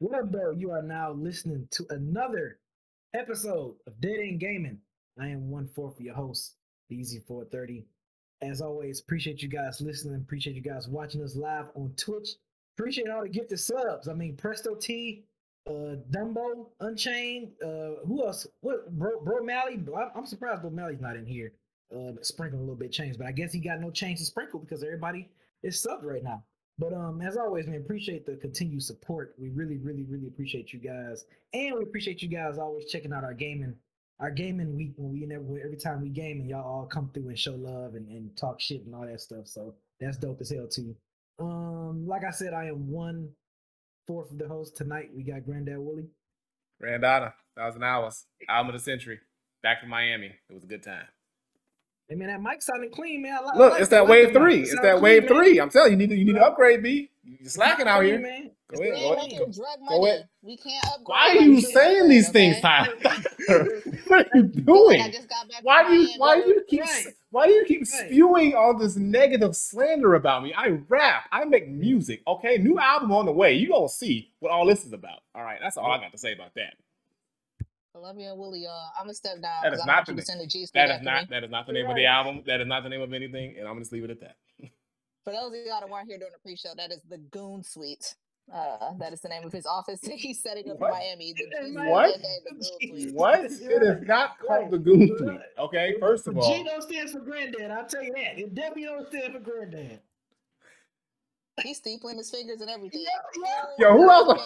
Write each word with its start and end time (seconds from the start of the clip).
What 0.00 0.18
up, 0.18 0.32
though? 0.32 0.52
You 0.52 0.70
are 0.70 0.80
now 0.82 1.12
listening 1.12 1.68
to 1.72 1.84
another 1.90 2.58
episode 3.12 3.74
of 3.86 4.00
Dead 4.00 4.18
End 4.20 4.40
Gaming. 4.40 4.78
I 5.20 5.26
am 5.28 5.50
one 5.50 5.68
fourth 5.68 5.96
of 5.98 6.00
your 6.00 6.14
host, 6.14 6.54
Easy 6.88 7.18
430. 7.18 7.84
As 8.40 8.62
always, 8.62 9.00
appreciate 9.00 9.42
you 9.42 9.48
guys 9.50 9.82
listening. 9.82 10.14
Appreciate 10.14 10.56
you 10.56 10.62
guys 10.62 10.88
watching 10.88 11.22
us 11.22 11.36
live 11.36 11.66
on 11.74 11.92
Twitch. 11.98 12.30
Appreciate 12.78 13.10
all 13.10 13.20
the 13.20 13.28
gifted 13.28 13.60
subs. 13.60 14.08
I 14.08 14.14
mean, 14.14 14.36
Presto 14.38 14.74
T, 14.74 15.24
uh, 15.68 15.96
Dumbo, 16.10 16.68
Unchained. 16.80 17.52
Uh, 17.62 18.00
who 18.06 18.24
else? 18.26 18.46
What, 18.62 18.90
bro, 18.98 19.20
bro 19.20 19.44
Mally? 19.44 19.74
I'm- 19.74 20.12
I'm 20.14 20.24
surprised 20.24 20.62
Bro 20.62 20.70
Mally's 20.70 21.02
not 21.02 21.16
in 21.16 21.26
here. 21.26 21.52
Uh, 21.94 22.12
sprinkling 22.22 22.60
a 22.60 22.64
little 22.64 22.74
bit 22.74 22.90
change, 22.90 23.18
but 23.18 23.26
I 23.26 23.32
guess 23.32 23.52
he 23.52 23.60
got 23.60 23.80
no 23.82 23.90
change 23.90 24.20
to 24.20 24.24
sprinkle 24.24 24.60
because 24.60 24.82
everybody 24.82 25.28
is 25.62 25.76
subbed 25.76 26.04
right 26.04 26.22
now. 26.22 26.42
But 26.80 26.94
um, 26.94 27.20
as 27.20 27.36
always, 27.36 27.66
we 27.66 27.76
appreciate 27.76 28.24
the 28.24 28.36
continued 28.36 28.82
support. 28.82 29.34
We 29.38 29.50
really, 29.50 29.76
really, 29.76 30.04
really 30.04 30.28
appreciate 30.28 30.72
you 30.72 30.78
guys, 30.78 31.26
and 31.52 31.76
we 31.76 31.82
appreciate 31.82 32.22
you 32.22 32.28
guys 32.28 32.56
always 32.56 32.86
checking 32.86 33.12
out 33.12 33.22
our 33.22 33.34
gaming, 33.34 33.74
our 34.18 34.30
gaming 34.30 34.74
week 34.74 34.94
when 34.96 35.12
we 35.12 35.26
never 35.26 35.44
every 35.62 35.76
time 35.76 36.00
we 36.00 36.08
game 36.08 36.40
and 36.40 36.48
y'all 36.48 36.64
all 36.64 36.86
come 36.86 37.10
through 37.12 37.28
and 37.28 37.38
show 37.38 37.54
love 37.54 37.96
and, 37.96 38.08
and 38.08 38.34
talk 38.34 38.60
shit 38.60 38.86
and 38.86 38.94
all 38.94 39.06
that 39.06 39.20
stuff. 39.20 39.46
So 39.46 39.74
that's 40.00 40.16
dope 40.16 40.40
as 40.40 40.48
hell 40.48 40.66
too. 40.66 40.96
Um, 41.38 42.06
like 42.06 42.24
I 42.24 42.30
said, 42.30 42.54
I 42.54 42.68
am 42.68 42.90
one 42.90 43.28
fourth 44.06 44.30
of 44.30 44.38
the 44.38 44.48
host 44.48 44.74
tonight. 44.74 45.10
We 45.14 45.22
got 45.22 45.44
Granddad 45.44 45.78
Wooly. 45.78 46.06
Grandada, 46.82 47.34
thousand 47.58 47.84
hours, 47.84 48.24
album 48.48 48.74
of 48.74 48.80
the 48.80 48.82
century. 48.82 49.20
Back 49.62 49.80
from 49.80 49.90
Miami. 49.90 50.32
It 50.48 50.54
was 50.54 50.64
a 50.64 50.66
good 50.66 50.82
time. 50.82 51.04
Hey 52.10 52.16
man, 52.16 52.26
that 52.26 52.42
mic 52.42 52.60
sounding 52.60 52.90
clean, 52.90 53.22
man. 53.22 53.34
I 53.38 53.40
li- 53.40 53.50
I 53.54 53.56
Look, 53.58 53.72
like- 53.72 53.80
it's 53.82 53.90
that 53.90 54.08
wave 54.08 54.32
the 54.32 54.40
three. 54.40 54.56
It 54.56 54.60
It's 54.62 54.72
sound 54.72 54.84
that 54.84 54.90
clean, 54.94 55.02
wave 55.04 55.22
man. 55.22 55.28
three. 55.32 55.60
I'm 55.60 55.70
telling 55.70 55.92
you, 55.92 55.96
you 55.96 55.96
need 55.98 56.08
to, 56.12 56.16
you 56.18 56.24
need 56.24 56.32
to 56.34 56.44
upgrade, 56.44 56.82
B. 56.82 57.08
You're 57.22 57.48
slacking 57.48 57.86
out 57.86 58.00
Clean, 58.00 58.10
here. 58.10 58.20
man. 58.20 58.50
Go 58.74 58.82
ahead, 58.82 58.94
go 59.00 59.12
ahead. 59.12 59.30
making 59.30 59.52
drug 59.52 59.78
Go 59.88 60.06
ahead. 60.06 60.28
We 60.42 60.56
can't 60.56 60.84
upgrade. 60.86 61.04
Why 61.06 61.28
are 61.28 61.34
you 61.42 61.60
saying 61.60 61.96
upgrade, 62.02 62.10
these 62.10 62.28
things. 62.30 62.60
Tyler? 62.60 62.94
what 64.08 64.26
are 64.26 64.38
you 64.38 64.42
Like, 64.42 64.56
I 64.56 64.60
doing? 64.64 65.12
just 65.12 65.28
got 65.28 65.48
back 65.48 65.60
Why 65.62 65.86
do 65.86 65.92
you 65.94 66.00
Miami. 66.00 66.18
why 66.18 66.40
do 66.40 66.48
you 66.48 66.64
keep 66.68 66.80
Right. 66.80 67.06
why 67.30 67.46
do 67.46 67.52
you 67.52 67.64
keep 67.64 67.80
Right. 67.80 68.06
spewing 68.08 68.54
all 68.56 68.76
this 68.76 68.96
negative 68.96 69.54
slander 69.54 70.14
about 70.16 70.42
me? 70.42 70.52
I 70.52 70.68
rap, 70.88 71.28
I 71.30 71.44
make 71.44 71.68
music, 71.68 72.22
okay? 72.26 72.58
New 72.58 72.78
album 72.80 73.12
on 73.12 73.26
the 73.26 73.32
way. 73.32 73.54
You 73.54 73.68
gonna 73.68 73.88
see 73.88 74.32
what 74.40 74.50
all 74.50 74.66
this 74.66 74.84
is 74.84 74.92
about. 74.92 75.20
All 75.36 75.42
right, 75.44 75.58
that's 75.62 75.76
all 75.76 75.92
I 75.92 75.98
got 75.98 76.10
to 76.12 76.18
say 76.18 76.32
about 76.32 76.54
that. 76.56 76.74
Columbia 77.92 78.30
and 78.30 78.38
Willie, 78.38 78.66
uh, 78.66 78.70
I'm 78.98 79.04
gonna 79.06 79.14
step 79.14 79.34
down 79.42 79.62
That 79.62 79.70
because 79.70 79.80
is 79.80 79.82
I 79.82 79.86
not 79.92 80.06
the 80.06 80.12
you 80.12 80.16
to 80.16 80.20
name. 80.20 80.24
send 80.24 80.40
a 80.40 80.46
G 80.46 80.66
that 80.74 80.90
is 80.90 81.02
not 81.02 81.22
me. 81.22 81.28
that 81.30 81.44
is 81.44 81.50
not 81.50 81.66
the 81.66 81.72
name 81.72 81.86
of 81.90 81.96
the 81.96 82.06
album. 82.06 82.42
That 82.46 82.60
is 82.60 82.66
not 82.66 82.82
the 82.84 82.88
name 82.88 83.00
of 83.00 83.12
anything, 83.12 83.56
and 83.58 83.66
I'm 83.66 83.74
gonna 83.74 83.80
just 83.80 83.92
leave 83.92 84.04
it 84.04 84.10
at 84.10 84.20
that. 84.20 84.36
For 85.24 85.32
those 85.32 85.48
of 85.52 85.58
y'all 85.66 85.80
that 85.80 85.88
weren't 85.90 86.08
here 86.08 86.16
during 86.18 86.32
the 86.32 86.38
pre-show, 86.38 86.70
that 86.76 86.90
is 86.92 87.02
the 87.08 87.18
Goon 87.18 87.62
Suite. 87.62 88.14
Uh, 88.52 88.94
that 88.98 89.12
is 89.12 89.20
the 89.20 89.28
name 89.28 89.44
of 89.44 89.52
his 89.52 89.66
office 89.66 90.00
that 90.04 90.14
he's 90.14 90.40
setting 90.42 90.70
up 90.70 90.78
What? 90.80 90.92
in 90.92 90.98
Miami. 90.98 91.34
The 91.34 91.44
Hey, 91.60 91.66
G 91.70 91.74
What? 91.90 92.20
the 92.20 93.10
What? 93.12 93.40
It 93.44 93.82
is 93.82 94.06
not 94.08 94.38
called 94.38 94.70
the 94.70 94.78
Goon 94.78 95.08
Suite. 95.18 95.40
Okay, 95.58 95.94
first 96.00 96.26
of 96.28 96.38
all, 96.38 96.52
G 96.56 96.62
don't 96.64 96.82
stand 96.82 97.10
for 97.10 97.20
Granddad. 97.20 97.70
I'll 97.70 97.86
tell 97.86 98.02
you 98.02 98.12
that. 98.14 98.38
It 98.38 98.54
definitely 98.54 98.84
don't 98.84 99.08
stand 99.08 99.32
for 99.34 99.40
Granddad. 99.40 100.00
He's 101.62 101.76
steepling 101.78 102.16
his 102.16 102.30
fingers 102.30 102.60
and 102.62 102.70
everything. 102.70 103.04
Yo, 103.78 103.92
who 103.92 104.08
else- 104.10 104.40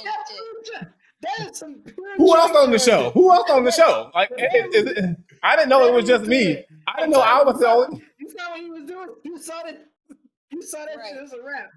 Fucking 1.24 1.44
That's 1.46 1.58
shit. 1.60 1.84
pure 1.84 1.84
tra- 1.84 1.94
That 1.94 2.04
is 2.04 2.16
some 2.16 2.16
who 2.18 2.36
else 2.36 2.56
on 2.56 2.70
the 2.70 2.78
show? 2.78 3.10
Who 3.10 3.32
else 3.32 3.50
on 3.50 3.64
the 3.64 3.72
show? 3.72 4.10
Like, 4.14 4.30
is- 4.38 4.74
is 4.74 4.86
it- 4.96 5.16
I 5.42 5.56
didn't 5.56 5.68
know 5.70 5.86
it 5.86 5.92
was 5.92 6.06
just 6.06 6.24
me. 6.26 6.64
I 6.86 7.00
didn't 7.00 7.10
know 7.12 7.20
I 7.20 7.42
was 7.42 7.58
the 7.58 7.68
only. 7.68 8.02
You 8.18 8.28
saw 8.30 8.50
what 8.50 8.60
he 8.60 8.70
was 8.70 8.84
doing. 8.84 9.08
You 9.24 9.38
saw 9.38 9.62
that. 9.64 9.84
You 10.50 10.62
saw 10.62 10.84
that 10.84 10.96
Right. 10.96 11.12
shit 11.14 11.22
as 11.22 11.32
a 11.32 11.42
rap. 11.42 11.70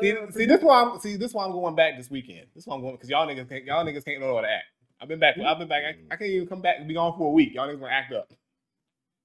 See, 0.00 0.12
Uh, 0.16 0.30
see, 0.30 0.44
this 0.46 0.62
why 0.62 0.82
I'm 0.82 1.00
see 1.00 1.16
this 1.16 1.34
why 1.34 1.44
I'm 1.44 1.52
going 1.52 1.74
back 1.74 1.96
this 1.96 2.08
weekend. 2.10 2.46
This 2.54 2.66
why 2.66 2.76
I'm 2.76 2.80
going 2.82 2.94
because 2.94 3.10
y'all 3.10 3.26
niggas 3.26 3.48
can't 3.48 3.64
y'all 3.64 3.84
niggas 3.84 4.04
can't 4.04 4.20
know 4.20 4.36
how 4.36 4.42
to 4.42 4.48
act. 4.50 4.64
I've 5.00 5.08
been 5.08 5.18
back. 5.18 5.36
I've 5.38 5.58
been 5.58 5.68
back. 5.68 5.82
I, 5.84 6.14
I 6.14 6.16
can't 6.16 6.30
even 6.30 6.46
come 6.48 6.60
back 6.62 6.76
and 6.78 6.86
be 6.88 6.94
gone 6.94 7.16
for 7.18 7.28
a 7.28 7.32
week. 7.32 7.54
Y'all 7.54 7.66
niggas 7.68 7.80
gonna 7.80 7.92
act 7.92 8.12
up. 8.12 8.28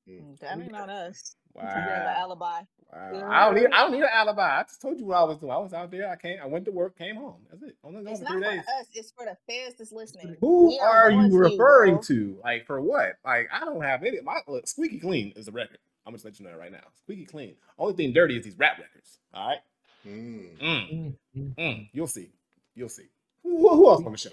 That 0.08 0.60
ain't 0.60 0.76
on 0.76 0.90
us. 0.90 1.36
Wow. 1.54 1.64
You 1.64 1.70
have 1.70 1.88
an 2.08 2.16
alibi. 2.18 2.62
Wow. 2.94 3.30
I 3.32 3.46
don't 3.46 3.56
need. 3.56 3.68
I 3.74 3.78
don't 3.84 3.92
need 3.92 4.04
an 4.04 4.10
alibi. 4.14 4.60
I 4.60 4.64
just 4.64 4.82
told 4.82 5.00
you 5.00 5.06
what 5.06 5.18
I 5.18 5.24
was 5.24 5.38
doing. 5.38 5.52
I 5.52 5.58
was 5.58 5.74
out 5.74 5.90
there. 5.92 6.10
I 6.10 6.16
came. 6.16 6.38
I 6.42 6.46
went 6.46 6.66
to 6.66 6.72
work. 6.72 6.98
Came 6.98 7.16
home. 7.16 7.42
That's 7.50 7.64
it. 7.64 7.76
Only 7.84 8.04
gone 8.04 8.14
It's 8.14 8.22
not 8.22 8.32
three 8.34 8.44
for 8.44 8.50
days. 8.52 8.60
us. 8.60 8.86
It's 8.94 9.12
for 9.12 9.26
the 9.26 9.38
fans 9.52 9.76
that's 9.78 9.92
listening. 9.92 10.36
Who 10.42 10.68
We 10.68 10.80
are 10.80 11.10
going 11.10 11.32
you 11.32 11.38
referring 11.38 11.96
bro. 11.96 12.02
to? 12.04 12.40
Like 12.44 12.66
for 12.68 12.82
what? 12.82 13.14
Like 13.26 13.48
I 13.52 13.62
don't 13.62 13.82
have 13.82 14.04
any. 14.04 14.22
My 14.22 14.40
look, 14.48 14.68
squeaky 14.68 15.00
clean 15.00 15.34
is 15.36 15.46
the 15.48 15.52
record. 15.52 15.80
I'm 16.06 16.14
just 16.14 16.26
let 16.26 16.40
you 16.40 16.46
know 16.46 16.52
that 16.52 16.60
right 16.60 16.72
now. 16.72 16.84
Squeaky 17.04 17.26
clean. 17.26 17.56
Only 17.80 17.94
thing 17.96 18.14
dirty 18.14 18.38
is 18.38 18.44
these 18.44 18.58
rap 18.58 18.78
records. 18.78 19.20
All 19.34 19.48
right. 19.50 19.60
Mm. 20.06 20.58
Mm, 20.62 21.14
Mm, 21.38 21.56
mm. 21.56 21.90
You'll 21.94 22.08
see. 22.08 22.30
You'll 22.76 22.90
see. 22.90 23.08
Who, 23.44 23.58
who 23.70 23.90
else 23.90 24.04
on 24.06 24.12
the 24.12 24.18
show? 24.18 24.30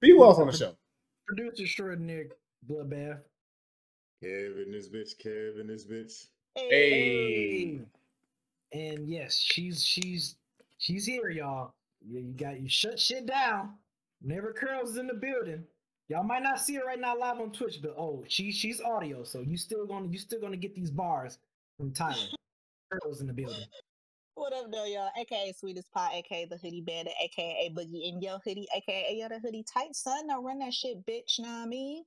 Be 0.00 0.10
who 0.10 0.22
else 0.22 0.38
on 0.38 0.46
the 0.48 0.52
show? 0.56 0.74
Producer 1.26 1.62
extraordinaire 1.62 2.26
Bloodbath. 2.68 3.20
Kevin, 4.22 4.70
this 4.72 4.88
bitch, 4.88 5.18
Kevin, 5.18 5.66
this 5.66 5.86
bitch. 5.86 6.26
Hey. 6.54 7.80
And 8.74 9.08
yes, 9.08 9.38
she's 9.38 9.84
she's 9.84 10.34
she's 10.78 11.06
here, 11.06 11.30
y'all. 11.30 11.72
You, 12.04 12.18
you 12.18 12.32
got 12.32 12.60
you 12.60 12.68
shut 12.68 12.98
shit 12.98 13.24
down. 13.24 13.74
Never 14.20 14.52
curls 14.52 14.90
is 14.90 14.96
in 14.96 15.06
the 15.06 15.14
building. 15.14 15.62
Y'all 16.08 16.24
might 16.24 16.42
not 16.42 16.60
see 16.60 16.74
her 16.74 16.84
right 16.84 17.00
now 17.00 17.16
live 17.16 17.38
on 17.40 17.52
Twitch, 17.52 17.78
but 17.80 17.94
oh, 17.96 18.24
she 18.26 18.50
she's 18.50 18.80
audio, 18.80 19.22
so 19.22 19.40
you 19.40 19.56
still 19.56 19.86
gonna 19.86 20.08
you 20.08 20.18
still 20.18 20.40
gonna 20.40 20.56
get 20.56 20.74
these 20.74 20.90
bars 20.90 21.38
from 21.78 21.92
Tyler. 21.92 22.16
Curls 22.92 23.20
in 23.20 23.28
the 23.28 23.32
building. 23.32 23.64
What 24.34 24.52
up, 24.52 24.72
though, 24.72 24.84
y'all? 24.84 25.10
AKA 25.16 25.52
Sweetest 25.52 25.92
Pie, 25.92 26.10
AKA 26.16 26.46
the 26.46 26.56
Hoodie 26.56 26.80
Bandit, 26.80 27.14
AKA 27.22 27.72
Boogie 27.72 28.08
in 28.08 28.20
Your 28.20 28.40
Hoodie, 28.44 28.66
AKA 28.76 29.16
Yo 29.20 29.28
the 29.28 29.38
Hoodie 29.38 29.64
Tight 29.72 29.94
Son. 29.94 30.26
Now 30.26 30.42
run 30.42 30.58
that 30.58 30.74
shit, 30.74 31.06
bitch. 31.06 31.38
Know 31.38 31.48
what 31.48 31.62
I 31.62 31.66
mean? 31.66 32.04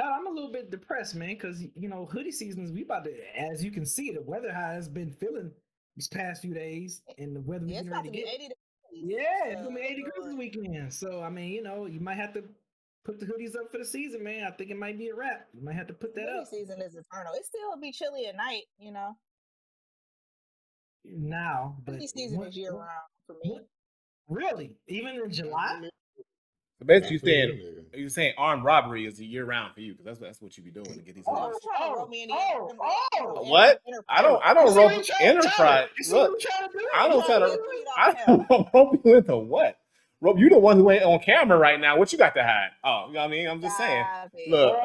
I'm 0.00 0.26
a 0.26 0.30
little 0.30 0.52
bit 0.52 0.70
depressed, 0.70 1.14
man, 1.14 1.30
because 1.30 1.62
you 1.74 1.88
know 1.88 2.06
hoodie 2.06 2.32
seasons. 2.32 2.70
We 2.72 2.82
about 2.82 3.04
to, 3.04 3.12
as 3.36 3.64
you 3.64 3.70
can 3.70 3.84
see, 3.84 4.12
the 4.12 4.22
weather 4.22 4.52
has 4.52 4.88
been 4.88 5.10
feeling 5.10 5.50
these 5.96 6.08
past 6.08 6.42
few 6.42 6.54
days, 6.54 7.02
and 7.18 7.34
the 7.34 7.40
weather 7.40 7.66
we 7.66 7.72
Yeah, 7.72 7.80
it's 7.80 7.88
about 7.88 8.04
to 8.04 8.10
be 8.10 8.18
get. 8.18 8.28
80 8.28 8.38
degrees. 8.48 8.54
Yeah, 8.92 9.44
it's 9.46 9.62
gonna 9.62 9.74
be 9.74 9.82
Uh, 9.82 9.84
80 9.86 9.94
degrees 9.96 10.24
this 10.26 10.34
weekend. 10.34 10.94
So 10.94 11.22
I 11.22 11.30
mean, 11.30 11.50
you 11.52 11.62
know, 11.62 11.86
you 11.86 12.00
might 12.00 12.16
have 12.16 12.32
to 12.34 12.44
put 13.04 13.18
the 13.18 13.26
hoodies 13.26 13.56
up 13.56 13.70
for 13.72 13.78
the 13.78 13.84
season, 13.84 14.22
man. 14.22 14.44
I 14.44 14.50
think 14.52 14.70
it 14.70 14.76
might 14.76 14.98
be 14.98 15.08
a 15.08 15.14
wrap. 15.14 15.48
You 15.52 15.62
might 15.64 15.74
have 15.76 15.86
to 15.88 15.94
put 15.94 16.14
that 16.14 16.26
Hoodie 16.28 16.38
up 16.40 16.46
season 16.48 16.80
is 16.80 16.94
eternal. 16.94 17.32
It 17.34 17.44
still 17.44 17.76
be 17.80 17.90
chilly 17.92 18.26
at 18.26 18.36
night, 18.36 18.64
you 18.78 18.92
know. 18.92 19.16
now. 21.04 21.76
But 21.84 21.94
Hoodie 21.94 22.06
season 22.08 22.38
when- 22.38 22.48
is 22.48 22.56
year 22.56 22.72
round 22.72 23.08
for 23.26 23.36
me. 23.42 23.60
Really, 24.28 24.76
even 24.88 25.16
in 25.16 25.30
July? 25.30 25.88
So 26.78 26.84
basically, 26.86 27.16
you 27.16 27.18
Not 27.18 27.24
saying 27.24 27.74
you 27.94 28.08
saying 28.08 28.34
armed 28.38 28.64
robbery 28.64 29.06
is 29.06 29.18
a 29.18 29.24
year 29.24 29.44
round 29.44 29.74
for 29.74 29.80
you 29.80 29.92
because 29.92 30.04
that's 30.04 30.18
that's 30.20 30.40
what 30.42 30.56
you 30.56 30.62
be 30.62 30.70
doing 30.70 30.86
to 30.86 30.98
get 31.00 31.14
these. 31.16 31.24
Oh, 31.26 31.32
hoodies. 31.32 31.52
I'm 31.54 31.60
trying 31.76 31.90
to 31.90 31.96
roll 31.96 32.04
oh, 32.04 32.08
me 32.08 32.22
in 32.22 32.28
the 32.28 32.34
oh, 32.36 32.72
oh. 33.18 33.42
What? 33.50 33.82
I 34.08 34.22
don't. 34.22 34.40
I 34.44 34.54
don't 34.54 34.70
see 34.70 34.76
rope 34.76 34.84
what 34.92 34.94
he 34.94 35.02
trying- 35.02 35.18
Tyler, 35.18 35.38
enterprise. 35.40 35.88
You 35.98 36.14
Look, 36.14 36.32
I'm 36.60 36.68
to 36.70 36.78
do? 36.78 36.88
I 36.94 37.08
don't 37.08 37.26
try 37.26 37.38
trying 37.38 37.50
to. 37.50 37.56
get 37.56 37.58
a 37.58 37.62
tweet 37.64 37.86
off 37.88 38.16
I 38.28 38.46
don't 38.48 38.68
rope 38.74 39.00
you 39.04 39.14
into 39.16 39.36
what? 39.36 39.78
Rob, 40.20 40.38
you 40.38 40.48
the 40.48 40.58
one 40.58 40.76
who 40.76 40.90
ain't 40.90 41.04
on 41.04 41.20
camera 41.20 41.56
right 41.56 41.78
now. 41.80 41.96
What 41.96 42.12
you 42.12 42.18
got 42.18 42.34
to 42.34 42.42
hide? 42.42 42.70
Oh, 42.82 43.04
you 43.08 43.14
know 43.14 43.20
what 43.20 43.26
I 43.26 43.28
mean? 43.30 43.48
I'm 43.48 43.60
just 43.60 43.76
saying. 43.78 44.04
Look, 44.48 44.76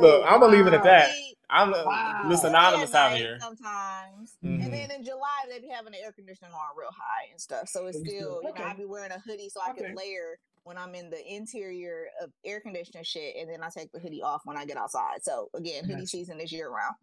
look, 0.00 0.24
I'm 0.26 0.38
gonna 0.40 0.52
leave 0.54 0.66
it 0.66 0.74
at 0.74 0.84
that. 0.84 1.10
I'm 1.48 1.72
uh, 1.74 1.82
Wow. 1.84 2.22
Miss 2.28 2.44
Anonymous 2.44 2.94
out 2.94 3.14
here. 3.16 3.38
Sometimes, 3.40 4.36
Mhm. 4.42 4.64
and 4.64 4.72
then 4.72 4.90
in 4.90 5.04
July 5.04 5.44
they 5.50 5.60
be 5.60 5.68
having 5.68 5.92
the 5.92 5.98
air 6.00 6.12
conditioning 6.12 6.52
on 6.54 6.60
real 6.78 6.88
high 6.90 7.30
and 7.30 7.38
stuff. 7.40 7.68
So 7.68 7.86
it's 7.86 7.98
So 7.98 8.04
you 8.04 8.08
still- 8.10 8.20
still, 8.20 8.42
you 8.42 8.48
know, 8.58 8.64
I 8.64 8.70
okay. 8.72 8.78
be 8.80 8.84
wearing 8.86 9.10
a 9.12 9.18
hoodie 9.18 9.48
so 9.50 9.60
I 9.60 9.70
Okay. 9.72 9.82
can 9.84 9.94
layer 9.94 10.38
when 10.64 10.78
I'm 10.78 10.94
in 10.94 11.10
the 11.10 11.22
interior 11.26 12.06
of 12.22 12.30
air 12.44 12.60
conditioning 12.60 13.04
shit, 13.04 13.36
and 13.36 13.50
then 13.50 13.62
I 13.62 13.68
take 13.68 13.90
the 13.92 13.98
hoodie 13.98 14.22
off 14.22 14.42
when 14.44 14.56
I 14.56 14.64
get 14.64 14.76
outside. 14.76 15.22
So 15.22 15.48
again, 15.54 15.84
hoodie 15.84 15.94
Gotcha. 15.94 16.06
season 16.06 16.40
is 16.40 16.52
year 16.52 16.70
round. 16.70 16.94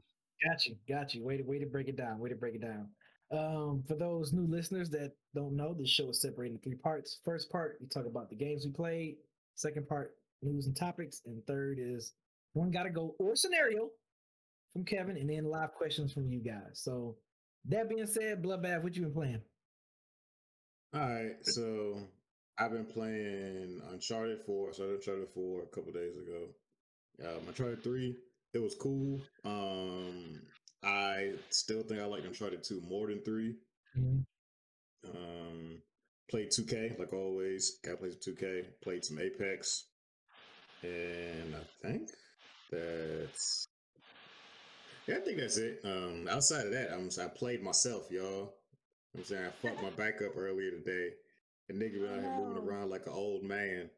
Got 0.48 0.66
you, 0.66 0.76
got 0.88 1.14
you. 1.14 1.24
Way 1.24 1.38
to 1.38 1.44
way 1.44 1.60
to 1.60 1.66
break 1.66 1.88
it 1.88 1.98
down. 1.98 2.20
Way 2.20 2.30
to 2.30 2.36
break 2.36 2.56
it 2.56 2.62
down. 2.62 2.88
Um, 3.32 3.84
for 3.88 3.96
those 3.96 4.34
new 4.34 4.48
listeners 4.48 4.90
that 4.92 5.12
don't 5.36 5.56
know, 5.56 5.74
this 5.74 5.90
show 5.90 6.10
is 6.10 6.22
separated 6.22 6.54
into 6.54 6.64
three 6.64 6.76
parts. 6.78 7.20
First 7.24 7.52
part, 7.52 7.78
we 7.80 7.88
talk 7.88 8.06
about 8.06 8.30
the 8.30 8.36
games 8.36 8.66
we 8.66 8.72
played. 8.72 9.18
Second 9.56 9.88
part, 9.88 10.16
news 10.42 10.66
and 10.66 10.76
topics, 10.76 11.22
and 11.26 11.46
third 11.46 11.78
is 11.80 12.14
one 12.54 12.72
gotta 12.72 12.90
go 12.90 13.16
or 13.20 13.36
scenario 13.36 13.90
from 14.74 14.86
Kevin, 14.86 15.18
and 15.18 15.30
then 15.30 15.46
live 15.46 15.74
questions 15.74 16.14
from 16.14 16.28
you 16.30 16.40
guys. 16.40 16.82
So 16.82 17.18
that 17.66 17.90
being 17.90 18.08
said, 18.08 18.42
Bloodbath, 18.42 18.82
what 18.82 18.96
you 18.96 19.04
been 19.04 19.14
playing? 19.14 19.42
All 20.96 21.02
right, 21.02 21.36
so 21.42 22.00
I've 22.60 22.72
been 22.72 22.86
playing 22.86 23.82
Uncharted 23.92 24.42
4. 24.46 24.70
I 24.70 24.72
started 24.74 24.96
Uncharted 24.96 25.30
4 25.34 25.64
a 25.64 25.76
couple 25.76 25.94
days 25.94 26.18
ago. 26.18 26.48
Um, 27.24 27.48
Uncharted 27.48 27.84
3, 27.84 28.16
it 28.54 28.60
was 28.60 28.76
cool. 28.76 29.22
Um, 29.46 30.42
I 30.84 31.34
still 31.50 31.84
think 31.84 32.02
I 32.02 32.06
like 32.06 32.26
Uncharted 32.26 32.64
2 32.64 32.82
more 32.82 33.08
than 33.08 33.22
3. 33.24 33.56
Um, 35.06 35.82
played 36.30 36.50
2K 36.50 37.00
like 37.00 37.14
always. 37.14 37.80
Got 37.84 37.92
to 37.92 37.98
play 37.98 38.12
some 38.12 38.34
2K. 38.34 38.66
Played 38.84 39.06
some 39.06 39.20
Apex, 39.20 39.86
and 40.84 41.56
I 41.56 41.88
think 41.88 42.10
that's 42.72 43.68
yeah. 45.08 45.16
I 45.16 45.20
think 45.20 45.40
that's 45.40 45.58
it. 45.58 45.80
Um, 45.84 46.28
outside 46.30 46.66
of 46.66 46.72
that, 46.74 46.92
I'm 46.92 47.10
I 47.22 47.28
played 47.30 47.64
myself, 47.64 48.12
y'all. 48.12 48.54
I'm 49.16 49.24
saying 49.24 49.46
I 49.46 49.50
fucked 49.50 49.82
my 49.82 49.90
back 49.92 50.22
up 50.22 50.38
earlier 50.38 50.72
today. 50.72 51.10
And 51.70 51.80
nigga 51.80 52.02
been 52.02 52.10
out 52.16 52.22
here 52.22 52.36
moving 52.38 52.68
around 52.68 52.90
like 52.90 53.06
an 53.06 53.14
old 53.14 53.44
man. 53.44 53.90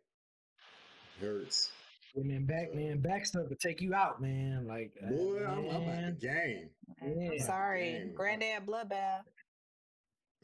Hurts. 1.22 1.72
Yeah, 2.14 2.24
man, 2.24 2.46
back 2.46 2.76
man, 2.76 3.00
back 3.00 3.26
stuff 3.26 3.48
to 3.48 3.56
take 3.56 3.80
you 3.80 3.94
out, 3.94 4.22
man. 4.22 4.68
Like, 4.68 4.92
uh, 5.02 5.10
Boy, 5.10 5.46
I'm, 5.46 5.70
I'm 5.70 5.90
out 5.90 6.20
the 6.20 6.28
game. 6.28 6.70
I'm 7.02 7.18
Yeah. 7.22 7.46
sorry, 7.46 7.94
Dang. 7.94 8.14
Granddad 8.16 8.66
Bloodbath. 8.66 9.22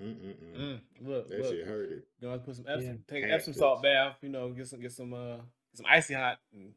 Mm-mm-mm. 0.02 0.56
Mm, 0.58 0.80
look, 1.02 1.30
That 1.30 1.40
look. 1.42 1.50
shit 1.52 1.68
hurted. 1.68 2.04
You 2.22 2.30
know, 2.30 2.40
put 2.40 2.56
some 2.56 2.66
Epsom, 2.68 2.86
Yeah. 2.86 2.94
take 3.14 3.24
an 3.24 3.30
Half 3.32 3.40
Epsom 3.40 3.54
salt 3.54 3.84
bath. 3.84 4.16
You 4.22 4.30
know, 4.30 4.50
get 4.54 4.68
some, 4.68 4.80
get 4.80 4.92
some, 4.94 5.14
uh, 5.14 5.38
some 5.74 5.86
icy 5.90 6.14
hot, 6.14 6.38
and 6.54 6.72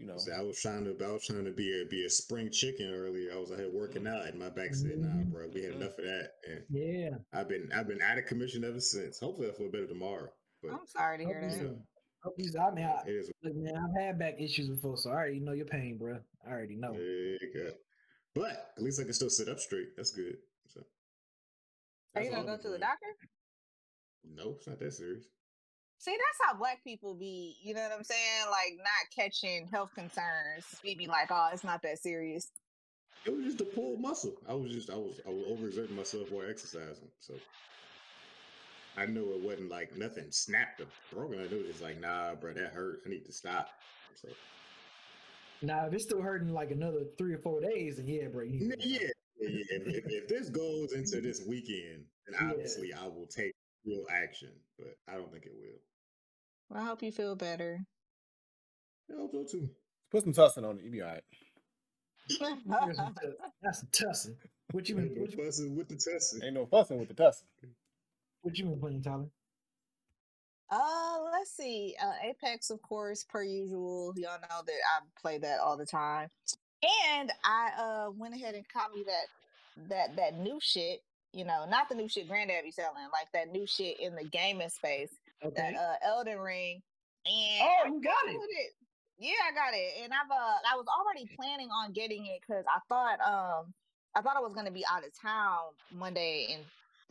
you 0.00 0.06
know. 0.06 0.16
See, 0.16 0.32
I 0.32 0.40
was 0.40 0.60
trying 0.60 0.84
to, 0.84 1.04
I 1.04 1.12
was 1.12 1.26
trying 1.26 1.44
to 1.44 1.50
be 1.50 1.82
a 1.82 1.84
be 1.84 2.04
a 2.06 2.10
spring 2.10 2.50
chicken 2.50 2.90
earlier. 2.92 3.32
I 3.32 3.36
was 3.38 3.52
out 3.52 3.58
here 3.58 3.70
working 3.70 4.06
out, 4.06 4.26
and 4.26 4.38
my 4.38 4.48
back 4.48 4.74
said, 4.74 4.96
"Nah, 4.98 5.08
Mhm. 5.08 5.30
bro, 5.30 5.48
we 5.48 5.62
had 5.62 5.72
Mm. 5.74 5.76
enough 5.76 5.98
of 5.98 6.04
that." 6.04 6.32
And 6.48 6.64
Yeah. 6.70 7.18
I've 7.32 7.48
been, 7.48 7.70
I've 7.72 7.86
been 7.86 8.00
out 8.00 8.18
of 8.18 8.24
commission 8.26 8.64
ever 8.64 8.80
since. 8.80 9.20
Hopefully, 9.20 9.48
I 9.50 9.52
feel 9.52 9.70
better 9.70 9.86
tomorrow. 9.86 10.32
But 10.62 10.72
I'm 10.72 10.86
sorry 10.86 11.18
to 11.18 11.24
hear 11.24 11.40
that. 11.40 11.58
so. 11.58 11.86
Hope 12.22 12.34
you. 12.38 12.50
I 12.58 12.70
mean, 12.74 12.84
I, 12.84 13.02
it 13.06 13.14
is 13.14 13.30
look, 13.42 13.54
man, 13.56 13.76
I've 13.76 14.02
had 14.02 14.18
back 14.18 14.40
issues 14.40 14.68
before, 14.68 14.96
so 14.96 15.10
I 15.10 15.14
already 15.14 15.40
know 15.40 15.52
your 15.52 15.66
pain, 15.66 15.96
bro. 15.98 16.18
I 16.46 16.50
already 16.50 16.76
know. 16.76 16.92
what 16.92 17.00
it 17.00 17.54
is. 17.54 17.74
But 18.34 18.72
at 18.76 18.82
least 18.82 19.00
I 19.00 19.04
can 19.04 19.12
still 19.12 19.30
sit 19.30 19.48
up 19.48 19.58
straight. 19.58 19.96
That's 19.96 20.12
good. 20.12 20.36
So, 20.68 20.82
Are 22.14 22.22
you 22.22 22.30
gonna 22.30 22.44
go 22.46 22.56
to 22.62 22.68
the 22.68 22.78
doctor? 22.78 23.06
No, 24.24 24.54
it's 24.56 24.66
not 24.66 24.78
that 24.78 24.92
serious. 24.92 25.24
See, 26.00 26.12
that's 26.12 26.50
how 26.50 26.56
black 26.58 26.82
people 26.82 27.14
be. 27.14 27.56
You 27.62 27.74
know 27.74 27.82
what 27.82 27.92
I'm 27.92 28.04
saying? 28.04 28.46
Like 28.50 28.78
not 28.78 29.14
catching 29.14 29.68
health 29.70 29.90
concerns. 29.94 30.64
We 30.82 30.94
be 30.94 31.06
like, 31.06 31.28
oh, 31.30 31.50
it's 31.52 31.62
not 31.62 31.82
that 31.82 31.98
serious. 31.98 32.48
It 33.26 33.36
was 33.36 33.44
just 33.44 33.60
a 33.60 33.64
pulled 33.66 34.00
muscle. 34.00 34.32
I 34.48 34.54
was 34.54 34.72
just, 34.72 34.88
I 34.88 34.94
was, 34.94 35.20
I 35.26 35.28
was 35.28 35.44
overexerting 35.44 35.94
myself 35.94 36.32
while 36.32 36.48
exercising. 36.48 37.10
So 37.20 37.34
I 38.96 39.04
knew 39.04 39.34
it 39.34 39.42
wasn't 39.42 39.70
like 39.70 39.94
nothing 39.94 40.28
snapped 40.30 40.80
or 40.80 40.86
broken. 41.12 41.38
I 41.38 41.48
knew 41.48 41.60
it 41.60 41.66
was 41.68 41.82
like, 41.82 42.00
nah, 42.00 42.34
bro, 42.34 42.54
that 42.54 42.72
hurt. 42.72 43.00
I 43.04 43.10
need 43.10 43.26
to 43.26 43.32
stop. 43.32 43.68
So 44.14 44.28
Now, 45.60 45.86
if 45.86 45.92
it's 45.92 46.04
still 46.04 46.22
hurting 46.22 46.54
like 46.54 46.70
another 46.70 47.04
three 47.18 47.34
or 47.34 47.38
four 47.42 47.60
days, 47.60 47.98
then 47.98 48.08
yeah, 48.08 48.28
bro. 48.28 48.44
You 48.44 48.52
need 48.60 48.62
N- 48.62 48.70
to 48.70 48.76
go. 48.78 48.84
Yeah, 48.86 48.98
yeah. 49.40 49.48
yeah. 49.50 49.64
If, 49.68 49.86
if, 49.86 50.04
if 50.06 50.28
this 50.28 50.48
goes 50.48 50.94
into 50.94 51.20
this 51.20 51.42
weekend, 51.46 52.06
then 52.26 52.40
Yeah. 52.40 52.50
obviously 52.52 52.94
I 52.94 53.06
will 53.06 53.26
take 53.26 53.52
real 53.84 54.06
action, 54.10 54.50
but 54.78 54.96
I 55.06 55.16
don't 55.16 55.30
think 55.30 55.44
it 55.44 55.52
will. 55.54 55.76
Well, 56.70 56.82
I 56.82 56.86
hope 56.86 57.02
you 57.02 57.12
feel 57.12 57.34
better. 57.36 57.84
I 59.10 59.16
hope 59.20 59.32
so 59.32 59.44
too. 59.44 59.68
Put 60.10 60.22
some 60.24 60.32
tussin 60.32 60.64
on 60.68 60.78
it. 60.78 60.82
You'll 60.84 60.92
be 60.92 61.02
all 61.02 61.08
right. 61.08 61.22
That's 62.40 62.98
a 62.98 63.02
tuss- 63.02 63.50
That's 63.62 63.82
a 63.82 63.86
tussing. 63.86 64.36
What 64.72 64.88
you 64.88 64.94
been? 64.94 65.06
Ain't 65.08 65.18
What 65.18 65.32
you, 65.32 65.44
fussing 65.44 65.76
with 65.76 65.88
the 65.88 65.96
tussin? 65.96 66.44
Ain't 66.44 66.54
no 66.54 66.66
fussing 66.66 66.98
with 66.98 67.08
the 67.08 67.14
tussin. 67.14 67.42
what 68.42 68.56
you 68.56 68.64
been 68.66 68.78
playing, 68.80 69.02
Tyler? 69.02 69.26
Uh, 70.70 71.18
let's 71.32 71.50
see. 71.50 71.96
Uh, 72.00 72.12
Apex, 72.22 72.70
of 72.70 72.80
course, 72.82 73.24
per 73.28 73.42
usual. 73.42 74.12
Y'all 74.16 74.38
know 74.40 74.62
that 74.64 74.72
I 74.72 75.00
play 75.20 75.38
that 75.38 75.58
all 75.58 75.76
the 75.76 75.86
time. 75.86 76.28
And 77.12 77.32
I 77.44 77.70
uh 77.78 78.10
went 78.16 78.34
ahead 78.34 78.54
and 78.54 78.64
caught 78.68 78.94
me 78.94 79.04
that 79.06 79.88
that 79.88 80.16
that 80.16 80.38
new 80.38 80.58
shit. 80.62 81.02
You 81.32 81.44
know, 81.44 81.64
not 81.68 81.88
the 81.88 81.94
new 81.94 82.08
shit 82.08 82.28
Granddad 82.28 82.64
be 82.64 82.70
selling, 82.70 83.04
like 83.12 83.30
that 83.34 83.52
new 83.52 83.66
shit 83.66 84.00
in 84.00 84.14
the 84.14 84.24
gaming 84.24 84.68
space. 84.68 85.10
Okay. 85.42 85.72
That 85.72 85.76
uh 85.76 85.96
Elden 86.02 86.38
Ring. 86.38 86.82
And 87.26 87.66
Oh, 87.68 87.84
you 87.94 88.00
got 88.02 88.28
it. 88.28 88.36
it. 88.50 88.72
Yeah, 89.18 89.32
I 89.44 89.52
got 89.52 89.74
it. 89.74 90.02
And 90.04 90.12
I've 90.12 90.30
uh 90.30 90.58
I 90.70 90.76
was 90.76 90.86
already 90.88 91.26
planning 91.36 91.70
on 91.70 91.92
getting 91.92 92.26
it 92.26 92.40
because 92.40 92.64
I 92.66 92.80
thought 92.88 93.20
um 93.20 93.74
I 94.14 94.22
thought 94.22 94.36
I 94.36 94.40
was 94.40 94.54
gonna 94.54 94.70
be 94.70 94.84
out 94.86 95.04
of 95.06 95.12
town 95.14 95.74
Monday 95.92 96.52
and 96.54 96.64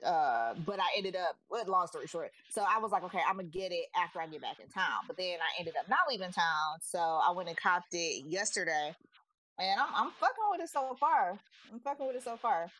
uh 0.03 0.55
but 0.55 0.79
I 0.79 0.87
ended 0.97 1.15
up 1.15 1.37
well, 1.49 1.65
long 1.65 1.87
story 1.87 2.07
short. 2.07 2.31
So 2.49 2.63
I 2.67 2.79
was 2.79 2.91
like, 2.91 3.03
okay, 3.03 3.21
I'm 3.25 3.37
gonna 3.37 3.49
get 3.49 3.71
it 3.71 3.87
after 3.95 4.21
I 4.21 4.27
get 4.27 4.41
back 4.41 4.59
in 4.59 4.69
town. 4.69 5.03
But 5.07 5.17
then 5.17 5.39
I 5.41 5.49
ended 5.59 5.75
up 5.77 5.87
not 5.89 6.07
leaving 6.09 6.31
town. 6.31 6.79
So 6.81 6.99
I 6.99 7.31
went 7.31 7.49
and 7.49 7.57
copped 7.57 7.93
it 7.93 8.25
yesterday. 8.25 8.95
And 9.59 9.79
I'm 9.79 9.93
I'm 9.95 10.11
fucking 10.11 10.43
with 10.51 10.61
it 10.61 10.69
so 10.69 10.95
far. 10.95 11.39
I'm 11.71 11.79
fucking 11.81 12.07
with 12.07 12.15
it 12.17 12.23
so 12.23 12.37
far. 12.37 12.71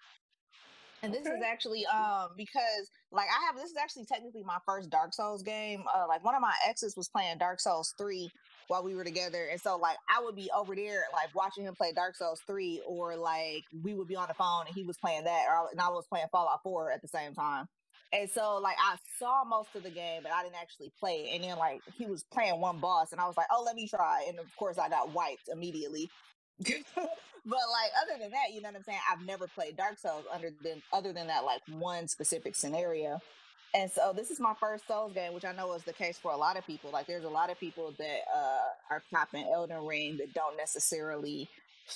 And 1.01 1.13
this 1.13 1.25
is 1.25 1.41
actually 1.45 1.85
um 1.85 2.29
because 2.35 2.91
like 3.11 3.27
I 3.27 3.45
have 3.45 3.55
this 3.55 3.71
is 3.71 3.77
actually 3.77 4.05
technically 4.05 4.43
my 4.43 4.57
first 4.65 4.89
Dark 4.89 5.13
Souls 5.13 5.43
game. 5.43 5.83
Uh 5.93 6.05
like 6.07 6.23
one 6.23 6.35
of 6.35 6.41
my 6.41 6.53
exes 6.67 6.95
was 6.97 7.07
playing 7.09 7.37
Dark 7.37 7.59
Souls 7.59 7.93
3 7.97 8.29
while 8.67 8.83
we 8.83 8.95
were 8.95 9.03
together. 9.03 9.47
And 9.51 9.59
so 9.59 9.77
like 9.77 9.97
I 10.09 10.21
would 10.23 10.35
be 10.35 10.49
over 10.55 10.75
there 10.75 11.03
like 11.13 11.33
watching 11.33 11.63
him 11.63 11.75
play 11.75 11.91
Dark 11.93 12.15
Souls 12.15 12.41
3 12.45 12.81
or 12.87 13.15
like 13.15 13.63
we 13.83 13.93
would 13.93 14.07
be 14.07 14.15
on 14.15 14.27
the 14.27 14.33
phone 14.33 14.65
and 14.67 14.75
he 14.75 14.83
was 14.83 14.97
playing 14.97 15.23
that 15.23 15.45
or 15.49 15.53
I- 15.55 15.71
and 15.71 15.79
I 15.79 15.89
was 15.89 16.05
playing 16.07 16.27
Fallout 16.31 16.61
4 16.63 16.91
at 16.91 17.01
the 17.01 17.07
same 17.07 17.33
time. 17.33 17.67
And 18.11 18.29
so 18.29 18.57
like 18.57 18.77
I 18.81 18.97
saw 19.19 19.43
most 19.43 19.69
of 19.75 19.83
the 19.83 19.89
game 19.89 20.21
but 20.23 20.31
I 20.31 20.43
didn't 20.43 20.55
actually 20.61 20.91
play 20.99 21.29
it. 21.29 21.35
And 21.35 21.43
then 21.43 21.57
like 21.57 21.81
he 21.97 22.05
was 22.07 22.23
playing 22.33 22.59
one 22.59 22.79
boss 22.79 23.11
and 23.13 23.21
I 23.21 23.27
was 23.27 23.37
like, 23.37 23.47
"Oh, 23.51 23.63
let 23.63 23.75
me 23.75 23.87
try." 23.87 24.25
And 24.27 24.37
of 24.39 24.53
course 24.57 24.77
I 24.77 24.89
got 24.89 25.13
wiped 25.13 25.47
immediately. 25.51 26.09
but 26.95 27.05
like 27.45 27.91
other 28.03 28.19
than 28.21 28.31
that, 28.31 28.53
you 28.53 28.61
know 28.61 28.69
what 28.69 28.77
I'm 28.77 28.83
saying? 28.83 28.99
I've 29.11 29.25
never 29.25 29.47
played 29.47 29.77
Dark 29.77 29.97
Souls 29.97 30.25
under 30.33 30.51
than 30.63 30.81
other 30.91 31.13
than 31.13 31.27
that 31.27 31.45
like 31.45 31.61
one 31.69 32.07
specific 32.07 32.55
scenario. 32.55 33.19
And 33.73 33.89
so 33.91 34.13
this 34.15 34.31
is 34.31 34.39
my 34.39 34.53
first 34.59 34.87
Souls 34.87 35.13
game, 35.13 35.33
which 35.33 35.45
I 35.45 35.51
know 35.51 35.73
is 35.73 35.83
the 35.83 35.93
case 35.93 36.17
for 36.17 36.31
a 36.31 36.37
lot 36.37 36.57
of 36.57 36.65
people. 36.65 36.89
Like 36.91 37.05
there's 37.05 37.23
a 37.23 37.29
lot 37.29 37.51
of 37.51 37.59
people 37.59 37.93
that 37.99 38.21
uh, 38.35 38.93
are 38.93 39.03
copping 39.13 39.47
Elden 39.53 39.85
Ring 39.85 40.17
that 40.17 40.33
don't 40.33 40.57
necessarily 40.57 41.47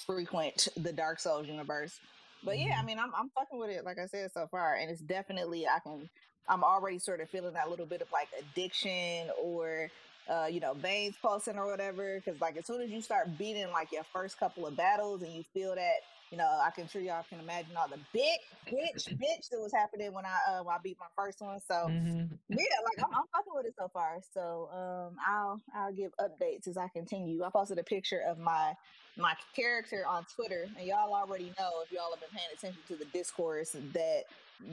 frequent 0.06 0.68
the 0.78 0.94
Dark 0.94 1.20
Souls 1.20 1.48
universe. 1.48 2.00
But 2.44 2.60
yeah, 2.60 2.78
I 2.80 2.84
mean, 2.84 3.00
I'm 3.00 3.12
I'm 3.16 3.30
fucking 3.30 3.58
with 3.58 3.70
it, 3.70 3.86
like 3.86 3.98
I 3.98 4.06
said 4.06 4.32
so 4.34 4.48
far, 4.48 4.76
and 4.76 4.92
it's 4.92 5.02
definitely 5.02 5.66
I 5.66 5.80
can. 5.80 6.10
I'm 6.48 6.64
already 6.64 7.00
sort 7.00 7.22
of 7.22 7.30
feeling 7.30 7.54
that 7.54 7.70
little 7.70 7.86
bit 7.86 8.02
of 8.02 8.12
like 8.12 8.28
addiction 8.38 9.30
or 9.42 9.90
uh, 10.30 10.48
you 10.50 10.60
know, 10.60 10.74
veins 10.74 11.16
pulsing 11.22 11.58
or 11.58 11.68
whatever. 11.68 12.22
Because 12.24 12.40
like 12.42 12.58
as 12.58 12.66
soon 12.66 12.82
as 12.82 12.90
you 12.90 13.02
start 13.02 13.38
beating 13.38 13.72
like 13.72 13.92
your 13.92 14.04
first 14.04 14.40
couple 14.40 14.66
of 14.66 14.76
battles 14.76 15.22
and 15.22 15.34
you 15.34 15.44
feel 15.54 15.76
that, 15.76 15.98
you 16.34 16.40
know, 16.40 16.50
I 16.66 16.72
can 16.72 16.88
sure 16.88 17.00
y'all 17.00 17.24
can 17.30 17.40
imagine 17.40 17.78
all 17.78 17.88
the 17.88 18.00
big 18.12 18.40
bitch 18.66 19.08
bitch 19.22 19.50
that 19.52 19.60
was 19.60 19.72
happening 19.72 20.12
when 20.14 20.26
I 20.26 20.36
uh, 20.52 20.64
when 20.64 20.74
I 20.74 20.80
beat 20.84 20.98
my 21.00 21.06
first 21.16 21.40
one. 21.42 21.60
So 21.60 21.92
Mhm. 21.92 22.28
yeah, 22.50 22.58
like 22.84 22.98
I'm, 22.98 23.14
I'm 23.14 23.26
fucking 23.32 23.54
with 23.54 23.68
it 23.68 23.76
so 23.78 23.88
far. 23.90 24.20
So 24.34 24.68
um, 24.74 25.16
I'll 25.28 25.62
I'll 25.76 25.94
give 25.94 26.12
updates 26.20 26.68
as 26.68 26.76
I 26.76 26.88
continue. 26.88 27.44
I 27.44 27.52
posted 27.52 27.78
a 27.78 27.84
picture 27.84 28.22
of 28.22 28.40
my 28.40 28.74
my 29.16 29.36
character 29.56 30.08
on 30.08 30.26
Twitter, 30.36 30.68
and 30.76 30.88
y'all 30.88 31.14
already 31.14 31.54
know 31.60 31.70
if 31.86 31.92
y'all 31.92 32.10
have 32.10 32.20
been 32.20 32.36
paying 32.36 32.50
attention 32.52 32.82
to 32.88 32.96
the 32.96 33.06
discourse 33.16 33.76
that 33.94 34.24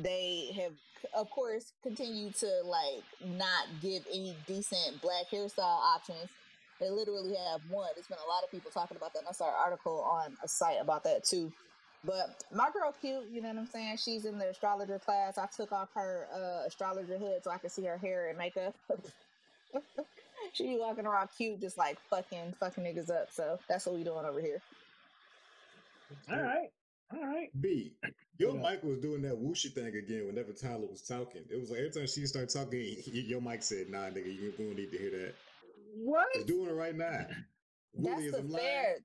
they 0.03 0.53
have, 0.57 0.73
of 1.15 1.29
course, 1.29 1.75
continued 1.83 2.37
to 2.37 2.51
like 2.65 3.05
not 3.39 3.67
give 3.83 4.03
any 4.09 4.35
decent 4.47 5.03
black 5.03 5.27
hairstyle 5.31 5.59
options. 5.95 6.31
They 6.81 6.91
literally 6.91 7.37
have 7.37 7.65
one. 7.67 7.91
There's 7.95 8.09
been 8.09 8.19
a 8.19 8.29
lot 8.29 8.45
of 8.45 8.51
people 8.51 8.73
talking 8.73 8.97
about 8.99 9.15
that. 9.15 9.21
And 9.21 9.29
I 9.29 9.33
saw 9.33 9.49
an 9.49 9.57
article 9.57 10.03
on 10.03 10.39
a 10.43 10.49
site 10.49 10.81
about 10.81 11.05
that 11.05 11.25
too. 11.25 11.55
But 12.05 12.45
my 12.53 12.71
girl 12.73 12.93
cute, 12.93 13.31
you 13.31 13.43
know 13.43 13.51
what 13.51 13.59
I'm 13.59 13.67
saying? 13.67 13.99
She's 13.99 14.27
in 14.27 14.39
the 14.39 14.51
astrologer 14.51 14.99
class. 15.01 15.39
I 15.39 15.49
took 15.49 15.73
off 15.73 15.91
her 15.95 16.29
uh, 16.33 16.67
astrologer 16.67 17.19
hood 17.19 17.45
so 17.45 17.51
I 17.53 17.59
could 17.59 17.73
see 17.73 17.85
her 17.87 17.99
hair 17.99 18.29
and 18.29 18.39
makeup. 18.39 18.77
She 20.55 20.65
be 20.69 20.79
walking 20.79 21.07
around 21.07 21.31
cute, 21.37 21.61
just 21.61 21.79
like 21.79 22.01
fucking 22.11 22.55
fucking 22.61 22.85
niggas 22.85 23.11
up. 23.11 23.33
So 23.33 23.61
that's 23.69 23.87
what 23.87 23.95
we 23.97 24.05
doing 24.05 24.27
over 24.27 24.41
here. 24.41 24.63
All 26.29 26.41
right. 26.43 26.71
All 27.13 27.21
right. 27.27 27.55
B, 27.61 27.99
your 28.39 28.55
Yeah. 28.55 28.61
mic 28.61 28.83
was 28.85 29.01
doing 29.01 29.23
that 29.23 29.35
whooshy 29.35 29.75
thing 29.75 29.95
again 29.97 30.27
whenever 30.27 30.53
Tyler 30.55 30.89
was 30.89 31.03
talking. 31.03 31.47
It 31.51 31.57
was 31.59 31.71
like 31.71 31.81
every 31.81 31.91
time 31.93 32.07
she 32.07 32.27
started 32.27 32.51
talking, 32.51 32.81
y- 32.81 33.03
y- 33.09 33.13
your 33.27 33.43
mic 33.43 33.63
said, 33.63 33.89
"Nah, 33.91 34.11
nigga, 34.11 34.33
you 34.35 34.53
don't 34.57 34.77
need 34.77 34.93
to 34.93 34.99
hear 34.99 35.11
that." 35.13 35.37
What? 35.95 36.29
It's 36.35 36.45
doing 36.45 36.69
it 36.69 36.73
right 36.73 36.97
now. 36.97 37.07
That's 37.27 37.37
Willie, 37.95 38.27
is 38.27 38.33
the 38.33 38.39
I'm 38.39 38.49
fair. 38.51 38.97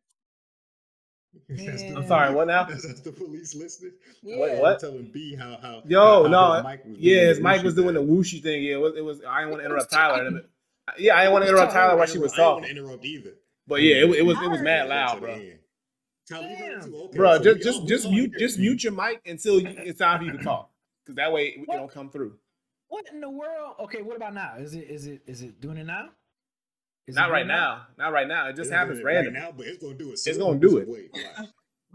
That's 1.50 1.82
the- 1.84 1.94
I'm 1.98 2.08
sorry, 2.08 2.34
what 2.34 2.48
now? 2.48 2.64
That's, 2.64 2.84
that's 2.88 3.02
the 3.02 3.12
police 3.12 3.54
listening. 3.56 3.92
Yeah. 4.24 4.40
Wait, 4.40 4.60
what? 4.60 4.74
I'm 4.76 4.80
telling 4.80 5.12
B 5.12 5.36
how 5.36 5.58
how 5.62 5.82
Yo, 5.86 6.00
how, 6.00 6.24
how 6.24 6.30
no, 6.30 6.54
his 6.54 6.64
mic 6.64 6.86
was 6.86 6.98
Yeah, 7.00 7.16
doing 7.16 7.28
his 7.28 7.38
the 7.38 7.44
mic 7.44 7.52
whooshy 7.60 7.64
was 7.66 7.76
doing 7.76 7.94
the 7.96 8.00
thing. 8.02 8.10
whooshy 8.10 8.44
thing. 8.44 8.64
Yeah, 8.64 8.74
it 8.76 8.80
was. 8.80 8.96
It 8.96 9.04
was 9.04 9.22
I 9.28 9.40
didn't 9.40 9.52
want 9.52 9.62
to 9.62 9.66
interrupt 9.70 9.92
Tyler. 9.92 10.24
talking? 10.24 10.42
Yeah, 11.00 11.16
I 11.18 11.22
didn't 11.22 11.34
want 11.34 11.44
to 11.46 11.50
interrupt 11.50 11.74
Tyler 11.74 11.98
while 11.98 12.06
she 12.08 12.20
was 12.20 12.34
I 12.34 12.36
didn't 12.38 12.46
want 12.48 12.64
talking. 12.64 12.76
to 12.76 12.82
interrupt 12.82 13.06
either. 13.06 13.32
But 13.68 13.82
yeah, 13.82 13.96
it, 13.96 14.08
was- 14.08 14.18
it 14.18 14.26
was 14.26 14.38
it 14.42 14.50
was 14.50 14.62
mad 14.62 14.88
loud, 14.88 15.20
bro. 15.20 15.42
Tyler, 16.30 16.48
you 16.50 16.56
heard 16.56 16.72
it 16.72 16.82
Damn. 16.82 16.94
Okay, 16.96 17.18
Bro, 17.18 17.38
so 17.38 17.44
just 17.44 17.62
just 17.64 17.88
just 17.88 18.10
mute 18.10 18.32
hear 18.32 18.40
just 18.48 18.58
mute 18.60 18.84
your 18.84 18.94
mic 18.94 19.22
until 19.28 19.60
you, 19.60 19.68
it's 19.70 20.00
time 20.00 20.20
for 20.20 20.26
you 20.26 20.32
to 20.32 20.44
talk, 20.44 20.72
because 21.04 21.16
that 21.18 21.32
way 21.32 21.48
it, 21.48 21.60
it 21.62 21.68
don't 21.68 21.92
come 21.92 22.10
through. 22.10 22.36
What 22.88 23.06
in 23.12 23.20
the 23.20 23.30
world? 23.30 23.76
Okay, 23.82 24.02
what 24.02 24.16
about 24.16 24.34
now? 24.34 24.54
Is 24.58 24.74
it 24.74 24.90
is 24.90 25.06
it 25.06 25.22
is 25.28 25.42
it 25.44 25.60
doing 25.62 25.78
it 25.78 25.86
now? 25.86 26.10
Is 27.08 27.16
Not 27.16 27.30
right 27.30 27.44
it 27.46 27.48
now. 27.48 27.88
Not 27.98 28.12
right 28.14 28.28
now. 28.28 28.48
It 28.48 28.56
just 28.56 28.70
It's 28.70 28.76
happens 28.76 29.00
doing 29.00 29.16
it 29.16 29.20
right 29.20 29.32
now, 29.34 29.52
but 29.56 29.68
it's 29.68 29.78
gonna 29.82 29.94
do 29.94 30.10
it. 30.10 30.14
It's 30.26 30.38
gonna 30.38 30.60
do 30.60 30.78
it. 30.78 30.88
Wait. 30.88 31.12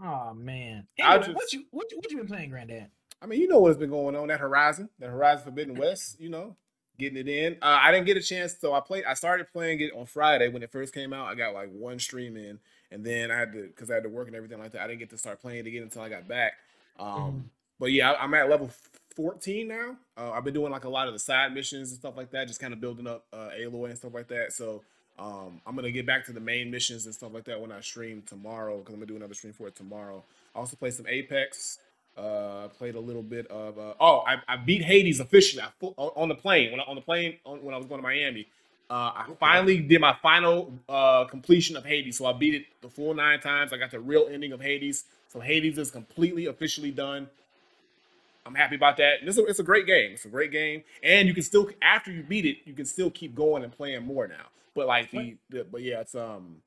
Oh 0.03 0.33
man. 0.33 0.87
I'll 1.01 1.17
Anyway, 1.17 1.33
what 1.33 1.53
you 1.53 1.65
what 1.71 1.91
you, 1.91 1.97
what 1.97 2.11
you 2.11 2.17
been 2.17 2.27
playing, 2.27 2.49
Granddad? 2.49 2.89
I 3.21 3.25
mean, 3.27 3.39
you 3.39 3.47
know 3.47 3.59
what's 3.59 3.77
been 3.77 3.89
going 3.89 4.15
on 4.15 4.29
that 4.29 4.39
Horizon, 4.39 4.89
that 4.99 5.09
Horizon 5.09 5.43
Forbidden 5.43 5.75
West. 5.75 6.19
You 6.19 6.29
know, 6.29 6.55
getting 6.97 7.17
it 7.17 7.27
in. 7.27 7.53
Uh, 7.61 7.77
I 7.81 7.91
didn't 7.91 8.05
get 8.07 8.17
a 8.17 8.21
chance, 8.21 8.55
so 8.59 8.73
I 8.73 8.79
played. 8.79 9.03
I 9.05 9.13
started 9.13 9.51
playing 9.51 9.81
it 9.81 9.91
on 9.95 10.05
Friday 10.05 10.47
when 10.47 10.63
it 10.63 10.71
first 10.71 10.93
came 10.93 11.13
out. 11.13 11.27
I 11.27 11.35
got 11.35 11.53
like 11.53 11.69
one 11.71 11.99
stream 11.99 12.35
in, 12.37 12.57
and 12.89 13.05
then 13.05 13.29
I 13.31 13.37
had 13.37 13.51
to 13.53 13.67
because 13.67 13.91
I 13.91 13.95
had 13.95 14.03
to 14.03 14.09
work 14.09 14.27
and 14.27 14.35
everything 14.35 14.59
like 14.59 14.71
that. 14.71 14.81
I 14.81 14.87
didn't 14.87 14.99
get 14.99 15.09
to 15.11 15.17
start 15.17 15.41
playing 15.41 15.59
it 15.59 15.67
again 15.67 15.83
until 15.83 16.01
I 16.01 16.09
got 16.09 16.27
back. 16.27 16.53
Um, 16.97 17.07
Mhm. 17.07 17.43
but 17.79 17.91
yeah, 17.91 18.11
I, 18.13 18.23
I'm 18.23 18.33
at 18.33 18.49
level 18.49 18.71
14 19.15 19.67
now. 19.67 19.97
Uh, 20.17 20.31
I've 20.31 20.43
been 20.43 20.53
doing 20.53 20.71
like 20.71 20.85
a 20.85 20.89
lot 20.89 21.07
of 21.07 21.13
the 21.13 21.19
side 21.19 21.53
missions 21.53 21.91
and 21.91 21.99
stuff 21.99 22.17
like 22.17 22.31
that, 22.31 22.47
just 22.47 22.59
kind 22.59 22.73
of 22.73 22.81
building 22.81 23.05
up 23.07 23.25
uh, 23.33 23.49
Aloy 23.59 23.89
and 23.89 23.97
stuff 23.97 24.13
like 24.13 24.29
that. 24.29 24.53
So 24.53 24.83
um, 25.19 25.61
I'm 25.65 25.75
gonna 25.75 25.91
get 25.91 26.05
back 26.05 26.25
to 26.25 26.31
the 26.33 26.39
main 26.39 26.71
missions 26.71 27.05
and 27.05 27.13
stuff 27.13 27.33
like 27.33 27.45
that 27.45 27.59
when 27.61 27.71
I 27.71 27.81
stream 27.81 28.23
tomorrow 28.25 28.77
because 28.79 28.93
I'm 28.93 28.99
gonna 28.99 29.07
do 29.07 29.15
another 29.15 29.33
stream 29.33 29.53
for 29.53 29.67
it 29.67 29.75
tomorrow. 29.75 30.23
I 30.55 30.59
also 30.59 30.75
play 30.75 30.91
some 30.91 31.07
Apex. 31.07 31.79
Uh, 32.17 32.67
played 32.67 32.95
a 32.95 32.99
little 32.99 33.23
bit 33.23 33.47
of. 33.47 33.79
Uh, 33.79 33.93
oh, 33.99 34.19
I, 34.27 34.35
I 34.47 34.57
beat 34.57 34.83
Hades 34.83 35.21
officially. 35.21 35.63
I 35.63 35.69
on, 35.97 36.27
the 36.27 36.35
plane 36.35 36.71
when 36.71 36.81
I, 36.81 36.83
on 36.83 36.95
the 36.95 37.01
plane 37.01 37.37
on, 37.45 37.63
when 37.63 37.73
I 37.73 37.77
was 37.77 37.85
going 37.85 37.99
to 37.99 38.03
Miami. 38.03 38.47
Uh, 38.89 38.93
I 39.15 39.25
Okay. 39.29 39.35
finally 39.39 39.79
did 39.79 40.01
my 40.01 40.13
final 40.21 40.73
uh, 40.89 41.23
completion 41.25 41.77
of 41.77 41.85
Hades, 41.85 42.17
so 42.17 42.25
I 42.25 42.33
beat 42.33 42.53
it 42.53 42.65
the 42.81 42.89
full 42.89 43.13
nine 43.13 43.39
times. 43.39 43.71
I 43.71 43.77
got 43.77 43.91
the 43.91 44.01
real 44.01 44.27
ending 44.29 44.51
of 44.51 44.59
Hades, 44.59 45.05
so 45.29 45.39
Hades 45.39 45.77
is 45.77 45.89
completely 45.91 46.47
officially 46.47 46.91
done. 46.91 47.29
I'm 48.45 48.55
happy 48.55 48.75
about 48.75 48.97
that. 48.97 49.19
It's 49.21 49.37
a, 49.37 49.45
it's 49.45 49.59
a 49.59 49.63
great 49.63 49.85
game. 49.85 50.11
It's 50.13 50.25
a 50.25 50.29
great 50.29 50.51
game, 50.51 50.83
and 51.03 51.27
you 51.29 51.33
can 51.33 51.43
still 51.43 51.69
after 51.81 52.11
you 52.11 52.23
beat 52.23 52.45
it, 52.45 52.57
you 52.65 52.73
can 52.73 52.85
still 52.85 53.09
keep 53.09 53.35
going 53.35 53.63
and 53.63 53.71
playing 53.71 54.03
more 54.05 54.27
now. 54.27 54.47
But 54.73 54.87
like 54.87 55.11
the, 55.11 55.37
the 55.49 55.63
but 55.65 55.81
yeah, 55.81 56.01
it's 56.01 56.15
um 56.15 56.61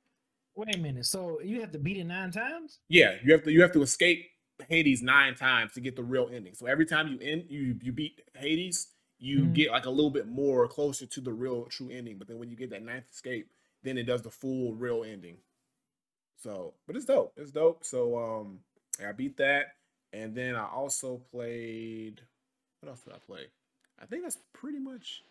Wait 0.57 0.75
a 0.77 0.79
minute. 0.79 1.07
So 1.07 1.41
you 1.43 1.61
have 1.61 1.73
to 1.73 1.79
beat 1.79 1.97
it 1.97 2.05
nine 2.05 2.31
times? 2.31 2.79
yeah, 2.89 3.15
you 3.25 3.33
have 3.33 3.43
to 3.45 3.53
you 3.53 3.63
have 3.63 3.73
to 3.73 3.83
escape 3.83 4.27
Hades 4.69 5.03
nine 5.03 5.35
times 5.35 5.73
to 5.73 5.81
get 5.81 5.97
the 5.97 6.03
real 6.03 6.29
ending. 6.33 6.55
So 6.55 6.67
every 6.67 6.87
time 6.87 7.09
you 7.09 7.19
end 7.21 7.45
you 7.49 7.77
you 7.83 7.93
beat 7.93 8.21
Hades, 8.37 8.89
you 9.19 9.47
Mhm. 9.47 9.55
get 9.55 9.71
like 9.73 9.87
a 9.87 9.91
little 9.91 10.11
bit 10.11 10.29
more 10.29 10.69
closer 10.69 11.07
to 11.07 11.21
the 11.21 11.33
real 11.33 11.67
true 11.67 11.91
ending. 11.91 12.19
But 12.19 12.29
then 12.29 12.39
when 12.39 12.51
you 12.51 12.57
get 12.57 12.71
that 12.71 12.83
ninth 12.85 13.11
escape, 13.11 13.51
then 13.83 13.99
it 13.99 14.05
does 14.05 14.23
the 14.23 14.31
full 14.31 14.75
real 14.75 15.03
ending. 15.05 15.39
So, 16.37 16.75
but 16.87 16.97
it's 16.97 17.05
dope. 17.07 17.33
It's 17.37 17.51
dope. 17.53 17.85
So 17.85 18.19
um 18.19 18.61
I 19.07 19.13
beat 19.13 19.37
that. 19.39 19.75
And 20.13 20.35
then 20.35 20.55
I 20.55 20.67
also 20.67 21.19
played 21.33 22.21
what 22.81 22.91
else 22.91 23.01
did 23.01 23.15
I 23.15 23.19
play? 23.19 23.47
I 24.01 24.07
think 24.07 24.23
that's 24.23 24.39
pretty 24.53 24.79
much 24.79 25.23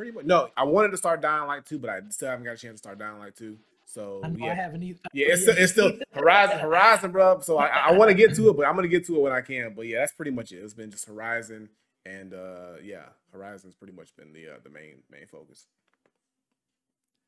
pretty 0.00 0.12
much 0.12 0.24
no, 0.24 0.48
I 0.56 0.64
wanted 0.64 0.92
to 0.92 0.96
start 0.96 1.20
Dying 1.20 1.46
Light 1.46 1.66
2, 1.66 1.78
but 1.78 1.90
I 1.90 2.00
still 2.08 2.30
haven't 2.30 2.46
got 2.46 2.54
a 2.54 2.56
chance 2.56 2.74
to 2.74 2.78
start 2.78 2.98
Dying 2.98 3.18
Light 3.18 3.36
2. 3.36 3.54
So 3.84 4.22
I 4.24 4.30
yeah. 4.30 4.52
I 4.52 4.54
haven't 4.54 4.82
either. 4.82 5.00
Yeah, 5.12 5.26
it's 5.28 5.42
still, 5.42 5.54
it's 5.58 5.72
still 5.72 5.92
Horizon, 6.12 6.58
Horizon, 6.58 7.12
bro. 7.12 7.40
So 7.40 7.58
I, 7.58 7.66
I 7.66 7.92
want 7.92 8.08
to 8.08 8.14
get 8.14 8.34
to 8.36 8.48
it, 8.48 8.56
but 8.56 8.64
I'm 8.64 8.76
gonna 8.76 8.88
get 8.88 9.04
to 9.06 9.16
it 9.16 9.20
when 9.20 9.32
I 9.32 9.42
can. 9.42 9.74
But 9.74 9.88
yeah, 9.88 9.98
that's 9.98 10.12
pretty 10.12 10.30
much 10.30 10.52
it. 10.52 10.56
It's 10.56 10.72
been 10.72 10.90
just 10.90 11.06
Horizon, 11.06 11.68
and 12.06 12.32
uh 12.32 12.78
yeah, 12.82 13.06
Horizon's 13.30 13.74
pretty 13.74 13.92
much 13.92 14.16
been 14.16 14.32
the 14.32 14.48
uh, 14.48 14.58
the 14.64 14.70
main 14.70 15.02
main 15.10 15.26
focus. 15.26 15.66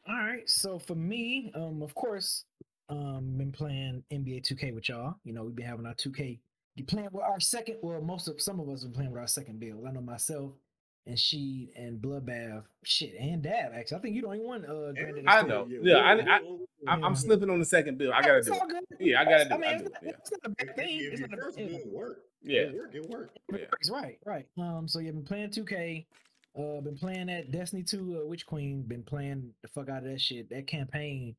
All 0.08 0.14
right. 0.14 0.48
So 0.48 0.78
for 0.78 0.94
me, 0.94 1.52
um, 1.54 1.82
of 1.82 1.94
course, 1.94 2.44
um, 2.88 3.34
been 3.36 3.52
playing 3.52 4.02
NBA 4.10 4.50
2K 4.50 4.74
with 4.74 4.88
y'all. 4.88 5.16
You 5.24 5.32
know, 5.32 5.44
we've 5.44 5.54
been 5.54 5.66
having 5.66 5.86
our 5.86 5.94
2K. 5.94 6.38
You 6.74 6.84
playing 6.84 7.08
with 7.12 7.22
our 7.22 7.38
second? 7.38 7.76
Well, 7.82 8.00
most 8.00 8.28
of 8.28 8.40
some 8.40 8.58
of 8.58 8.68
us 8.68 8.82
have 8.82 8.92
been 8.92 8.96
playing 8.96 9.12
with 9.12 9.20
our 9.20 9.28
second 9.28 9.60
build. 9.60 9.84
I 9.86 9.92
know 9.92 10.00
myself 10.00 10.52
and 11.06 11.18
she 11.18 11.70
and 11.76 12.00
Bloodbath, 12.00 12.64
shit, 12.84 13.14
and 13.18 13.42
Dab. 13.42 13.72
Actually, 13.74 13.96
I 13.98 14.00
think 14.00 14.14
you 14.14 14.22
the 14.22 14.26
only 14.28 14.40
one. 14.40 14.64
Uh, 14.64 14.92
I 15.26 15.42
know. 15.42 15.66
still- 15.66 15.84
Yeah, 15.86 15.96
I- 15.96 16.12
I- 16.12 16.36
I'm, 16.36 17.00
Yeah. 17.00 17.06
I'm 17.06 17.14
slipping 17.14 17.50
on 17.50 17.58
the 17.58 17.64
second 17.64 17.98
bill. 17.98 18.12
I 18.12 18.22
gotta 18.22 18.38
It's 18.38 18.46
do 18.48 18.54
all 18.54 18.66
it. 18.66 18.68
good. 18.68 18.84
Yeah, 19.06 19.20
I 19.20 19.24
gotta 19.24 19.44
I 19.44 19.48
do 19.48 19.54
it. 19.54 19.58
mean, 19.60 19.68
I 19.68 19.72
it's 19.74 19.82
do 19.82 19.86
it. 19.86 19.92
not, 19.92 20.02
Yeah. 20.04 20.10
it's 20.18 20.30
not 20.32 20.40
a 20.44 20.48
bad 20.50 20.76
thing. 20.76 20.98
It's 21.00 21.20
not 21.20 21.32
a 21.32 21.36
bad 21.36 21.54
thing. 21.54 21.68
build 21.68 21.92
work, 21.92 22.24
Yeah. 22.42 22.60
it 22.62 22.74
work, 22.74 22.94
it 22.94 23.06
work. 23.10 23.36
Yeah. 23.52 23.58
Works, 23.60 23.90
right, 23.90 24.18
right. 24.24 24.46
Um, 24.58 24.88
so 24.88 24.98
you've 25.00 25.14
been 25.14 25.24
playing 25.24 25.50
2K. 25.50 26.06
Uh, 26.54 26.80
been 26.80 26.96
playing 26.98 27.26
that 27.28 27.50
Destiny 27.50 27.82
2 27.82 28.20
uh, 28.22 28.26
Witch 28.26 28.46
Queen. 28.46 28.82
Been 28.82 29.02
playing 29.04 29.54
the 29.62 29.68
fuck 29.68 29.88
out 29.88 30.04
of 30.04 30.10
that 30.10 30.20
shit. 30.20 30.50
That 30.50 30.66
campaign. 30.66 31.34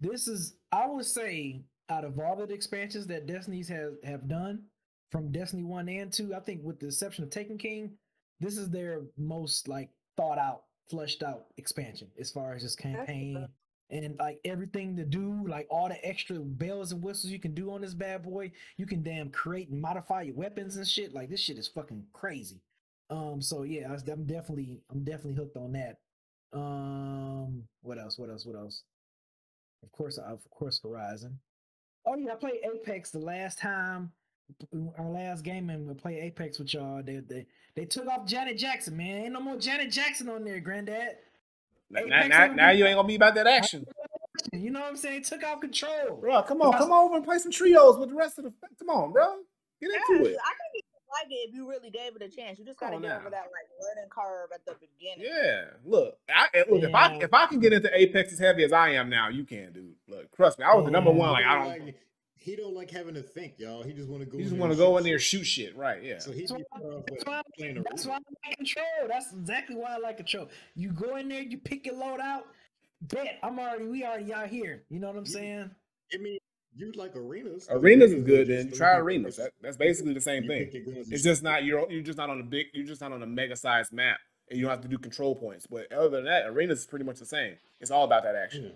This 0.00 0.26
is, 0.26 0.56
I 0.72 0.86
would 0.88 1.04
say, 1.04 1.62
out 1.88 2.04
of 2.04 2.18
all 2.18 2.34
the 2.36 2.52
expansions 2.54 3.06
that 3.08 3.26
Destiny's 3.26 3.68
have 3.68 3.94
have 4.04 4.26
done, 4.28 4.64
from 5.10 5.30
Destiny 5.30 5.62
1 5.64 5.88
and 5.88 6.12
2, 6.12 6.34
I 6.34 6.40
think 6.40 6.62
with 6.64 6.80
the 6.80 6.86
exception 6.86 7.24
of 7.24 7.30
Taken 7.30 7.58
King, 7.58 7.96
this 8.44 8.58
is 8.58 8.70
their 8.70 9.02
most 9.16 9.68
like 9.68 9.90
thought 10.16 10.38
out, 10.38 10.64
flushed 10.90 11.22
out 11.22 11.46
expansion 11.56 12.08
as 12.18 12.30
far 12.30 12.54
as 12.54 12.62
this 12.62 12.76
campaign 12.76 13.48
and 13.90 14.16
like 14.18 14.38
everything 14.44 14.96
to 14.96 15.04
do, 15.04 15.46
like 15.48 15.66
all 15.70 15.88
the 15.88 16.06
extra 16.06 16.36
bells 16.38 16.92
and 16.92 17.02
whistles 17.02 17.32
you 17.32 17.38
can 17.38 17.54
do 17.54 17.70
on 17.70 17.80
this 17.80 17.94
bad 17.94 18.22
boy. 18.22 18.52
You 18.76 18.86
can 18.86 19.02
damn 19.02 19.30
create 19.30 19.70
and 19.70 19.80
modify 19.80 20.22
your 20.22 20.34
weapons 20.34 20.76
and 20.76 20.86
shit. 20.86 21.14
Like 21.14 21.30
this 21.30 21.40
shit 21.40 21.58
is 21.58 21.68
fucking 21.68 22.04
crazy. 22.12 22.60
Um, 23.10 23.40
so 23.40 23.62
yeah, 23.62 23.90
I, 23.90 24.10
i'm 24.10 24.24
definitely, 24.24 24.80
I'm 24.90 25.04
definitely 25.04 25.34
hooked 25.34 25.56
on 25.56 25.72
that. 25.72 25.98
Um, 26.52 27.64
what 27.82 27.98
else? 27.98 28.18
What 28.18 28.30
else? 28.30 28.44
What 28.44 28.56
else? 28.56 28.82
Of 29.82 29.92
course, 29.92 30.18
of 30.18 30.40
course, 30.50 30.80
Horizon. 30.82 31.38
Oh 32.06 32.16
yeah, 32.16 32.32
I 32.32 32.36
played 32.36 32.60
Apex 32.64 33.10
the 33.10 33.18
last 33.18 33.58
time. 33.58 34.12
Our 34.98 35.08
last 35.08 35.42
game 35.42 35.70
and 35.70 35.86
we 35.88 35.94
play 35.94 36.20
Apex 36.20 36.58
with 36.58 36.72
y'all. 36.74 37.02
They 37.02 37.16
they 37.16 37.46
they 37.74 37.84
took 37.86 38.06
off 38.06 38.26
Janet 38.26 38.58
Jackson, 38.58 38.96
man. 38.96 39.24
Ain't 39.24 39.32
no 39.32 39.40
more 39.40 39.56
Janet 39.56 39.90
Jackson 39.90 40.28
on 40.28 40.44
there, 40.44 40.60
Granddad. 40.60 41.16
Now, 41.90 42.26
now, 42.26 42.46
now 42.52 42.70
you 42.70 42.84
ain't 42.86 42.96
gonna 42.96 43.08
be 43.08 43.14
about 43.14 43.34
that 43.36 43.46
action, 43.46 43.84
You 44.52 44.70
know 44.70 44.80
what 44.80 44.88
I'm 44.90 44.96
saying? 44.96 45.22
Took 45.24 45.42
out 45.44 45.60
control. 45.60 46.16
bro. 46.20 46.42
Come 46.42 46.60
on, 46.62 46.72
come 46.74 46.92
over 46.92 47.16
and 47.16 47.24
play 47.24 47.38
some 47.38 47.52
trios 47.52 47.98
with 47.98 48.08
the 48.10 48.14
rest 48.14 48.38
of 48.38 48.44
the. 48.44 48.52
Come 48.78 48.90
on, 48.90 49.12
bro. 49.12 49.36
Get 49.80 49.90
Yeah, 49.92 50.16
into 50.16 50.30
it. 50.30 50.36
I 50.44 50.52
think 50.72 50.74
you 50.74 50.82
would 50.92 51.12
like 51.22 51.30
it 51.30 51.48
if 51.48 51.54
you 51.54 51.68
really 51.68 51.90
gave 51.90 52.16
it 52.16 52.22
a 52.22 52.28
chance. 52.28 52.58
You 52.58 52.64
just 52.64 52.78
gotta 52.78 52.98
get 52.98 53.08
now. 53.08 53.16
over 53.20 53.30
that 53.30 53.44
like 53.52 53.68
learning 53.80 54.10
curve 54.10 54.50
at 54.54 54.64
the 54.66 54.74
beginning. 54.80 55.26
Yeah, 55.32 55.64
look, 55.84 56.18
I, 56.28 56.46
eh, 56.54 56.64
look. 56.68 56.82
If 56.82 56.94
I 56.94 57.14
if 57.16 57.32
I 57.34 57.46
can 57.46 57.60
get 57.60 57.72
into 57.72 57.90
Apex 57.96 58.32
as 58.32 58.38
heavy 58.38 58.64
as 58.64 58.72
I 58.72 58.90
am 58.90 59.08
now, 59.08 59.28
you 59.28 59.44
can, 59.44 59.72
dude. 59.72 59.94
Look, 60.08 60.34
trust 60.34 60.58
me, 60.58 60.64
I 60.64 60.74
was 60.74 60.84
the 60.84 60.90
number 60.90 61.10
one. 61.10 61.32
Like 61.32 61.44
I 61.44 61.54
don't 61.54 61.68
don't. 61.78 61.86
like- 61.86 61.96
he 62.44 62.56
don't 62.56 62.74
like 62.74 62.90
having 62.90 63.14
to 63.14 63.22
think, 63.22 63.54
y'all. 63.58 63.82
He 63.82 63.94
just 63.94 64.06
want 64.06 64.22
to 64.22 64.28
go. 64.28 64.36
You 64.36 64.44
just 64.44 64.54
want 64.56 64.70
to 64.70 64.76
go 64.76 64.98
in 64.98 65.04
there, 65.04 65.18
shit. 65.18 65.40
shoot 65.40 65.44
shit, 65.44 65.76
right? 65.76 66.02
Yeah. 66.02 66.18
So 66.18 66.30
he 66.30 66.40
That's 66.40 66.52
be 66.52 66.62
why, 66.68 66.78
better 66.78 66.92
off 66.98 67.04
that's 67.08 67.24
with 67.24 67.28
why, 67.28 67.42
that's 67.90 68.06
why 68.06 68.14
I 68.16 68.48
like 68.48 68.56
control. 68.58 68.84
That's 69.08 69.32
exactly 69.32 69.76
why 69.76 69.94
I 69.94 69.96
like 69.96 70.18
control. 70.18 70.48
You 70.74 70.92
go 70.92 71.16
in 71.16 71.30
there, 71.30 71.40
you 71.40 71.56
pick 71.56 71.86
your 71.86 71.96
load 71.96 72.20
out. 72.20 72.44
Bet 73.00 73.38
I'm 73.42 73.58
already, 73.58 73.84
we 73.86 74.04
already 74.04 74.32
out 74.34 74.48
here. 74.48 74.82
You 74.90 75.00
know 75.00 75.06
what 75.06 75.16
I'm 75.16 75.24
Yeah. 75.24 75.32
saying? 75.32 75.70
I 76.12 76.18
mean, 76.18 76.38
you 76.76 76.92
like 76.92 77.16
arenas. 77.16 77.66
Arenas 77.70 78.12
is 78.12 78.24
good. 78.24 78.48
Then 78.48 78.70
try 78.72 78.96
arenas. 78.98 79.36
That, 79.36 79.52
that's 79.62 79.78
basically 79.78 80.12
the 80.12 80.20
same 80.20 80.46
thing. 80.46 80.66
pick 80.66 80.74
your 80.74 80.82
guns 80.84 81.06
and 81.06 81.14
It's 81.14 81.22
just 81.24 81.42
not 81.42 81.64
you're 81.64 81.90
you're 81.90 82.02
just 82.02 82.18
not 82.18 82.28
on 82.28 82.40
a 82.40 82.44
big 82.44 82.66
you're 82.74 82.86
just 82.86 83.00
not 83.00 83.12
on 83.12 83.22
a 83.22 83.26
mega 83.26 83.56
sized 83.56 83.92
map, 83.92 84.18
and 84.50 84.58
you 84.58 84.66
don't 84.66 84.70
have 84.70 84.82
to 84.82 84.88
do 84.88 84.98
control 84.98 85.34
points. 85.34 85.66
But 85.66 85.90
other 85.92 86.10
than 86.10 86.24
that, 86.26 86.46
arenas 86.46 86.80
is 86.80 86.86
pretty 86.86 87.06
much 87.06 87.20
the 87.20 87.26
same. 87.26 87.56
It's 87.80 87.90
all 87.90 88.04
about 88.04 88.22
that 88.24 88.34
action. 88.36 88.64
Yeah. 88.64 88.70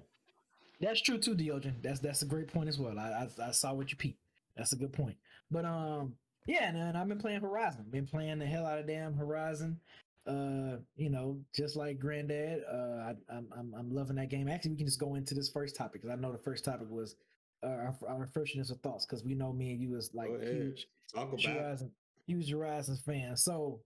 That's 0.81 1.01
true 1.01 1.19
too, 1.19 1.35
Deogen. 1.35 1.83
That's 1.83 2.01
that's 2.01 2.23
a 2.23 2.27
great 2.27 2.49
point 2.49 2.69
as 2.69 2.79
well. 2.79 2.99
I 2.99 3.29
I, 3.39 3.49
I 3.49 3.51
saw 3.51 3.73
what 3.75 3.91
you 3.91 3.97
peeped. 3.97 4.21
That's 4.57 4.73
a 4.73 4.77
good 4.77 4.93
point. 4.93 5.17
But 5.51 5.65
um, 5.65 6.15
yeah, 6.47 6.69
and, 6.69 6.77
and 6.77 6.97
I've 6.97 7.09
been 7.09 7.19
playing 7.19 7.41
Horizon. 7.41 7.87
Been 7.91 8.07
playing 8.07 8.39
the 8.39 8.47
hell 8.47 8.67
out 8.67 8.79
of 8.79 8.87
damn 8.87 9.15
Horizon. 9.15 9.81
Uh, 10.27 10.77
you 10.97 11.09
know, 11.09 11.39
just 11.55 11.77
like 11.77 11.99
Granddad. 11.99 12.63
Uh, 12.71 12.77
I, 12.77 13.15
I'm 13.31 13.49
I'm 13.57 13.75
I'm 13.77 13.91
loving 13.91 14.17
that 14.17 14.29
game. 14.29 14.49
Actually, 14.49 14.73
we 14.73 14.77
can 14.77 14.87
just 14.87 15.01
go 15.01 15.15
into 15.15 15.35
this 15.35 15.49
first 15.49 15.75
topic 15.75 16.03
because 16.03 16.11
I 16.17 16.21
know 16.21 16.33
the 16.33 16.39
first 16.39 16.65
topic 16.65 16.89
was 16.91 17.17
uh, 17.63 17.67
our 17.67 17.95
our 18.09 18.27
first 18.27 18.55
initial 18.55 18.79
thoughts 18.83 19.07
because 19.07 19.25
we 19.25 19.35
know 19.35 19.53
me 19.53 19.73
and 19.73 19.81
you 19.81 19.91
was 19.91 20.11
like 20.15 20.31
huge 20.43 20.87
Talk 21.15 21.33
about. 21.33 21.43
Horizon, 21.43 21.91
huge 22.27 22.51
Horizons 22.51 23.01
fan. 23.01 23.37
So 23.37 23.81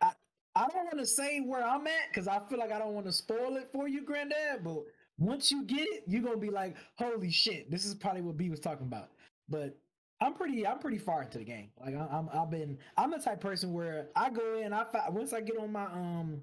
I 0.00 0.12
I 0.54 0.64
I 0.64 0.68
don't 0.68 0.84
want 0.84 0.98
to 0.98 1.06
say 1.06 1.40
where 1.40 1.64
I'm 1.64 1.86
at 1.86 2.08
because 2.12 2.28
I 2.28 2.40
feel 2.48 2.58
like 2.58 2.72
I 2.72 2.78
don't 2.78 2.94
want 2.94 3.06
to 3.06 3.12
spoil 3.12 3.56
it 3.56 3.70
for 3.72 3.88
you, 3.88 4.04
Granddad. 4.04 4.62
But 4.62 4.84
once 5.20 5.52
you 5.52 5.64
get 5.64 5.86
it, 5.86 6.02
you're 6.08 6.22
gonna 6.22 6.36
be 6.36 6.50
like, 6.50 6.76
"Holy 6.96 7.30
shit!" 7.30 7.70
This 7.70 7.84
is 7.84 7.94
probably 7.94 8.22
what 8.22 8.36
B 8.36 8.50
was 8.50 8.58
talking 8.58 8.86
about. 8.86 9.10
But 9.48 9.78
I'm 10.20 10.34
pretty, 10.34 10.66
I'm 10.66 10.80
pretty 10.80 10.98
far 10.98 11.22
into 11.22 11.38
the 11.38 11.44
game. 11.44 11.70
Like 11.80 11.94
I, 11.94 12.08
I'm, 12.10 12.28
I've 12.32 12.50
been, 12.50 12.78
I'm 12.96 13.10
the 13.10 13.18
type 13.18 13.34
of 13.34 13.40
person 13.40 13.72
where 13.72 14.08
I 14.16 14.30
go 14.30 14.58
in, 14.58 14.72
I 14.72 14.84
once 15.10 15.32
I 15.32 15.40
get 15.40 15.58
on 15.58 15.70
my 15.70 15.84
um 15.84 16.42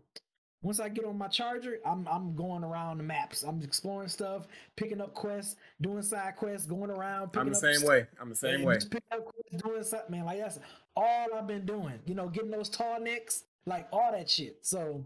once 0.64 0.80
I 0.80 0.90
get 0.90 1.06
on 1.06 1.18
my 1.18 1.28
charger, 1.28 1.80
I'm 1.86 2.08
I'm 2.08 2.36
going 2.36 2.64
around 2.64 2.98
the 2.98 3.04
maps. 3.04 3.44
I'm 3.44 3.62
exploring 3.62 4.10
stuff, 4.10 4.48
picking 4.76 5.02
up 5.02 5.14
quests, 5.14 5.56
doing 5.82 6.02
side 6.02 6.36
quests, 6.36 6.68
going 6.68 6.90
around. 6.90 7.32
I'm 7.36 7.50
the 7.50 7.56
same 7.56 7.76
stuff, 7.76 7.90
way. 7.90 8.08
I'm 8.20 8.30
the 8.30 8.36
same 8.36 8.64
way. 8.64 8.76
Just 8.76 8.90
picking 8.90 9.08
up 9.12 9.26
quests, 9.26 9.64
doing 9.64 9.84
something, 9.84 10.12
man. 10.12 10.26
Like 10.26 10.40
that's 10.40 10.60
all 10.96 11.28
I've 11.36 11.48
been 11.48 11.66
doing. 11.66 12.00
You 12.06 12.16
know, 12.16 12.28
getting 12.28 12.52
those 12.52 12.70
tall 12.70 13.00
necks, 13.00 13.44
like 13.66 13.88
all 13.92 14.12
that 14.12 14.30
shit. 14.30 14.60
So, 14.64 15.06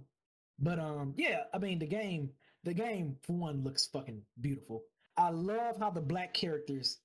but 0.57 0.79
um, 0.79 1.13
yeah. 1.17 1.43
I 1.53 1.57
mean, 1.57 1.79
the 1.79 1.85
game, 1.85 2.29
the 2.63 2.73
game 2.73 3.17
for 3.23 3.33
one 3.33 3.63
looks 3.63 3.85
fucking 3.87 4.21
beautiful. 4.39 4.83
I 5.17 5.29
love 5.29 5.77
how 5.77 5.89
the 5.89 6.01
black 6.01 6.33
characters. 6.33 6.99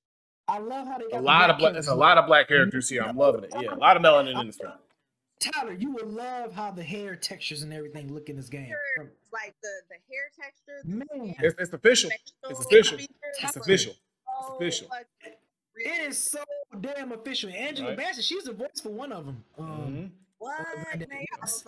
I 0.49 0.59
love 0.59 0.87
how 0.87 0.99
they 0.99 1.09
got 1.11 1.21
a 1.21 1.23
lot 1.23 1.51
of 1.51 1.59
black. 1.59 1.73
There's 1.73 1.89
a 1.89 1.95
lot 1.95 2.19
of 2.19 2.27
black 2.27 2.49
characters 2.49 2.89
here. 2.89 3.03
I'm 3.03 3.17
loving 3.17 3.45
it. 3.45 3.53
Yeah, 3.61 3.75
a 3.75 3.77
lot 3.77 3.97
of 3.97 4.03
melanin 4.03 4.41
in 4.41 4.47
this 4.47 4.57
film. 4.57 4.73
Tyler, 5.41 5.73
you 5.73 5.93
will 5.93 6.09
love 6.09 6.55
how 6.55 6.71
the 6.71 6.83
hair 6.83 7.15
textures 7.15 7.63
and 7.63 7.73
everything 7.73 8.13
look 8.13 8.29
in 8.29 8.37
this 8.37 8.49
game. 8.49 8.73
Like 9.33 9.55
the 9.63 9.69
the 9.89 9.97
hair 10.11 10.31
texture. 10.41 10.81
Man, 10.85 11.35
it's, 11.41 11.55
it's 11.59 11.73
official. 11.73 12.11
It's 12.49 12.65
official. 12.65 12.99
It's 12.99 13.57
official. 13.57 13.93
It's 13.93 14.49
official. 14.55 14.89
It 15.77 16.09
is 16.09 16.19
so 16.19 16.43
damn 16.81 17.13
official. 17.13 17.51
Angela 17.51 17.89
right. 17.89 17.99
Bassett, 17.99 18.25
she's 18.25 18.45
the 18.45 18.53
voice 18.53 18.81
for 18.83 18.89
one 18.89 19.13
of 19.13 19.27
them. 19.27 19.45
Um, 19.59 19.67
mm-hmm. 19.67 20.07
What? 20.39 20.99
Man, 20.99 21.27
yes. 21.43 21.65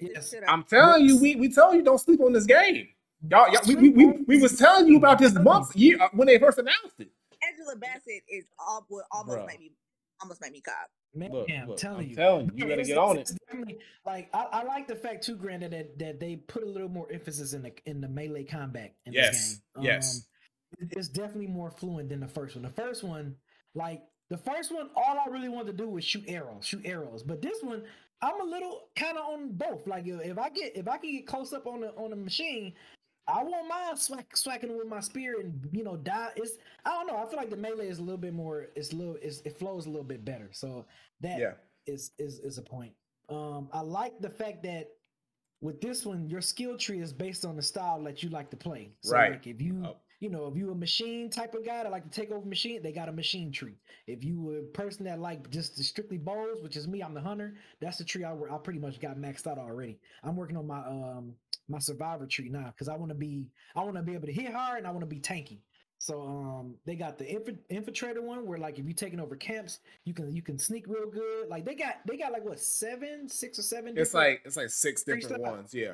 yes. 0.00 0.34
I'm 0.46 0.64
telling 0.64 1.06
you, 1.06 1.18
we 1.18 1.36
we 1.36 1.48
tell 1.48 1.74
you 1.74 1.82
don't 1.82 1.98
sleep 1.98 2.20
on 2.20 2.32
this 2.32 2.44
game. 2.44 2.88
Y'all, 3.30 3.50
y'all 3.50 3.62
we, 3.66 3.74
we, 3.74 3.88
we, 3.90 4.24
we 4.26 4.40
was 4.40 4.58
telling 4.58 4.88
you 4.88 4.96
about 4.96 5.18
this 5.18 5.34
month 5.34 5.74
year 5.76 5.98
uh, 6.00 6.08
when 6.12 6.26
they 6.26 6.38
first 6.38 6.58
announced 6.58 6.98
it. 6.98 7.10
Angela 7.46 7.76
Bassett 7.76 8.22
is 8.28 8.44
all, 8.58 8.86
almost 9.12 9.38
Bruh. 9.38 9.58
me 9.58 9.72
almost 10.22 10.40
made 10.40 10.52
me 10.52 10.60
cop. 10.60 10.74
Man, 11.14 11.32
look, 11.32 11.50
I'm 11.50 11.68
look, 11.68 11.78
telling 11.78 12.04
I'm 12.04 12.10
you, 12.10 12.16
telling 12.16 12.46
you, 12.46 12.52
you 12.56 12.68
gotta 12.68 12.82
get 12.82 12.98
on 12.98 13.18
it. 13.18 13.30
Like 14.04 14.28
I, 14.34 14.46
I, 14.52 14.62
like 14.64 14.86
the 14.86 14.94
fact 14.96 15.24
too, 15.24 15.36
Granddad, 15.36 15.72
that 15.72 15.98
that 15.98 16.20
they 16.20 16.36
put 16.36 16.62
a 16.62 16.66
little 16.66 16.88
more 16.88 17.06
emphasis 17.10 17.52
in 17.52 17.62
the 17.62 17.72
in 17.86 18.00
the 18.00 18.08
melee 18.08 18.44
combat 18.44 18.94
in 19.06 19.12
yes. 19.12 19.30
this 19.30 19.60
game. 19.74 19.84
Yes, 19.84 20.26
um, 20.80 20.88
it's 20.90 21.08
definitely 21.08 21.46
more 21.46 21.70
fluent 21.70 22.10
than 22.10 22.20
the 22.20 22.28
first 22.28 22.54
one. 22.54 22.62
The 22.62 22.70
first 22.70 23.02
one, 23.02 23.36
like 23.74 24.02
the 24.28 24.36
first 24.36 24.74
one, 24.74 24.90
all 24.94 25.18
I 25.24 25.30
really 25.30 25.48
wanted 25.48 25.76
to 25.76 25.84
do 25.84 25.88
was 25.88 26.04
shoot 26.04 26.24
arrows, 26.28 26.66
shoot 26.66 26.82
arrows. 26.84 27.22
But 27.22 27.40
this 27.40 27.62
one, 27.62 27.82
I'm 28.20 28.40
a 28.40 28.44
little 28.44 28.88
kind 28.96 29.16
of 29.16 29.24
on 29.24 29.52
both. 29.52 29.86
Like 29.86 30.06
if 30.06 30.38
I 30.38 30.50
get 30.50 30.76
if 30.76 30.88
I 30.88 30.98
can 30.98 31.12
get 31.12 31.26
close 31.26 31.52
up 31.52 31.66
on 31.66 31.80
the 31.80 31.94
on 31.94 32.10
the 32.10 32.16
machine, 32.16 32.74
I 33.28 33.42
won't 33.42 33.68
mind 33.68 33.98
swack, 33.98 34.36
swacking 34.36 34.76
with 34.76 34.86
my 34.86 35.00
spear 35.00 35.40
and 35.40 35.68
you 35.72 35.82
know 35.82 35.96
die. 35.96 36.30
It's 36.36 36.58
I 36.84 36.90
don't 36.90 37.06
know. 37.06 37.16
I 37.16 37.26
feel 37.28 37.38
like 37.38 37.50
the 37.50 37.56
melee 37.56 37.88
is 37.88 37.98
a 37.98 38.02
little 38.02 38.18
bit 38.18 38.34
more. 38.34 38.68
It's 38.76 38.92
a 38.92 38.96
little. 38.96 39.16
It's, 39.20 39.40
it 39.40 39.58
flows 39.58 39.86
a 39.86 39.90
little 39.90 40.04
bit 40.04 40.24
better. 40.24 40.48
So 40.52 40.86
that 41.20 41.38
yeah. 41.38 41.52
is 41.86 42.12
is 42.18 42.38
is 42.40 42.58
a 42.58 42.62
point. 42.62 42.92
Um, 43.28 43.68
I 43.72 43.80
like 43.80 44.20
the 44.20 44.30
fact 44.30 44.62
that 44.62 44.88
with 45.60 45.80
this 45.80 46.06
one, 46.06 46.28
your 46.28 46.40
skill 46.40 46.76
tree 46.76 47.00
is 47.00 47.12
based 47.12 47.44
on 47.44 47.56
the 47.56 47.62
style 47.62 48.02
that 48.04 48.22
you 48.22 48.28
like 48.28 48.50
to 48.50 48.56
play. 48.56 48.92
So 49.02 49.14
right. 49.14 49.32
Like 49.32 49.46
if 49.46 49.60
you 49.60 49.82
oh. 49.84 49.96
You 50.20 50.30
know 50.30 50.46
if 50.46 50.56
you 50.56 50.70
a 50.70 50.74
machine 50.74 51.30
type 51.30 51.54
of 51.54 51.64
guy 51.64 51.82
that 51.82 51.92
like 51.92 52.04
to 52.04 52.10
take 52.10 52.30
over 52.30 52.46
machine, 52.46 52.82
they 52.82 52.92
got 52.92 53.08
a 53.08 53.12
machine 53.12 53.52
tree. 53.52 53.76
If 54.06 54.24
you 54.24 54.58
a 54.58 54.76
person 54.76 55.04
that 55.04 55.20
like 55.20 55.50
just 55.50 55.82
strictly 55.84 56.18
bows, 56.18 56.62
which 56.62 56.76
is 56.76 56.88
me, 56.88 57.02
I'm 57.02 57.14
the 57.14 57.20
hunter. 57.20 57.54
That's 57.80 57.98
the 57.98 58.04
tree 58.04 58.24
I 58.24 58.32
I 58.32 58.58
pretty 58.58 58.78
much 58.78 59.00
got 59.00 59.16
maxed 59.16 59.46
out 59.46 59.58
already. 59.58 59.98
I'm 60.22 60.36
working 60.36 60.56
on 60.56 60.66
my 60.66 60.80
um 60.80 61.34
my 61.68 61.78
survivor 61.78 62.26
tree 62.26 62.48
now 62.48 62.66
because 62.66 62.88
I 62.88 62.96
want 62.96 63.10
to 63.10 63.14
be 63.14 63.50
I 63.74 63.82
want 63.82 63.96
to 63.96 64.02
be 64.02 64.14
able 64.14 64.26
to 64.26 64.32
hit 64.32 64.52
hard 64.52 64.78
and 64.78 64.86
I 64.86 64.90
want 64.90 65.00
to 65.00 65.06
be 65.06 65.20
tanky. 65.20 65.58
So 65.98 66.22
um 66.22 66.74
they 66.84 66.94
got 66.94 67.18
the 67.18 67.30
inf- 67.30 67.68
infiltrator 67.70 68.22
one 68.22 68.46
where 68.46 68.58
like 68.58 68.78
if 68.78 68.84
you're 68.84 68.94
taking 68.94 69.20
over 69.20 69.36
camps, 69.36 69.80
you 70.04 70.14
can 70.14 70.34
you 70.34 70.42
can 70.42 70.58
sneak 70.58 70.86
real 70.86 71.10
good. 71.10 71.48
Like 71.48 71.64
they 71.64 71.74
got 71.74 71.96
they 72.06 72.16
got 72.16 72.32
like 72.32 72.44
what 72.44 72.60
seven, 72.60 73.28
six 73.28 73.58
or 73.58 73.62
seven. 73.62 73.96
It's 73.96 74.14
like 74.14 74.42
it's 74.44 74.56
like 74.56 74.70
six 74.70 75.02
different 75.02 75.42
ones. 75.42 75.74
Yeah. 75.74 75.92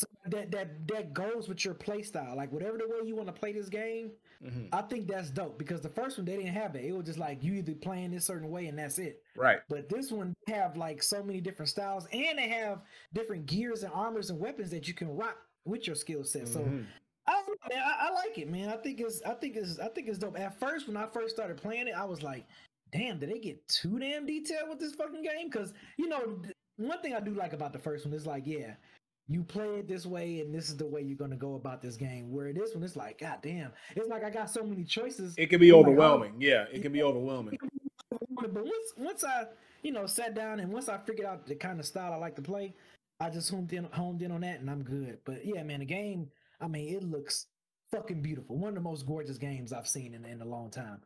So 0.00 0.06
that 0.26 0.50
that 0.50 0.88
that 0.88 1.14
goes 1.14 1.48
with 1.48 1.64
your 1.64 1.74
play 1.74 2.02
style. 2.02 2.36
Like 2.36 2.52
whatever 2.52 2.78
the 2.78 2.86
way 2.86 3.06
you 3.06 3.16
want 3.16 3.28
to 3.28 3.32
play 3.32 3.52
this 3.52 3.68
game, 3.68 4.10
mm-hmm. 4.44 4.66
I 4.72 4.82
think 4.82 5.08
that's 5.08 5.30
dope 5.30 5.58
because 5.58 5.80
the 5.80 5.88
first 5.88 6.18
one 6.18 6.24
they 6.24 6.36
didn't 6.36 6.54
have 6.54 6.74
it. 6.74 6.84
It 6.84 6.92
was 6.92 7.06
just 7.06 7.18
like 7.18 7.42
you 7.42 7.54
either 7.54 7.74
playing 7.74 8.10
this 8.10 8.26
certain 8.26 8.50
way 8.50 8.66
and 8.66 8.78
that's 8.78 8.98
it. 8.98 9.22
Right. 9.36 9.58
But 9.68 9.88
this 9.88 10.10
one 10.10 10.34
have 10.48 10.76
like 10.76 11.02
so 11.02 11.22
many 11.22 11.40
different 11.40 11.68
styles 11.68 12.06
and 12.12 12.38
they 12.38 12.48
have 12.48 12.82
different 13.14 13.46
gears 13.46 13.82
and 13.82 13.92
armors 13.92 14.30
and 14.30 14.38
weapons 14.38 14.70
that 14.70 14.88
you 14.88 14.94
can 14.94 15.14
rock 15.16 15.36
with 15.64 15.86
your 15.86 15.96
skill 15.96 16.24
set. 16.24 16.48
So 16.48 16.60
mm-hmm. 16.60 16.82
I 17.26 17.32
don't 17.32 17.48
know, 17.48 17.76
man. 17.76 17.84
I, 17.84 18.08
I, 18.08 18.12
like 18.12 18.38
it, 18.38 18.48
man. 18.48 18.68
I 18.68 18.76
think 18.76 19.00
it's 19.00 19.20
I 19.22 19.34
think 19.34 19.56
it's 19.56 19.78
I 19.78 19.88
think 19.88 20.08
it's 20.08 20.18
dope. 20.18 20.38
At 20.38 20.58
first, 20.58 20.86
when 20.86 20.96
I 20.96 21.06
first 21.06 21.34
started 21.34 21.56
playing 21.56 21.88
it, 21.88 21.94
I 21.96 22.04
was 22.04 22.22
like, 22.22 22.46
damn, 22.92 23.18
did 23.18 23.30
they 23.30 23.38
get 23.38 23.66
too 23.68 23.98
damn 23.98 24.26
detailed 24.26 24.68
with 24.68 24.78
this 24.78 24.94
fucking 24.94 25.22
game? 25.22 25.48
Because 25.50 25.74
you 25.96 26.08
know, 26.08 26.38
one 26.76 27.00
thing 27.02 27.14
I 27.14 27.20
do 27.20 27.34
like 27.34 27.52
about 27.52 27.72
the 27.72 27.78
first 27.78 28.04
one 28.04 28.14
is 28.14 28.26
like, 28.26 28.46
yeah, 28.46 28.74
you 29.28 29.42
play 29.42 29.78
it 29.78 29.88
this 29.88 30.06
way 30.06 30.40
and 30.40 30.54
this 30.54 30.68
is 30.68 30.76
the 30.76 30.86
way 30.86 31.02
you're 31.02 31.16
gonna 31.16 31.36
go 31.36 31.54
about 31.54 31.82
this 31.82 31.96
game. 31.96 32.30
Where 32.30 32.52
this 32.52 32.74
one, 32.74 32.84
it's 32.84 32.96
like, 32.96 33.20
god 33.20 33.38
damn, 33.42 33.72
it's 33.94 34.08
like 34.08 34.24
I 34.24 34.30
got 34.30 34.50
so 34.50 34.62
many 34.62 34.84
choices. 34.84 35.34
It 35.36 35.48
can 35.48 35.60
be 35.60 35.72
overwhelming. 35.72 36.34
Like, 36.34 36.42
oh, 36.42 36.46
yeah, 36.46 36.64
it 36.72 36.82
can 36.82 36.92
be 36.92 37.02
overwhelming. 37.02 37.58
But 38.10 38.52
once 38.52 38.92
once 38.96 39.24
I 39.24 39.44
you 39.82 39.92
know 39.92 40.06
sat 40.06 40.34
down 40.34 40.60
and 40.60 40.72
once 40.72 40.88
I 40.88 40.98
figured 40.98 41.26
out 41.26 41.46
the 41.46 41.54
kind 41.54 41.80
of 41.80 41.86
style 41.86 42.12
I 42.12 42.16
like 42.16 42.36
to 42.36 42.42
play, 42.42 42.74
I 43.20 43.30
just 43.30 43.50
homed 43.50 43.72
in 43.72 43.84
homed 43.84 44.22
in 44.22 44.30
on 44.30 44.42
that 44.42 44.60
and 44.60 44.70
I'm 44.70 44.82
good. 44.82 45.18
But 45.24 45.44
yeah, 45.44 45.62
man, 45.62 45.80
the 45.80 45.86
game 45.86 46.30
I 46.60 46.68
mean, 46.68 46.94
it 46.94 47.02
looks 47.02 47.46
fucking 47.92 48.22
beautiful. 48.22 48.56
One 48.56 48.70
of 48.70 48.74
the 48.74 48.80
most 48.80 49.06
gorgeous 49.06 49.38
games 49.38 49.72
I've 49.72 49.88
seen 49.88 50.14
in, 50.14 50.24
in 50.24 50.40
a 50.40 50.44
long 50.44 50.70
time. 50.70 51.00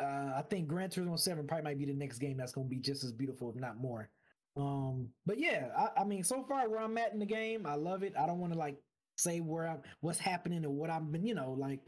Uh, 0.00 0.32
I 0.36 0.44
think 0.48 0.68
Gran 0.68 0.90
Turismo 0.90 1.18
7 1.18 1.46
probably 1.46 1.64
might 1.64 1.78
be 1.78 1.86
the 1.86 1.92
next 1.92 2.18
game 2.18 2.36
that's 2.36 2.52
going 2.52 2.68
to 2.68 2.70
be 2.70 2.80
just 2.80 3.04
as 3.04 3.12
beautiful, 3.12 3.50
if 3.50 3.56
not 3.56 3.80
more. 3.80 4.10
Um, 4.58 5.08
but 5.24 5.38
yeah, 5.38 5.68
I, 5.76 6.00
I, 6.00 6.04
mean, 6.04 6.24
so 6.24 6.44
far 6.48 6.68
where 6.68 6.80
I'm 6.80 6.98
at 6.98 7.12
in 7.12 7.20
the 7.20 7.26
game, 7.26 7.64
I 7.64 7.74
love 7.74 8.02
it. 8.02 8.14
I 8.18 8.26
don't 8.26 8.40
want 8.40 8.52
to 8.52 8.58
like 8.58 8.76
say 9.16 9.38
where 9.40 9.68
I'm, 9.68 9.82
what's 10.00 10.18
happening 10.18 10.64
and 10.64 10.76
what 10.76 10.90
I've 10.90 11.10
been, 11.10 11.24
you 11.24 11.34
know, 11.34 11.54
like 11.56 11.80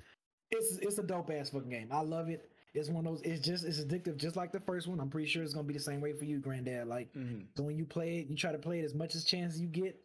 it's 0.50 0.78
it's 0.78 0.98
a 0.98 1.02
dope 1.02 1.30
ass 1.30 1.50
fucking 1.50 1.68
game. 1.68 1.88
I 1.90 2.00
love 2.00 2.28
it. 2.28 2.48
It's 2.72 2.88
one 2.88 3.04
of 3.04 3.12
those. 3.12 3.22
It's 3.22 3.44
just 3.44 3.64
it's 3.64 3.80
addictive, 3.80 4.16
just 4.16 4.36
like 4.36 4.52
the 4.52 4.60
first 4.60 4.86
one. 4.86 5.00
I'm 5.00 5.10
pretty 5.10 5.28
sure 5.28 5.42
it's 5.42 5.54
gonna 5.54 5.66
be 5.66 5.74
the 5.74 5.80
same 5.80 6.00
way 6.00 6.12
for 6.12 6.24
you, 6.24 6.38
Granddad. 6.38 6.86
Like, 6.86 7.12
mm-hmm. 7.14 7.40
so 7.56 7.64
when 7.64 7.76
you 7.76 7.84
play 7.84 8.18
it, 8.18 8.28
you 8.28 8.36
try 8.36 8.52
to 8.52 8.58
play 8.58 8.78
it 8.80 8.84
as 8.84 8.94
much 8.94 9.14
as 9.16 9.24
chance 9.24 9.58
you 9.58 9.66
get 9.66 10.00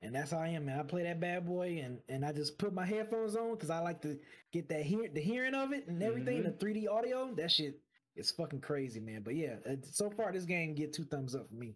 and 0.00 0.14
that's 0.14 0.30
how 0.30 0.38
I 0.38 0.48
am, 0.48 0.66
man. 0.66 0.78
I 0.78 0.82
play 0.84 1.02
that 1.04 1.20
bad 1.20 1.46
boy, 1.46 1.82
and 1.84 1.98
and 2.08 2.24
I 2.24 2.32
just 2.32 2.58
put 2.58 2.72
my 2.72 2.86
headphones 2.86 3.34
on 3.34 3.54
because 3.54 3.70
I 3.70 3.80
like 3.80 4.00
to 4.02 4.16
get 4.52 4.68
that 4.68 4.82
hear 4.82 5.08
the 5.12 5.20
hearing 5.20 5.54
of 5.54 5.72
it 5.72 5.88
and 5.88 6.02
everything, 6.02 6.42
mm-hmm. 6.42 6.56
the 6.56 6.82
3D 6.82 6.88
audio. 6.88 7.34
That 7.34 7.50
shit 7.50 7.80
is 8.16 8.30
fucking 8.30 8.60
crazy, 8.60 9.00
man. 9.00 9.22
But 9.24 9.34
yeah, 9.34 9.56
uh, 9.68 9.74
so 9.90 10.10
far 10.10 10.32
this 10.32 10.44
game 10.44 10.74
get 10.74 10.92
two 10.92 11.04
thumbs 11.04 11.34
up 11.34 11.48
for 11.48 11.54
me. 11.54 11.74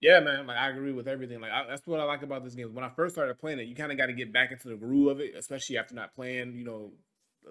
Yeah, 0.00 0.20
man. 0.20 0.46
Like 0.46 0.56
I 0.56 0.70
agree 0.70 0.92
with 0.92 1.08
everything. 1.08 1.40
Like 1.40 1.50
I, 1.50 1.66
that's 1.68 1.86
what 1.86 2.00
I 2.00 2.04
like 2.04 2.22
about 2.22 2.42
this 2.44 2.54
game. 2.54 2.74
When 2.74 2.84
I 2.84 2.88
first 2.90 3.14
started 3.14 3.38
playing 3.38 3.58
it, 3.58 3.66
you 3.68 3.74
kind 3.74 3.92
of 3.92 3.98
got 3.98 4.06
to 4.06 4.12
get 4.12 4.32
back 4.32 4.50
into 4.50 4.68
the 4.68 4.76
groove 4.76 5.08
of 5.08 5.20
it, 5.20 5.34
especially 5.36 5.76
after 5.76 5.94
not 5.94 6.14
playing, 6.14 6.54
you 6.56 6.64
know, 6.64 6.92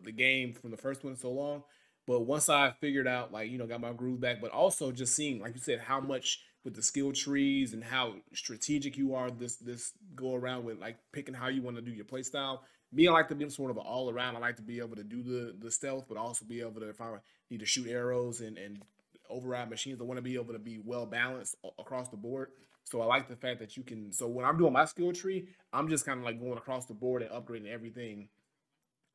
the 0.04 0.12
game 0.12 0.54
from 0.54 0.72
the 0.72 0.78
first 0.78 1.04
one 1.04 1.16
so 1.16 1.32
long. 1.32 1.64
But 2.08 2.22
once 2.22 2.50
I 2.50 2.72
figured 2.82 3.08
out, 3.08 3.32
like 3.32 3.52
you 3.52 3.60
know, 3.60 3.68
got 3.68 3.82
my 3.82 3.94
groove 3.94 4.20
back, 4.20 4.42
but 4.42 4.52
also 4.52 4.92
just 4.92 5.16
seeing, 5.16 5.40
like 5.42 5.54
you 5.54 5.62
said, 5.62 5.80
how 5.80 6.00
much 6.00 6.40
with 6.64 6.76
the 6.76 6.82
skill 6.82 7.14
trees 7.14 7.74
and 7.74 7.84
how 7.84 8.16
strategic 8.34 8.98
you 8.98 9.14
are 9.14 9.30
this 9.30 9.58
this 9.58 9.94
go 10.16 10.34
around 10.36 10.66
with 10.66 10.80
like 10.80 10.98
picking 11.14 11.36
how 11.36 11.48
you 11.48 11.62
want 11.62 11.76
to 11.76 11.82
do 11.84 11.92
your 11.92 12.06
play 12.06 12.24
style. 12.24 12.64
Me, 12.92 13.08
I 13.08 13.12
like 13.12 13.30
to 13.30 13.36
be 13.36 13.48
sort 13.50 13.70
of 13.70 13.78
an 13.78 13.84
all 13.86 14.10
around. 14.10 14.36
I 14.36 14.40
like 14.40 14.56
to 14.56 14.64
be 14.64 14.80
able 14.80 14.96
to 14.96 15.04
do 15.04 15.22
the 15.22 15.56
the 15.60 15.70
stealth, 15.70 16.06
but 16.10 16.18
also 16.18 16.46
be 16.46 16.62
able 16.62 16.82
to 16.82 16.90
if 16.90 17.00
I 17.00 17.18
need 17.52 17.60
to 17.60 17.66
shoot 17.68 17.88
arrows 17.88 18.42
and 18.42 18.58
and 18.58 18.82
override 19.30 19.70
machines, 19.70 20.02
I 20.02 20.04
want 20.04 20.18
to 20.18 20.22
be 20.22 20.36
able 20.36 20.54
to 20.54 20.60
be 20.60 20.80
well 20.84 21.06
balanced 21.06 21.56
across 21.78 22.10
the 22.10 22.18
board. 22.18 22.50
So 22.84 23.02
I 23.02 23.06
like 23.06 23.28
the 23.28 23.36
fact 23.36 23.60
that 23.60 23.78
you 23.78 23.84
can. 23.84 24.12
So 24.12 24.28
when 24.28 24.46
I'm 24.46 24.58
doing 24.58 24.74
my 24.74 24.86
skill 24.86 25.12
tree, 25.12 25.48
I'm 25.72 25.90
just 25.90 26.06
kind 26.06 26.20
of 26.20 26.26
like 26.26 26.40
going 26.40 26.58
across 26.58 26.86
the 26.86 26.94
board 26.94 27.22
and 27.22 27.32
upgrading 27.32 27.72
everything 27.72 28.30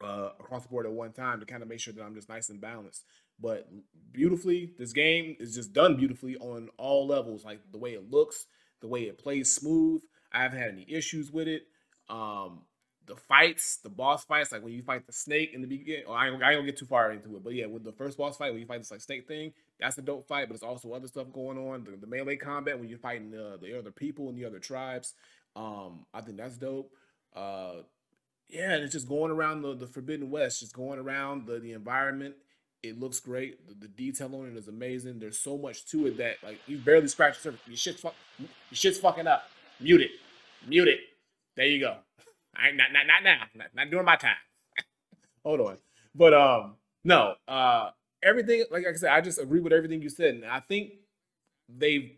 uh, 0.03 0.31
across 0.39 0.63
the 0.63 0.69
board 0.69 0.87
at 0.87 0.93
one 0.93 1.13
time 1.13 1.41
to 1.41 1.47
kind 1.47 1.63
of 1.63 1.69
make 1.69 1.81
sure 1.81 1.93
that 1.93 2.03
I'm 2.03 2.15
just 2.15 2.29
nice 2.29 2.49
and 2.51 2.61
balanced. 2.61 3.05
But 3.41 3.69
beautifully, 4.13 4.73
this 4.79 4.93
game 4.93 5.37
is 5.41 5.55
just 5.55 5.73
done 5.73 5.97
beautifully 5.97 6.37
on 6.37 6.69
all 6.79 7.07
levels. 7.07 7.45
Like 7.45 7.61
the 7.73 7.79
way 7.79 7.91
it 7.95 8.11
looks, 8.11 8.47
the 8.81 8.89
way 8.89 9.03
it 9.03 9.19
plays 9.19 9.53
smooth. 9.53 10.03
I 10.33 10.43
haven't 10.43 10.59
had 10.59 10.71
any 10.71 10.87
issues 10.89 11.33
with 11.33 11.49
it. 11.49 11.63
Um, 12.09 12.63
the 13.07 13.17
fights, 13.17 13.79
the 13.83 13.89
boss 13.89 14.25
fights, 14.25 14.53
like 14.53 14.63
when 14.63 14.73
you 14.73 14.83
fight 14.83 15.07
the 15.07 15.13
snake 15.13 15.53
in 15.53 15.61
the 15.61 15.67
beginning. 15.67 16.05
Oh, 16.09 16.13
I 16.13 16.27
don't, 16.27 16.43
I 16.43 16.53
don't 16.53 16.65
get 16.65 16.79
too 16.79 16.87
far 16.87 17.13
into 17.13 17.37
it, 17.37 17.45
but 17.45 17.55
yeah, 17.55 17.67
with 17.67 17.85
the 17.85 17.93
first 17.93 18.17
boss 18.17 18.37
fight, 18.37 18.53
when 18.53 18.61
you 18.61 18.67
fight 18.67 18.79
this 18.79 18.91
like 18.91 19.01
snake 19.01 19.29
thing, 19.29 19.53
that's 19.79 19.99
a 19.99 20.03
dope 20.03 20.27
fight. 20.27 20.49
But 20.49 20.55
it's 20.55 20.63
also 20.63 20.93
other 20.93 21.09
stuff 21.09 21.33
going 21.33 21.59
on. 21.59 21.85
The, 21.85 21.97
the 21.97 22.07
melee 22.07 22.37
combat 22.37 22.79
when 22.79 22.89
you're 22.89 22.99
fighting 22.99 23.31
the, 23.31 23.59
the 23.61 23.79
other 23.79 23.91
people 23.91 24.29
and 24.29 24.39
the 24.39 24.45
other 24.45 24.59
tribes. 24.59 25.15
Um, 25.57 26.07
I 26.13 26.21
think 26.21 26.39
that's 26.39 26.57
dope. 26.57 26.91
Uh, 27.35 27.83
yeah, 28.49 28.75
and 28.75 28.85
it's 28.85 28.93
just 28.93 29.09
going 29.09 29.31
around 29.31 29.63
the, 29.63 29.75
the 29.75 29.87
Forbidden 29.87 30.31
West, 30.31 30.61
just 30.61 30.75
going 30.75 30.99
around 30.99 31.47
the, 31.47 31.59
the 31.59 31.73
environment. 31.73 32.35
It 32.83 33.01
looks 33.01 33.21
great. 33.21 33.67
The, 33.67 33.75
the 33.75 33.89
detail 33.89 34.35
on 34.35 34.49
it 34.49 34.57
is 34.57 34.69
amazing. 34.69 35.19
There's 35.19 35.39
so 35.39 35.57
much 35.57 35.87
to 35.87 36.07
it 36.07 36.19
that 36.19 36.37
like 36.43 36.61
you 36.67 36.79
barely 36.79 37.09
scratch 37.09 37.37
the 37.37 37.43
surface. 37.43 37.61
Your 37.67 37.77
shit's 37.77 38.01
fuck, 38.01 38.15
your 38.39 38.49
shit's 38.73 38.99
fucking 38.99 39.27
up. 39.27 39.45
Mute 39.81 40.03
it. 40.03 40.11
Mute 40.67 40.89
it. 40.89 41.01
There 41.57 41.67
you 41.67 41.81
go. 41.81 41.99
I 42.57 42.71
not 42.73 42.93
not 42.93 43.07
not 43.07 43.23
now. 43.23 43.43
Not, 43.55 43.67
not 43.75 43.91
during 43.91 44.07
my 44.07 44.17
time. 44.17 44.37
Hold 45.45 45.61
on. 45.61 45.79
But 46.15 46.35
um, 46.35 46.77
no. 47.05 47.35
Uh, 47.47 47.91
everything 48.23 48.65
like 48.71 48.85
I 48.87 48.93
said, 48.95 49.11
I 49.11 49.21
just 49.21 49.41
agree 49.41 49.61
with 49.61 49.73
everything 49.73 50.03
you 50.03 50.09
said, 50.09 50.35
and 50.35 50.45
I 50.45 50.61
think 50.61 50.93
they've 51.69 52.13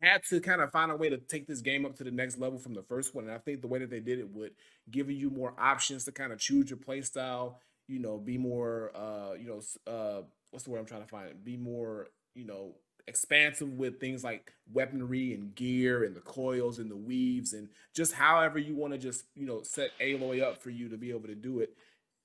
had 0.00 0.22
to 0.24 0.40
kind 0.40 0.60
of 0.60 0.70
find 0.70 0.90
a 0.90 0.96
way 0.96 1.08
to 1.08 1.18
take 1.18 1.46
this 1.46 1.60
game 1.60 1.86
up 1.86 1.96
to 1.96 2.04
the 2.04 2.10
next 2.10 2.38
level 2.38 2.58
from 2.58 2.74
the 2.74 2.82
first 2.82 3.14
one. 3.14 3.24
And 3.24 3.32
I 3.32 3.38
think 3.38 3.60
the 3.60 3.66
way 3.66 3.78
that 3.78 3.90
they 3.90 4.00
did 4.00 4.18
it 4.18 4.28
would 4.30 4.52
give 4.90 5.10
you 5.10 5.30
more 5.30 5.54
options 5.58 6.04
to 6.04 6.12
kind 6.12 6.32
of 6.32 6.38
choose 6.38 6.70
your 6.70 6.78
play 6.78 7.02
style. 7.02 7.60
You 7.88 8.00
know, 8.00 8.18
be 8.18 8.36
more, 8.36 8.90
uh, 8.94 9.34
you 9.34 9.46
know, 9.46 9.60
uh, 9.90 10.22
what's 10.50 10.64
the 10.64 10.70
word 10.70 10.80
I'm 10.80 10.86
trying 10.86 11.02
to 11.02 11.08
find? 11.08 11.44
Be 11.44 11.56
more, 11.56 12.08
you 12.34 12.44
know, 12.44 12.74
expansive 13.08 13.72
with 13.74 14.00
things 14.00 14.24
like 14.24 14.52
weaponry 14.72 15.32
and 15.32 15.54
gear 15.54 16.04
and 16.04 16.14
the 16.16 16.20
coils 16.20 16.78
and 16.78 16.90
the 16.90 16.96
weaves 16.96 17.52
and 17.52 17.68
just 17.94 18.12
however 18.12 18.58
you 18.58 18.74
want 18.74 18.92
to 18.92 18.98
just 18.98 19.24
you 19.34 19.46
know 19.46 19.62
set 19.62 19.90
Aloy 20.00 20.42
up 20.42 20.62
for 20.62 20.70
you 20.70 20.88
to 20.88 20.96
be 20.96 21.10
able 21.10 21.28
to 21.28 21.34
do 21.34 21.60
it. 21.60 21.70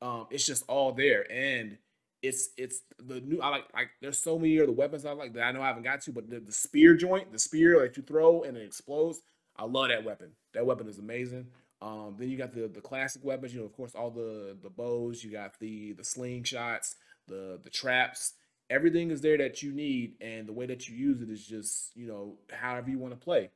Um, 0.01 0.25
it's 0.31 0.45
just 0.45 0.63
all 0.67 0.91
there 0.91 1.31
and 1.31 1.77
it's 2.23 2.49
it's 2.57 2.81
the 2.99 3.19
new 3.21 3.41
I 3.41 3.49
like 3.49 3.65
like 3.73 3.89
there's 4.01 4.19
so 4.19 4.37
many 4.37 4.57
of 4.57 4.67
the 4.67 4.73
weapons 4.73 5.05
I 5.05 5.11
like 5.11 5.33
that 5.33 5.43
I 5.43 5.51
know 5.51 5.61
I 5.61 5.67
haven't 5.67 5.83
got 5.83 6.01
to, 6.01 6.11
but 6.11 6.29
the, 6.29 6.39
the 6.39 6.51
spear 6.51 6.95
joint, 6.95 7.31
the 7.31 7.39
spear 7.39 7.79
that 7.81 7.97
you 7.97 8.03
throw 8.03 8.43
and 8.43 8.57
it 8.57 8.63
explodes, 8.63 9.21
I 9.55 9.65
love 9.65 9.89
that 9.89 10.03
weapon. 10.03 10.31
That 10.53 10.65
weapon 10.65 10.87
is 10.87 10.99
amazing. 10.99 11.47
Um, 11.81 12.15
then 12.17 12.29
you 12.29 12.37
got 12.37 12.53
the 12.53 12.67
the 12.67 12.81
classic 12.81 13.23
weapons, 13.23 13.53
you 13.53 13.59
know, 13.59 13.65
of 13.65 13.73
course, 13.73 13.95
all 13.95 14.11
the 14.11 14.57
the 14.61 14.69
bows, 14.69 15.23
you 15.23 15.31
got 15.31 15.59
the 15.59 15.93
the 15.93 16.03
slingshots, 16.03 16.95
the 17.27 17.59
the 17.63 17.69
traps, 17.69 18.33
everything 18.71 19.11
is 19.11 19.21
there 19.21 19.37
that 19.37 19.61
you 19.61 19.71
need, 19.71 20.15
and 20.21 20.47
the 20.47 20.53
way 20.53 20.65
that 20.65 20.87
you 20.87 20.95
use 20.95 21.21
it 21.21 21.29
is 21.29 21.45
just 21.45 21.95
you 21.95 22.07
know 22.07 22.37
however 22.51 22.89
you 22.89 22.97
want 22.97 23.13
to 23.13 23.23
play. 23.23 23.51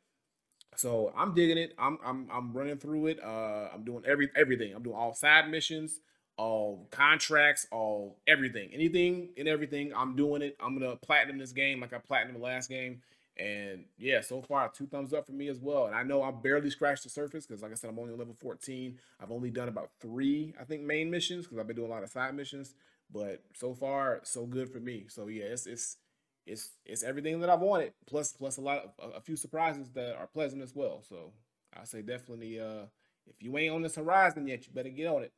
So 0.76 1.14
I'm 1.18 1.34
digging 1.34 1.58
it. 1.58 1.74
I'm 1.80 1.98
I'm 2.06 2.28
I'm 2.32 2.54
running 2.54 2.78
through 2.78 3.08
it. 3.08 3.20
Uh, 3.24 3.70
I'm 3.74 3.84
doing 3.84 4.04
every 4.06 4.30
everything. 4.36 4.76
I'm 4.76 4.84
doing 4.84 4.96
all 4.96 5.14
side 5.14 5.50
missions 5.50 6.02
all 6.38 6.88
contracts, 6.92 7.68
all 7.72 8.18
everything, 8.28 8.70
anything 8.74 9.30
and 9.38 9.48
everything. 9.48 9.94
I'm 9.96 10.16
doing 10.16 10.42
it. 10.42 10.58
I'm 10.60 10.78
gonna 10.78 10.96
platinum 10.96 11.38
this 11.38 11.52
game 11.52 11.80
like 11.80 11.94
I 11.94 11.98
platinum 11.98 12.36
the 12.36 12.42
last 12.42 12.70
game. 12.70 13.02
And 13.38 13.86
yeah, 13.98 14.22
so 14.22 14.42
far 14.42 14.70
two 14.70 14.88
thumbs 14.88 15.14
up 15.14 15.26
for 15.26 15.34
me 15.34 15.50
as 15.50 15.60
well. 15.60 15.88
And 15.88 15.96
I 15.96 16.04
know 16.04 16.24
I 16.24 16.32
barely 16.32 16.70
scratched 16.70 17.04
the 17.04 17.10
surface 17.10 17.46
because, 17.46 17.62
like 17.62 17.72
I 17.72 17.76
said, 17.76 17.90
I'm 17.90 18.00
only 18.00 18.16
level 18.16 18.34
14. 18.34 18.98
I've 19.22 19.32
only 19.32 19.50
done 19.50 19.68
about 19.68 19.90
three, 20.00 20.54
I 20.60 20.64
think, 20.64 20.84
main 20.84 21.12
missions 21.12 21.46
because 21.46 21.60
I've 21.60 21.68
been 21.68 21.76
doing 21.76 21.92
a 21.92 21.94
lot 21.94 22.04
of 22.04 22.10
side 22.10 22.34
missions. 22.34 22.76
But 23.12 23.44
so 23.54 23.74
far, 23.74 24.22
so 24.24 24.46
good 24.46 24.70
for 24.70 24.80
me. 24.80 25.06
So 25.10 25.28
yeah, 25.28 25.46
it's 25.46 25.66
it's 25.66 25.98
it's 26.46 26.70
it's 26.86 27.04
everything 27.04 27.40
that 27.40 27.50
I 27.50 27.56
wanted. 27.56 27.94
Plus 28.08 28.34
plus 28.34 28.58
a 28.58 28.62
lot 28.62 28.84
of 29.00 29.12
a, 29.14 29.18
a 29.18 29.22
few 29.22 29.36
surprises 29.36 29.90
that 29.94 30.16
are 30.16 30.28
pleasant 30.28 30.62
as 30.62 30.76
well. 30.76 31.04
So 31.08 31.32
I 31.74 31.86
say 31.86 32.02
definitely, 32.02 32.60
uh, 32.60 32.86
if 33.28 33.42
you 33.42 33.58
ain't 33.58 33.74
on 33.74 33.82
this 33.82 33.96
horizon 33.96 34.48
yet, 34.48 34.66
you 34.68 34.74
better 34.74 34.90
get 34.90 35.08
on 35.08 35.24
it. 35.24 35.32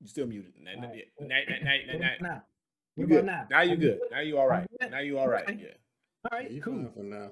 You 0.00 0.08
still 0.08 0.26
muted. 0.26 0.52
Now, 0.62 0.72
now, 0.80 0.92
now, 1.20 1.38
now, 1.62 1.98
now, 1.98 2.10
now. 2.20 2.42
You 2.96 3.06
good. 3.06 3.24
Now? 3.26 3.46
now 3.50 3.60
you 3.62 3.76
good. 3.76 3.98
Now 4.10 4.20
you 4.20 4.38
all 4.38 4.46
right. 4.46 4.66
Now 4.90 5.00
you 5.00 5.18
all 5.18 5.28
right. 5.28 5.44
Yeah. 5.48 5.66
All 6.30 6.38
right. 6.38 6.50
Yeah, 6.50 6.60
cool. 6.60 6.90
For 6.94 7.02
now. 7.02 7.30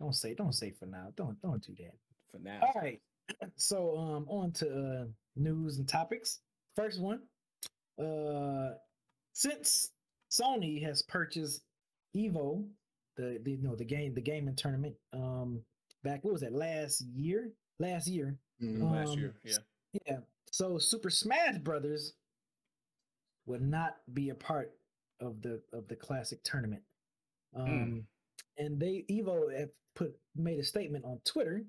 Don't 0.00 0.14
say. 0.14 0.34
Don't 0.34 0.54
say 0.54 0.70
for 0.70 0.86
now. 0.86 1.12
Don't 1.16 1.40
don't 1.40 1.62
do 1.62 1.74
that. 1.78 1.94
For 2.32 2.38
now. 2.38 2.60
All 2.62 2.80
right. 2.80 3.00
So 3.56 3.96
um, 3.98 4.26
on 4.28 4.52
to 4.52 4.66
uh, 4.66 5.04
news 5.36 5.78
and 5.78 5.88
topics. 5.88 6.40
First 6.76 7.00
one. 7.00 7.20
Uh, 7.98 8.74
since 9.34 9.92
Sony 10.30 10.82
has 10.82 11.02
purchased 11.02 11.62
Evo, 12.16 12.64
the 13.16 13.38
the 13.42 13.52
you 13.52 13.62
know 13.62 13.74
the 13.74 13.84
game 13.84 14.14
the 14.14 14.20
gaming 14.20 14.54
tournament 14.54 14.94
um 15.12 15.60
back 16.02 16.24
what 16.24 16.32
was 16.32 16.40
that 16.40 16.54
last 16.54 17.02
year 17.14 17.50
last 17.78 18.06
year 18.06 18.38
mm-hmm. 18.62 18.82
um, 18.82 18.92
last 18.92 19.18
year 19.18 19.34
yeah 19.44 19.56
yeah 20.06 20.16
so 20.50 20.78
Super 20.78 21.10
Smash 21.10 21.58
Brothers 21.58 22.14
would 23.46 23.62
not 23.62 23.96
be 24.12 24.30
a 24.30 24.34
part 24.34 24.72
of 25.20 25.40
the 25.42 25.60
of 25.72 25.88
the 25.88 25.96
classic 25.96 26.42
tournament. 26.42 26.82
Hmm. 27.54 27.60
Um, 27.62 27.68
mm. 27.68 28.02
and 28.58 28.80
they 28.80 29.04
Evo 29.10 29.56
have 29.58 29.70
put 29.94 30.16
made 30.36 30.58
a 30.58 30.64
statement 30.64 31.04
on 31.04 31.20
Twitter, 31.24 31.64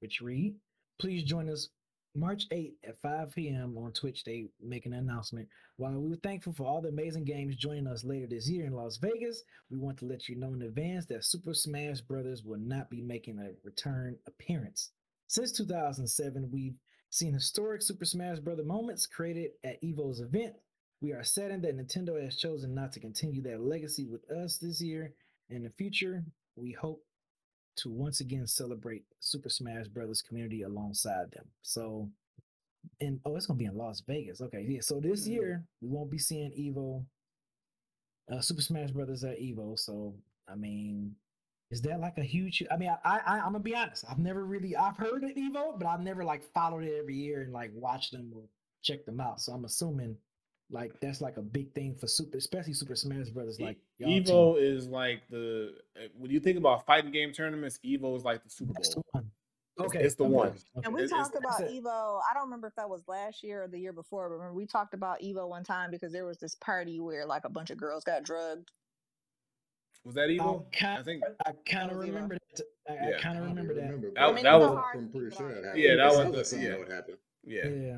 which 0.00 0.20
read, 0.20 0.54
"Please 0.98 1.24
join 1.24 1.48
us 1.48 1.68
March 2.14 2.48
8th 2.50 2.74
at 2.86 3.00
5 3.00 3.34
p.m. 3.34 3.76
on 3.76 3.92
Twitch. 3.92 4.22
They 4.22 4.46
make 4.62 4.86
an 4.86 4.92
announcement. 4.92 5.48
While 5.76 5.98
we 6.00 6.12
are 6.12 6.20
thankful 6.22 6.52
for 6.52 6.64
all 6.64 6.80
the 6.80 6.88
amazing 6.88 7.24
games 7.24 7.56
joining 7.56 7.88
us 7.88 8.04
later 8.04 8.28
this 8.28 8.48
year 8.48 8.66
in 8.66 8.72
Las 8.72 8.98
Vegas, 8.98 9.42
we 9.68 9.78
want 9.78 9.98
to 9.98 10.06
let 10.06 10.28
you 10.28 10.36
know 10.36 10.54
in 10.54 10.62
advance 10.62 11.06
that 11.06 11.24
Super 11.24 11.52
Smash 11.52 12.00
Brothers 12.02 12.44
will 12.44 12.60
not 12.60 12.88
be 12.88 13.02
making 13.02 13.40
a 13.40 13.50
return 13.64 14.16
appearance. 14.28 14.92
Since 15.26 15.52
2007, 15.52 16.50
we've 16.52 16.76
seen 17.10 17.32
historic 17.32 17.82
Super 17.82 18.04
Smash 18.04 18.38
Bros. 18.38 18.64
moments 18.64 19.06
created 19.06 19.50
at 19.64 19.82
Evo's 19.82 20.20
event. 20.20 20.54
We 21.00 21.12
are 21.12 21.24
saddened 21.24 21.64
that 21.64 21.76
Nintendo 21.76 22.22
has 22.22 22.36
chosen 22.36 22.74
not 22.74 22.92
to 22.92 23.00
continue 23.00 23.42
that 23.42 23.60
legacy 23.60 24.06
with 24.06 24.30
us 24.30 24.58
this 24.58 24.80
year. 24.80 25.12
In 25.50 25.64
the 25.64 25.70
future, 25.70 26.24
we 26.54 26.70
hope 26.70 27.02
to 27.76 27.90
once 27.90 28.20
again 28.20 28.46
celebrate 28.46 29.04
Super 29.20 29.48
Smash 29.48 29.88
Brothers 29.88 30.22
community 30.22 30.62
alongside 30.62 31.30
them. 31.32 31.46
So, 31.62 32.08
and 33.00 33.20
oh, 33.24 33.36
it's 33.36 33.46
gonna 33.46 33.58
be 33.58 33.64
in 33.64 33.76
Las 33.76 34.02
Vegas. 34.06 34.40
Okay, 34.40 34.64
yeah. 34.68 34.80
So 34.80 35.00
this 35.00 35.22
mm-hmm. 35.22 35.32
year 35.32 35.64
we 35.80 35.88
won't 35.88 36.10
be 36.10 36.18
seeing 36.18 36.50
Evo, 36.52 37.04
uh, 38.32 38.40
Super 38.40 38.62
Smash 38.62 38.90
Brothers 38.90 39.24
at 39.24 39.38
Evo. 39.38 39.78
So 39.78 40.14
I 40.48 40.54
mean, 40.54 41.14
is 41.70 41.80
that 41.82 42.00
like 42.00 42.18
a 42.18 42.24
huge? 42.24 42.62
I 42.70 42.76
mean, 42.76 42.94
I, 43.04 43.20
I 43.26 43.38
I'm 43.38 43.52
gonna 43.52 43.60
be 43.60 43.74
honest. 43.74 44.04
I've 44.08 44.18
never 44.18 44.44
really 44.44 44.76
I've 44.76 44.96
heard 44.96 45.24
of 45.24 45.30
Evo, 45.30 45.78
but 45.78 45.86
I've 45.86 46.02
never 46.02 46.24
like 46.24 46.42
followed 46.52 46.84
it 46.84 46.98
every 46.98 47.16
year 47.16 47.42
and 47.42 47.52
like 47.52 47.70
watched 47.74 48.12
them 48.12 48.32
or 48.34 48.42
checked 48.82 49.06
them 49.06 49.20
out. 49.20 49.40
So 49.40 49.52
I'm 49.52 49.64
assuming 49.64 50.16
like 50.70 50.98
that's 51.00 51.20
like 51.20 51.36
a 51.36 51.42
big 51.42 51.72
thing 51.74 51.94
for 51.94 52.06
super, 52.06 52.38
especially 52.38 52.72
Super 52.72 52.96
Smash 52.96 53.28
Brothers. 53.28 53.60
Like 53.60 53.78
Evo 54.00 54.56
team. 54.56 54.64
is 54.64 54.88
like 54.88 55.22
the 55.30 55.74
eh, 55.96 56.08
when 56.18 56.30
you 56.30 56.40
think 56.40 56.58
about 56.58 56.86
fighting 56.86 57.12
game 57.12 57.32
tournaments, 57.32 57.78
Evo 57.84 58.16
is 58.16 58.24
like 58.24 58.42
the 58.42 58.50
Super 58.50 58.72
Bowl. 58.72 59.24
Okay, 59.80 59.98
it's, 59.98 60.06
it's 60.06 60.14
the 60.14 60.24
okay. 60.24 60.32
one. 60.32 60.54
And 60.84 60.94
we 60.94 61.02
it's, 61.02 61.12
talked 61.12 61.34
it's, 61.34 61.44
about 61.44 61.68
Evo. 61.68 62.20
I 62.30 62.32
don't 62.32 62.44
remember 62.44 62.68
if 62.68 62.76
that 62.76 62.88
was 62.88 63.02
last 63.08 63.42
year 63.42 63.64
or 63.64 63.68
the 63.68 63.78
year 63.78 63.92
before, 63.92 64.28
but 64.28 64.36
remember 64.36 64.54
we 64.54 64.66
talked 64.66 64.94
about 64.94 65.20
Evo 65.20 65.48
one 65.48 65.64
time 65.64 65.90
because 65.90 66.12
there 66.12 66.24
was 66.24 66.38
this 66.38 66.54
party 66.54 67.00
where 67.00 67.26
like 67.26 67.44
a 67.44 67.48
bunch 67.48 67.70
of 67.70 67.76
girls 67.76 68.04
got 68.04 68.22
drugged 68.22 68.70
was 70.04 70.14
that 70.16 70.28
Evo? 70.28 70.60
I, 70.60 70.76
kinda, 70.76 71.00
I 71.00 71.02
think 71.02 71.22
I 71.46 71.52
kind 71.66 71.90
of 71.90 71.96
remember 71.96 72.36
that. 72.56 72.64
I, 72.88 72.92
yeah. 72.92 73.16
I 73.16 73.20
kind 73.20 73.38
of 73.38 73.44
remember, 73.44 73.72
remember 73.72 74.08
that. 74.08 74.14
That, 74.16 74.22
I 74.22 74.32
mean, 74.32 74.44
that 74.44 74.60
was. 74.60 74.84
I'm 74.94 75.08
pretty 75.08 75.34
sure 75.34 75.48
that 75.48 75.64
happened. 75.64 75.82
Yeah, 75.82 75.96
that 75.96 76.32
was. 76.32 76.50
The, 76.50 76.58
yeah, 76.58 76.78
what 76.78 76.90
happened. 76.90 77.16
Yeah. 77.42 77.68
Yeah. 77.68 77.96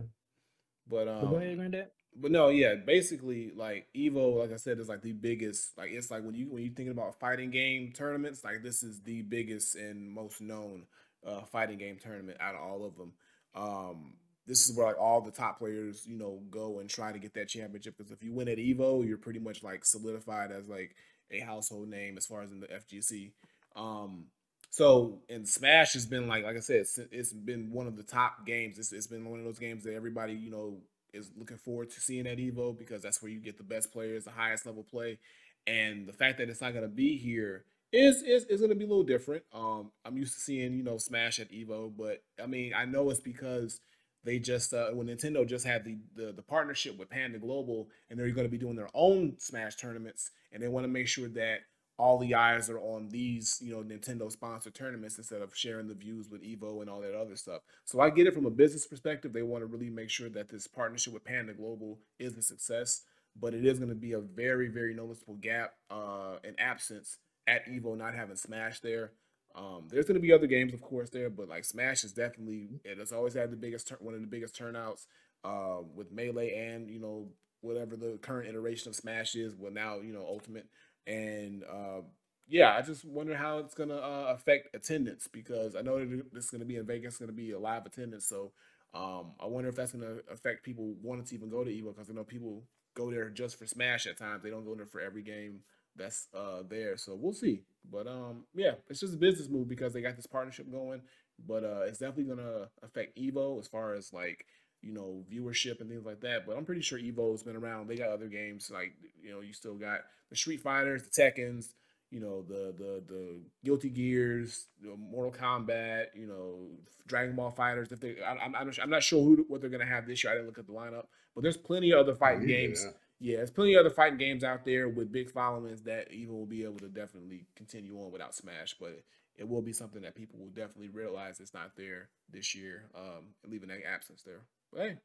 But 0.88 1.08
um. 1.08 1.20
But 1.22 1.30
go 1.30 1.36
ahead, 1.36 1.56
Granddad. 1.56 1.88
But 2.18 2.30
no, 2.30 2.48
yeah, 2.48 2.74
basically, 2.76 3.52
like 3.54 3.88
Evo, 3.94 4.38
like 4.38 4.52
I 4.52 4.56
said, 4.56 4.78
is 4.78 4.88
like 4.88 5.02
the 5.02 5.12
biggest. 5.12 5.76
Like 5.76 5.90
it's 5.90 6.10
like 6.10 6.24
when 6.24 6.34
you 6.34 6.46
when 6.48 6.62
you 6.62 6.70
thinking 6.70 6.92
about 6.92 7.20
fighting 7.20 7.50
game 7.50 7.92
tournaments, 7.92 8.42
like 8.42 8.62
this 8.62 8.82
is 8.82 9.00
the 9.02 9.22
biggest 9.22 9.76
and 9.76 10.10
most 10.10 10.40
known 10.40 10.84
uh, 11.26 11.42
fighting 11.42 11.78
game 11.78 11.98
tournament 12.02 12.38
out 12.40 12.54
of 12.54 12.62
all 12.62 12.84
of 12.86 12.96
them. 12.96 13.12
Um, 13.54 14.14
this 14.46 14.68
is 14.68 14.76
where 14.76 14.86
like 14.86 14.98
all 14.98 15.20
the 15.20 15.30
top 15.30 15.58
players, 15.58 16.06
you 16.06 16.16
know, 16.16 16.40
go 16.50 16.78
and 16.78 16.88
try 16.88 17.12
to 17.12 17.18
get 17.18 17.34
that 17.34 17.48
championship. 17.48 17.98
Because 17.98 18.12
if 18.12 18.22
you 18.22 18.32
win 18.32 18.48
at 18.48 18.58
Evo, 18.58 19.06
you're 19.06 19.18
pretty 19.18 19.40
much 19.40 19.62
like 19.62 19.84
solidified 19.84 20.52
as 20.52 20.68
like 20.68 20.94
a 21.30 21.40
household 21.40 21.88
name 21.88 22.16
as 22.16 22.26
far 22.26 22.42
as 22.42 22.52
in 22.52 22.60
the 22.60 22.68
FGC. 22.68 23.32
Um, 23.74 24.26
so 24.70 25.20
and 25.28 25.46
Smash 25.46 25.92
has 25.92 26.06
been 26.06 26.28
like 26.28 26.44
like 26.44 26.56
I 26.56 26.60
said, 26.60 26.80
it's, 26.80 26.98
it's 27.10 27.32
been 27.32 27.72
one 27.72 27.86
of 27.86 27.96
the 27.96 28.02
top 28.02 28.46
games. 28.46 28.78
It's, 28.78 28.92
it's 28.92 29.06
been 29.06 29.28
one 29.28 29.38
of 29.38 29.44
those 29.44 29.58
games 29.58 29.84
that 29.84 29.94
everybody 29.94 30.32
you 30.32 30.50
know 30.50 30.78
is 31.16 31.30
looking 31.36 31.56
forward 31.56 31.90
to 31.90 32.00
seeing 32.00 32.26
at 32.26 32.38
Evo 32.38 32.76
because 32.76 33.02
that's 33.02 33.22
where 33.22 33.30
you 33.30 33.40
get 33.40 33.56
the 33.56 33.64
best 33.64 33.92
players, 33.92 34.24
the 34.24 34.30
highest 34.30 34.66
level 34.66 34.84
play, 34.84 35.18
and 35.66 36.06
the 36.06 36.12
fact 36.12 36.38
that 36.38 36.48
it's 36.48 36.60
not 36.60 36.72
going 36.72 36.84
to 36.84 36.88
be 36.88 37.16
here 37.16 37.64
is 37.92 38.22
is, 38.22 38.44
is 38.44 38.60
going 38.60 38.70
to 38.70 38.76
be 38.76 38.84
a 38.84 38.88
little 38.88 39.02
different. 39.02 39.42
Um, 39.52 39.90
I'm 40.04 40.16
used 40.16 40.34
to 40.34 40.40
seeing 40.40 40.74
you 40.74 40.82
know 40.82 40.98
Smash 40.98 41.38
at 41.40 41.50
Evo, 41.50 41.92
but 41.96 42.22
I 42.42 42.46
mean 42.46 42.72
I 42.74 42.84
know 42.84 43.10
it's 43.10 43.20
because 43.20 43.80
they 44.24 44.38
just 44.38 44.74
uh, 44.74 44.90
when 44.90 45.06
Nintendo 45.06 45.46
just 45.46 45.64
had 45.64 45.84
the, 45.84 45.96
the, 46.14 46.32
the 46.32 46.42
partnership 46.42 46.98
with 46.98 47.08
Panda 47.08 47.38
Global, 47.38 47.88
and 48.10 48.18
they're 48.18 48.30
going 48.30 48.46
to 48.46 48.50
be 48.50 48.58
doing 48.58 48.76
their 48.76 48.90
own 48.92 49.36
Smash 49.38 49.76
tournaments, 49.76 50.30
and 50.52 50.62
they 50.62 50.68
want 50.68 50.84
to 50.84 50.88
make 50.88 51.08
sure 51.08 51.28
that 51.28 51.60
all 51.98 52.18
the 52.18 52.34
eyes 52.34 52.68
are 52.68 52.78
on 52.78 53.08
these, 53.08 53.58
you 53.62 53.72
know, 53.72 53.82
Nintendo 53.82 54.30
sponsored 54.30 54.74
tournaments 54.74 55.16
instead 55.16 55.40
of 55.40 55.56
sharing 55.56 55.88
the 55.88 55.94
views 55.94 56.28
with 56.28 56.42
Evo 56.42 56.82
and 56.82 56.90
all 56.90 57.00
that 57.00 57.14
other 57.14 57.36
stuff. 57.36 57.62
So 57.84 58.00
I 58.00 58.10
get 58.10 58.26
it 58.26 58.34
from 58.34 58.46
a 58.46 58.50
business 58.50 58.86
perspective. 58.86 59.32
They 59.32 59.42
want 59.42 59.62
to 59.62 59.66
really 59.66 59.88
make 59.88 60.10
sure 60.10 60.28
that 60.30 60.48
this 60.48 60.66
partnership 60.66 61.14
with 61.14 61.24
Panda 61.24 61.54
Global 61.54 61.98
is 62.18 62.36
a 62.36 62.42
success, 62.42 63.02
but 63.38 63.54
it 63.54 63.64
is 63.64 63.78
going 63.78 63.88
to 63.88 63.94
be 63.94 64.12
a 64.12 64.20
very, 64.20 64.68
very 64.68 64.94
noticeable 64.94 65.36
gap 65.36 65.74
uh, 65.90 66.36
and 66.44 66.58
absence 66.58 67.18
at 67.46 67.66
Evo 67.66 67.96
not 67.96 68.14
having 68.14 68.36
Smash 68.36 68.80
there. 68.80 69.12
Um, 69.54 69.88
there's 69.88 70.04
going 70.04 70.16
to 70.16 70.20
be 70.20 70.32
other 70.32 70.46
games, 70.46 70.74
of 70.74 70.82
course, 70.82 71.08
there, 71.08 71.30
but 71.30 71.48
like 71.48 71.64
Smash 71.64 72.04
is 72.04 72.12
definitely 72.12 72.68
it 72.84 72.98
has 72.98 73.12
always 73.12 73.32
had 73.32 73.50
the 73.50 73.56
biggest 73.56 73.90
one 74.00 74.14
of 74.14 74.20
the 74.20 74.26
biggest 74.26 74.54
turnouts 74.54 75.06
uh, 75.44 75.78
with 75.94 76.12
Melee 76.12 76.52
and 76.54 76.90
you 76.90 77.00
know 77.00 77.28
whatever 77.62 77.96
the 77.96 78.18
current 78.20 78.48
iteration 78.48 78.90
of 78.90 78.96
Smash 78.96 79.34
is. 79.34 79.54
Well, 79.56 79.72
now 79.72 80.00
you 80.00 80.12
know 80.12 80.26
Ultimate 80.26 80.66
and 81.06 81.64
uh, 81.64 82.02
yeah, 82.48 82.74
I 82.76 82.82
just 82.82 83.04
wonder 83.04 83.36
how 83.36 83.58
it's 83.58 83.74
gonna 83.74 83.96
uh, 83.96 84.34
affect 84.34 84.74
attendance 84.74 85.28
because 85.28 85.76
I 85.76 85.82
know 85.82 85.98
that 85.98 86.36
is 86.36 86.50
gonna 86.50 86.64
be 86.64 86.76
in 86.76 86.86
Vegas, 86.86 87.14
it's 87.14 87.18
gonna 87.20 87.32
be 87.32 87.52
a 87.52 87.58
live 87.58 87.86
attendance. 87.86 88.26
So 88.26 88.52
um, 88.94 89.32
I 89.40 89.46
wonder 89.46 89.68
if 89.68 89.76
that's 89.76 89.92
gonna 89.92 90.18
affect 90.30 90.64
people 90.64 90.94
wanting 91.02 91.24
to 91.26 91.34
even 91.34 91.50
go 91.50 91.64
to 91.64 91.70
Evo 91.70 91.94
because 91.94 92.10
I 92.10 92.14
know 92.14 92.24
people 92.24 92.64
go 92.94 93.10
there 93.10 93.28
just 93.30 93.58
for 93.58 93.66
Smash 93.66 94.06
at 94.06 94.16
times. 94.18 94.42
They 94.42 94.50
don't 94.50 94.64
go 94.64 94.74
there 94.74 94.86
for 94.86 95.00
every 95.00 95.22
game 95.22 95.60
that's 95.96 96.28
uh 96.34 96.62
there. 96.68 96.96
So 96.96 97.14
we'll 97.14 97.32
see. 97.32 97.62
But 97.90 98.06
um, 98.06 98.44
yeah, 98.54 98.72
it's 98.88 99.00
just 99.00 99.14
a 99.14 99.18
business 99.18 99.48
move 99.48 99.68
because 99.68 99.92
they 99.92 100.02
got 100.02 100.16
this 100.16 100.26
partnership 100.26 100.70
going. 100.70 101.02
But 101.46 101.64
uh, 101.64 101.82
it's 101.86 101.98
definitely 101.98 102.34
gonna 102.34 102.68
affect 102.82 103.18
Evo 103.18 103.58
as 103.60 103.68
far 103.68 103.94
as 103.94 104.12
like 104.12 104.46
you 104.86 104.92
know 104.92 105.24
viewership 105.32 105.80
and 105.80 105.90
things 105.90 106.06
like 106.06 106.20
that. 106.20 106.46
But 106.46 106.56
I'm 106.56 106.64
pretty 106.64 106.82
sure 106.82 106.98
Evo's 106.98 107.42
been 107.42 107.56
around. 107.56 107.88
They 107.88 107.96
got 107.96 108.10
other 108.10 108.28
games 108.28 108.70
like 108.72 108.92
you 109.22 109.32
know 109.32 109.40
you 109.40 109.52
still 109.52 109.74
got 109.74 110.00
the 110.30 110.36
Street 110.36 110.60
Fighters, 110.60 111.02
the 111.02 111.22
Tekkens 111.22 111.68
you 112.10 112.20
know 112.20 112.42
the 112.42 112.74
the 112.76 113.02
the 113.06 113.40
Guilty 113.64 113.90
Gears, 113.90 114.66
the 114.80 114.96
Mortal 114.96 115.32
Kombat, 115.32 116.06
you 116.14 116.26
know 116.26 116.68
Dragon 117.06 117.34
Ball 117.36 117.54
FighterZ. 117.56 117.92
If 117.92 118.00
they, 118.00 118.16
I, 118.22 118.44
am 118.44 118.54
I'm, 118.54 118.70
I'm 118.82 118.90
not 118.90 119.02
sure 119.02 119.22
who 119.22 119.44
what 119.48 119.60
they're 119.60 119.70
gonna 119.70 119.86
have 119.86 120.06
this 120.06 120.22
year. 120.22 120.32
I 120.32 120.36
didn't 120.36 120.46
look 120.46 120.58
at 120.58 120.66
the 120.66 120.72
lineup, 120.72 121.06
but 121.34 121.42
there's 121.42 121.56
plenty 121.56 121.90
of 121.92 122.00
other 122.00 122.14
fighting 122.14 122.48
yeah. 122.48 122.56
games. 122.56 122.86
Yeah, 123.18 123.38
there's 123.38 123.50
plenty 123.50 123.74
of 123.74 123.80
other 123.80 123.94
fighting 123.94 124.18
games 124.18 124.44
out 124.44 124.64
there 124.64 124.88
with 124.88 125.10
big 125.10 125.30
followings 125.30 125.82
that 125.82 126.12
even 126.12 126.34
will 126.34 126.46
be 126.46 126.64
able 126.64 126.78
to 126.80 126.88
definitely 126.88 127.46
continue 127.56 127.98
on 127.98 128.12
without 128.12 128.34
Smash. 128.34 128.76
But 128.78 129.02
it 129.36 129.48
will 129.48 129.62
be 129.62 129.72
something 129.72 130.02
that 130.02 130.14
people 130.14 130.38
will 130.38 130.48
definitely 130.48 130.90
realize 130.90 131.40
it's 131.40 131.54
not 131.54 131.76
there 131.76 132.10
this 132.30 132.54
year, 132.54 132.90
um, 132.94 133.34
leaving 133.46 133.70
that 133.70 133.80
absence 133.90 134.22
there. 134.22 134.42
Hey, 134.74 134.96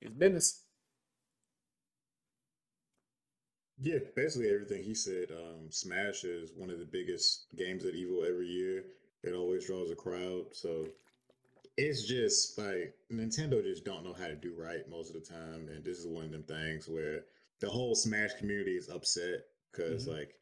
it's 0.00 0.14
business. 0.14 0.64
Yeah, 3.82 3.98
basically 4.14 4.50
everything 4.50 4.82
he 4.82 4.94
said. 4.94 5.30
Um, 5.30 5.70
Smash 5.70 6.24
is 6.24 6.52
one 6.56 6.70
of 6.70 6.78
the 6.78 6.84
biggest 6.84 7.46
games 7.56 7.84
at 7.84 7.94
Evo 7.94 8.28
every 8.28 8.46
year. 8.46 8.84
It 9.22 9.34
always 9.34 9.66
draws 9.66 9.90
a 9.90 9.96
crowd. 9.96 10.46
So 10.52 10.86
it's 11.76 12.06
just 12.06 12.58
like 12.58 12.94
Nintendo 13.10 13.62
just 13.62 13.84
don't 13.84 14.04
know 14.04 14.12
how 14.12 14.26
to 14.26 14.36
do 14.36 14.54
right 14.56 14.88
most 14.90 15.14
of 15.14 15.14
the 15.14 15.26
time. 15.26 15.68
And 15.74 15.82
this 15.84 15.98
is 15.98 16.06
one 16.06 16.26
of 16.26 16.30
them 16.30 16.42
things 16.42 16.88
where 16.88 17.22
the 17.60 17.70
whole 17.70 17.94
Smash 17.94 18.34
community 18.38 18.72
is 18.72 18.90
upset 18.90 19.44
because 19.72 20.06
mm-hmm. 20.06 20.18
like 20.18 20.34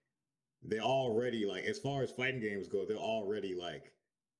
they're 0.62 0.80
already 0.80 1.46
like 1.46 1.64
as 1.64 1.78
far 1.78 2.02
as 2.02 2.10
fighting 2.10 2.40
games 2.40 2.68
go, 2.68 2.84
they're 2.84 2.96
already 2.96 3.54
like 3.54 3.92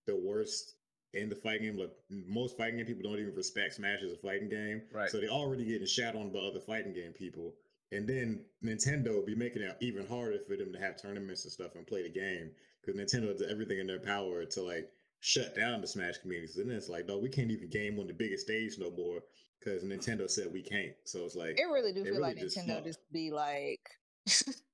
the 0.07 0.17
worst 0.17 0.75
in 1.15 1.29
the 1.29 1.35
fighting 1.35 1.63
game. 1.63 1.79
Like 1.79 1.93
most 2.11 2.57
fighting 2.57 2.77
game 2.77 2.87
people 2.87 3.03
don't 3.11 3.21
even 3.21 3.35
respect 3.35 3.75
Smash 3.75 4.03
as 4.05 4.13
a 4.13 4.17
fighting 4.17 4.49
game. 4.49 4.83
Right. 4.93 5.11
So 5.11 5.21
they're 5.21 5.31
already 5.31 5.65
getting 5.65 5.87
shat 5.87 6.15
on 6.15 6.31
by 6.31 6.41
other 6.41 6.61
fighting 6.61 6.93
game 6.93 7.13
people. 7.13 7.55
And 7.91 8.07
then 8.07 8.45
Nintendo 8.63 9.15
will 9.15 9.25
be 9.25 9.35
making 9.35 9.63
it 9.63 9.77
even 9.81 10.07
harder 10.07 10.39
for 10.47 10.57
them 10.57 10.73
to 10.73 10.79
have 10.79 11.01
tournaments 11.01 11.45
and 11.45 11.53
stuff 11.53 11.75
and 11.75 11.87
play 11.87 12.03
the 12.03 12.11
game 12.11 12.51
because 12.81 13.01
Nintendo 13.01 13.33
does 13.33 13.51
everything 13.51 13.79
in 13.79 13.87
their 13.87 13.99
power 13.99 14.45
to 14.45 14.63
like 14.63 14.91
shut 15.21 15.57
down 15.57 15.81
the 15.81 15.87
Smash 15.87 16.19
communities. 16.19 16.57
And 16.57 16.69
then 16.69 16.77
it's 16.77 16.91
like, 16.91 17.07
no, 17.07 17.19
we 17.19 17.31
can't 17.31 17.51
even 17.51 17.71
game 17.71 17.99
on 17.99 18.07
the 18.07 18.13
biggest 18.13 18.45
stage 18.45 18.77
no 18.79 18.91
more 18.91 19.21
because 19.59 19.83
Nintendo 19.83 20.29
said 20.31 20.53
we 20.53 20.63
can't. 20.63 20.93
So 21.05 21.25
it's 21.25 21.35
like 21.35 21.59
it 21.59 21.65
really 21.65 21.93
do 21.93 22.05
feel 22.05 22.15
really 22.15 22.35
like 22.35 22.37
Nintendo 22.37 22.85
just 22.85 23.01
be 23.11 23.31
like. 23.31 23.81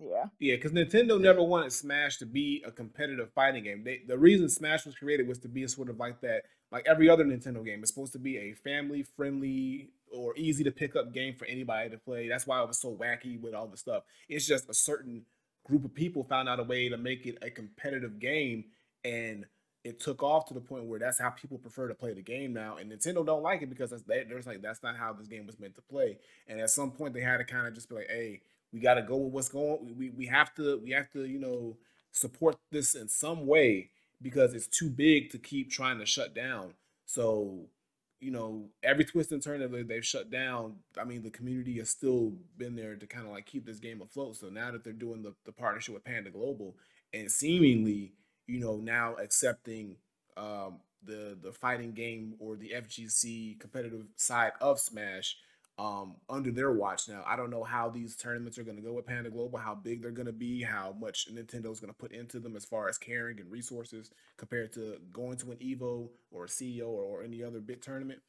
yeah. 0.00 0.24
Yeah, 0.38 0.56
because 0.56 0.72
Nintendo 0.72 1.20
never 1.20 1.42
wanted 1.42 1.72
Smash 1.72 2.18
to 2.18 2.26
be 2.26 2.62
a 2.66 2.70
competitive 2.70 3.30
fighting 3.32 3.64
game. 3.64 3.84
They, 3.84 4.00
the 4.06 4.18
reason 4.18 4.48
Smash 4.48 4.86
was 4.86 4.94
created 4.94 5.28
was 5.28 5.38
to 5.40 5.48
be 5.48 5.64
a 5.64 5.68
sort 5.68 5.90
of 5.90 5.98
like 5.98 6.20
that, 6.22 6.42
like 6.70 6.86
every 6.86 7.08
other 7.08 7.24
Nintendo 7.24 7.64
game. 7.64 7.80
It's 7.80 7.92
supposed 7.92 8.12
to 8.12 8.18
be 8.18 8.38
a 8.38 8.54
family 8.54 9.02
friendly 9.02 9.90
or 10.12 10.36
easy 10.36 10.64
to 10.64 10.70
pick 10.70 10.96
up 10.96 11.12
game 11.12 11.34
for 11.34 11.46
anybody 11.46 11.90
to 11.90 11.98
play. 11.98 12.28
That's 12.28 12.46
why 12.46 12.62
it 12.62 12.68
was 12.68 12.80
so 12.80 12.94
wacky 12.94 13.40
with 13.40 13.54
all 13.54 13.66
the 13.66 13.76
stuff. 13.76 14.04
It's 14.28 14.46
just 14.46 14.68
a 14.68 14.74
certain 14.74 15.24
group 15.64 15.84
of 15.84 15.94
people 15.94 16.24
found 16.24 16.48
out 16.48 16.60
a 16.60 16.64
way 16.64 16.88
to 16.88 16.96
make 16.96 17.26
it 17.26 17.38
a 17.42 17.50
competitive 17.50 18.18
game 18.18 18.64
and 19.04 19.46
it 19.84 19.98
took 19.98 20.22
off 20.22 20.46
to 20.46 20.54
the 20.54 20.60
point 20.60 20.84
where 20.84 20.98
that's 20.98 21.18
how 21.18 21.30
people 21.30 21.58
prefer 21.58 21.88
to 21.88 21.94
play 21.94 22.12
the 22.12 22.22
game 22.22 22.52
now 22.52 22.76
and 22.76 22.90
nintendo 22.90 23.24
don't 23.24 23.42
like 23.42 23.62
it 23.62 23.70
because 23.70 23.90
that's 23.90 24.02
they, 24.02 24.24
there's 24.28 24.46
like 24.46 24.60
that's 24.60 24.82
not 24.82 24.96
how 24.96 25.12
this 25.12 25.28
game 25.28 25.46
was 25.46 25.58
meant 25.60 25.74
to 25.74 25.82
play 25.82 26.18
and 26.48 26.60
at 26.60 26.70
some 26.70 26.90
point 26.90 27.14
they 27.14 27.20
had 27.20 27.38
to 27.38 27.44
kind 27.44 27.66
of 27.66 27.74
just 27.74 27.88
be 27.88 27.94
like 27.94 28.08
hey 28.08 28.40
we 28.72 28.80
got 28.80 28.94
to 28.94 29.02
go 29.02 29.16
with 29.16 29.32
what's 29.32 29.48
going 29.48 29.94
we, 29.96 30.10
we 30.10 30.26
have 30.26 30.54
to 30.54 30.78
we 30.82 30.90
have 30.90 31.10
to 31.10 31.24
you 31.26 31.38
know 31.38 31.76
support 32.12 32.56
this 32.70 32.94
in 32.94 33.08
some 33.08 33.46
way 33.46 33.90
because 34.20 34.54
it's 34.54 34.66
too 34.66 34.90
big 34.90 35.30
to 35.30 35.38
keep 35.38 35.70
trying 35.70 35.98
to 35.98 36.06
shut 36.06 36.34
down 36.34 36.74
so 37.06 37.66
you 38.22 38.30
know, 38.30 38.66
every 38.84 39.04
twist 39.04 39.32
and 39.32 39.42
turn 39.42 39.58
that 39.58 39.88
they've 39.88 40.06
shut 40.06 40.30
down, 40.30 40.76
I 40.98 41.02
mean, 41.02 41.24
the 41.24 41.30
community 41.30 41.78
has 41.78 41.90
still 41.90 42.32
been 42.56 42.76
there 42.76 42.94
to 42.94 43.04
kind 43.04 43.26
of 43.26 43.32
like 43.32 43.46
keep 43.46 43.66
this 43.66 43.80
game 43.80 44.00
afloat. 44.00 44.36
So 44.36 44.48
now 44.48 44.70
that 44.70 44.84
they're 44.84 44.92
doing 44.92 45.22
the, 45.22 45.34
the 45.44 45.50
partnership 45.50 45.92
with 45.92 46.04
Panda 46.04 46.30
Global 46.30 46.76
and 47.12 47.30
seemingly, 47.30 48.12
you 48.46 48.60
know, 48.60 48.76
now 48.76 49.16
accepting 49.16 49.96
um, 50.36 50.78
the 51.04 51.36
the 51.42 51.52
fighting 51.52 51.94
game 51.94 52.34
or 52.38 52.54
the 52.54 52.72
FGC 52.76 53.58
competitive 53.58 54.06
side 54.14 54.52
of 54.60 54.78
Smash, 54.78 55.36
um, 55.82 56.14
under 56.28 56.52
their 56.52 56.70
watch 56.70 57.08
now. 57.08 57.24
I 57.26 57.34
don't 57.34 57.50
know 57.50 57.64
how 57.64 57.90
these 57.90 58.14
tournaments 58.14 58.56
are 58.56 58.62
going 58.62 58.76
to 58.76 58.82
go 58.82 58.92
with 58.92 59.04
Panda 59.04 59.30
Global, 59.30 59.58
how 59.58 59.74
big 59.74 60.00
they're 60.00 60.12
going 60.12 60.26
to 60.26 60.32
be, 60.32 60.62
how 60.62 60.94
much 61.00 61.26
Nintendo's 61.34 61.80
going 61.80 61.92
to 61.92 61.98
put 61.98 62.12
into 62.12 62.38
them 62.38 62.54
as 62.54 62.64
far 62.64 62.88
as 62.88 62.98
caring 62.98 63.40
and 63.40 63.50
resources 63.50 64.12
compared 64.36 64.72
to 64.74 64.98
going 65.12 65.36
to 65.38 65.50
an 65.50 65.56
Evo 65.56 66.08
or 66.30 66.44
a 66.44 66.48
CEO 66.48 66.86
or, 66.86 67.02
or 67.02 67.22
any 67.24 67.42
other 67.42 67.58
big 67.58 67.80
tournament. 67.80 68.20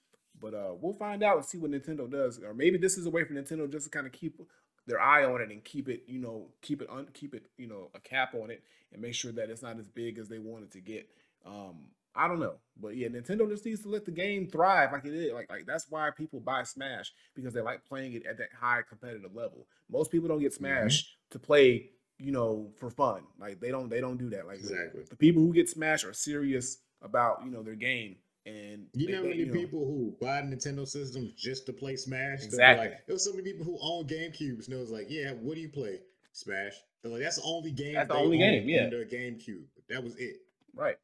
But 0.41 0.55
uh, 0.55 0.73
we'll 0.81 0.95
find 0.95 1.21
out 1.21 1.37
and 1.37 1.45
see 1.45 1.59
what 1.59 1.69
Nintendo 1.69 2.09
does, 2.09 2.41
or 2.41 2.55
maybe 2.55 2.79
this 2.79 2.97
is 2.97 3.05
a 3.05 3.11
way 3.11 3.23
for 3.23 3.35
Nintendo 3.35 3.71
just 3.71 3.85
to 3.85 3.91
kind 3.91 4.07
of 4.07 4.13
keep 4.13 4.41
their 4.87 4.99
eye 4.99 5.23
on 5.23 5.39
it 5.39 5.51
and 5.51 5.63
keep 5.63 5.87
it, 5.89 6.05
you 6.07 6.19
know, 6.19 6.47
keep 6.63 6.81
it 6.81 6.89
un- 6.89 7.09
keep 7.13 7.35
it, 7.35 7.45
you 7.57 7.67
know, 7.67 7.91
a 7.93 7.99
cap 7.99 8.33
on 8.33 8.49
it 8.49 8.63
and 8.91 8.99
make 8.99 9.13
sure 9.13 9.31
that 9.31 9.51
it's 9.51 9.61
not 9.61 9.77
as 9.77 9.87
big 9.87 10.17
as 10.17 10.27
they 10.27 10.39
want 10.39 10.63
it 10.63 10.71
to 10.71 10.79
get. 10.79 11.07
Um, 11.45 11.89
I 12.15 12.27
don't 12.27 12.39
know, 12.39 12.55
but 12.79 12.95
yeah, 12.95 13.07
Nintendo 13.07 13.49
just 13.49 13.65
needs 13.65 13.81
to 13.83 13.89
let 13.89 14.05
the 14.05 14.11
game 14.11 14.47
thrive 14.47 14.91
like 14.91 15.05
it 15.05 15.13
is. 15.13 15.33
Like 15.33 15.49
like 15.49 15.65
that's 15.65 15.87
why 15.89 16.09
people 16.15 16.39
buy 16.39 16.63
Smash 16.63 17.11
because 17.35 17.53
they 17.53 17.61
like 17.61 17.85
playing 17.85 18.13
it 18.13 18.25
at 18.25 18.37
that 18.37 18.49
high 18.59 18.81
competitive 18.87 19.33
level. 19.33 19.67
Most 19.89 20.11
people 20.11 20.27
don't 20.27 20.39
get 20.39 20.53
Smash 20.53 21.03
mm-hmm. 21.03 21.31
to 21.31 21.39
play, 21.39 21.89
you 22.19 22.31
know, 22.31 22.71
for 22.77 22.89
fun. 22.89 23.23
Like 23.39 23.59
they 23.59 23.69
don't 23.69 23.89
they 23.89 24.01
don't 24.01 24.17
do 24.17 24.29
that. 24.31 24.47
Like 24.47 24.59
exactly 24.59 25.03
the 25.09 25.15
people 25.15 25.41
who 25.41 25.53
get 25.53 25.69
Smash 25.69 26.03
are 26.03 26.13
serious 26.13 26.77
about 27.01 27.41
you 27.43 27.51
know 27.51 27.63
their 27.63 27.75
game. 27.75 28.17
And 28.45 28.87
you 28.93 29.07
they, 29.07 29.13
know 29.13 29.23
many 29.23 29.45
people 29.45 29.85
who 29.85 30.17
buy 30.19 30.41
Nintendo 30.41 30.85
systems 30.85 31.33
just 31.33 31.65
to 31.67 31.73
play 31.73 31.95
Smash. 31.95 32.43
Exactly. 32.43 32.87
Like, 32.89 33.05
there 33.07 33.13
was 33.13 33.23
so 33.23 33.31
many 33.31 33.43
people 33.43 33.63
who 33.63 33.77
own 33.81 34.05
GameCubes, 34.05 34.65
and 34.65 34.75
it 34.75 34.79
was 34.79 34.91
like, 34.91 35.07
yeah, 35.09 35.31
what 35.31 35.55
do 35.55 35.61
you 35.61 35.69
play? 35.69 36.01
Smash. 36.33 36.73
They're 37.01 37.11
like, 37.11 37.21
that's 37.21 37.37
the 37.37 37.43
only 37.43 37.71
game. 37.71 37.93
That's 37.93 38.09
the 38.09 38.15
only 38.15 38.37
game. 38.37 38.67
Yeah. 38.67 38.89
Their 38.89 39.05
GameCube. 39.05 39.63
That 39.87 40.03
was 40.03 40.15
it. 40.17 40.37
Right. 40.75 40.97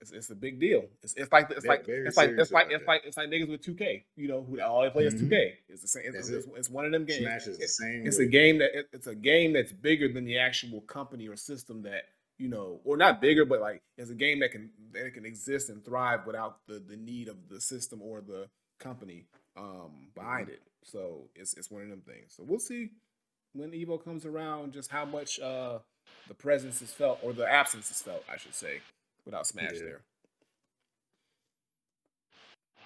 It's, 0.00 0.12
it's 0.12 0.30
a 0.30 0.34
big 0.34 0.60
deal. 0.60 0.84
It's, 1.02 1.14
it's 1.14 1.32
like 1.32 1.50
it's 1.50 1.64
like 1.64 1.84
it's 1.88 2.16
like 2.16 2.30
it's 2.30 2.52
like 2.52 2.68
it's 2.70 2.86
like 2.86 3.02
it's 3.04 3.16
like 3.16 3.28
niggas 3.28 3.48
with 3.48 3.62
2K. 3.62 4.04
You 4.16 4.28
know, 4.28 4.42
who 4.42 4.60
all 4.60 4.82
they 4.82 4.90
play 4.90 5.06
mm-hmm. 5.06 5.16
is 5.16 5.22
2K. 5.22 5.52
It's 5.68 5.82
the 5.82 5.88
same. 5.88 6.02
It's, 6.06 6.28
it's, 6.28 6.46
it's, 6.54 6.70
one 6.70 6.84
of 6.84 6.92
them 6.92 7.06
games. 7.06 7.20
Smash 7.20 7.46
is 7.46 7.58
the 7.58 7.66
same. 7.66 8.06
It's 8.06 8.18
way. 8.18 8.24
a 8.24 8.28
game 8.28 8.58
that 8.58 8.78
it, 8.78 8.88
it's 8.92 9.06
a 9.06 9.14
game 9.14 9.54
that's 9.54 9.72
bigger 9.72 10.12
than 10.12 10.24
the 10.24 10.38
actual 10.38 10.82
company 10.82 11.28
or 11.28 11.36
system 11.36 11.82
that 11.82 12.02
you 12.38 12.48
know, 12.48 12.80
or 12.84 12.96
not 12.96 13.20
bigger, 13.20 13.46
but 13.46 13.60
like 13.60 13.82
it's 13.96 14.10
a 14.10 14.14
game 14.14 14.40
that 14.40 14.52
can 14.52 14.70
that 14.92 15.14
can 15.14 15.24
exist 15.24 15.70
and 15.70 15.84
thrive 15.84 16.26
without 16.26 16.58
the 16.66 16.78
the 16.78 16.96
need 16.96 17.28
of 17.28 17.48
the 17.48 17.60
system 17.60 18.02
or 18.02 18.20
the 18.20 18.48
company 18.78 19.24
um 19.56 20.08
behind 20.14 20.46
mm-hmm. 20.46 20.54
it. 20.54 20.62
So 20.84 21.30
it's 21.34 21.54
it's 21.54 21.70
one 21.70 21.82
of 21.82 21.88
them 21.88 22.02
things. 22.02 22.34
So 22.36 22.44
we'll 22.46 22.58
see 22.58 22.90
when 23.54 23.70
Evo 23.70 24.02
comes 24.02 24.26
around, 24.26 24.74
just 24.74 24.90
how 24.90 25.06
much 25.06 25.40
uh 25.40 25.78
the 26.28 26.34
presence 26.34 26.82
is 26.82 26.92
felt 26.92 27.18
or 27.22 27.32
the 27.32 27.50
absence 27.50 27.90
is 27.90 28.02
felt, 28.02 28.22
I 28.30 28.36
should 28.36 28.54
say 28.54 28.80
without 29.26 29.46
Smash 29.46 29.74
yeah. 29.74 29.80
there. 29.80 30.00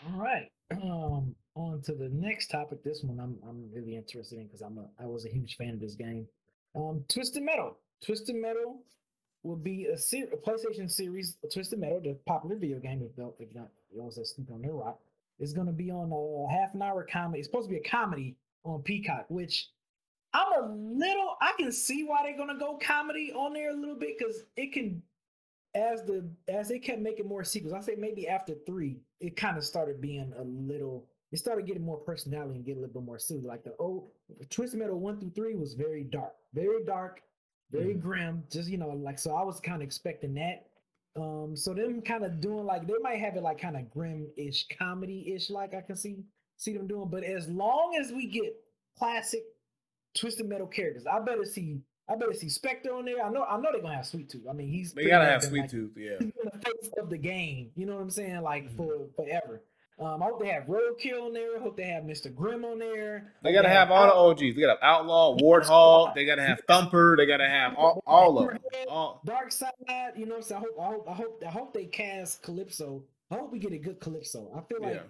All 0.06 0.20
right. 0.20 0.50
Um, 0.82 1.36
on 1.54 1.82
to 1.82 1.94
the 1.94 2.08
next 2.08 2.48
topic. 2.48 2.82
This 2.82 3.02
one 3.02 3.20
I'm 3.20 3.36
I'm 3.48 3.70
really 3.72 3.96
interested 3.96 4.38
in 4.38 4.46
because 4.46 4.62
I'm 4.62 4.78
a 4.78 4.86
I 5.02 5.06
was 5.06 5.26
a 5.26 5.28
huge 5.28 5.56
fan 5.56 5.74
of 5.74 5.80
this 5.80 5.94
game. 5.94 6.26
Um, 6.74 7.04
Twisted 7.08 7.42
Metal. 7.42 7.76
Twisted 8.04 8.36
Metal 8.36 8.82
will 9.42 9.56
be 9.56 9.86
a, 9.86 9.98
ser- 9.98 10.28
a 10.32 10.36
PlayStation 10.36 10.90
series. 10.90 11.36
Twisted 11.52 11.78
Metal, 11.78 12.00
the 12.00 12.16
popular 12.26 12.56
video 12.56 12.78
game, 12.78 13.02
if 13.02 13.16
you 13.16 13.34
if 13.38 13.54
not 13.54 13.68
you 13.92 14.00
also 14.00 14.22
sleep 14.22 14.48
on 14.52 14.62
their 14.62 14.72
rock, 14.72 15.00
is 15.38 15.52
going 15.52 15.66
to 15.66 15.72
be 15.72 15.90
on 15.90 16.10
a 16.12 16.52
half 16.52 16.74
an 16.74 16.82
hour 16.82 17.06
comedy. 17.10 17.40
It's 17.40 17.48
supposed 17.48 17.68
to 17.68 17.74
be 17.74 17.80
a 17.80 17.88
comedy 17.88 18.36
on 18.64 18.82
Peacock, 18.82 19.26
which 19.28 19.68
I'm 20.32 20.52
a 20.52 20.72
little. 20.72 21.36
I 21.42 21.52
can 21.58 21.72
see 21.72 22.04
why 22.04 22.22
they're 22.22 22.36
going 22.36 22.56
to 22.56 22.58
go 22.58 22.78
comedy 22.80 23.32
on 23.34 23.52
there 23.52 23.70
a 23.70 23.76
little 23.76 23.96
bit 23.96 24.16
because 24.18 24.44
it 24.56 24.72
can 24.72 25.02
as 25.74 26.02
the 26.02 26.28
as 26.48 26.68
they 26.68 26.78
kept 26.78 27.00
making 27.00 27.28
more 27.28 27.44
sequels, 27.44 27.74
I 27.74 27.80
say 27.80 27.94
maybe 27.96 28.28
after 28.28 28.54
three, 28.66 29.00
it 29.20 29.36
kind 29.36 29.56
of 29.56 29.64
started 29.64 30.00
being 30.00 30.32
a 30.38 30.42
little. 30.42 31.06
It 31.32 31.38
started 31.38 31.66
getting 31.66 31.84
more 31.84 31.98
personality 31.98 32.56
and 32.56 32.64
getting 32.64 32.82
a 32.82 32.86
little 32.86 33.00
bit 33.00 33.06
more 33.06 33.18
silly. 33.18 33.42
Like 33.42 33.62
the 33.62 33.74
old 33.78 34.10
Twisted 34.50 34.80
Metal 34.80 34.98
one 34.98 35.20
through 35.20 35.30
three 35.30 35.54
was 35.54 35.74
very 35.74 36.02
dark, 36.02 36.32
very 36.54 36.84
dark, 36.84 37.22
very 37.70 37.94
mm-hmm. 37.94 38.00
grim. 38.00 38.44
Just 38.50 38.68
you 38.68 38.78
know, 38.78 38.88
like 38.88 39.18
so, 39.18 39.34
I 39.34 39.42
was 39.44 39.60
kind 39.60 39.82
of 39.82 39.86
expecting 39.86 40.34
that. 40.34 40.66
Um, 41.16 41.56
so 41.56 41.74
them 41.74 42.02
kind 42.02 42.24
of 42.24 42.40
doing 42.40 42.64
like 42.64 42.86
they 42.86 42.94
might 43.00 43.20
have 43.20 43.36
it 43.36 43.42
like 43.42 43.60
kind 43.60 43.76
of 43.76 43.90
grim-ish, 43.90 44.66
comedy-ish, 44.76 45.50
like 45.50 45.74
I 45.74 45.80
can 45.80 45.96
see 45.96 46.24
see 46.56 46.76
them 46.76 46.88
doing. 46.88 47.08
But 47.08 47.24
as 47.24 47.48
long 47.48 47.96
as 48.00 48.12
we 48.12 48.26
get 48.26 48.54
classic 48.98 49.42
Twisted 50.16 50.48
Metal 50.48 50.66
characters, 50.66 51.06
I 51.06 51.20
better 51.20 51.44
see 51.44 51.80
I 52.10 52.16
better 52.16 52.34
see 52.34 52.48
Spectre 52.48 52.92
on 52.92 53.04
there. 53.04 53.24
I 53.24 53.30
know 53.30 53.44
I 53.44 53.56
know 53.60 53.68
they're 53.72 53.80
gonna 53.80 53.94
have 53.96 54.06
Sweet 54.06 54.28
Tooth. 54.28 54.42
I 54.48 54.52
mean, 54.52 54.68
he's 54.68 54.92
They 54.92 55.06
gotta 55.06 55.26
have 55.26 55.44
Sweet 55.44 55.60
like, 55.60 55.70
Tooth, 55.70 55.92
yeah. 55.96 56.16
he's 56.18 56.32
been 56.32 56.50
the 56.52 56.58
face 56.58 56.90
of 56.98 57.08
the 57.08 57.18
game. 57.18 57.70
You 57.76 57.86
know 57.86 57.94
what 57.94 58.02
I'm 58.02 58.10
saying? 58.10 58.40
Like 58.42 58.64
Mhm. 58.70 58.76
for 58.76 59.08
forever. 59.16 59.62
Um, 60.00 60.22
I 60.22 60.26
hope 60.26 60.40
they 60.40 60.48
have 60.48 60.64
Roadkill 60.64 61.26
on 61.26 61.32
there. 61.34 61.58
I 61.58 61.60
hope 61.60 61.76
they 61.76 61.84
have 61.84 62.04
Mr. 62.04 62.34
Grimm 62.34 62.64
on 62.64 62.78
there. 62.78 63.34
They 63.44 63.52
gotta 63.52 63.68
have 63.68 63.90
all 63.90 64.06
the 64.06 64.14
OGs. 64.14 64.54
They 64.56 64.62
gotta 64.62 64.78
have 64.80 64.82
Outlaw, 64.82 65.36
Warthog. 65.36 66.14
They 66.14 66.24
gotta 66.24 66.42
have 66.42 66.62
Thumper. 66.66 67.16
They 67.18 67.26
gotta 67.26 67.46
have 67.46 67.74
all, 67.76 68.02
all 68.06 68.38
of 68.38 68.48
them. 68.48 68.58
All, 68.88 69.20
Dark 69.26 69.52
Side. 69.52 69.70
You 70.16 70.24
know, 70.24 70.36
what 70.36 70.36
I'm 70.38 70.42
saying? 70.42 70.62
I 70.62 70.64
hope, 70.64 70.78
I 70.80 70.84
hope, 70.86 71.08
I 71.10 71.12
hope, 71.14 71.42
I 71.46 71.50
hope 71.50 71.74
they 71.74 71.84
cast 71.84 72.42
Calypso. 72.42 73.04
I 73.30 73.34
hope 73.36 73.52
we 73.52 73.58
get 73.58 73.72
a 73.72 73.78
good 73.78 74.00
Calypso. 74.00 74.50
I 74.56 74.62
feel 74.62 74.80
like 74.80 74.94
yeah. 74.94 75.00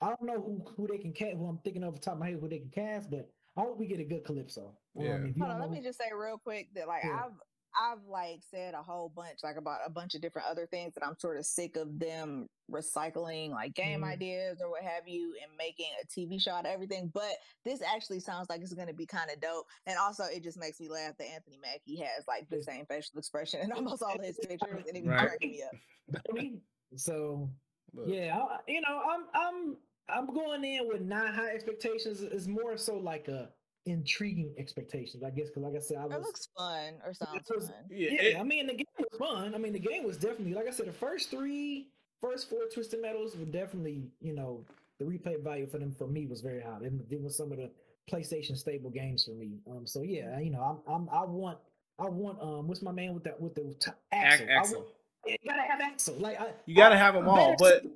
I 0.00 0.08
don't 0.08 0.22
know 0.22 0.40
who, 0.40 0.62
who 0.76 0.86
they 0.86 0.98
can 0.98 1.12
cast. 1.12 1.36
Who 1.36 1.46
I'm 1.46 1.58
thinking 1.58 1.84
of 1.84 1.92
the 1.94 2.00
top 2.00 2.14
of 2.14 2.20
my 2.20 2.30
head 2.30 2.38
who 2.40 2.48
they 2.48 2.58
can 2.60 2.70
cast, 2.70 3.10
but 3.10 3.28
I 3.58 3.62
hope 3.62 3.76
we 3.78 3.86
get 3.86 3.98
a 3.98 4.04
good 4.04 4.24
Calypso. 4.24 4.78
Um, 4.96 5.04
Yeah. 5.04 5.16
if 5.16 5.36
Hold 5.36 5.50
on, 5.50 5.60
let 5.60 5.70
me 5.70 5.80
just 5.82 5.98
say 5.98 6.04
real 6.16 6.38
quick 6.38 6.68
that 6.74 6.86
like 6.86 7.02
Yeah. 7.04 7.24
I've 7.26 7.32
I've 7.80 8.02
like 8.06 8.40
said 8.50 8.74
a 8.74 8.82
whole 8.82 9.08
bunch 9.10 9.40
like 9.44 9.56
about 9.56 9.80
a 9.84 9.90
bunch 9.90 10.14
of 10.14 10.20
different 10.22 10.48
other 10.48 10.66
things 10.66 10.94
that 10.94 11.04
I'm 11.04 11.16
sort 11.18 11.36
of 11.36 11.44
sick 11.44 11.76
of 11.76 11.98
them 11.98 12.48
recycling 12.70 13.50
like 13.50 13.74
game 13.74 14.00
Mhm. 14.00 14.06
ideas 14.12 14.60
or 14.62 14.70
what 14.70 14.82
have 14.82 15.06
you 15.06 15.34
and 15.42 15.50
making 15.56 15.86
a 16.02 16.06
TV 16.06 16.38
show 16.40 16.52
out 16.52 16.66
of 16.66 16.72
everything. 16.72 17.08
But 17.08 17.36
this 17.64 17.82
actually 17.82 18.20
sounds 18.20 18.48
like 18.48 18.62
it's 18.62 18.72
gonna 18.74 18.94
be 18.94 19.06
kind 19.06 19.30
of 19.30 19.40
dope. 19.40 19.66
And 19.86 19.98
also 19.98 20.24
it 20.24 20.42
just 20.42 20.58
makes 20.58 20.80
me 20.80 20.88
laugh 20.88 21.16
that 21.18 21.26
Anthony 21.28 21.58
Mackie 21.58 21.96
has 21.96 22.26
like 22.26 22.48
the 22.48 22.62
same 22.62 22.86
facial 22.86 23.18
expression 23.18 23.60
in 23.60 23.72
almost 23.72 24.02
all 24.02 24.18
his 24.20 24.38
pictures 24.38 24.84
and 24.86 24.96
it 24.96 25.02
be 25.04 25.08
Right. 25.08 25.28
cracking 25.28 25.50
me 25.50 25.62
up. 25.62 26.22
Baby. 26.32 26.62
So 26.96 27.50
But- 27.92 28.08
yeah, 28.08 28.38
I, 28.38 28.60
you 28.66 28.80
know, 28.80 29.02
I'm 29.04 29.26
I'm 29.34 29.76
I'm 30.08 30.26
going 30.26 30.64
in 30.64 30.88
with 30.88 31.02
not 31.02 31.34
high 31.34 31.50
expectations. 31.50 32.22
It's 32.22 32.46
more 32.46 32.76
so 32.76 32.96
like 32.96 33.28
a 33.28 33.50
intriguing 33.86 34.54
expectations, 34.58 35.22
I 35.22 35.30
guess. 35.30 35.48
Because 35.48 35.62
like 35.62 35.74
I 35.76 35.78
said, 35.80 35.98
I 35.98 36.08
That 36.08 36.18
was. 36.18 36.26
looks 36.26 36.48
fun 36.56 36.94
or 37.04 37.14
sounds 37.14 37.48
was- 37.54 37.66
fun. 37.68 37.74
Yeah, 37.90 38.08
yeah, 38.10 38.22
it- 38.22 38.36
I 38.38 38.42
mean 38.42 38.66
the 38.66 38.74
game 38.74 38.86
was 38.98 39.18
fun. 39.18 39.54
I 39.54 39.58
mean 39.58 39.72
the 39.72 39.78
game 39.78 40.04
was 40.04 40.16
definitely 40.16 40.54
like 40.54 40.66
I 40.66 40.70
said, 40.70 40.86
the 40.86 40.92
first 40.92 41.30
three, 41.30 41.88
first 42.20 42.48
four 42.50 42.60
Twisted 42.72 43.00
Metals 43.02 43.36
were 43.36 43.44
definitely 43.46 44.10
you 44.20 44.34
know 44.34 44.64
the 44.98 45.04
replay 45.04 45.42
value 45.42 45.66
for 45.66 45.78
them 45.78 45.92
for 45.92 46.06
me 46.08 46.26
was 46.26 46.40
very 46.40 46.60
high. 46.60 46.78
Them, 46.80 47.00
them 47.08 47.22
was 47.22 47.36
some 47.36 47.52
of 47.52 47.58
the 47.58 47.70
PlayStation 48.10 48.56
stable 48.56 48.90
games 48.90 49.24
for 49.24 49.32
me. 49.32 49.58
Um, 49.70 49.86
so 49.86 50.02
yeah, 50.02 50.38
you 50.40 50.50
know, 50.50 50.62
I'm 50.86 50.92
I'm 50.94 51.08
I 51.10 51.24
want 51.24 51.58
I 51.98 52.08
want 52.08 52.40
um 52.40 52.66
what's 52.68 52.82
my 52.82 52.92
man 52.92 53.14
with 53.14 53.24
that 53.24 53.40
with 53.40 53.54
the 53.54 53.74
t- 53.80 53.90
Ac- 54.12 54.44
Axel? 54.44 54.46
I 54.48 54.52
Axel. 54.52 54.78
want- 54.80 54.90
you 55.26 55.36
gotta 55.46 55.62
have 55.62 55.80
Axel. 55.80 56.14
Like 56.16 56.40
I, 56.40 56.48
You 56.66 56.74
gotta 56.76 56.94
I- 56.94 56.98
have 56.98 57.16
'em 57.16 57.28
I 57.28 57.30
all, 57.32 57.56
better 57.56 57.80
but- 57.82 57.90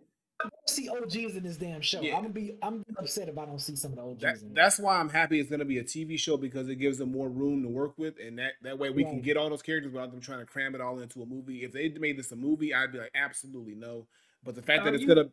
see, 0.67 0.89
I 0.89 0.93
OGs 0.93 1.37
in 1.37 1.43
this 1.43 1.57
damn 1.57 1.81
show. 1.81 2.01
Yeah. 2.01 2.17
I'm 2.17 2.23
gonna 2.23 2.35
be 2.35 2.57
I'm 2.63 2.85
upset 2.99 3.29
if 3.29 3.37
I 3.39 3.45
don't 3.45 3.61
see 3.61 3.77
some 3.77 3.93
of 3.93 3.97
the 3.99 4.03
OGs 4.05 4.21
That, 4.43 4.55
that's 4.55 4.79
why 4.79 4.97
I'm 4.99 5.09
happy 5.09 5.41
it's 5.41 5.51
gonna 5.51 5.65
be 5.65 5.79
a 5.79 5.85
TV 5.85 6.19
show 6.19 6.37
because 6.37 6.69
it 6.69 6.77
gives 6.77 6.99
them 6.99 7.13
more 7.13 7.29
room 7.29 7.63
to 7.63 7.69
work 7.69 7.95
with, 7.99 8.15
and 8.25 8.39
that 8.39 8.53
that 8.63 8.79
way 8.79 8.91
we 8.91 9.05
can 9.05 9.21
get 9.21 9.37
all 9.37 9.51
those 9.51 9.63
characters 9.63 9.93
without 9.93 10.11
them 10.11 10.21
trying 10.21 10.41
to 10.41 10.47
cram 10.47 10.75
it 10.75 10.81
all 10.81 10.99
into 11.01 11.23
a 11.23 11.27
movie. 11.27 11.65
If 11.65 11.73
they 11.73 11.89
made 11.91 12.19
this 12.19 12.33
a 12.33 12.37
movie, 12.37 12.73
I'd 12.75 12.93
be 12.93 12.99
like, 12.99 13.11
absolutely 13.15 13.75
no. 13.75 14.07
But 14.45 14.55
the 14.55 14.63
fact 14.63 14.83
Are 14.83 14.85
that 14.87 14.95
it's 14.95 15.03
you- 15.03 15.09
gonna 15.09 15.25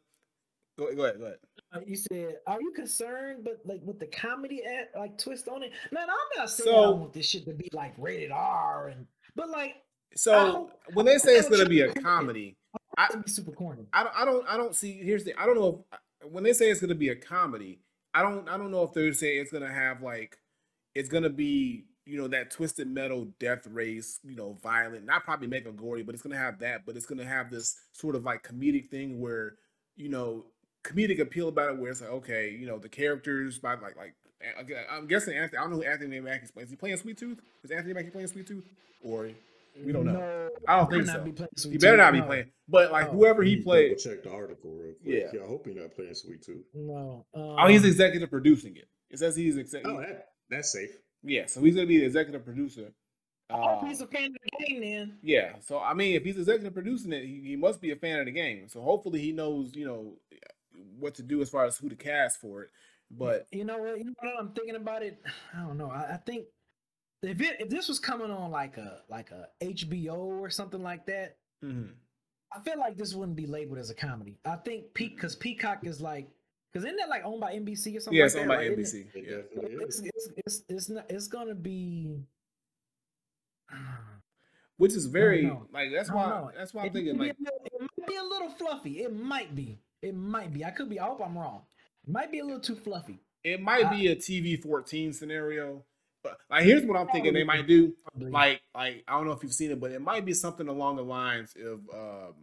go, 0.77 0.93
go 0.95 1.03
ahead, 1.03 1.17
go 1.19 1.25
ahead. 1.25 1.37
Uh, 1.71 1.79
You 1.85 1.95
said, 1.95 2.37
"Are 2.47 2.59
you 2.61 2.71
concerned?" 2.71 3.43
But 3.43 3.59
like 3.65 3.81
with 3.83 3.99
the 3.99 4.07
comedy 4.07 4.63
at 4.63 4.91
like 4.99 5.17
twist 5.17 5.47
on 5.47 5.61
it. 5.63 5.71
Man, 5.91 6.07
I'm 6.09 6.37
not 6.39 6.49
saying 6.49 6.69
I 6.69 6.73
So- 6.81 6.91
want 6.95 7.13
this 7.13 7.27
shit 7.27 7.45
to 7.45 7.53
be 7.53 7.69
like 7.73 7.93
rated 7.97 8.31
R 8.31 8.87
and 8.89 9.05
but 9.35 9.49
like 9.49 9.75
So 10.15 10.51
hope- 10.51 10.71
when 10.93 11.05
they 11.05 11.17
say 11.19 11.35
it's 11.35 11.49
gonna 11.49 11.69
be 11.69 11.81
a 11.81 11.93
comedy, 11.93 12.55
it's 13.05 13.13
gonna 13.15 13.23
be 13.23 13.31
super 13.31 13.51
corny. 13.51 13.85
I 13.93 14.03
don't, 14.03 14.15
I 14.15 14.25
don't, 14.25 14.47
I 14.47 14.57
don't 14.57 14.75
see. 14.75 14.93
Here's 14.93 15.23
the. 15.23 15.33
I 15.39 15.45
don't 15.45 15.55
know 15.55 15.85
if 16.23 16.31
when 16.31 16.43
they 16.43 16.53
say 16.53 16.69
it's 16.69 16.81
gonna 16.81 16.95
be 16.95 17.09
a 17.09 17.15
comedy, 17.15 17.79
I 18.13 18.21
don't, 18.21 18.47
I 18.49 18.57
don't 18.57 18.71
know 18.71 18.83
if 18.83 18.93
they're 18.93 19.13
saying 19.13 19.41
it's 19.41 19.51
gonna 19.51 19.71
have 19.71 20.01
like, 20.01 20.37
it's 20.95 21.09
gonna 21.09 21.29
be, 21.29 21.85
you 22.05 22.17
know, 22.17 22.27
that 22.27 22.51
twisted 22.51 22.87
metal 22.87 23.27
death 23.39 23.67
race, 23.67 24.19
you 24.23 24.35
know, 24.35 24.57
violent, 24.61 25.05
not 25.05 25.23
probably 25.23 25.47
make 25.47 25.65
mega 25.65 25.75
gory, 25.77 26.03
but 26.03 26.13
it's 26.15 26.23
gonna 26.23 26.37
have 26.37 26.59
that, 26.59 26.85
but 26.85 26.97
it's 26.97 27.05
gonna 27.05 27.25
have 27.25 27.49
this 27.49 27.77
sort 27.93 28.15
of 28.15 28.23
like 28.25 28.43
comedic 28.43 28.89
thing 28.89 29.19
where, 29.21 29.55
you 29.95 30.09
know, 30.09 30.45
comedic 30.83 31.19
appeal 31.19 31.47
about 31.49 31.69
it, 31.73 31.77
where 31.79 31.91
it's 31.91 32.01
like, 32.01 32.09
okay, 32.09 32.49
you 32.49 32.65
know, 32.67 32.79
the 32.79 32.89
characters 32.89 33.59
by 33.59 33.75
like, 33.75 33.95
like, 33.95 34.13
I- 34.41 34.95
I'm 34.95 35.05
guessing 35.07 35.35
Anthony. 35.37 35.57
I 35.57 35.61
don't 35.61 35.71
know 35.71 35.77
who 35.77 35.83
Anthony 35.83 36.19
Mackie 36.19 36.45
is 36.45 36.51
playing. 36.51 36.65
Is 36.65 36.71
he 36.71 36.77
playing 36.77 36.97
Sweet 36.97 37.17
Tooth? 37.17 37.39
Is 37.63 37.71
Anthony 37.71 37.93
Mackie 37.93 38.09
playing 38.09 38.27
Sweet 38.27 38.47
Tooth? 38.47 38.63
Or 39.03 39.29
we 39.85 39.91
don't 39.91 40.05
know. 40.05 40.13
No, 40.13 40.49
I 40.67 40.77
don't 40.77 40.89
think 40.91 41.05
so. 41.05 41.13
not 41.13 41.25
be 41.25 41.31
He 41.31 41.77
better 41.77 41.97
Tooth, 41.97 41.97
not 41.97 42.13
be 42.13 42.19
no. 42.19 42.25
playing. 42.25 42.51
But 42.67 42.91
like 42.91 43.07
No. 43.07 43.11
whoever 43.13 43.43
he 43.43 43.55
Double 43.55 43.63
played, 43.71 43.97
Check 43.97 44.23
the 44.23 44.31
article 44.31 44.71
real 44.71 44.93
quick. 45.01 45.13
Yeah. 45.33 45.39
Yeah, 45.39 45.43
I 45.45 45.47
hope 45.47 45.65
you're 45.65 45.75
not 45.75 45.93
playing 45.95 46.13
Sweet 46.15 46.41
Tooth. 46.41 46.65
No. 46.73 47.25
Oh, 47.33 47.67
he's 47.67 47.81
um, 47.83 47.87
executive 47.89 48.29
producing 48.29 48.75
it. 48.77 48.87
It 49.09 49.19
says 49.19 49.35
he's 49.35 49.57
executive. 49.57 49.97
Oh, 49.97 50.01
that 50.01 50.27
that's 50.49 50.71
safe. 50.71 50.89
yeah, 51.23 51.45
so 51.47 51.61
he's 51.61 51.75
gonna 51.75 51.87
be 51.87 51.99
the 51.99 52.05
executive 52.05 52.43
producer. 52.45 52.91
I 53.51 53.53
hope 53.57 53.83
Uh, 53.83 53.87
he's 53.87 54.01
a 54.01 54.05
fan 54.07 54.25
of 54.25 54.33
the 54.43 54.65
game 54.65 54.81
then. 54.81 55.17
yeah, 55.23 55.53
so 55.61 55.79
I 55.79 55.93
mean, 55.95 56.15
if 56.15 56.23
he's 56.23 56.37
executive 56.37 56.73
producing 56.73 57.11
it, 57.13 57.23
he, 57.25 57.41
he 57.43 57.55
must 57.55 57.81
be 57.81 57.89
a 57.91 57.95
fan 57.95 58.19
of 58.19 58.25
the 58.27 58.31
game. 58.31 58.67
So 58.69 58.81
hopefully, 58.81 59.19
he 59.19 59.31
knows, 59.31 59.75
you 59.75 59.85
know, 59.87 60.17
what 60.99 61.15
to 61.15 61.23
do 61.23 61.41
as 61.41 61.49
far 61.49 61.65
as 61.65 61.77
who 61.77 61.89
to 61.89 61.95
cast 61.95 62.39
for 62.39 62.63
it. 62.63 62.69
But 63.09 63.47
You 63.51 63.63
know 63.65 63.79
what? 63.79 63.97
You 63.97 64.05
know 64.05 64.13
what 64.19 64.35
I'm 64.39 64.51
thinking 64.53 64.75
about 64.75 65.01
it. 65.01 65.19
I 65.57 65.61
don't 65.61 65.77
know. 65.77 65.89
I, 65.89 66.13
I 66.13 66.17
think 66.17 66.45
if 67.21 67.41
it 67.41 67.57
if 67.59 67.69
this 67.69 67.87
was 67.87 67.99
coming 67.99 68.31
on 68.31 68.51
like 68.51 68.77
a 68.77 69.01
like 69.09 69.31
a 69.31 69.47
HBO 69.63 70.17
or 70.17 70.49
something 70.49 70.81
like 70.81 71.05
that, 71.07 71.37
mhm. 71.63 71.91
I 72.55 72.59
feel 72.61 72.79
like 72.79 72.97
this 72.97 73.13
wouldn't 73.13 73.35
be 73.37 73.45
labeled 73.47 73.77
as 73.79 73.89
a 73.89 73.95
comedy. 73.95 74.37
I 74.45 74.55
think 74.55 74.93
Peak 74.93 75.15
because 75.15 75.35
Peacock 75.35 75.85
is 75.85 76.01
like 76.01 76.29
because 76.71 76.85
isn't 76.85 76.97
that 76.97 77.09
like 77.09 77.23
owned 77.25 77.41
by 77.41 77.53
NBC 77.55 77.97
or 77.97 77.99
something? 77.99 78.17
yeah, 78.17 78.23
like 78.23 78.25
it's 78.25 78.33
that, 78.35 78.39
owned 78.41 78.49
by 78.49 78.55
right? 78.57 78.77
NBC. 78.77 79.07
It 79.13 79.25
Yeah, 79.53 79.61
it's, 79.85 79.99
it's 79.99 80.29
it's 80.45 80.63
it's 80.69 80.89
not 80.89 81.05
it's 81.09 81.27
gonna 81.27 81.55
be. 81.55 82.19
which 84.77 84.93
is 84.93 85.05
very 85.07 85.51
like 85.73 85.89
that's 85.93 86.09
why 86.11 86.47
that's 86.57 86.73
why 86.73 86.81
I'm 86.83 86.87
It 86.87 86.93
thinking 86.93 87.17
might 87.17 87.27
like 87.27 87.35
little- 87.39 87.59
it 87.65 87.81
might 87.81 88.07
be 88.07 88.15
a 88.15 88.23
little 88.23 88.49
fluffy. 88.49 89.01
It 89.03 89.13
might 89.15 89.53
be. 89.55 89.79
It 90.01 90.15
might 90.15 90.53
be. 90.53 90.63
I 90.63 90.71
could 90.71 90.89
be. 90.89 90.99
I 90.99 91.05
hope 91.05 91.21
I'm 91.23 91.37
wrong. 91.37 91.63
It 92.07 92.11
might 92.11 92.31
be 92.31 92.39
a 92.39 92.43
little 92.45 92.61
too 92.61 92.75
fluffy. 92.75 93.19
it 93.43 93.61
might 93.61 93.85
I- 93.85 93.95
be 93.95 94.07
a 94.07 94.15
TV 94.15 94.61
14 94.61 95.13
scenario. 95.13 95.83
But 96.23 96.37
like, 96.49 96.63
here's 96.65 96.85
what 96.85 96.97
I'm 96.97 97.07
thinking 97.07 97.33
they 97.33 97.43
might 97.43 97.67
do. 97.67 97.93
Like 98.31 98.61
like 98.75 99.03
I 99.07 99.13
don't 99.13 99.25
know 99.25 99.33
if 99.33 99.43
you've 99.43 99.53
seen 99.53 99.71
it, 99.71 99.79
but 99.79 99.91
it 99.91 100.01
might 100.01 100.25
be 100.25 100.33
something 100.33 100.67
along 100.67 100.97
the 100.97 101.03
lines 101.03 101.53
of 101.55 101.81
um 101.93 102.33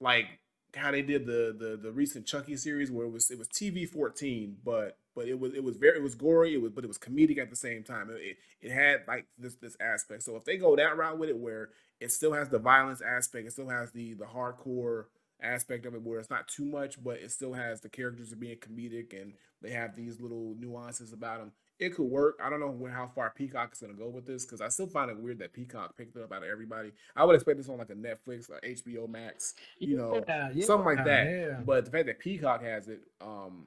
like 0.00 0.26
how 0.74 0.90
they 0.90 1.02
did 1.02 1.26
the 1.26 1.54
the 1.58 1.78
the 1.82 1.92
recent 1.92 2.26
Chucky 2.26 2.56
series 2.56 2.90
where 2.90 3.06
it 3.06 3.10
was 3.12 3.30
it 3.30 3.38
was 3.38 3.48
TV 3.48 3.88
fourteen, 3.88 4.56
but 4.64 4.98
but 5.14 5.28
it 5.28 5.38
was 5.38 5.54
it 5.54 5.62
was 5.64 5.76
very 5.76 5.98
it 5.98 6.02
was 6.02 6.14
gory, 6.14 6.54
it 6.54 6.62
was 6.62 6.72
but 6.72 6.84
it 6.84 6.88
was 6.88 6.98
comedic 6.98 7.38
at 7.38 7.50
the 7.50 7.56
same 7.56 7.84
time. 7.84 8.10
It 8.10 8.20
it, 8.22 8.36
it 8.68 8.72
had 8.72 9.02
like 9.06 9.26
this 9.38 9.54
this 9.56 9.76
aspect. 9.80 10.22
So 10.24 10.36
if 10.36 10.44
they 10.44 10.56
go 10.56 10.76
that 10.76 10.96
route 10.96 11.18
with 11.18 11.30
it, 11.30 11.38
where 11.38 11.70
it 12.00 12.12
still 12.12 12.32
has 12.32 12.48
the 12.48 12.58
violence 12.58 13.02
aspect, 13.02 13.46
it 13.46 13.52
still 13.52 13.68
has 13.70 13.92
the 13.92 14.14
the 14.14 14.24
hardcore 14.26 15.04
aspect 15.42 15.86
of 15.86 15.94
it 15.94 16.02
where 16.02 16.18
it's 16.20 16.30
not 16.30 16.48
too 16.48 16.64
much, 16.64 17.02
but 17.02 17.18
it 17.18 17.30
still 17.30 17.52
has 17.52 17.80
the 17.80 17.88
characters 17.88 18.32
are 18.32 18.36
being 18.36 18.56
comedic 18.58 19.12
and 19.20 19.34
they 19.62 19.70
have 19.70 19.96
these 19.96 20.20
little 20.20 20.56
nuances 20.58 21.12
about 21.12 21.40
them. 21.40 21.52
It 21.80 21.94
could 21.94 22.04
work. 22.06 22.38
I 22.42 22.48
don't 22.50 22.60
know 22.60 22.70
where 22.70 22.92
how 22.92 23.08
far 23.08 23.32
Peacock 23.36 23.72
is 23.72 23.80
gonna 23.80 23.94
go 23.94 24.08
with 24.08 24.26
this 24.26 24.44
because 24.44 24.60
I 24.60 24.68
still 24.68 24.86
find 24.86 25.10
it 25.10 25.18
weird 25.18 25.40
that 25.40 25.52
Peacock 25.52 25.96
picked 25.96 26.16
it 26.16 26.22
up 26.22 26.32
out 26.32 26.42
of 26.44 26.48
everybody. 26.48 26.92
I 27.16 27.24
would 27.24 27.34
expect 27.34 27.58
this 27.58 27.68
on 27.68 27.78
like 27.78 27.90
a 27.90 27.94
Netflix 27.94 28.48
or 28.48 28.60
HBO 28.64 29.08
Max, 29.08 29.54
you 29.78 29.96
know, 29.96 30.22
Yeah, 30.28 30.50
yeah, 30.54 30.64
something 30.66 30.86
like 30.86 31.04
that. 31.04 31.26
yeah. 31.30 31.60
But 31.64 31.84
the 31.86 31.90
fact 31.90 32.06
that 32.06 32.20
Peacock 32.20 32.62
has 32.62 32.88
it 32.88 33.00
um 33.20 33.66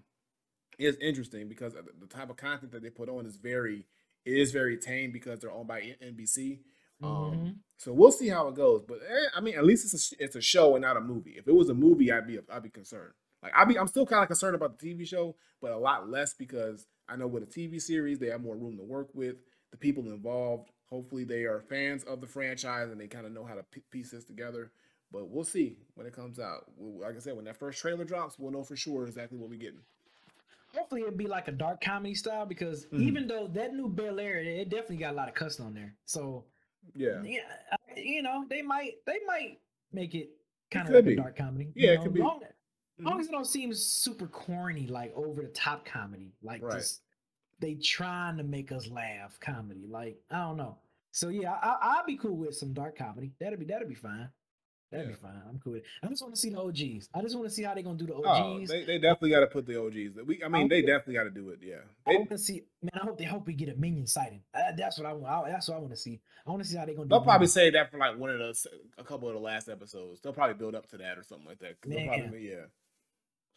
is 0.79 0.95
interesting 0.97 1.49
because 1.49 1.73
the 1.73 2.07
type 2.07 2.29
of 2.29 2.37
content 2.37 2.71
that 2.71 2.81
they 2.81 2.89
put 2.89 3.09
on 3.09 3.25
is 3.25 3.35
very 3.35 3.85
it 4.25 4.33
is 4.37 4.51
very 4.51 4.77
tame 4.77 5.11
because 5.11 5.39
they're 5.39 5.51
owned 5.51 5.67
by 5.67 5.81
NBC. 6.01 6.59
Um, 7.03 7.09
Mhm. 7.11 7.55
so 7.77 7.93
we'll 7.93 8.11
see 8.11 8.27
how 8.27 8.47
it 8.47 8.55
goes. 8.55 8.83
But 8.87 8.99
eh, 9.07 9.29
I 9.35 9.39
mean, 9.41 9.55
at 9.55 9.65
least 9.65 9.85
it's 9.93 10.11
a 10.13 10.23
it's 10.23 10.35
a 10.35 10.41
show 10.41 10.75
and 10.75 10.81
not 10.81 10.97
a 10.97 11.01
movie. 11.01 11.35
If 11.37 11.47
it 11.47 11.53
was 11.53 11.69
a 11.69 11.73
movie, 11.73 12.11
I'd 12.11 12.25
be 12.27 12.39
I'd 12.49 12.63
be 12.63 12.69
concerned. 12.69 13.13
Like 13.43 13.53
I'd 13.55 13.67
be 13.67 13.77
I'm 13.77 13.87
still 13.87 14.05
kind 14.05 14.21
of 14.21 14.27
concerned 14.27 14.55
about 14.55 14.77
the 14.77 14.85
TV 14.93 15.07
show, 15.07 15.35
but 15.61 15.71
a 15.71 15.77
lot 15.77 16.09
less 16.09 16.33
because 16.33 16.85
I 17.07 17.15
know 17.15 17.27
with 17.27 17.43
a 17.43 17.47
TV 17.47 17.81
series 17.81 18.19
they 18.19 18.27
have 18.29 18.41
more 18.41 18.55
room 18.57 18.77
to 18.77 18.83
work 18.83 19.09
with. 19.13 19.35
The 19.71 19.77
people 19.77 20.03
involved, 20.05 20.69
hopefully, 20.89 21.23
they 21.25 21.43
are 21.43 21.59
fans 21.61 22.03
of 22.05 22.21
the 22.21 22.27
franchise 22.27 22.89
and 22.89 22.99
they 22.99 23.07
kind 23.07 23.25
of 23.25 23.33
know 23.33 23.43
how 23.45 23.55
to 23.55 23.63
p- 23.63 23.83
piece 23.91 24.11
this 24.11 24.23
together. 24.23 24.71
But 25.11 25.29
we'll 25.29 25.43
see 25.43 25.77
when 25.95 26.07
it 26.07 26.13
comes 26.13 26.39
out. 26.39 26.65
Like 26.79 27.15
I 27.15 27.19
said, 27.19 27.35
when 27.35 27.45
that 27.45 27.57
first 27.57 27.79
trailer 27.79 28.05
drops, 28.05 28.39
we'll 28.39 28.51
know 28.51 28.63
for 28.63 28.75
sure 28.75 29.05
exactly 29.05 29.37
what 29.37 29.49
we're 29.49 29.59
getting. 29.59 29.79
Hopefully 30.73 31.01
it'd 31.01 31.17
be 31.17 31.27
like 31.27 31.47
a 31.47 31.51
dark 31.51 31.81
comedy 31.81 32.13
style 32.15 32.45
because 32.45 32.85
Mhm. 32.87 33.01
even 33.01 33.27
though 33.27 33.47
that 33.47 33.73
new 33.73 33.89
Bel 33.89 34.19
Air, 34.19 34.37
it 34.37 34.69
definitely 34.69 34.97
got 34.97 35.13
a 35.13 35.17
lot 35.17 35.27
of 35.29 35.33
cussing 35.35 35.65
on 35.65 35.73
there. 35.73 35.95
So 36.05 36.45
Yeah, 36.95 37.21
yeah, 37.23 37.41
you 37.95 38.21
know 38.21 38.45
they 38.49 38.61
might 38.61 39.03
they 39.05 39.19
might 39.25 39.59
make 39.91 40.13
it 40.15 40.29
kind 40.71 40.87
of 40.87 40.93
like 40.95 41.05
be. 41.05 41.13
a 41.13 41.15
dark 41.17 41.37
comedy. 41.37 41.71
Yeah, 41.75 41.91
you 41.93 41.97
it 41.99 42.03
could 42.03 42.13
be. 42.13 42.19
Long, 42.21 42.41
long 42.99 43.17
Mhm. 43.17 43.19
as 43.21 43.27
it 43.27 43.31
don't 43.31 43.45
seem 43.45 43.73
super 43.73 44.27
corny, 44.27 44.87
like 44.87 45.13
over 45.15 45.41
the 45.41 45.49
top 45.49 45.85
comedy, 45.85 46.33
like 46.41 46.61
Right. 46.61 46.77
just 46.77 47.01
they 47.59 47.75
trying 47.75 48.37
to 48.37 48.43
make 48.43 48.71
us 48.71 48.87
laugh 48.87 49.39
comedy. 49.39 49.87
Like 49.87 50.21
I 50.29 50.39
don't 50.45 50.57
know. 50.57 50.77
So 51.11 51.29
yeah, 51.29 51.53
I, 51.53 51.69
I, 51.69 51.99
I'd 51.99 52.05
be 52.05 52.17
cool 52.17 52.35
with 52.37 52.55
some 52.55 52.73
dark 52.73 52.97
comedy. 52.97 53.33
That'll 53.39 53.57
be 53.59 53.65
that'd 53.65 53.87
be 53.89 53.95
fine. 53.95 54.29
That'd 54.91 55.07
Yeah. 55.07 55.13
be 55.15 55.19
fine. 55.19 55.41
I'm 55.49 55.59
cool. 55.59 55.73
With 55.73 55.81
it. 55.81 55.87
I 56.01 56.07
just 56.07 56.21
want 56.21 56.33
to 56.35 56.39
see 56.39 56.49
the 56.49 56.59
OGs. 56.61 57.09
I 57.13 57.21
just 57.21 57.35
want 57.35 57.49
to 57.49 57.53
see 57.53 57.63
how 57.63 57.73
they're 57.73 57.83
gonna 57.83 57.97
do 57.97 58.05
the 58.05 58.13
Oh, 58.13 58.23
OGs. 58.25 58.69
they, 58.69 58.85
they 58.85 58.99
definitely 58.99 59.31
got 59.31 59.39
to 59.41 59.47
put 59.47 59.65
the 59.65 59.75
OGs. 59.81 60.15
We, 60.25 60.41
I 60.43 60.47
mean, 60.47 60.69
they 60.69 60.81
definitely 60.81 61.15
got 61.15 61.23
to 61.25 61.29
do 61.31 61.49
it. 61.49 61.59
Yeah, 61.61 61.81
I 62.05 62.11
They, 62.11 62.17
want 62.19 62.29
to 62.29 62.37
see. 62.37 62.63
Man, 62.81 62.91
I 62.93 62.99
hope 62.99 63.17
they 63.17 63.25
hope 63.25 63.47
we 63.47 63.53
get 63.53 63.67
a 63.69 63.75
minion 63.75 64.07
sighting. 64.07 64.43
Uh, 64.53 64.71
that's 64.77 64.97
what 64.97 65.05
I 65.07 65.13
want. 65.13 65.47
I, 65.47 65.49
that's 65.51 65.67
what 65.67 65.75
I 65.75 65.79
want 65.79 65.91
to 65.91 65.97
see. 65.97 66.21
I 66.45 66.51
want 66.51 66.63
to 66.63 66.69
see 66.69 66.77
how 66.77 66.85
they're 66.85 66.95
gonna 66.95 67.09
they'll 67.09 67.21
probably 67.21 67.47
say 67.47 67.69
that 67.71 67.91
for 67.91 67.97
like 67.97 68.17
one 68.17 68.29
of 68.29 68.39
those, 68.39 68.65
a 68.97 69.03
couple 69.03 69.27
of 69.27 69.33
the 69.33 69.41
last 69.41 69.67
episodes. 69.67 70.21
They'll 70.21 70.31
probably 70.31 70.55
build 70.55 70.73
up 70.75 70.87
to 70.91 70.97
that 70.99 71.17
or 71.17 71.23
something 71.23 71.47
like 71.47 71.59
that. 71.59 71.85
Man. 71.85 72.07
probably, 72.07 72.49
yeah. 72.49 72.65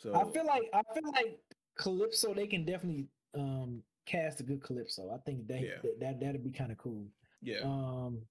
So 0.00 0.14
I 0.14 0.24
feel 0.32 0.46
like 0.46 0.62
I 0.72 0.82
feel 0.94 1.10
like 1.12 1.38
Calypso. 1.78 2.34
They 2.34 2.46
can 2.46 2.64
definitely 2.64 3.06
um 3.34 3.82
cast 4.06 4.40
a 4.40 4.42
good 4.42 4.62
Calypso. 4.62 5.10
I 5.14 5.18
think 5.18 5.46
that 5.48 5.60
Yeah. 5.60 5.76
that, 5.82 6.00
that 6.00 6.20
that'd 6.20 6.42
be 6.42 6.50
kind 6.50 6.72
of 6.72 6.78
cool. 6.78 7.06
yeah. 7.42 7.60
Um, 7.62 8.22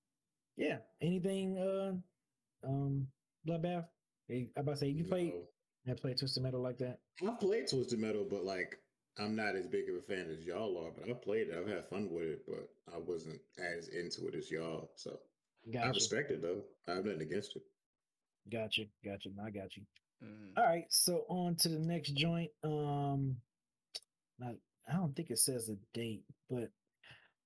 yeah. 0.57 0.79
Anything? 1.01 1.57
Uh, 1.57 2.67
um, 2.67 3.07
Bloodbath. 3.47 3.85
Hey, 4.27 4.49
I 4.57 4.61
about 4.61 4.73
to 4.73 4.77
say 4.77 4.87
you 4.89 5.03
played. 5.05 5.33
No. 5.33 5.41
Have 5.87 5.97
played 6.01 6.17
Twisted 6.17 6.43
Metal 6.43 6.61
like 6.61 6.77
that? 6.79 6.99
I've 7.25 7.39
played 7.39 7.67
Twisted 7.67 7.99
Metal, 7.99 8.25
but 8.29 8.43
like 8.43 8.77
I'm 9.17 9.35
not 9.35 9.55
as 9.55 9.67
big 9.67 9.89
of 9.89 9.95
a 9.95 10.01
fan 10.01 10.29
as 10.31 10.43
y'all 10.45 10.77
are. 10.85 10.91
But 10.91 11.09
I 11.09 11.13
played 11.13 11.47
it. 11.49 11.55
I've 11.57 11.67
had 11.67 11.87
fun 11.89 12.09
with 12.11 12.23
it, 12.23 12.45
but 12.47 12.67
I 12.93 12.97
wasn't 12.97 13.39
as 13.59 13.87
into 13.89 14.27
it 14.27 14.35
as 14.35 14.49
y'all. 14.51 14.91
So 14.95 15.19
I 15.79 15.87
respect 15.87 16.31
it 16.31 16.41
though. 16.41 16.61
I 16.87 16.95
have 16.95 17.05
nothing 17.05 17.21
against 17.21 17.55
it. 17.55 17.61
Gotcha. 18.51 18.83
Gotcha. 19.05 19.29
I 19.45 19.49
got 19.51 19.77
you. 19.77 19.83
Mhm. 20.23 20.57
All 20.57 20.63
right, 20.65 20.85
so 20.89 21.25
on 21.29 21.55
to 21.57 21.69
the 21.69 21.79
next 21.79 22.11
joint. 22.15 22.51
Um, 22.63 23.37
not, 24.39 24.55
I 24.87 24.93
don't 24.93 25.15
think 25.15 25.29
it 25.31 25.39
says 25.39 25.69
a 25.69 25.77
date, 25.93 26.23
but 26.49 26.71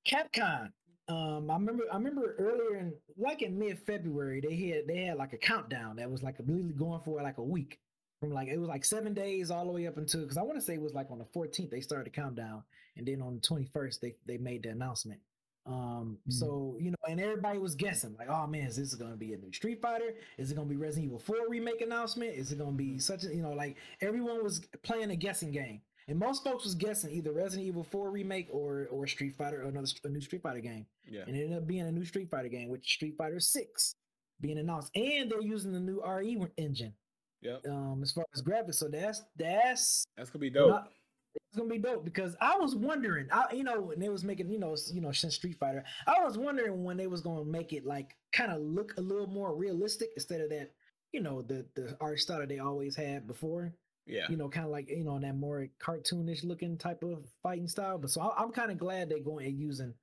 Capcom. 0.07 0.71
Um, 1.09 1.51
I 1.51 1.55
remember, 1.55 1.83
I 1.91 1.97
remember 1.97 2.35
earlier 2.39 2.79
in 2.79 2.93
like 3.17 3.41
in 3.41 3.59
mid 3.59 3.79
February, 3.79 4.41
they 4.41 4.55
had 4.55 4.87
they 4.87 5.05
had 5.05 5.17
like 5.17 5.33
a 5.33 5.37
countdown 5.37 5.97
that 5.97 6.09
was 6.09 6.23
like 6.23 6.39
literally 6.39 6.73
going 6.73 7.01
for 7.01 7.21
like 7.21 7.37
a 7.37 7.43
week. 7.43 7.79
From 8.19 8.31
like 8.31 8.47
it 8.47 8.57
was 8.57 8.69
like 8.69 8.85
seven 8.85 9.13
days 9.13 9.51
all 9.51 9.65
the 9.65 9.71
way 9.73 9.85
up 9.87 9.97
until 9.97 10.21
because 10.21 10.37
I 10.37 10.43
want 10.43 10.55
to 10.57 10.61
say 10.65 10.75
it 10.75 10.81
was 10.81 10.93
like 10.93 11.11
on 11.11 11.19
the 11.19 11.25
14th 11.25 11.69
they 11.69 11.81
started 11.81 12.05
the 12.07 12.11
countdown, 12.15 12.63
and 12.95 13.05
then 13.05 13.21
on 13.21 13.35
the 13.35 13.41
21st 13.41 13.99
they 13.99 14.15
they 14.25 14.37
made 14.37 14.63
the 14.63 14.69
announcement. 14.69 15.19
Um, 15.65 16.19
Mhm. 16.27 16.33
so 16.33 16.77
you 16.79 16.91
know, 16.91 16.97
and 17.07 17.19
everybody 17.21 17.57
was 17.59 17.75
guessing, 17.75 18.15
like, 18.17 18.27
oh 18.29 18.45
man, 18.47 18.67
is 18.67 18.75
this 18.75 18.95
gonna 18.95 19.15
be 19.15 19.33
a 19.33 19.37
new 19.37 19.51
Street 19.53 19.81
Fighter? 19.81 20.15
Is 20.37 20.51
it 20.51 20.55
gonna 20.55 20.69
be 20.69 20.75
Resident 20.75 21.05
Evil 21.05 21.19
4 21.19 21.47
remake 21.49 21.81
announcement? 21.81 22.35
Is 22.35 22.51
it 22.51 22.57
gonna 22.59 22.71
be 22.73 22.99
such 22.99 23.23
a 23.23 23.33
you 23.33 23.41
know, 23.41 23.53
like 23.53 23.77
everyone 24.01 24.43
was 24.43 24.59
playing 24.83 25.11
a 25.11 25.15
guessing 25.15 25.51
game. 25.51 25.81
And 26.09 26.19
most 26.19 26.43
folks 26.43 26.65
was 26.65 26.75
guessing 26.75 27.11
either 27.11 27.31
Resident 27.31 27.65
Evil 27.65 27.83
4 27.85 28.11
remake 28.11 28.49
or 28.51 28.87
or 28.87 29.07
Street 29.07 29.35
Fighter 29.35 29.61
or 29.63 29.69
another 29.69 29.87
a 30.03 30.09
new 30.09 30.19
Street 30.19 30.41
Fighter 30.41 30.59
game. 30.59 30.85
Yeah. 31.07 31.23
And 31.27 31.35
it 31.37 31.43
ended 31.43 31.57
up 31.59 31.65
being 31.67 31.85
a 31.87 31.91
new 31.91 32.03
Street 32.03 32.29
Fighter 32.29 32.49
game 32.49 32.67
with 32.67 32.83
Street 32.83 33.15
Fighter 33.17 33.39
6 33.39 33.95
being 34.41 34.57
announced. 34.57 34.91
And 34.97 35.31
they're 35.31 35.39
using 35.41 35.71
the 35.71 35.79
new 35.79 36.01
RE 36.03 36.37
engine 36.57 36.93
Yep. 37.41 37.67
um 37.67 38.01
as 38.03 38.11
far 38.11 38.25
as 38.33 38.41
graphics. 38.41 38.75
So 38.75 38.89
that's 38.89 39.23
that's 39.37 40.05
That's 40.17 40.29
gonna 40.29 40.41
be 40.41 40.49
dope. 40.49 40.69
not- 40.71 40.91
it's 41.35 41.57
gonna 41.57 41.69
be 41.69 41.77
dope 41.77 42.05
because 42.05 42.35
I 42.41 42.57
was 42.57 42.75
wondering, 42.75 43.27
I 43.31 43.45
you 43.53 43.63
know, 43.63 43.81
when 43.81 43.99
they 43.99 44.09
was 44.09 44.23
making, 44.23 44.49
you 44.49 44.59
know, 44.59 44.75
you 44.91 45.01
know, 45.01 45.11
since 45.11 45.35
Street 45.35 45.57
Fighter, 45.59 45.83
I 46.07 46.23
was 46.23 46.37
wondering 46.37 46.83
when 46.83 46.97
they 46.97 47.07
was 47.07 47.21
gonna 47.21 47.45
make 47.45 47.73
it 47.73 47.85
like 47.85 48.15
kind 48.31 48.51
of 48.51 48.61
look 48.61 48.93
a 48.97 49.01
little 49.01 49.27
more 49.27 49.55
realistic 49.55 50.09
instead 50.15 50.41
of 50.41 50.49
that, 50.49 50.71
you 51.11 51.21
know, 51.21 51.41
the 51.41 51.65
the 51.75 51.95
art 52.01 52.19
style 52.19 52.39
that 52.39 52.49
they 52.49 52.59
always 52.59 52.95
had 52.95 53.27
before. 53.27 53.73
yeah. 54.05 54.25
You 54.29 54.37
know, 54.37 54.49
kind 54.49 54.65
of 54.65 54.71
like 54.71 54.89
you 54.89 55.03
know 55.03 55.15
in 55.15 55.21
that 55.23 55.35
more 55.35 55.67
cartoonish 55.79 56.43
looking 56.43 56.77
type 56.77 57.03
of 57.03 57.25
fighting 57.41 57.67
style. 57.67 57.97
But 57.97 58.09
so 58.09 58.21
I, 58.21 58.41
I'm 58.41 58.51
kind 58.51 58.71
of 58.71 58.77
glad 58.77 59.09
they're 59.09 59.19
going 59.19 59.45
and 59.45 59.59
using 59.59 59.93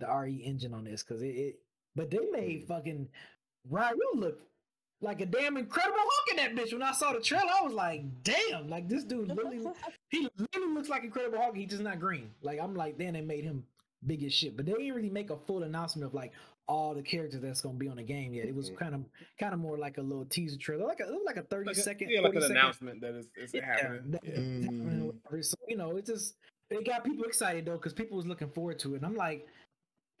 the 0.00 0.06
RE 0.06 0.34
engine 0.34 0.74
on 0.74 0.84
this 0.84 1.02
because 1.02 1.22
it, 1.22 1.28
it. 1.28 1.54
But 1.96 2.10
they 2.10 2.20
made 2.30 2.64
mm. 2.64 2.68
fucking 2.68 3.08
Ryu 3.68 3.98
look 4.14 4.40
like 5.00 5.20
a 5.20 5.26
damn 5.26 5.56
incredible 5.56 5.96
Hulk 5.98 6.30
in 6.30 6.36
that 6.36 6.54
bitch. 6.56 6.72
When 6.72 6.82
I 6.82 6.92
saw 6.92 7.12
the 7.12 7.20
trailer, 7.20 7.46
I 7.60 7.64
was 7.64 7.72
like, 7.72 8.02
damn, 8.24 8.68
like 8.68 8.88
this 8.88 9.04
dude 9.04 9.28
literally 9.34 9.60
he 10.10 10.28
literally 10.36 10.74
looks 10.74 10.88
like 10.88 11.04
Incredible 11.04 11.38
Hulk. 11.38 11.56
He's 11.56 11.70
just 11.70 11.82
not 11.82 12.00
green. 12.00 12.30
Like 12.42 12.58
I'm 12.60 12.74
like, 12.74 12.98
then 12.98 13.14
they 13.14 13.20
made 13.20 13.44
him 13.44 13.64
big 14.06 14.22
as 14.24 14.32
shit. 14.32 14.56
But 14.56 14.66
they 14.66 14.72
didn't 14.72 14.94
really 14.94 15.10
make 15.10 15.30
a 15.30 15.36
full 15.46 15.62
announcement 15.62 16.06
of 16.06 16.14
like 16.14 16.32
all 16.66 16.94
the 16.94 17.02
characters 17.02 17.40
that's 17.40 17.60
gonna 17.60 17.78
be 17.78 17.88
on 17.88 17.96
the 17.96 18.02
game 18.02 18.34
yet. 18.34 18.46
It 18.46 18.54
was 18.54 18.70
kind 18.78 18.94
of 18.94 19.04
kind 19.38 19.54
of 19.54 19.60
more 19.60 19.78
like 19.78 19.98
a 19.98 20.02
little 20.02 20.24
teaser 20.26 20.58
trailer, 20.58 20.84
like 20.86 21.00
a 21.00 21.04
it 21.04 21.10
was 21.12 21.22
like 21.24 21.36
a 21.36 21.42
thirty 21.42 21.66
Like 21.68 21.76
a- 21.76 21.80
second, 21.80 22.10
yeah, 22.10 22.20
like 22.20 22.34
an 22.34 22.40
second- 22.42 22.56
announcement 22.56 23.00
that 23.00 23.14
is, 23.14 23.26
is 23.36 23.54
Yeah, 23.54 23.64
happening. 23.64 24.10
that- 24.10 24.20
Yeah. 24.24 24.30
that's 24.32 24.64
happening 24.64 25.12
Mm. 25.32 25.44
So 25.44 25.56
you 25.68 25.76
know, 25.76 25.96
it 25.96 26.06
just 26.06 26.34
it 26.70 26.84
got 26.84 27.04
people 27.04 27.24
excited 27.24 27.64
though 27.66 27.76
because 27.76 27.92
people 27.94 28.16
was 28.16 28.26
looking 28.26 28.50
forward 28.50 28.78
to 28.80 28.94
it. 28.94 28.96
And 28.98 29.06
I'm 29.06 29.14
like. 29.16 29.46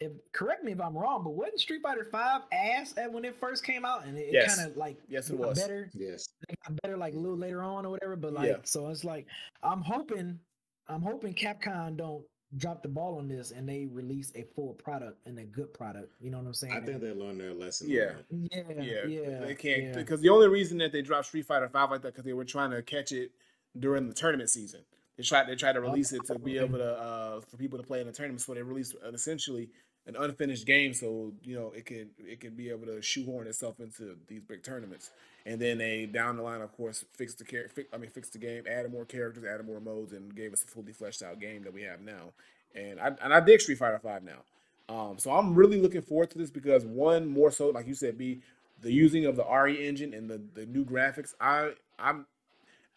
If, 0.00 0.12
correct 0.32 0.62
me 0.62 0.72
if 0.72 0.80
I'm 0.80 0.96
wrong, 0.96 1.24
but 1.24 1.30
wasn't 1.30 1.58
Street 1.60 1.82
Fighter 1.82 2.06
Five 2.10 2.42
ass 2.52 2.94
at 2.96 3.12
when 3.12 3.24
it 3.24 3.34
first 3.40 3.64
came 3.64 3.84
out, 3.84 4.04
and 4.06 4.16
it, 4.16 4.28
Yes. 4.32 4.56
kind 4.56 4.70
of 4.70 4.76
like 4.76 4.96
Yes, 5.08 5.28
it 5.30 5.36
was. 5.38 5.58
better 5.58 5.90
Yes. 5.92 6.28
they 6.48 6.54
got 6.66 6.80
better 6.82 6.96
like 6.96 7.14
a 7.14 7.18
little 7.18 7.36
later 7.36 7.62
on 7.62 7.84
or 7.84 7.90
whatever. 7.90 8.14
But 8.14 8.32
like, 8.32 8.48
Yeah. 8.48 8.56
so 8.62 8.88
it's 8.90 9.02
like 9.04 9.26
I'm 9.62 9.80
hoping, 9.82 10.38
I'm 10.86 11.02
hoping 11.02 11.34
Capcom 11.34 11.96
don't 11.96 12.24
drop 12.56 12.82
the 12.82 12.88
ball 12.88 13.18
on 13.18 13.28
this 13.28 13.50
and 13.50 13.68
they 13.68 13.86
release 13.86 14.32
a 14.36 14.42
full 14.54 14.72
product 14.74 15.18
and 15.26 15.38
a 15.38 15.44
good 15.44 15.74
product. 15.74 16.12
You 16.20 16.30
know 16.30 16.38
what 16.38 16.46
I'm 16.46 16.54
saying? 16.54 16.72
I 16.72 16.80
think 16.80 17.00
they 17.00 17.12
learned 17.12 17.40
their 17.40 17.52
lesson. 17.52 17.90
Yeah. 17.90 18.12
yeah, 18.30 18.62
Yeah, 18.80 19.04
yeah, 19.06 19.38
they 19.40 19.54
can't 19.56 19.82
yeah. 19.82 19.92
because 19.94 20.20
the 20.20 20.28
only 20.30 20.48
reason 20.48 20.78
that 20.78 20.92
they 20.92 21.02
dropped 21.02 21.26
Street 21.26 21.44
Fighter 21.46 21.68
Five 21.68 21.90
like 21.90 22.02
that 22.02 22.12
because 22.12 22.24
they 22.24 22.32
were 22.32 22.44
trying 22.44 22.70
to 22.70 22.82
catch 22.82 23.10
it 23.10 23.32
during 23.78 24.06
the 24.08 24.14
tournament 24.14 24.48
season. 24.48 24.80
They 25.16 25.24
tried 25.24 25.48
they 25.48 25.56
tried 25.56 25.72
to 25.72 25.80
release 25.80 26.12
it 26.12 26.24
to 26.26 26.38
be 26.38 26.58
able 26.58 26.78
to 26.78 26.92
uh, 26.96 27.40
for 27.40 27.56
people 27.56 27.76
to 27.78 27.84
play 27.84 28.00
in 28.00 28.06
the 28.06 28.12
tournament. 28.12 28.40
So 28.40 28.54
they 28.54 28.62
released 28.62 28.94
essentially 29.12 29.68
an 30.08 30.16
unfinished 30.18 30.66
game, 30.66 30.94
so 30.94 31.32
you 31.44 31.54
know 31.54 31.70
it 31.76 31.84
can 31.86 32.10
it 32.18 32.40
can 32.40 32.54
be 32.54 32.70
able 32.70 32.86
to 32.86 33.00
shoehorn 33.00 33.46
itself 33.46 33.78
into 33.78 34.16
these 34.26 34.42
big 34.42 34.62
tournaments. 34.64 35.10
And 35.46 35.60
then 35.60 35.78
they 35.78 36.06
down 36.06 36.36
the 36.36 36.42
line, 36.42 36.62
of 36.62 36.72
course, 36.72 37.04
fixed 37.14 37.38
the 37.38 37.44
fi- 37.44 37.86
I 37.92 37.98
mean, 37.98 38.10
fixed 38.10 38.32
the 38.32 38.38
game, 38.38 38.64
added 38.68 38.90
more 38.90 39.04
characters, 39.04 39.44
added 39.44 39.66
more 39.66 39.80
modes, 39.80 40.12
and 40.12 40.34
gave 40.34 40.52
us 40.52 40.64
a 40.64 40.66
fully 40.66 40.92
fleshed 40.92 41.22
out 41.22 41.38
game 41.40 41.62
that 41.64 41.72
we 41.72 41.82
have 41.82 42.00
now. 42.00 42.32
And 42.74 42.98
I 42.98 43.12
and 43.22 43.32
I 43.32 43.40
dig 43.40 43.60
Street 43.60 43.78
Fighter 43.78 44.00
Five 44.02 44.22
now. 44.24 44.40
Um, 44.88 45.18
so 45.18 45.30
I'm 45.30 45.54
really 45.54 45.80
looking 45.80 46.00
forward 46.02 46.30
to 46.30 46.38
this 46.38 46.50
because 46.50 46.86
one 46.86 47.28
more 47.28 47.50
so, 47.50 47.68
like 47.68 47.86
you 47.86 47.94
said, 47.94 48.16
B, 48.16 48.40
the 48.80 48.90
using 48.90 49.26
of 49.26 49.36
the 49.36 49.44
RE 49.44 49.86
engine 49.86 50.14
and 50.14 50.28
the 50.28 50.40
the 50.54 50.64
new 50.64 50.84
graphics. 50.84 51.34
I 51.38 51.72
I'm 51.98 52.26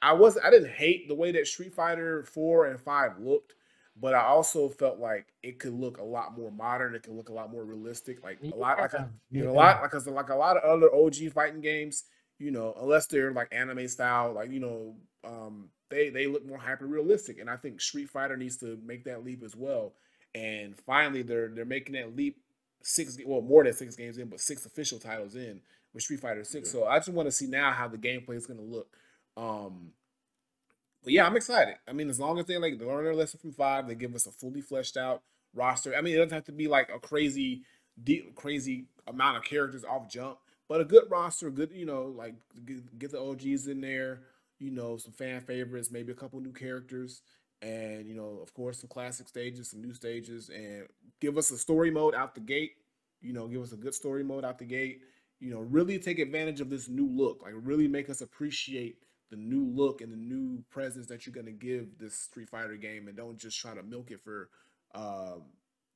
I 0.01 0.13
was 0.13 0.37
I 0.43 0.49
didn't 0.49 0.71
hate 0.71 1.09
the 1.09 1.15
way 1.15 1.33
that 1.33 1.47
Street 1.47 1.73
Fighter 1.73 2.23
four 2.23 2.67
and 2.67 2.79
five 2.79 3.19
looked, 3.19 3.53
but 4.01 4.15
I 4.15 4.21
also 4.23 4.69
felt 4.69 4.99
like 4.99 5.27
it 5.43 5.59
could 5.59 5.73
look 5.73 5.99
a 5.99 6.03
lot 6.03 6.37
more 6.37 6.51
modern. 6.51 6.95
It 6.95 7.03
could 7.03 7.15
look 7.15 7.29
a 7.29 7.33
lot 7.33 7.51
more 7.51 7.65
realistic. 7.65 8.23
Like 8.23 8.41
a 8.51 8.57
lot 8.57 8.81
like 8.81 8.93
a, 8.93 9.05
you 9.31 9.45
know, 9.45 9.51
a 9.51 9.53
lot 9.53 9.81
like 9.81 9.91
'cause 9.91 10.07
like 10.07 10.29
a 10.29 10.35
lot 10.35 10.57
of 10.57 10.63
other 10.63 10.93
OG 10.93 11.29
fighting 11.29 11.61
games. 11.61 12.05
You 12.39 12.51
know, 12.51 12.75
unless 12.81 13.07
they're 13.07 13.31
like 13.33 13.49
anime 13.53 13.87
style, 13.87 14.33
like 14.33 14.51
you 14.51 14.59
know, 14.61 14.95
um, 15.23 15.69
they 15.91 16.09
they 16.09 16.27
look 16.27 16.45
more 16.45 16.59
hyper 16.59 16.87
realistic. 16.87 17.39
And 17.39 17.49
I 17.49 17.57
think 17.57 17.81
Street 17.81 18.09
Fighter 18.09 18.37
needs 18.37 18.57
to 18.59 18.79
make 18.83 19.05
that 19.05 19.23
leap 19.23 19.43
as 19.43 19.55
well. 19.55 19.93
And 20.35 20.75
finally, 20.77 21.21
they're 21.23 21.49
they're 21.49 21.65
making 21.65 21.93
that 21.95 22.15
leap 22.15 22.37
six 22.83 23.17
well 23.25 23.41
more 23.41 23.63
than 23.63 23.73
six 23.73 23.95
games 23.95 24.17
in, 24.17 24.29
but 24.29 24.39
six 24.41 24.65
official 24.65 24.99
titles 24.99 25.35
in 25.35 25.61
with 25.93 26.03
Street 26.03 26.21
Fighter 26.21 26.43
Six. 26.43 26.71
So 26.71 26.85
I 26.85 26.99
just 26.99 27.09
want 27.09 27.27
to 27.27 27.31
see 27.31 27.47
now 27.47 27.71
how 27.71 27.87
the 27.87 27.97
gameplay 27.97 28.35
is 28.35 28.47
going 28.47 28.59
to 28.59 28.65
look. 28.65 28.95
Um, 29.37 29.91
but 31.03 31.13
yeah, 31.13 31.25
I'm 31.25 31.35
excited. 31.35 31.75
I 31.87 31.93
mean, 31.93 32.09
as 32.09 32.19
long 32.19 32.39
as 32.39 32.45
they 32.45 32.57
like 32.57 32.79
learn 32.79 33.03
their 33.05 33.15
lesson 33.15 33.39
from 33.39 33.53
five, 33.53 33.87
they 33.87 33.95
give 33.95 34.15
us 34.15 34.27
a 34.27 34.31
fully 34.31 34.61
fleshed 34.61 34.97
out 34.97 35.23
roster. 35.53 35.95
I 35.95 36.01
mean, 36.01 36.13
it 36.15 36.17
doesn't 36.17 36.33
have 36.33 36.45
to 36.45 36.51
be 36.51 36.67
like 36.67 36.89
a 36.93 36.99
crazy, 36.99 37.63
deep, 38.03 38.35
crazy 38.35 38.85
amount 39.07 39.37
of 39.37 39.43
characters 39.43 39.83
off 39.83 40.09
jump, 40.09 40.37
but 40.69 40.81
a 40.81 40.85
good 40.85 41.03
roster, 41.09 41.49
good 41.49 41.71
you 41.73 41.85
know, 41.85 42.13
like 42.15 42.35
get, 42.65 42.99
get 42.99 43.11
the 43.11 43.19
OGs 43.19 43.67
in 43.67 43.81
there. 43.81 44.21
You 44.59 44.69
know, 44.69 44.95
some 44.97 45.11
fan 45.11 45.41
favorites, 45.41 45.89
maybe 45.89 46.11
a 46.11 46.15
couple 46.15 46.39
new 46.39 46.51
characters, 46.51 47.23
and 47.63 48.07
you 48.07 48.13
know, 48.13 48.39
of 48.43 48.53
course, 48.53 48.79
some 48.79 48.89
classic 48.89 49.27
stages, 49.27 49.71
some 49.71 49.81
new 49.81 49.93
stages, 49.93 50.49
and 50.49 50.85
give 51.19 51.35
us 51.35 51.49
a 51.49 51.57
story 51.57 51.89
mode 51.89 52.13
out 52.13 52.35
the 52.35 52.41
gate. 52.41 52.73
You 53.21 53.33
know, 53.33 53.47
give 53.47 53.63
us 53.63 53.71
a 53.71 53.77
good 53.77 53.95
story 53.95 54.23
mode 54.23 54.45
out 54.45 54.59
the 54.59 54.65
gate. 54.65 55.01
You 55.39 55.51
know, 55.51 55.61
really 55.61 55.97
take 55.97 56.19
advantage 56.19 56.61
of 56.61 56.69
this 56.69 56.87
new 56.87 57.07
look. 57.07 57.41
Like, 57.41 57.53
really 57.55 57.87
make 57.87 58.09
us 58.09 58.21
appreciate 58.21 58.97
the 59.31 59.37
new 59.37 59.65
look 59.65 60.01
and 60.01 60.11
the 60.11 60.17
new 60.17 60.63
presence 60.69 61.07
that 61.07 61.25
you're 61.25 61.33
gonna 61.33 61.51
give 61.51 61.97
this 61.97 62.15
Street 62.15 62.49
Fighter 62.49 62.75
game, 62.75 63.07
and 63.07 63.17
don't 63.17 63.37
just 63.39 63.59
try 63.59 63.73
to 63.73 63.81
milk 63.81 64.11
it 64.11 64.21
for 64.23 64.49
um, 64.93 65.43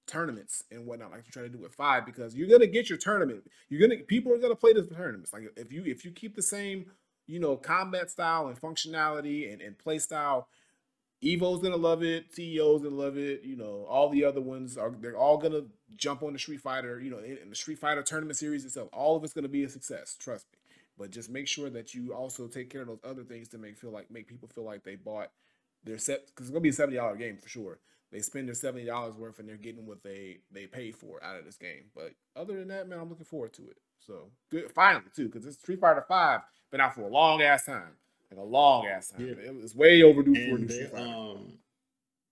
tournaments 0.07 0.63
and 0.71 0.85
whatnot, 0.85 1.11
like 1.11 1.23
you're 1.25 1.31
try 1.31 1.43
to 1.43 1.49
do 1.49 1.61
with 1.61 1.75
five, 1.75 2.05
because 2.05 2.35
you're 2.35 2.47
gonna 2.47 2.67
get 2.67 2.89
your 2.89 2.97
tournament. 2.97 3.43
You're 3.69 3.87
gonna 3.87 4.01
people 4.03 4.33
are 4.33 4.39
gonna 4.39 4.55
play 4.55 4.73
this 4.73 4.87
tournaments. 4.87 5.33
Like 5.33 5.43
if 5.57 5.71
you 5.71 5.83
if 5.85 6.05
you 6.05 6.11
keep 6.11 6.35
the 6.35 6.41
same, 6.41 6.91
you 7.27 7.39
know, 7.39 7.57
combat 7.57 8.09
style 8.09 8.47
and 8.47 8.59
functionality 8.59 9.51
and, 9.51 9.61
and 9.61 9.77
play 9.77 9.99
style, 9.99 10.47
Evo's 11.21 11.61
gonna 11.61 11.75
love 11.75 12.03
it, 12.03 12.31
CEO's 12.31 12.83
gonna 12.83 12.95
love 12.95 13.17
it, 13.17 13.43
you 13.43 13.55
know, 13.55 13.85
all 13.89 14.09
the 14.09 14.23
other 14.23 14.41
ones 14.41 14.77
are 14.77 14.93
they're 14.99 15.17
all 15.17 15.37
gonna 15.37 15.63
jump 15.95 16.23
on 16.23 16.33
the 16.33 16.39
Street 16.39 16.61
Fighter, 16.61 16.99
you 16.99 17.09
know, 17.09 17.19
in, 17.19 17.37
in 17.37 17.49
the 17.49 17.55
Street 17.55 17.79
Fighter 17.79 18.03
tournament 18.03 18.37
series 18.37 18.65
itself. 18.65 18.89
All 18.93 19.17
of 19.17 19.23
it's 19.23 19.33
gonna 19.33 19.47
be 19.47 19.63
a 19.63 19.69
success, 19.69 20.15
trust 20.19 20.45
me. 20.53 20.59
But 20.97 21.11
just 21.11 21.29
make 21.29 21.47
sure 21.47 21.69
that 21.69 21.93
you 21.93 22.13
also 22.13 22.47
take 22.47 22.69
care 22.69 22.81
of 22.81 22.87
those 22.87 22.99
other 23.03 23.23
things 23.23 23.49
to 23.49 23.57
make 23.57 23.77
feel 23.77 23.91
like 23.91 24.09
make 24.09 24.27
people 24.27 24.47
feel 24.47 24.63
like 24.63 24.83
they 24.83 24.95
bought 24.95 25.29
their 25.83 25.97
set 25.97 26.27
because 26.27 26.47
it's 26.47 26.51
gonna 26.51 26.61
be 26.61 26.69
a 26.69 26.73
seventy 26.73 26.97
dollar 26.97 27.15
game 27.15 27.37
for 27.41 27.49
sure. 27.49 27.79
They 28.11 28.19
spend 28.21 28.47
their 28.47 28.55
seventy 28.55 28.85
dollars 28.85 29.15
worth 29.15 29.39
and 29.39 29.47
they're 29.49 29.57
getting 29.57 29.85
what 29.85 30.03
they 30.03 30.37
they 30.51 30.67
paid 30.67 30.95
for 30.95 31.21
out 31.23 31.37
of 31.37 31.45
this 31.45 31.57
game. 31.57 31.85
But 31.93 32.13
other 32.35 32.55
than 32.57 32.69
that, 32.69 32.87
man, 32.87 32.99
I'm 32.99 33.09
looking 33.09 33.25
forward 33.25 33.53
to 33.53 33.63
it. 33.63 33.77
So 33.99 34.31
good, 34.51 34.71
finally 34.71 35.05
too, 35.15 35.25
because 35.25 35.43
this 35.43 35.55
Street 35.57 35.79
Fighter 35.81 36.05
Five 36.07 36.41
been 36.71 36.79
out 36.81 36.95
for 36.95 37.01
a 37.01 37.07
long 37.09 37.41
ass 37.41 37.65
time, 37.65 37.97
like 38.31 38.39
a 38.39 38.43
long 38.43 38.87
ass 38.87 39.09
time. 39.09 39.21
Yeah. 39.25 39.33
It 39.47 39.55
was 39.55 39.75
way 39.75 40.01
overdue 40.03 40.39
for 40.39 40.55
a 40.55 40.55
And 40.55 40.61
new 40.61 40.67
they, 40.67 40.73
Street 40.73 40.91
Fighter. 40.91 41.09
um, 41.09 41.59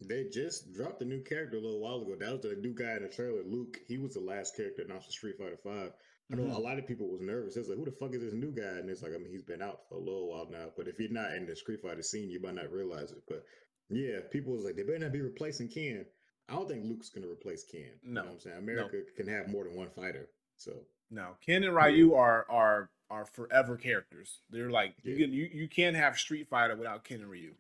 they 0.02 0.26
just 0.32 0.74
dropped 0.74 1.02
a 1.02 1.06
new 1.06 1.22
character 1.22 1.58
a 1.58 1.62
little 1.62 1.80
while 1.80 2.02
ago. 2.02 2.16
That 2.20 2.32
was 2.32 2.42
the 2.42 2.56
new 2.62 2.74
guy 2.74 2.96
in 2.98 3.04
the 3.04 3.10
trailer, 3.10 3.44
Luke. 3.46 3.78
He 3.88 3.98
was 3.98 4.14
the 4.14 4.20
last 4.20 4.56
character 4.56 4.82
announced 4.84 5.08
for 5.08 5.12
Street 5.12 5.38
Fighter 5.38 5.58
Five. 5.64 5.92
I 6.32 6.36
know 6.36 6.44
Mhm. 6.44 6.56
a 6.56 6.60
lot 6.60 6.80
of 6.80 6.88
people 6.88 7.10
was 7.10 7.22
nervous. 7.22 7.58
It's 7.58 7.68
like, 7.70 7.78
who 7.78 7.86
the 7.86 7.92
fuck 7.92 8.14
is 8.14 8.22
this 8.22 8.34
new 8.34 8.52
guy? 8.52 8.78
And 8.80 8.90
it's 8.90 9.04
like, 9.04 9.14
I 9.14 9.18
mean, 9.18 9.30
he's 9.32 9.44
been 9.44 9.62
out 9.62 9.88
for 9.88 9.96
a 9.96 10.00
little 10.00 10.30
while 10.30 10.50
now. 10.50 10.72
But 10.76 10.88
if 10.88 11.00
you're 11.00 11.12
not 11.12 11.34
in 11.36 11.46
the 11.46 11.56
Street 11.56 11.82
Fighter 11.82 12.02
scene, 12.02 12.30
you 12.30 12.40
might 12.40 12.56
not 12.56 12.72
realize 12.72 13.12
it. 13.12 13.22
But 13.28 13.46
yeah, 13.90 14.22
people 14.32 14.54
was 14.54 14.64
like, 14.64 14.76
they 14.76 14.84
better 14.84 15.00
not 15.00 15.12
be 15.12 15.22
replacing 15.22 15.68
Ken. 15.70 16.06
I 16.50 16.54
don't 16.54 16.68
think 16.68 16.86
Luke's 16.86 17.10
gonna 17.10 17.28
replace 17.30 17.64
Ken. 17.66 18.00
You 18.02 18.12
No. 18.14 18.22
know 18.22 18.28
what 18.28 18.34
I'm 18.36 18.40
saying? 18.40 18.58
America 18.58 19.02
can 19.16 19.28
have 19.28 19.50
more 19.50 19.66
than 19.66 19.76
one 19.76 19.90
fighter. 19.92 20.30
So 20.58 20.86
No, 21.10 21.38
Ken 21.42 21.64
and 21.64 21.76
Ryu 21.76 22.14
are 22.16 22.50
are 22.50 22.90
are 23.10 23.26
forever 23.26 23.78
characters. 23.78 24.42
They're 24.50 24.72
like 24.72 24.96
you 25.04 25.16
can 25.18 25.32
you, 25.34 25.46
you 25.54 25.68
can't 25.68 25.96
have 25.96 26.18
Street 26.18 26.48
Fighter 26.48 26.76
without 26.76 27.04
Ken 27.04 27.22
and 27.22 27.30
Ryu. 27.30 27.54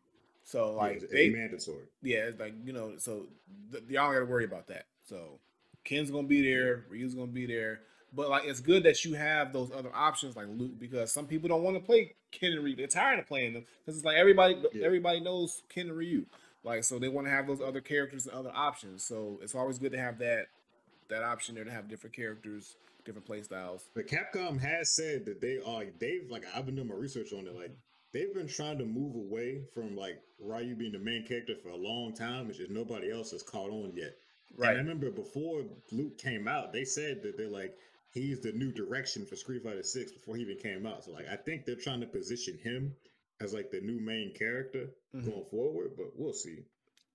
So 0.44 0.74
like 0.74 0.96
it's, 0.96 1.04
it's 1.04 1.14
they 1.14 1.30
mandatory. 1.30 1.86
yeah, 2.02 2.28
it's 2.30 2.40
like 2.40 2.54
you 2.66 2.74
know, 2.74 2.98
so 2.98 3.28
th- 3.72 3.84
y'all 3.90 4.12
got 4.12 4.20
to 4.20 4.26
worry 4.26 4.46
about 4.46 4.68
that. 4.68 4.88
So 5.02 5.40
Ken's 5.84 6.10
gonna 6.12 6.28
be 6.28 6.42
there, 6.42 6.86
Ryu's 6.90 7.14
gonna 7.14 7.28
be 7.32 7.46
there, 7.46 7.82
but 8.16 8.30
like 8.30 8.46
it's 8.46 8.60
good 8.60 8.84
that 8.84 9.04
you 9.06 9.14
have 9.16 9.54
those 9.54 9.72
other 9.72 9.92
options 9.94 10.36
like 10.36 10.48
Luke 10.50 10.80
because 10.80 11.12
some 11.12 11.26
people 11.26 11.50
don't 11.50 11.64
want 11.64 11.76
to 11.78 11.84
play 11.84 12.14
Ken 12.32 12.52
and 12.54 12.64
Ryu. 12.64 12.76
They're 12.76 12.88
tired 12.88 13.20
of 13.20 13.28
playing 13.28 13.54
them 13.54 13.66
because 13.86 13.98
it's 13.98 14.06
like 14.06 14.18
everybody 14.18 14.62
Yeah. 14.74 14.86
everybody 14.86 15.20
knows 15.20 15.64
Ken 15.70 15.88
and 15.88 15.98
Ryu, 15.98 16.26
like 16.64 16.84
so 16.84 17.00
they 17.00 17.10
want 17.10 17.28
to 17.28 17.32
have 17.32 17.48
those 17.48 17.62
other 17.62 17.82
characters 17.82 18.26
and 18.28 18.36
other 18.36 18.52
options. 18.54 19.04
So 19.04 19.40
it's 19.42 19.56
always 19.56 19.80
good 19.80 19.92
to 19.94 20.00
have 20.00 20.20
that 20.20 20.48
that 21.10 21.24
option 21.24 21.56
there 21.56 21.64
to 21.66 21.72
have 21.72 21.90
different 21.90 22.16
characters, 22.16 22.76
different 23.06 23.26
play 23.26 23.42
styles. 23.44 23.84
But 23.94 24.08
Capcom 24.08 24.60
has 24.62 24.96
said 24.96 25.26
that 25.26 25.42
they 25.42 25.60
are 25.66 25.86
they've 26.00 26.30
like 26.30 26.44
I've 26.56 26.66
been 26.66 26.76
doing 26.76 26.88
my 26.88 26.96
research 26.96 27.34
on 27.34 27.48
it. 27.48 27.56
Like 27.56 27.72
they've 28.14 28.34
been 28.34 28.48
trying 28.48 28.78
to 28.78 28.86
move 28.86 29.16
away 29.16 29.62
from 29.74 29.96
like 29.96 30.22
Ryu 30.40 30.76
being 30.76 30.92
the 30.94 31.00
main 31.00 31.26
character 31.26 31.56
for 31.56 31.70
a 31.70 31.76
long 31.78 32.14
time. 32.14 32.48
It's 32.50 32.58
just 32.60 32.72
nobody 32.72 33.12
else 33.12 33.32
has 33.32 33.44
caught 33.44 33.70
on 33.70 33.92
yet. 33.96 34.16
And 34.58 34.68
I 34.68 34.72
remember 34.74 35.10
before 35.10 35.64
Luke 35.92 36.20
came 36.20 36.48
out, 36.48 36.72
they 36.74 36.84
said 36.86 37.24
that 37.24 37.38
they're 37.38 37.48
like 37.50 37.76
he's 38.14 38.40
the 38.42 38.52
new 38.54 38.72
direction 38.72 39.26
for 39.26 39.36
Street 39.36 39.64
Fighter 39.64 39.84
Six 39.84 40.12
before 40.12 40.36
he 40.36 40.42
even 40.44 40.58
came 40.58 40.86
out. 40.86 41.04
So 41.04 41.12
like 41.12 41.28
I 41.32 41.36
think 41.36 41.66
they're 41.66 41.76
trying 41.76 42.00
to 42.02 42.08
position 42.08 42.58
him 42.64 42.96
as 43.42 43.54
like 43.54 43.72
the 43.72 43.82
new 43.82 44.00
main 44.00 44.34
character 44.38 44.90
Mhm. 45.16 45.26
going 45.26 45.46
forward. 45.52 45.92
But 45.98 46.08
we'll 46.16 46.34
see. 46.34 46.60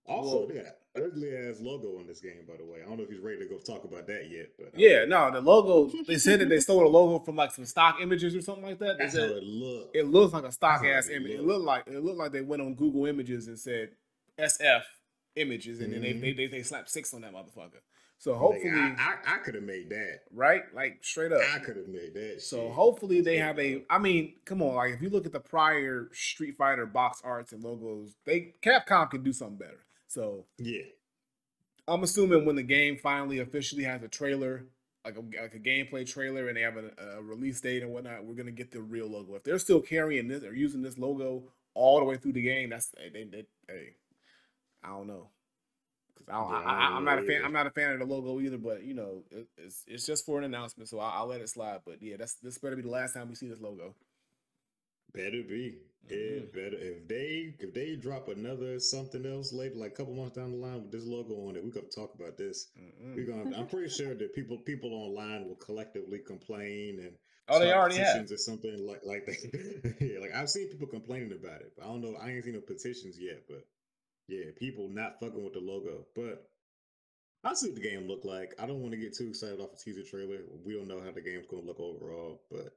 Also, 0.06 0.46
got 0.46 0.64
an 0.94 1.02
ugly 1.04 1.36
ass 1.36 1.60
logo 1.60 1.98
on 1.98 2.06
this 2.06 2.20
game, 2.20 2.46
by 2.48 2.56
the 2.56 2.64
way. 2.64 2.78
I 2.82 2.86
don't 2.88 2.96
know 2.96 3.02
if 3.04 3.10
he's 3.10 3.20
ready 3.20 3.40
to 3.40 3.44
go 3.46 3.58
talk 3.58 3.84
about 3.84 4.06
that 4.06 4.30
yet, 4.30 4.48
but 4.58 4.68
uh, 4.68 4.70
Yeah, 4.74 5.04
no, 5.04 5.30
the 5.30 5.42
logo. 5.42 5.94
They 6.04 6.16
said 6.16 6.40
that 6.40 6.48
they 6.48 6.60
stole 6.60 6.80
the 6.80 6.86
logo 6.86 7.22
from 7.22 7.36
like 7.36 7.52
some 7.52 7.66
stock 7.66 7.98
images 8.00 8.34
or 8.34 8.40
something 8.40 8.64
like 8.64 8.78
that. 8.78 8.96
They 8.96 9.04
that's 9.04 9.16
how 9.18 9.24
it 9.24 9.42
looks. 9.42 9.90
it 9.92 10.06
looks 10.06 10.32
like 10.32 10.44
a 10.44 10.52
stock 10.52 10.80
That's 10.82 11.08
ass 11.08 11.14
image. 11.14 11.32
It 11.32 11.42
looked 11.44 11.64
like 11.66 11.86
it 11.88 12.02
looked 12.02 12.18
like 12.18 12.32
they 12.32 12.40
went 12.40 12.62
on 12.62 12.74
Google 12.74 13.04
Images 13.04 13.48
and 13.48 13.58
said 13.58 13.90
SF 14.38 14.82
images, 15.36 15.80
and 15.80 15.92
then 15.92 16.00
Mhm. 16.00 16.20
they, 16.20 16.32
they 16.32 16.32
they 16.32 16.46
they 16.46 16.62
slapped 16.62 16.88
six 16.90 17.12
on 17.12 17.20
that 17.20 17.34
motherfucker. 17.34 17.80
So 18.18 18.32
Like, 18.32 18.40
hopefully, 18.40 18.72
I, 18.72 18.96
I, 18.98 19.34
I 19.34 19.38
could 19.38 19.54
have 19.54 19.64
made 19.64 19.90
that. 19.90 20.22
right, 20.32 20.62
like 20.74 20.98
straight 21.04 21.30
up. 21.30 21.40
I 21.54 21.60
could 21.60 21.76
have 21.76 21.86
made 21.88 22.14
that. 22.14 22.42
So 22.42 22.66
shit. 22.66 22.72
hopefully 22.72 23.20
they 23.20 23.36
have 23.36 23.58
a. 23.60 23.84
I 23.88 23.98
mean, 23.98 24.34
come 24.44 24.60
on, 24.60 24.74
like 24.74 24.94
if 24.94 25.02
you 25.02 25.08
look 25.08 25.24
at 25.24 25.32
the 25.32 25.40
prior 25.40 26.08
Street 26.12 26.56
Fighter 26.56 26.84
box 26.86 27.20
arts 27.24 27.52
and 27.52 27.62
logos, 27.62 28.16
they 28.24 28.54
Capcom 28.60 29.10
can 29.10 29.22
do 29.22 29.32
something 29.32 29.58
better. 29.58 29.86
So 30.08 30.46
Yeah, 30.58 30.82
I'm 31.86 32.02
assuming 32.02 32.44
when 32.44 32.56
the 32.56 32.62
game 32.64 32.98
finally 32.98 33.38
officially 33.38 33.84
has 33.84 34.02
a 34.02 34.08
trailer, 34.08 34.66
like 35.04 35.16
a, 35.16 35.20
like 35.40 35.54
a 35.54 35.60
gameplay 35.60 36.04
trailer, 36.04 36.48
and 36.48 36.56
they 36.56 36.62
have 36.62 36.76
a, 36.76 36.90
a 37.18 37.22
release 37.22 37.60
date 37.60 37.82
and 37.82 37.92
whatnot, 37.92 38.24
we're 38.24 38.34
gonna 38.34 38.50
get 38.50 38.72
the 38.72 38.82
real 38.82 39.06
logo. 39.06 39.36
If 39.36 39.44
they're 39.44 39.60
still 39.60 39.80
carrying 39.80 40.26
this 40.26 40.42
or 40.42 40.54
using 40.54 40.82
this 40.82 40.98
logo 40.98 41.44
all 41.74 42.00
the 42.00 42.04
way 42.04 42.16
through 42.16 42.32
the 42.32 42.42
game, 42.42 42.70
that's 42.70 42.88
they, 42.88 43.10
they, 43.12 43.24
they 43.24 43.46
hey, 43.68 43.88
I 44.82 44.88
don't 44.88 45.06
know. 45.06 45.28
I 46.30 46.92
I'm 46.96 47.04
not 47.04 47.18
a 47.18 47.22
fan. 47.22 47.42
I'm 47.44 47.52
not 47.52 47.66
a 47.66 47.70
fan 47.70 47.92
of 47.92 47.98
the 48.00 48.04
logo 48.06 48.40
either. 48.40 48.58
But 48.58 48.82
you 48.82 48.94
know, 48.94 49.22
it, 49.30 49.46
it's 49.56 49.84
it's 49.86 50.06
just 50.06 50.24
for 50.26 50.38
an 50.38 50.44
announcement, 50.44 50.88
so 50.88 50.98
I'll, 51.00 51.22
I'll 51.22 51.26
let 51.26 51.40
it 51.40 51.48
slide. 51.48 51.80
But 51.84 52.02
yeah, 52.02 52.16
that's 52.18 52.34
this 52.34 52.58
better 52.58 52.76
be 52.76 52.82
the 52.82 52.90
last 52.90 53.14
time 53.14 53.28
we 53.28 53.34
see 53.34 53.48
this 53.48 53.60
logo. 53.60 53.94
better 55.12 55.42
be. 55.42 55.78
Yeah, 56.08 56.16
Mhm. 56.40 56.52
better. 56.52 56.78
If 56.78 57.06
they 57.08 57.54
if 57.58 57.74
they 57.74 57.96
drop 57.96 58.28
another 58.28 58.78
something 58.80 59.26
else 59.26 59.52
later, 59.52 59.74
like 59.74 59.92
a 59.92 59.94
couple 59.94 60.14
months 60.14 60.36
down 60.36 60.52
the 60.52 60.56
line 60.56 60.82
with 60.82 60.92
this 60.92 61.04
logo 61.04 61.48
on 61.48 61.56
it, 61.56 61.64
we 61.64 61.70
got 61.70 61.90
to 61.90 61.94
talk 62.00 62.14
about 62.14 62.38
this. 62.38 62.68
Mm-mm. 62.78 63.14
We're 63.14 63.26
gonna. 63.26 63.56
I'm 63.56 63.66
pretty 63.66 63.90
sure 63.90 64.14
that 64.14 64.34
people 64.34 64.56
people 64.58 64.94
online 64.94 65.46
will 65.48 65.56
collectively 65.56 66.18
complain 66.20 67.00
and. 67.00 67.12
Oh, 67.50 67.58
they 67.58 67.72
already 67.72 67.96
have. 67.96 68.06
petitions 68.08 68.32
or 68.32 68.36
something 68.36 68.86
like 68.86 69.00
like 69.04 69.24
that. 69.26 69.96
yeah, 70.00 70.18
like 70.20 70.34
I've 70.34 70.50
seen 70.50 70.68
people 70.68 70.86
complaining 70.86 71.32
about 71.32 71.60
it, 71.62 71.72
but 71.76 71.84
I 71.84 71.88
don't 71.88 72.00
know. 72.02 72.14
I 72.20 72.30
ain't 72.30 72.44
seen 72.44 72.54
no 72.54 72.60
petitions 72.60 73.18
yet, 73.18 73.42
but 73.48 73.64
yeah, 74.28 74.44
people 74.56 74.88
not 74.88 75.18
fucking 75.20 75.42
with 75.42 75.54
the 75.54 75.60
logo. 75.60 76.06
But 76.14 76.48
I'll 77.44 77.54
see 77.54 77.68
what 77.68 77.76
the 77.76 77.88
game 77.88 78.06
look 78.06 78.24
like. 78.24 78.54
I 78.58 78.66
don't 78.66 78.80
want 78.80 78.92
to 78.92 78.98
get 78.98 79.16
too 79.16 79.28
excited 79.28 79.60
off 79.60 79.72
a 79.72 79.76
teaser 79.76 80.02
trailer. 80.02 80.40
We 80.64 80.74
don't 80.74 80.88
know 80.88 81.00
how 81.00 81.12
the 81.12 81.20
game's 81.20 81.46
gonna 81.46 81.62
look 81.62 81.80
overall, 81.80 82.42
but 82.50 82.76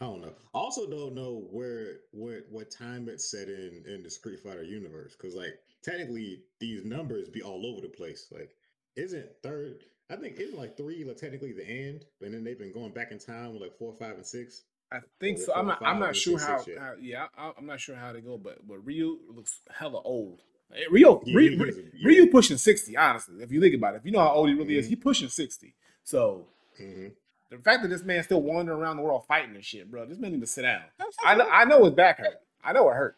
I 0.00 0.06
don't 0.06 0.20
know. 0.20 0.34
I 0.54 0.58
also 0.58 0.88
don't 0.88 1.14
know 1.14 1.46
where 1.50 1.98
where 2.12 2.42
what 2.50 2.70
time 2.70 3.08
it's 3.08 3.30
set 3.30 3.48
in 3.48 3.84
in 3.86 4.02
the 4.02 4.10
Street 4.10 4.40
Fighter 4.40 4.62
universe 4.62 5.16
because 5.16 5.34
like 5.34 5.58
technically 5.82 6.42
these 6.60 6.84
numbers 6.84 7.28
be 7.28 7.42
all 7.42 7.66
over 7.66 7.80
the 7.80 7.88
place. 7.88 8.28
Like, 8.30 8.50
isn't 8.96 9.26
third? 9.42 9.84
I 10.10 10.16
think 10.16 10.38
isn't 10.38 10.58
like 10.58 10.76
three 10.76 11.04
like 11.04 11.16
technically 11.16 11.52
the 11.52 11.66
end, 11.66 12.04
but 12.20 12.30
then 12.30 12.44
they've 12.44 12.58
been 12.58 12.72
going 12.72 12.92
back 12.92 13.10
in 13.10 13.18
time 13.18 13.52
with 13.52 13.62
like 13.62 13.76
four, 13.78 13.94
five, 13.98 14.16
and 14.16 14.26
six. 14.26 14.62
I 14.92 15.00
think 15.18 15.38
so. 15.38 15.52
I'm 15.52 15.66
not. 15.66 15.82
I'm 15.84 15.98
not 15.98 16.14
sure 16.14 16.38
how, 16.38 16.62
yeah. 16.66 16.78
how. 16.78 16.92
Yeah, 17.00 17.26
I, 17.36 17.52
I'm 17.58 17.66
not 17.66 17.80
sure 17.80 17.96
how 17.96 18.12
they 18.12 18.20
go, 18.20 18.38
but 18.38 18.66
but 18.68 18.84
Ryu 18.86 19.18
looks 19.34 19.60
hella 19.68 20.00
old. 20.02 20.42
Ryu, 20.90 21.20
Yeah, 21.24 21.36
Ryu, 21.36 21.50
he 21.50 21.56
Ryu, 22.04 22.22
yeah. 22.24 22.30
Pushing 22.30 22.56
sixty. 22.58 22.96
Honestly, 22.96 23.42
if 23.42 23.50
you 23.52 23.60
think 23.60 23.74
about 23.74 23.94
it, 23.94 23.98
if 23.98 24.04
you 24.06 24.12
know 24.12 24.20
how 24.20 24.30
old 24.32 24.48
he 24.48 24.54
really 24.54 24.76
is, 24.76 24.86
Mhm. 24.86 24.90
he 24.90 24.96
pushing 24.96 25.28
sixty. 25.28 25.74
So 26.04 26.48
Mm-hmm. 26.80 27.08
the 27.50 27.58
fact 27.62 27.82
that 27.82 27.88
this 27.88 28.02
man's 28.02 28.26
still 28.26 28.42
wandering 28.42 28.78
around 28.80 28.96
the 28.96 29.02
world 29.02 29.24
fighting 29.26 29.54
and 29.54 29.64
shit, 29.64 29.90
bro, 29.90 30.04
this 30.06 30.18
man 30.18 30.32
need 30.32 30.40
to 30.40 30.46
sit 30.46 30.62
down. 30.62 30.82
I 31.24 31.34
know. 31.36 31.48
I 31.48 31.64
know 31.64 31.84
his 31.84 31.94
back 31.94 32.18
hurt. 32.18 32.40
I 32.62 32.72
know 32.72 32.90
it 32.90 32.94
hurt. 32.94 33.16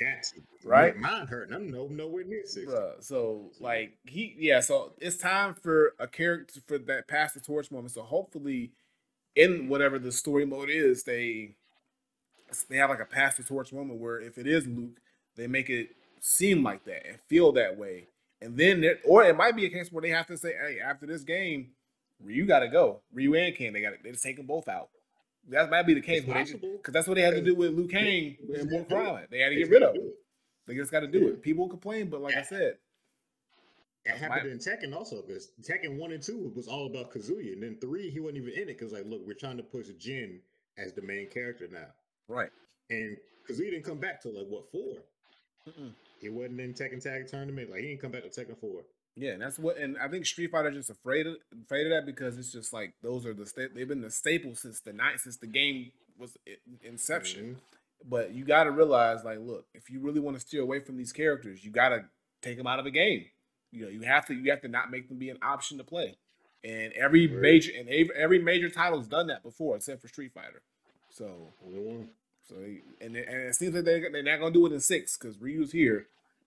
Got 0.00 0.22
to 0.22 0.40
Right? 0.68 0.94
Yeah, 0.94 1.00
mine 1.00 1.26
hurting. 1.26 1.54
I'm 1.54 1.70
no 1.70 1.88
nowhere 1.88 2.24
near 2.24 2.42
six. 2.46 2.70
Bruh, 2.70 3.02
so 3.02 3.50
like 3.60 3.98
he 4.06 4.34
yeah, 4.38 4.60
so 4.60 4.92
it's 4.98 5.16
time 5.16 5.54
for 5.54 5.94
a 5.98 6.06
character 6.06 6.60
for 6.66 6.78
that 6.78 7.08
pass 7.08 7.32
the 7.34 7.40
torch 7.40 7.70
moment. 7.70 7.90
So 7.92 8.02
hopefully 8.02 8.70
in 9.34 9.68
whatever 9.68 9.98
the 9.98 10.12
story 10.12 10.46
mode 10.46 10.70
is, 10.70 11.02
they 11.02 11.56
they 12.68 12.76
have 12.76 12.90
like 12.90 13.00
a 13.00 13.04
pass 13.04 13.36
the 13.36 13.42
torch 13.42 13.72
moment 13.72 14.00
where 14.00 14.20
if 14.20 14.38
it 14.38 14.46
is 14.46 14.66
Luke, 14.66 15.00
they 15.36 15.46
make 15.46 15.68
it 15.68 15.90
seem 16.24 16.62
like 16.62 16.84
that 16.84 17.06
and 17.06 17.20
feel 17.28 17.52
that 17.52 17.76
way. 17.78 18.08
And 18.40 18.56
then 18.56 18.80
there, 18.80 18.98
or 19.04 19.24
it 19.24 19.36
might 19.36 19.56
be 19.56 19.66
a 19.66 19.70
case 19.70 19.90
where 19.90 20.02
they 20.02 20.10
have 20.10 20.26
to 20.28 20.36
say, 20.36 20.52
hey, 20.52 20.78
after 20.80 21.06
this 21.06 21.22
game, 21.22 21.70
Ryu 22.22 22.46
gotta 22.46 22.68
go. 22.68 23.00
Ryu 23.12 23.34
and 23.34 23.54
Ken, 23.56 23.72
they 23.72 23.80
got 23.80 23.94
they 24.02 24.10
just 24.10 24.22
take 24.22 24.36
them 24.36 24.46
both 24.46 24.68
out. 24.68 24.88
That 25.50 25.70
might 25.70 25.86
be 25.86 25.94
the 25.94 26.00
case, 26.02 26.24
because 26.24 26.92
that's 26.92 27.08
what 27.08 27.14
they 27.14 27.22
had 27.22 27.34
to 27.34 27.40
do 27.40 27.54
with 27.54 27.72
Liu 27.72 27.88
Kang 27.88 28.36
and 28.54 28.70
Mortal 28.70 28.98
Kombat. 28.98 29.30
They 29.30 29.38
had 29.38 29.48
to 29.50 29.56
get 29.56 29.70
rid 29.70 29.82
of 29.82 29.94
him. 29.94 30.10
They 30.66 30.74
just 30.74 30.90
got 30.92 31.00
to 31.00 31.06
do 31.06 31.20
Yeah. 31.20 31.28
it. 31.28 31.42
People 31.42 31.68
complain, 31.68 32.08
but 32.10 32.20
like 32.20 32.36
I 32.36 32.42
said, 32.42 32.76
It 34.04 34.10
That's 34.10 34.20
happened 34.20 34.50
in 34.52 34.58
Tekken 34.58 34.94
also 34.94 35.22
because 35.22 35.50
Tekken 35.62 35.96
one 35.98 36.12
and 36.12 36.22
two 36.22 36.52
was 36.54 36.68
all 36.68 36.86
about 36.86 37.12
Kazuya, 37.12 37.54
and 37.54 37.62
then 37.62 37.76
three 37.80 38.10
he 38.10 38.20
wasn't 38.20 38.38
even 38.38 38.52
in 38.52 38.62
it 38.62 38.66
because 38.78 38.92
like, 38.92 39.06
look, 39.06 39.22
we're 39.26 39.34
trying 39.34 39.56
to 39.56 39.62
push 39.62 39.86
Jin 39.98 40.40
as 40.76 40.92
the 40.92 41.02
main 41.02 41.28
character 41.28 41.66
now, 41.70 41.86
right. 42.28 42.50
and 42.90 43.16
Kazuya 43.48 43.70
didn't 43.70 43.84
come 43.84 43.98
back 43.98 44.22
till 44.22 44.32
like 44.36 44.46
what 44.48 44.70
4 44.70 44.82
Mm-mm. 45.68 45.92
He 46.20 46.28
wasn't 46.28 46.60
in 46.60 46.74
Tekken 46.74 47.02
Tag 47.02 47.26
Tournament. 47.28 47.70
Like 47.70 47.80
he 47.80 47.88
didn't 47.88 48.00
come 48.02 48.10
back 48.12 48.22
to 48.22 48.28
Tekken 48.28 48.58
four. 48.58 48.82
Yeah, 49.16 49.32
and 49.32 49.42
that's 49.42 49.58
what, 49.58 49.76
and 49.78 49.96
I 49.98 50.06
think 50.08 50.26
Street 50.26 50.50
Fighter 50.52 50.70
just 50.70 50.90
afraid 50.90 51.26
of 51.26 51.36
afraid 51.64 51.86
of 51.86 51.90
that 51.90 52.06
because 52.06 52.38
it's 52.38 52.52
just 52.52 52.72
like 52.72 52.94
those 53.02 53.26
are 53.26 53.34
the 53.34 53.46
sta- 53.46 53.68
they've 53.74 53.88
been 53.88 54.00
the 54.00 54.10
staple 54.10 54.54
since 54.54 54.80
the 54.80 54.92
night 54.92 55.20
since 55.20 55.36
the 55.36 55.46
game 55.48 55.90
was 56.18 56.36
inception. 56.82 57.54
Mhm. 57.56 57.58
But 58.08 58.32
you 58.32 58.44
got 58.44 58.64
to 58.64 58.70
realize, 58.70 59.24
like, 59.24 59.40
look, 59.40 59.66
if 59.74 59.90
you 59.90 59.98
really 59.98 60.20
want 60.20 60.36
to 60.36 60.40
steer 60.40 60.62
away 60.62 60.78
from 60.78 60.96
these 60.96 61.12
characters, 61.12 61.64
you 61.64 61.72
got 61.72 61.88
to 61.88 62.04
take 62.42 62.56
them 62.56 62.66
out 62.68 62.78
of 62.78 62.84
the 62.84 62.92
game. 62.92 63.26
You 63.72 63.82
know, 63.84 63.88
you 63.90 64.02
have 64.02 64.24
to 64.26 64.34
you 64.34 64.50
have 64.50 64.60
to 64.62 64.68
not 64.68 64.90
make 64.90 65.08
them 65.08 65.18
be 65.18 65.30
an 65.30 65.38
option 65.42 65.78
to 65.78 65.84
play. 65.84 66.16
And 66.64 66.92
every 66.92 67.26
Right. 67.26 67.40
major 67.40 67.72
and 67.76 67.88
every, 67.88 68.14
every 68.14 68.38
major 68.38 68.68
title's 68.70 69.08
done 69.08 69.26
that 69.28 69.42
before, 69.42 69.76
except 69.76 70.00
for 70.00 70.08
Street 70.08 70.32
Fighter. 70.32 70.62
So 71.10 71.52
Only 71.64 71.80
one. 71.80 72.08
So 72.48 72.54
they, 72.56 72.80
and 73.04 73.16
it, 73.16 73.28
and 73.28 73.42
it 73.42 73.54
seems 73.54 73.74
like 73.74 73.84
they 73.84 74.00
they're 74.00 74.22
not 74.22 74.40
gonna 74.40 74.52
do 74.52 74.66
it 74.66 74.72
in 74.72 74.80
six 74.80 75.16
because 75.16 75.38
Ryu's 75.40 75.72
here, 75.72 76.06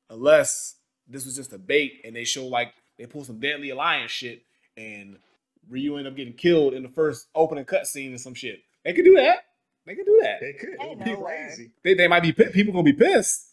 unless 0.10 0.76
this 1.08 1.26
was 1.26 1.36
just 1.36 1.54
a 1.54 1.58
bait 1.58 2.02
and 2.04 2.16
they 2.16 2.24
show 2.24 2.46
like 2.48 2.74
they 2.98 3.06
pull 3.06 3.24
some 3.24 3.40
Deadly 3.40 3.70
Alliance 3.70 4.12
shit 4.12 4.44
and 4.78 5.18
Ryu 5.70 5.98
end 5.98 6.08
up 6.08 6.16
getting 6.16 6.34
killed 6.34 6.74
in 6.74 6.84
the 6.84 6.90
first 6.90 7.28
opening 7.36 7.66
cutscene 7.66 8.08
and 8.08 8.22
some 8.22 8.34
shit. 8.34 8.62
They 8.84 8.94
could 8.94 9.06
do 9.06 9.16
that. 9.16 9.46
They 9.86 9.96
could 9.96 10.06
do 10.06 10.20
that. 10.24 10.40
They 10.42 10.54
could. 10.54 10.70
Ain't 10.82 11.02
It'd 11.02 11.06
be 11.06 11.12
no 11.12 11.24
crazy. 11.24 11.72
They, 11.84 11.94
they 11.94 12.08
might 12.08 12.24
be 12.24 12.32
people 12.32 12.74
gonna 12.74 12.84
be 12.84 12.94
pissed, 12.94 13.50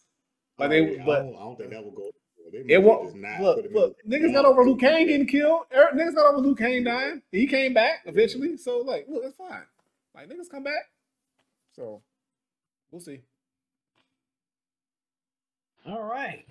but 0.56 0.66
Oh, 0.66 0.68
they 0.68 0.96
yeah, 0.96 1.02
but 1.04 1.20
I, 1.20 1.22
don't, 1.24 1.36
I 1.36 1.38
don't 1.40 1.56
think 1.58 1.70
that 1.70 1.84
will 1.84 1.90
go. 1.92 2.10
It 2.50 2.82
won't 2.82 3.14
not 3.14 3.40
look. 3.42 3.64
Look, 3.72 3.92
er, 3.92 4.08
niggas 4.08 4.32
got 4.32 4.46
over 4.46 4.64
Liu 4.64 4.76
Kang 4.76 5.06
getting 5.06 5.26
killed. 5.26 5.62
Eric, 5.70 5.94
niggas 5.94 6.14
got 6.14 6.32
over 6.32 6.40
Liu 6.40 6.54
Kang 6.54 6.82
dying. 6.82 7.20
He 7.30 7.46
came 7.46 7.74
back 7.74 8.00
eventually. 8.06 8.56
So 8.56 8.78
like, 8.78 9.06
look, 9.08 9.22
it's 9.24 9.36
fine. 9.36 9.64
Like 10.14 10.28
niggas 10.28 10.50
come 10.50 10.64
back. 10.64 10.88
So 11.76 12.02
we'll 12.90 13.00
see. 13.00 13.20
All 15.86 16.02
right. 16.02 16.44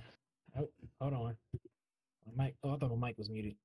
Oh, 0.58 0.70
hold 1.00 1.14
on. 1.14 1.38
My 2.38 2.46
mic. 2.46 2.56
Oh, 2.64 2.76
I 2.76 2.78
thought 2.78 2.98
my 2.98 3.08
mic 3.08 3.18
was 3.18 3.30
muted. 3.30 3.56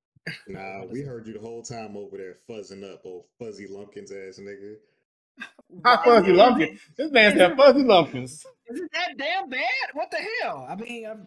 Nah, 0.48 0.84
we 0.90 1.02
heard 1.02 1.26
you 1.26 1.34
the 1.34 1.40
whole 1.40 1.62
time 1.62 1.96
over 1.96 2.16
there 2.16 2.36
fuzzing 2.48 2.84
up, 2.90 3.02
old 3.04 3.24
fuzzy 3.38 3.66
lumpkins 3.68 4.12
ass 4.12 4.38
nigga. 4.40 4.76
How 5.84 6.02
fuzzy 6.04 6.32
lumpkins? 6.32 6.80
This 6.96 7.10
man 7.10 7.36
said 7.36 7.56
fuzzy 7.56 7.82
lumpkins. 7.82 8.44
Is 8.68 8.80
it 8.80 8.90
that 8.92 9.16
damn 9.18 9.48
bad? 9.48 9.60
What 9.94 10.10
the 10.10 10.18
hell? 10.42 10.66
I 10.68 10.76
mean, 10.76 11.06
I've 11.06 11.18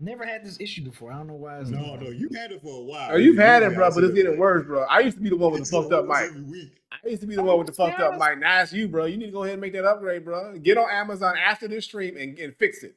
never 0.00 0.24
had 0.24 0.44
this 0.44 0.60
issue 0.60 0.82
before. 0.84 1.12
I 1.12 1.16
don't 1.18 1.26
know 1.26 1.34
why. 1.34 1.60
It's 1.60 1.70
No, 1.70 1.96
no, 1.96 2.10
you 2.10 2.28
had 2.34 2.52
it 2.52 2.62
for 2.62 2.80
a 2.80 2.84
while. 2.84 3.10
Oh, 3.12 3.16
you've 3.16 3.36
You 3.36 3.40
had 3.40 3.62
it, 3.62 3.74
bro, 3.74 3.90
but 3.94 4.04
it's 4.04 4.14
getting 4.14 4.38
worse, 4.38 4.66
bro. 4.66 4.82
I 4.84 5.00
used 5.00 5.16
to 5.16 5.22
be 5.22 5.28
the 5.30 5.36
one 5.36 5.52
with 5.52 5.62
It's 5.62 5.70
the 5.70 5.80
fucked 5.82 5.92
up 5.92 6.06
mic. 6.06 6.30
every 6.30 6.42
week. 6.42 6.72
I 6.92 7.08
used 7.08 7.20
to 7.20 7.26
be 7.26 7.36
the 7.36 7.42
one 7.42 7.58
with 7.58 7.66
the 7.66 7.72
fucked 7.72 8.00
up 8.00 8.12
Yes. 8.12 8.20
mic. 8.20 8.38
Now 8.38 8.62
it's 8.62 8.72
you, 8.72 8.88
bro. 8.88 9.04
You 9.06 9.16
need 9.16 9.26
to 9.26 9.32
go 9.32 9.42
ahead 9.42 9.54
and 9.54 9.60
make 9.60 9.72
that 9.74 9.84
upgrade, 9.84 10.24
bro. 10.24 10.58
Get 10.58 10.78
on 10.78 10.88
Amazon 10.90 11.36
after 11.36 11.68
this 11.68 11.84
stream 11.84 12.16
and, 12.16 12.38
and 12.38 12.56
fix 12.56 12.82
it. 12.82 12.96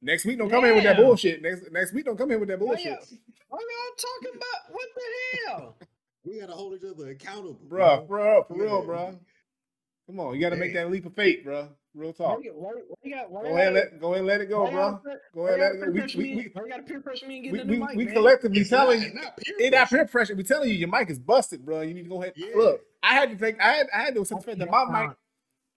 Next 0.00 0.24
week, 0.24 0.38
don't 0.38 0.50
come 0.50 0.64
in 0.64 0.74
with 0.74 0.84
that 0.84 0.96
bullshit. 0.96 1.42
Next 1.42 1.70
next 1.70 1.92
week, 1.92 2.04
don't 2.06 2.16
come 2.18 2.30
in 2.32 2.40
with 2.40 2.48
that 2.48 2.58
bullshit, 2.58 2.86
y'all, 2.86 2.96
y'all 3.50 3.60
talking 3.96 4.36
about? 4.36 4.72
What 4.74 4.88
the 4.94 5.48
hell? 5.50 5.76
We 6.24 6.38
gotta 6.38 6.52
hold 6.52 6.74
each 6.74 6.88
other 6.88 7.10
accountable, 7.10 7.58
bro. 7.68 8.06
bro. 8.06 8.06
Bro, 8.06 8.44
for 8.44 8.54
real, 8.54 8.84
bro. 8.86 9.18
Come 10.06 10.20
on, 10.20 10.34
you 10.34 10.40
got 10.40 10.50
to 10.50 10.56
make 10.56 10.74
that 10.74 10.90
leap 10.90 11.06
of 11.06 11.14
faith, 11.14 11.44
bro. 11.44 11.68
Real 11.94 12.12
talk. 12.12 12.42
you, 12.42 12.52
why, 12.54 12.70
why? 13.04 13.26
Why 13.28 13.42
Go 13.42 13.54
ahead, 13.56 13.66
and 13.66 13.74
let 13.76 14.00
go 14.00 14.14
ahead, 14.14 14.24
let 14.24 14.40
it 14.40 14.46
go, 14.48 14.64
why 14.64 14.70
bro. 14.70 15.00
Go 15.34 15.46
ahead, 15.46 15.60
let 15.60 15.74
it 15.74 15.78
go. 15.80 15.92
peer 15.92 16.06
We 16.16 16.34
we 16.36 16.52
we 16.62 16.68
gotta 16.70 16.82
peer 16.84 17.00
pressure 17.02 17.26
me 17.26 17.36
and 17.36 17.44
get 17.44 17.66
we, 17.66 17.76
we, 17.76 17.78
mic, 17.86 17.96
we 17.96 18.04
man? 18.06 18.14
collectively 18.14 18.60
It's 18.60 18.70
telling 18.70 19.00
not- 19.00 19.08
you. 19.08 19.14
not 19.14 19.36
peer 19.36 19.54
It 19.58 19.70
not 19.72 19.78
pressure. 19.88 19.96
peer 19.96 20.06
pressure. 20.06 20.34
We 20.34 20.42
telling 20.42 20.70
you 20.70 20.74
your 20.76 20.88
mic 20.88 21.10
is 21.10 21.18
busted, 21.18 21.64
bro. 21.64 21.82
You 21.82 21.92
need 21.92 22.04
to 22.04 22.08
go 22.08 22.22
ahead. 22.22 22.32
Yeah. 22.34 22.46
Look, 22.56 22.80
I 23.02 23.12
had 23.14 23.30
to 23.30 23.36
take. 23.36 23.60
I 23.60 23.72
had. 23.72 23.86
I 23.94 23.98
had 24.04 24.14
to 24.14 24.22
accept 24.22 24.46
the 24.46 24.54
that 24.56 24.70
my 24.70 24.84
mic, 24.86 25.16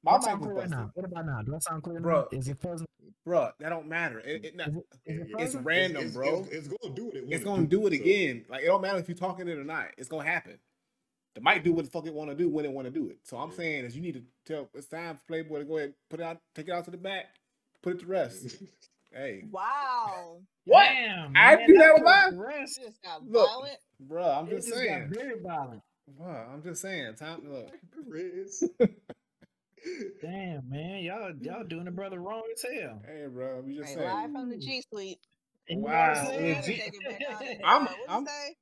my 0.03 0.13
mic 0.13 0.21
sound 0.23 0.39
was 0.39 0.47
right 0.49 0.55
busted, 0.55 0.71
now? 0.71 0.91
What 0.93 1.05
about 1.05 1.25
now? 1.25 1.41
Do 1.41 1.55
I 1.55 1.59
sound 1.59 1.83
clear 1.83 1.99
Bro. 1.99 2.27
now? 2.31 2.37
Is 2.37 2.47
it 2.47 2.57
fuzzy? 2.61 2.85
bro. 3.25 3.49
That 3.59 3.69
don't 3.69 3.87
matter. 3.87 4.19
It, 4.19 4.45
it 4.45 4.55
not, 4.55 4.69
Is 4.69 4.75
it, 4.75 4.85
is 5.05 5.19
it 5.19 5.35
it's 5.39 5.55
random, 5.55 6.03
it's, 6.05 6.13
bro. 6.15 6.39
It's, 6.43 6.49
it's 6.49 6.67
gonna 6.69 6.95
do 6.95 7.11
it 7.11 7.25
It's 7.27 7.43
gonna 7.43 7.65
do 7.67 7.87
it 7.87 7.93
again. 7.93 8.45
Like 8.47 8.63
it 8.63 8.67
don't 8.67 8.81
matter 8.81 8.99
if 8.99 9.09
you're 9.09 9.17
talking 9.17 9.47
it 9.49 9.57
or 9.57 9.63
not. 9.65 9.87
It's 9.97 10.07
gonna 10.07 10.29
happen. 10.29 10.59
The 11.35 11.41
mic 11.41 11.63
do 11.63 11.73
what 11.73 11.85
the 11.85 11.91
fuck 11.91 12.07
it 12.07 12.13
want 12.13 12.29
to 12.29 12.35
do 12.35 12.49
when 12.49 12.63
it 12.65 12.71
want 12.71 12.85
to 12.85 12.91
do 12.91 13.09
it. 13.09 13.17
So 13.23 13.37
I'm 13.37 13.49
Yeah. 13.51 13.57
saying 13.57 13.85
is 13.85 13.95
you 13.95 14.01
need 14.01 14.13
to 14.15 14.23
tell. 14.45 14.69
It's 14.73 14.87
time 14.87 15.17
for 15.17 15.21
Playboy 15.27 15.59
to 15.59 15.65
go 15.65 15.77
ahead, 15.77 15.93
put 16.09 16.19
it 16.21 16.23
out, 16.23 16.39
take 16.55 16.67
it 16.69 16.71
out 16.71 16.85
to 16.85 16.91
the 16.91 16.97
back, 16.97 17.25
put 17.81 17.95
it 17.95 17.99
to 17.99 18.05
rest. 18.05 18.55
hey, 19.13 19.43
Wow. 19.51 20.37
what, 20.63 20.85
Damn, 20.85 21.33
I 21.35 21.55
man, 21.57 21.67
do 21.67 21.73
that 21.77 21.87
put 21.87 21.95
with 21.95 22.03
mine? 22.05 22.31
the 22.31 22.37
rest- 22.41 22.79
You 22.79 22.85
just 22.87 23.01
got 23.03 23.27
Look, 23.27 23.49
violent. 23.49 23.77
bro? 23.99 24.23
I'm 24.31 24.47
it 24.47 24.51
just 24.51 24.67
just 24.69 24.79
saying. 24.79 25.09
got 25.09 25.19
very 25.19 25.39
violent. 25.41 25.81
Bro, 26.07 26.27
I'm 26.53 26.63
just 26.63 26.81
saying. 26.81 27.15
Time. 27.15 27.41
Look, 27.51 27.71
Damn, 30.21 30.67
man, 30.69 31.03
y'all 31.03 31.31
y'all 31.41 31.63
doing 31.67 31.85
the 31.85 31.91
brother 31.91 32.19
wrong 32.19 32.43
as 32.53 32.61
hell. 32.63 33.01
hey, 33.05 33.27
bro. 33.27 33.61
We 33.61 33.75
just 33.75 33.89
Hey, 33.89 33.95
saying. 33.95 34.07
live 34.07 34.31
from 34.31 34.49
the 34.49 34.57
G 34.57 34.81
Suite. 34.89 35.19
You 35.67 35.77
know 35.77 35.81
what 35.83 35.91
Wow, 35.91 36.11
I'm 36.21 36.25
saying? 36.27 36.55
legit. 36.61 36.65
Take 36.65 36.93
it 36.93 37.19
back 37.19 37.65
I'm- 37.65 37.87
I'm- 38.07 38.21
you 38.23 38.27
say? 38.27 38.55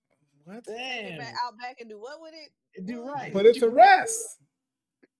What? 0.46 0.66
Take 0.66 0.76
it 0.78 1.20
back 1.20 1.36
out 1.46 1.58
back 1.58 1.78
and 1.80 1.90
do 1.90 2.00
what 2.00 2.22
with 2.22 2.34
it? 2.34 2.86
do 2.86 3.04
right. 3.04 3.32
Put 3.32 3.46
it 3.46 3.60
to 3.60 3.70
rest. 3.70 4.38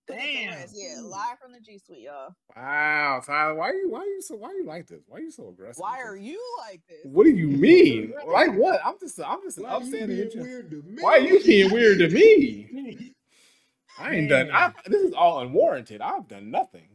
Put 0.06 0.16
it 0.16 0.20
to 0.20 0.24
Damn. 0.24 0.68
Yeah, 0.74 1.00
live 1.02 1.38
from 1.40 1.52
the 1.52 1.60
G 1.60 1.78
Suite, 1.78 2.02
y'all. 2.02 2.34
Wow, 2.54 3.22
Tyler. 3.24 3.54
Why 3.54 3.70
you? 3.70 3.88
Why 3.90 4.04
you 4.04 4.20
so? 4.20 4.36
Why 4.36 4.50
you 4.50 4.66
like 4.66 4.86
this? 4.86 5.00
Why 5.06 5.18
you 5.18 5.30
so 5.30 5.48
aggressive? 5.48 5.80
Why 5.80 6.02
are 6.02 6.16
you 6.16 6.40
like 6.60 6.82
this? 6.88 6.98
What 7.04 7.24
do 7.24 7.30
you 7.30 7.48
mean? 7.48 8.12
like 8.26 8.54
what? 8.54 8.80
I'm 8.84 8.98
just. 9.00 9.18
I'm 9.20 9.40
just 9.42 9.56
an 9.58 9.64
Why 9.64 9.70
you 9.70 9.76
upstanding. 9.76 10.28
being 10.28 10.42
weird 10.42 10.70
to 10.70 10.82
me? 10.82 10.96
Why 11.00 11.12
are 11.12 11.20
you 11.20 11.42
being 11.42 11.72
weird 11.72 11.98
to 12.00 12.08
me? 12.10 13.14
I 13.98 14.14
ain't 14.16 14.28
done. 14.28 14.50
I, 14.52 14.72
this 14.86 15.02
is 15.02 15.14
all 15.14 15.40
unwarranted. 15.40 16.00
I've 16.00 16.28
done 16.28 16.50
nothing. 16.50 16.88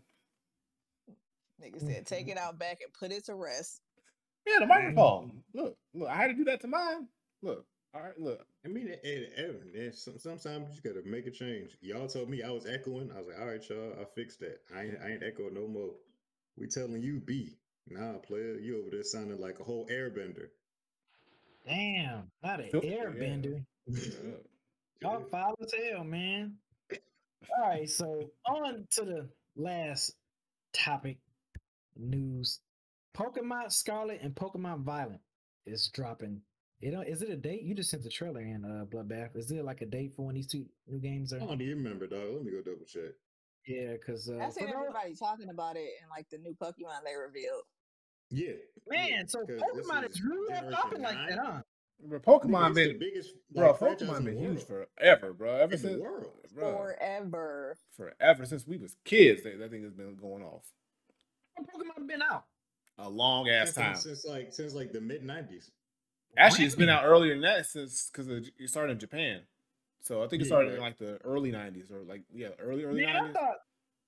Nigga 1.64 1.80
said, 1.80 2.06
take 2.06 2.28
it 2.28 2.38
out 2.38 2.60
back 2.60 2.80
and 2.84 2.94
put 2.94 3.12
it 3.12 3.26
to 3.26 3.36
rest. 3.36 3.82
Yeah, 4.46 4.60
the 4.60 4.68
microphone. 4.68 5.44
Look, 5.54 5.78
look. 5.94 6.10
I 6.10 6.16
had 6.16 6.28
to 6.28 6.34
do 6.34 6.44
that 6.46 6.62
to 6.62 6.68
mine. 6.68 7.08
Look. 7.42 7.66
All 7.94 8.02
right. 8.02 8.20
Look. 8.20 8.46
I 8.66 8.68
mean, 8.68 8.94
and, 9.04 9.28
and, 9.38 9.76
and 9.76 9.96
some, 9.96 10.20
sometimes 10.20 10.68
you 10.68 10.74
just 10.74 10.84
gotta 10.84 11.02
make 11.08 11.28
a 11.28 11.32
change. 11.32 11.78
Y'all 11.82 12.08
told 12.08 12.30
me 12.30 12.44
I 12.44 12.52
was 12.52 12.66
echoing. 12.66 13.12
I 13.12 13.20
was 13.20 13.28
like, 13.28 13.40
all 13.40 13.48
right, 13.48 13.70
y'all, 13.70 13.94
I 14.00 14.06
fixed 14.16 14.40
that. 14.42 14.60
I 14.76 14.84
ain't, 14.84 14.98
I 15.04 15.12
ain't 15.12 15.24
echoing 15.24 15.54
no 15.54 15.68
more. 15.68 15.92
We 16.58 16.68
telling 16.68 17.02
you 17.02 17.20
B. 17.20 17.56
Nah, 17.90 18.18
player, 18.20 18.56
you 18.60 18.80
over 18.82 18.90
there 18.92 19.04
sounding 19.04 19.40
like 19.40 19.60
a 19.60 19.64
whole 19.64 19.88
airbender. 19.88 20.50
Damn, 21.66 22.30
not 22.44 22.60
an 22.60 22.70
Feel- 22.70 22.82
airbender. 22.82 23.64
Yeah. 23.88 24.32
Y'all 25.02 25.24
foul 25.32 25.56
as 25.64 25.74
hell, 25.74 26.04
man. 26.04 26.56
All 27.58 27.70
right, 27.70 27.90
so 27.90 28.30
on 28.46 28.86
to 28.92 29.06
the 29.06 29.30
last 29.56 30.14
topic 30.74 31.18
news. 31.96 32.60
Pokemon 33.16 33.72
Scarlet 33.72 34.20
and 34.22 34.36
Pokemon 34.36 34.84
Violet 34.84 35.22
is 35.66 35.88
dropping. 35.88 36.42
You 36.80 36.92
know, 36.92 37.02
is 37.02 37.22
it 37.22 37.30
a 37.30 37.36
date? 37.36 37.64
You 37.64 37.76
just 37.76 37.90
sent 37.90 38.04
the 38.04 38.10
trailer 38.10 38.40
in 38.42 38.64
uh 38.64 38.86
Bloodbath. 38.86 39.36
Is 39.36 39.52
it 39.52 39.66
like 39.66 39.82
a 39.82 39.86
date 39.86 40.14
for 40.16 40.26
when 40.26 40.36
these 40.36 40.48
two 40.48 40.66
new 40.88 41.00
games 41.00 41.34
are? 41.34 41.38
I 41.38 41.46
don't 41.46 41.62
even 41.62 41.78
remember, 41.84 42.08
dog. 42.08 42.22
Let 42.36 42.44
me 42.46 42.52
go 42.52 42.62
double 42.62 42.86
check. 42.86 43.12
Yeah, 43.68 43.94
because 43.94 44.30
uh, 44.30 44.38
I've 44.42 44.54
seen 44.54 44.68
for 44.68 44.74
those- 44.74 44.82
everybody 44.88 45.16
talking 45.16 45.50
about 45.50 45.76
it 45.76 45.90
and 46.02 46.10
like 46.10 46.30
the 46.30 46.38
new 46.38 46.56
Pokemon 46.62 47.04
they 47.06 47.16
revealed. 47.16 47.64
Yeah, 48.32 48.54
man, 48.88 49.10
yeah, 49.10 49.22
so 49.26 49.40
'cause 49.40 49.48
this 49.74 49.88
Pokemon 49.88 50.10
is 50.10 50.22
really 50.22 50.54
not 50.54 50.72
popping 50.72 51.02
like 51.02 51.18
that, 51.30 51.38
huh? 51.40 51.62
Bro, 52.02 52.20
Pokemon 52.20 52.68
it's 52.70 52.76
the 52.78 52.88
been. 52.90 53.00
biggest 53.00 53.34
Bro, 53.52 53.68
like, 53.72 53.80
franchise 53.80 54.08
Pokemon 54.10 54.26
been 54.26 54.38
huge 54.38 54.64
forever, 54.64 55.34
bro. 55.34 55.56
Ever 55.56 55.64
in 55.74 55.82
the 55.82 55.88
since. 55.90 56.00
world. 56.02 56.32
Bro, 56.54 56.72
Forever. 56.78 57.78
forever 57.92 58.46
since 58.46 58.66
we 58.68 58.78
was 58.78 58.96
kids, 59.04 59.44
that, 59.44 59.58
that 59.60 59.72
thing 59.72 59.84
has 59.84 59.94
been 59.94 60.16
going 60.16 60.44
off 60.44 60.64
When 61.56 61.66
Pokemon 61.66 62.08
been 62.08 62.22
out. 62.22 62.46
a 63.00 63.10
long 63.10 63.50
ass 63.50 63.74
Since, 63.74 63.76
time. 63.78 63.96
since 63.98 64.26
like 64.26 64.54
since 64.54 64.74
like 64.74 64.92
the 64.94 65.02
mid 65.02 65.24
nineties. 65.24 65.72
Actually, 66.38 66.66
it's 66.66 66.76
been 66.76 66.90
out 66.90 67.04
earlier 67.06 67.34
than 67.34 67.42
that 67.42 67.66
since 67.66 68.10
because 68.12 68.28
it 68.30 68.52
started 68.68 68.94
in 68.94 69.00
Japan. 69.00 69.42
So 70.02 70.24
I 70.24 70.28
think 70.28 70.42
it 70.42 70.46
Yeah, 70.46 70.50
started 70.50 70.74
in 70.76 70.80
like 70.82 70.98
the 70.98 71.18
early 71.26 71.52
'90s 71.52 71.92
or 71.92 72.04
like 72.04 72.22
yeah, 72.34 72.50
early 72.60 72.84
early 72.86 73.06
Man, 73.06 73.16
I 73.16 73.20
'90s. 73.22 73.34
thought, 73.34 73.56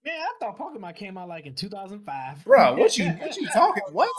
man, 0.06 0.20
I 0.20 0.32
thought 0.40 0.58
Pokemon 0.58 0.96
came 0.96 1.18
out 1.18 1.28
like 1.28 1.46
in 1.46 1.56
2005. 1.56 2.46
Bro, 2.46 2.76
what 2.78 2.98
you 2.98 3.10
what 3.10 3.36
you 3.36 3.48
talking? 3.50 3.84
What 3.92 4.10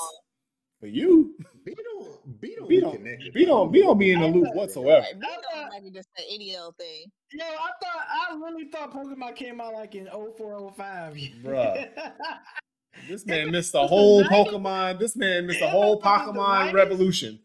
for 0.80 0.86
you? 0.88 1.34
B 1.64 1.74
don't 1.74 2.40
B 2.40 2.54
don't 2.58 2.68
B 2.68 2.76
be 2.76 2.80
don't 2.80 2.96
connected. 2.96 3.34
Don't 3.46 3.98
be 3.98 4.12
in 4.12 4.20
the 4.20 4.26
loop 4.26 4.46
thought- 4.46 4.56
whatsoever. 4.56 5.06
Like, 5.06 5.18
me 5.18 5.26
I 5.26 5.34
don't 5.34 5.44
thought- 5.82 5.94
just 5.94 6.08
an 6.18 6.24
any 6.30 6.56
old 6.56 6.76
thing. 6.76 7.04
Yo, 7.32 7.44
I 7.44 7.70
thought 7.82 8.06
I 8.30 8.34
really 8.34 8.64
thought 8.66 8.92
Pokemon 8.92 9.36
came 9.36 9.60
out 9.60 9.72
like 9.72 9.94
in 9.94 10.06
0405. 10.08 11.14
Bruh. 11.42 11.88
This 13.08 13.24
man 13.26 13.50
missed 13.50 13.72
the 13.72 13.84
whole 13.84 14.22
Pokemon. 14.22 14.98
This 14.98 15.16
man 15.16 15.46
missed 15.46 15.60
the 15.60 15.68
whole 15.68 15.98
but 15.98 16.08
it 16.08 16.24
Pokemon 16.34 16.70
90s. 16.70 16.72
revolution. 16.74 17.40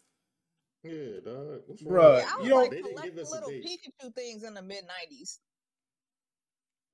Yeah, 0.87 1.19
dog. 1.25 1.61
What's 1.67 1.83
Bruh. 1.83 2.19
Yeah, 2.19 2.25
I 2.27 2.37
you 2.37 2.39
was 2.39 2.49
don't- 2.49 2.59
like 2.61 2.69
They 2.71 2.75
didn't 2.77 2.89
collecting 2.91 3.15
give 3.15 3.23
us 3.23 3.31
little. 3.31 3.49
Pikachu 3.49 4.15
things 4.15 4.43
in 4.43 4.53
the 4.53 4.61
mid 4.61 4.83
'90s, 4.85 5.39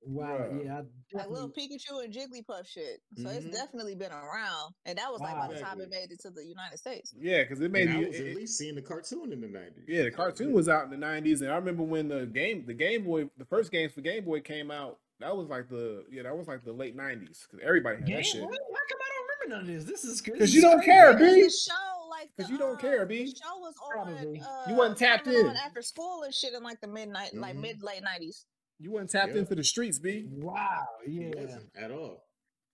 wow, 0.06 0.36
Bruh. 0.38 0.64
yeah, 0.64 0.82
I 1.14 1.16
like 1.16 1.30
little 1.30 1.48
Pikachu 1.50 2.04
and 2.04 2.12
Jigglypuff 2.12 2.66
shit. 2.66 3.00
So 3.16 3.28
it's 3.30 3.46
Mhm. 3.46 3.52
definitely 3.52 3.94
been 3.94 4.12
around, 4.12 4.74
and 4.84 4.98
that 4.98 5.10
was 5.10 5.20
like 5.20 5.34
by 5.34 5.46
Wow. 5.48 5.52
the 5.54 5.60
time 5.60 5.80
it 5.80 5.88
made 5.90 6.10
it 6.12 6.20
to 6.20 6.30
the 6.30 6.44
United 6.44 6.78
States. 6.78 7.14
Yeah, 7.18 7.42
because 7.44 7.60
it 7.60 7.70
made 7.70 7.88
And 7.88 7.96
I 7.96 8.00
you. 8.00 8.06
was 8.08 8.16
it- 8.16 8.20
at 8.20 8.26
it- 8.28 8.36
least 8.36 8.58
seeing 8.58 8.74
the 8.74 8.82
cartoon 8.82 9.32
in 9.32 9.40
the 9.40 9.48
nineties. 9.48 9.84
yeah, 9.88 10.02
the 10.02 10.10
cartoon 10.10 10.52
was 10.52 10.68
out 10.68 10.84
in 10.84 10.90
the 10.90 10.96
'90s, 10.96 11.40
and 11.42 11.50
I 11.50 11.56
remember 11.56 11.82
when 11.84 12.08
the 12.08 12.26
game, 12.26 12.66
the 12.66 12.74
Game 12.74 13.04
Boy, 13.04 13.30
the 13.38 13.46
first 13.46 13.70
games 13.70 13.92
for 13.92 14.00
Game 14.02 14.24
Boy 14.24 14.40
came 14.40 14.70
out. 14.70 15.00
That 15.20 15.34
was 15.36 15.48
like 15.48 15.68
the 15.70 16.04
yeah, 16.10 16.24
that 16.24 16.36
was 16.36 16.48
like 16.48 16.64
the 16.64 16.72
late 16.72 16.94
'90s 16.96 17.46
because 17.46 17.60
everybody 17.64 17.96
had 17.98 18.06
Game 18.06 18.16
that 18.16 18.26
shit. 18.26 18.42
Boy? 18.42 18.48
Why 18.48 18.80
come 18.90 18.98
I 19.00 19.08
don't 19.14 19.22
remember 19.48 19.48
none 19.48 19.60
of 19.60 19.66
this? 19.68 19.84
This 19.84 20.04
is 20.04 20.20
good. 20.20 20.32
'Cause 20.32 20.40
this 20.40 20.54
you 20.54 20.60
don't 20.60 20.82
care, 20.84 21.12
Because 21.14 21.34
B. 21.34 21.50
show, 21.50 21.93
like 22.18 22.30
'Cause 22.36 22.46
the, 22.46 22.52
you 22.52 22.58
don't 22.58 22.72
um, 22.72 22.78
care, 22.78 23.04
B. 23.06 23.24
The 23.24 23.30
show 23.30 23.58
was 23.58 23.74
on. 23.82 23.92
Probably. 23.92 24.40
Uh, 24.40 24.70
You 24.70 24.74
wasn't 24.76 24.98
tapped 24.98 25.26
in. 25.26 25.46
after 25.64 25.82
school 25.82 26.22
and 26.22 26.32
shit 26.34 26.52
in 26.54 26.62
like 26.62 26.80
the 26.80 26.86
mid 26.88 27.08
night, 27.08 27.34
like 27.34 27.56
mid 27.56 27.82
late 27.82 28.02
'90s. 28.02 28.44
You 28.80 28.92
weren't 28.92 29.10
tapped 29.10 29.32
Yeah. 29.34 29.40
into 29.40 29.54
the 29.54 29.64
streets, 29.64 29.98
B. 29.98 30.26
Wow, 30.30 30.84
It 31.06 31.10
yeah. 31.10 31.42
wasn't 31.42 31.70
at 31.76 31.90
all. 31.90 32.24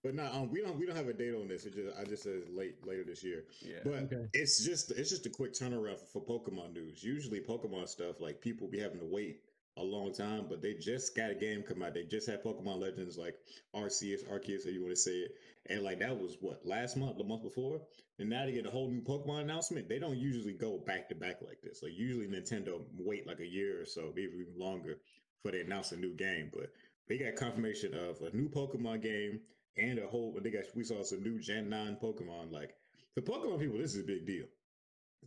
But 0.03 0.14
no, 0.14 0.24
um, 0.32 0.51
we 0.51 0.62
don't 0.62 0.78
we 0.78 0.86
don't 0.86 0.97
have 0.97 1.09
a 1.09 1.12
date 1.12 1.34
on 1.34 1.47
this. 1.49 1.66
It 1.66 1.74
just 1.74 1.97
I 1.99 2.05
just 2.05 2.22
says 2.22 2.45
late 2.49 2.76
later 2.86 3.05
this 3.05 3.22
year. 3.22 3.45
Yeah. 3.61 3.80
But 3.84 3.93
Okay. 4.05 4.26
it's 4.32 4.64
just 4.64 4.91
it's 4.93 5.11
just 5.11 5.26
a 5.26 5.30
quick 5.30 5.53
turnaround 5.53 5.99
for, 5.99 6.22
for 6.22 6.41
Pokemon 6.41 6.72
news. 6.72 7.03
Usually 7.05 7.41
Pokemon 7.41 7.86
stuff 7.88 8.18
like 8.20 8.41
people 8.41 8.66
be 8.66 8.78
having 8.78 8.99
to 9.01 9.05
wait 9.05 9.43
a 9.76 9.82
long 9.82 10.12
time, 10.12 10.46
but 10.48 10.60
they 10.60 10.74
just 10.74 11.16
got 11.16 11.30
a 11.30 11.34
game 11.34 11.62
come 11.62 11.82
out. 11.82 11.94
They 11.94 12.04
just 12.04 12.28
had 12.28 12.42
Pokemon 12.42 12.80
Legends 12.80 13.16
like 13.16 13.36
Arceus, 13.74 14.24
Arceus, 14.28 14.64
how 14.64 14.70
you 14.70 14.82
want 14.82 14.94
to 14.94 15.00
say 15.00 15.12
it, 15.12 15.32
and 15.68 15.82
like 15.82 16.00
that 16.00 16.18
was 16.18 16.36
what 16.40 16.64
last 16.66 16.96
month, 16.96 17.18
the 17.18 17.24
month 17.24 17.42
before, 17.42 17.80
and 18.18 18.28
now 18.28 18.44
they 18.44 18.52
get 18.52 18.66
a 18.66 18.70
whole 18.70 18.90
new 18.90 19.00
Pokemon 19.00 19.42
announcement. 19.42 19.88
They 19.88 19.98
don't 19.98 20.18
usually 20.18 20.52
go 20.52 20.78
back 20.78 21.08
to 21.08 21.14
back 21.14 21.40
like 21.42 21.60
this. 21.62 21.82
Like 21.82 21.92
usually 21.96 22.26
Nintendo 22.26 22.82
wait 22.98 23.26
like 23.26 23.40
a 23.40 23.46
year 23.46 23.80
or 23.80 23.86
so, 23.86 24.12
maybe 24.14 24.32
even 24.40 24.58
longer, 24.58 24.98
before 25.42 25.56
they 25.56 25.64
announce 25.64 25.92
a 25.92 25.96
new 25.96 26.14
game. 26.14 26.50
But 26.52 26.70
they 27.08 27.18
got 27.18 27.36
confirmation 27.36 27.94
of 27.94 28.20
a 28.20 28.34
new 28.36 28.48
Pokemon 28.48 29.02
game 29.02 29.40
and 29.76 29.98
a 29.98 30.06
whole. 30.06 30.38
They 30.42 30.50
got 30.50 30.64
we 30.74 30.84
saw 30.84 31.02
some 31.02 31.22
new 31.22 31.38
Gen 31.38 31.68
Nine 31.70 31.96
Pokemon. 32.02 32.52
Like 32.52 32.74
for 33.14 33.22
Pokemon 33.22 33.60
people, 33.60 33.78
this 33.78 33.94
is 33.94 34.04
a 34.04 34.06
big 34.06 34.26
deal. 34.26 34.46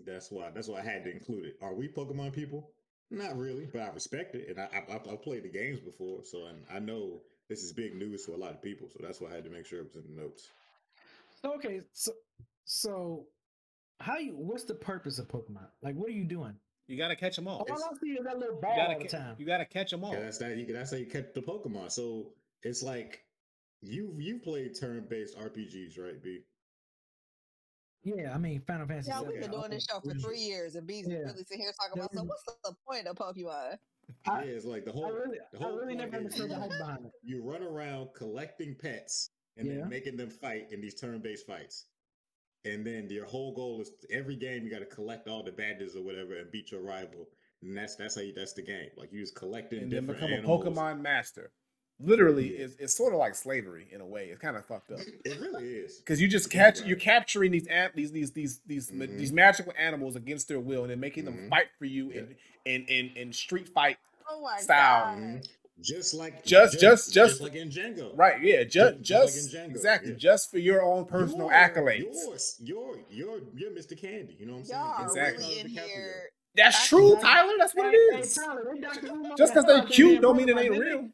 That's 0.06 0.32
why. 0.32 0.50
That's 0.52 0.68
why 0.68 0.80
I 0.80 0.84
had 0.84 1.04
to 1.06 1.12
include 1.12 1.46
it. 1.46 1.58
Are 1.62 1.74
we 1.74 1.88
Pokemon 1.88 2.34
people? 2.34 2.72
Not 3.12 3.38
really, 3.38 3.68
but 3.72 3.82
I 3.82 3.90
respect 3.90 4.34
it, 4.36 4.50
and 4.50 4.60
I, 4.60 4.70
I 4.90 4.96
I've 5.12 5.22
played 5.22 5.44
the 5.44 5.50
games 5.50 5.80
before, 5.80 6.24
so 6.24 6.46
and 6.48 6.64
I 6.74 6.80
know 6.80 7.22
this 7.50 7.64
is 7.64 7.72
big 7.74 7.96
news 7.96 8.26
to 8.26 8.34
a 8.34 8.38
lot 8.38 8.52
of 8.52 8.62
people. 8.62 8.88
So 8.90 9.00
that's 9.02 9.22
why 9.22 9.30
I 9.32 9.36
had 9.36 9.44
to 9.44 9.50
make 9.52 9.66
sure 9.66 9.80
it 9.80 9.86
was 9.94 10.04
in 10.04 10.16
the 10.16 10.22
notes. 10.22 10.48
Okay, 11.46 11.82
so 11.94 12.12
so 12.66 13.26
how 14.00 14.18
you? 14.18 14.32
What's 14.36 14.64
the 14.64 14.74
purpose 14.76 15.20
of 15.20 15.28
Pokemon? 15.28 15.68
Like, 15.82 15.96
what 15.96 16.10
are 16.10 16.14
you 16.14 16.24
doing? 16.24 16.56
You 16.88 16.98
gotta 16.98 17.16
catch 17.16 17.36
them 17.36 17.48
all. 17.48 17.66
All 17.70 17.72
I 17.72 17.98
see 18.02 18.12
is 18.12 18.26
that 18.26 18.38
little 18.40 18.56
You 18.56 18.62
ball 18.62 18.76
gotta, 18.76 18.94
all 18.96 19.00
the 19.00 19.08
time. 19.08 19.36
you 19.38 19.46
gotta 19.46 19.66
catch 19.66 19.92
them 19.92 20.04
all. 20.04 20.14
Yeah, 20.14 20.22
that's 20.22 20.38
that. 20.40 20.58
You, 20.58 20.66
that's 20.66 20.92
how 20.92 20.98
you 20.98 21.06
catch 21.06 21.34
the 21.34 21.42
Pokemon. 21.42 21.92
So 21.92 22.34
it's 22.64 22.84
like 22.84 23.24
you 23.82 24.16
you 24.18 24.40
played 24.40 24.78
turn 24.80 25.06
based 25.10 25.38
RPGs, 25.38 26.00
right, 26.00 26.22
B? 26.22 26.40
Yeah, 28.04 28.34
I 28.34 28.38
mean 28.38 28.62
Final 28.68 28.86
Fantasy. 28.88 29.10
Yeah, 29.10 29.22
we've 29.22 29.40
been 29.42 29.52
doing 29.52 29.70
this 29.72 29.86
show 29.90 30.00
for 30.00 30.14
three 30.16 30.40
years, 30.40 30.76
and 30.76 30.86
B's 30.86 31.08
Yeah. 31.08 31.20
really 31.20 31.44
sitting 31.44 31.60
here 31.62 31.72
talking 31.80 32.02
about. 32.02 32.14
So, 32.14 32.24
what's 32.24 32.44
the 32.44 32.76
point 32.88 33.08
of 33.08 33.16
Pokemon? 33.16 33.78
I- 34.28 34.44
yeah, 34.44 34.52
it's 34.52 34.66
like 34.66 34.84
the 34.86 34.92
I 34.92 34.94
whole. 34.94 35.12
really, 35.12 35.40
the 35.54 35.60
I 35.66 35.70
really 35.70 35.96
never 35.96 36.18
understood 36.18 36.50
the 36.50 36.56
you- 36.56 36.60
hype 36.60 36.70
behind 36.70 37.06
it. 37.06 37.12
You 37.24 37.42
run 37.42 37.64
around 37.64 38.10
collecting 38.14 38.76
pets 38.76 39.30
and 39.58 39.68
Yeah. 39.68 39.76
then 39.80 39.90
making 39.90 40.18
them 40.18 40.30
fight 40.30 40.72
in 40.72 40.82
these 40.82 40.96
turn 40.96 41.22
based 41.22 41.48
fights. 41.48 41.86
And 42.66 42.86
then 42.86 43.10
your 43.10 43.26
whole 43.26 43.54
goal 43.54 43.82
is 43.82 43.92
every 44.10 44.36
game 44.36 44.64
you 44.66 44.70
got 44.70 44.80
to 44.80 44.86
collect 44.86 45.28
all 45.28 45.44
the 45.44 45.52
badges 45.52 45.96
or 45.96 46.02
whatever 46.04 46.36
and 46.38 46.50
beat 46.52 46.72
your 46.72 46.82
rival. 46.82 47.30
And 47.62 47.78
that's 47.78 47.96
that's 47.96 48.16
how 48.16 48.22
you, 48.22 48.34
that's 48.34 48.54
the 48.54 48.62
game. 48.62 48.90
Like 48.98 49.12
you 49.14 49.22
just 49.22 49.36
collecting 49.36 49.84
and 49.84 49.92
then 49.92 50.06
different 50.08 50.20
become 50.22 50.34
animals. 50.34 50.66
a 50.66 50.70
Pokemon 50.70 51.02
master. 51.02 51.52
Literally, 52.00 52.58
Yeah. 52.58 52.66
it's, 52.66 52.76
it's 52.80 52.94
sort 52.98 53.14
of 53.14 53.20
like 53.20 53.36
slavery 53.36 53.88
in 53.92 54.02
a 54.02 54.06
way. 54.06 54.26
It's 54.26 54.42
kind 54.42 54.58
of 54.58 54.66
fucked 54.66 54.92
up 54.92 55.00
It 55.26 55.40
really 55.40 55.66
is. 55.76 55.98
because 55.98 56.20
you 56.20 56.28
just 56.28 56.50
catch 56.50 56.80
right. 56.80 56.88
you're 56.88 56.98
capturing 56.98 57.52
these 57.52 57.68
an- 57.68 57.92
these 57.96 58.12
these 58.12 58.32
these 58.32 58.60
these 58.66 58.92
ma- 58.92 59.06
Mhm. 59.06 59.18
these 59.18 59.32
magical 59.32 59.74
animals 59.78 60.16
against 60.16 60.48
their 60.48 60.60
will 60.60 60.82
and 60.82 60.92
then 60.92 61.00
making 61.00 61.26
them 61.26 61.36
Mhm. 61.38 61.50
fight 61.50 61.68
for 61.78 61.86
you 61.86 62.12
Yeah. 62.12 62.22
in, 62.66 62.86
in 62.86 62.86
in 62.88 63.10
in 63.16 63.34
street 63.34 63.70
fight. 63.70 63.98
Oh 64.30 64.42
my 64.42 64.60
Style. 64.60 65.16
god! 65.16 65.24
Mhm. 65.24 65.48
Just 65.82 66.14
like 66.14 66.44
Just- 66.46 66.80
just- 66.80 67.14
just- 67.14 67.42
like 67.42 67.56
in 67.56 67.70
Django. 67.70 68.12
Right? 68.18 68.42
Yeah. 68.42 68.64
Just 68.64 69.02
just, 69.02 69.36
just 69.36 69.54
like 69.54 69.64
in 69.64 69.70
Django, 69.72 69.76
exactly 69.76 70.12
yeah. 70.12 70.18
just 70.18 70.52
for 70.52 70.58
your 70.60 70.82
own 70.84 71.06
personal 71.06 71.48
You're- 71.48 71.56
accolades. 71.56 72.14
Yours, 72.14 72.56
you're 72.60 73.00
you're 73.10 73.40
you're 73.56 73.72
Mr. 73.72 73.96
Candie. 74.00 74.36
You 74.40 74.46
know 74.48 74.54
what 74.54 74.60
I'm 74.60 74.66
saying? 74.66 74.80
Y'all 74.82 74.94
are 74.94 75.06
Exactly. 75.06 75.46
really 75.46 75.60
in 75.60 75.68
here. 75.70 76.30
That's 76.56 76.76
That's 76.78 76.88
true. 76.88 77.18
Tyler. 77.22 77.54
That's 77.58 77.74
what 77.76 77.92
Hey, 77.92 77.98
it 77.98 78.14
hey, 78.16 78.20
is. 78.22 78.36
Tyler, 78.36 78.72
they 78.76 78.80
Dr. 78.82 79.08
Umar 79.08 79.36
Just 79.38 79.54
because 79.54 79.66
they 79.68 79.74
out 79.74 79.88
that 79.88 79.94
cute 79.94 80.22
don't 80.22 80.38
mean 80.38 80.50
it 80.50 80.58
ain't 80.58 80.74
didn't 80.74 80.80
real. 80.80 81.10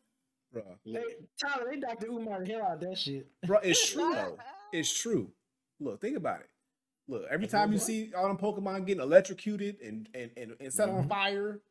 Bruh. 0.53 0.63
Look, 0.85 1.03
Hey, 1.03 1.15
Tyler, 1.39 1.71
they 1.71 1.79
Dr. 1.79 2.07
Umar 2.07 2.43
the 2.43 2.51
hell 2.53 2.63
out 2.63 2.81
that 2.81 2.97
shit. 2.97 3.27
Bro, 3.45 3.59
it's 3.63 3.89
true 3.91 4.13
though. 4.13 4.37
It's 4.73 4.91
true. 4.99 5.31
Look, 5.79 6.01
think 6.01 6.17
about 6.17 6.41
it. 6.41 6.49
Look, 7.07 7.23
every 7.29 7.45
That's 7.45 7.53
time 7.53 7.69
you 7.71 7.75
I'm 7.77 7.79
see 7.79 8.13
all 8.15 8.27
them 8.27 8.37
Pokemon 8.37 8.85
getting 8.85 9.01
electrocuted 9.01 9.77
and 9.81 10.07
and, 10.13 10.31
and, 10.37 10.55
and 10.59 10.73
set 10.73 10.89
on 10.89 11.05
Mhm. 11.05 11.09
fire 11.09 11.61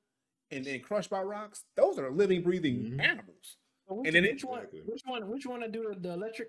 and 0.51 0.64
then 0.64 0.81
crushed 0.81 1.11
by 1.11 1.20
rocks, 1.22 1.64
those 1.76 1.99
are 1.99 2.11
living, 2.11 2.43
breathing 2.43 2.93
Mhm. 2.93 3.01
animals. 3.01 3.57
So 3.89 3.95
which, 3.95 4.07
And 4.09 4.16
then 4.16 4.24
it- 4.24 4.33
which 4.35 4.45
one? 4.45 4.66
Which 4.87 5.03
one? 5.05 5.29
Which 5.29 5.47
one 5.47 5.61
to 5.61 5.68
do 5.68 5.93
the, 5.95 6.01
the 6.01 6.12
electric? 6.14 6.49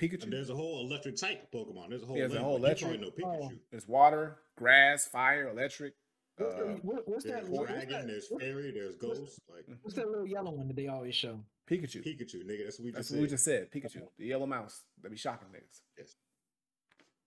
Pikachu. 0.00 0.22
And 0.24 0.32
there's 0.32 0.48
a 0.50 0.54
whole 0.54 0.80
electric 0.86 1.16
type 1.16 1.50
Pokemon. 1.52 1.88
There's 1.90 2.02
a 2.04 2.06
whole. 2.06 2.16
Yeah, 2.16 2.28
there's 2.28 2.40
a 2.40 2.44
whole 2.44 2.58
but 2.60 2.80
you 2.80 2.86
probably 2.86 3.02
electric- 3.06 3.26
Oh. 3.26 3.48
Pikachu. 3.48 3.60
There's 3.70 3.88
water, 3.88 4.38
grass, 4.56 5.08
fire, 5.08 5.48
electric. 5.48 5.94
What's, 6.38 6.54
Uh, 6.54 6.76
what, 6.82 7.08
what's 7.08 7.24
that? 7.24 7.32
There's 7.32 7.48
What's 7.48 7.70
dragon. 7.70 7.90
that, 7.90 8.06
There's 8.06 8.28
fairy. 8.28 8.70
There's 8.72 8.96
ghost. 8.96 9.40
Like 9.52 9.64
what's 9.82 9.96
that 9.96 10.08
little 10.08 10.26
yellow 10.26 10.50
one 10.52 10.68
that 10.68 10.76
they 10.76 10.86
always 10.88 11.14
show? 11.14 11.40
Pikachu. 11.70 12.02
Pikachu, 12.06 12.44
nigga. 12.46 12.64
That's 12.64 12.78
what 12.78 12.84
we 12.86 12.90
That's 12.92 13.08
just 13.08 13.10
what 13.12 13.20
we 13.22 13.28
said. 13.28 13.30
just 13.30 13.44
said. 13.44 13.70
Pikachu, 13.72 14.02
the 14.18 14.26
yellow 14.26 14.46
mouse 14.46 14.82
that 15.02 15.10
be 15.10 15.16
shocking 15.16 15.48
niggas. 15.48 15.80
Yes. 15.98 16.14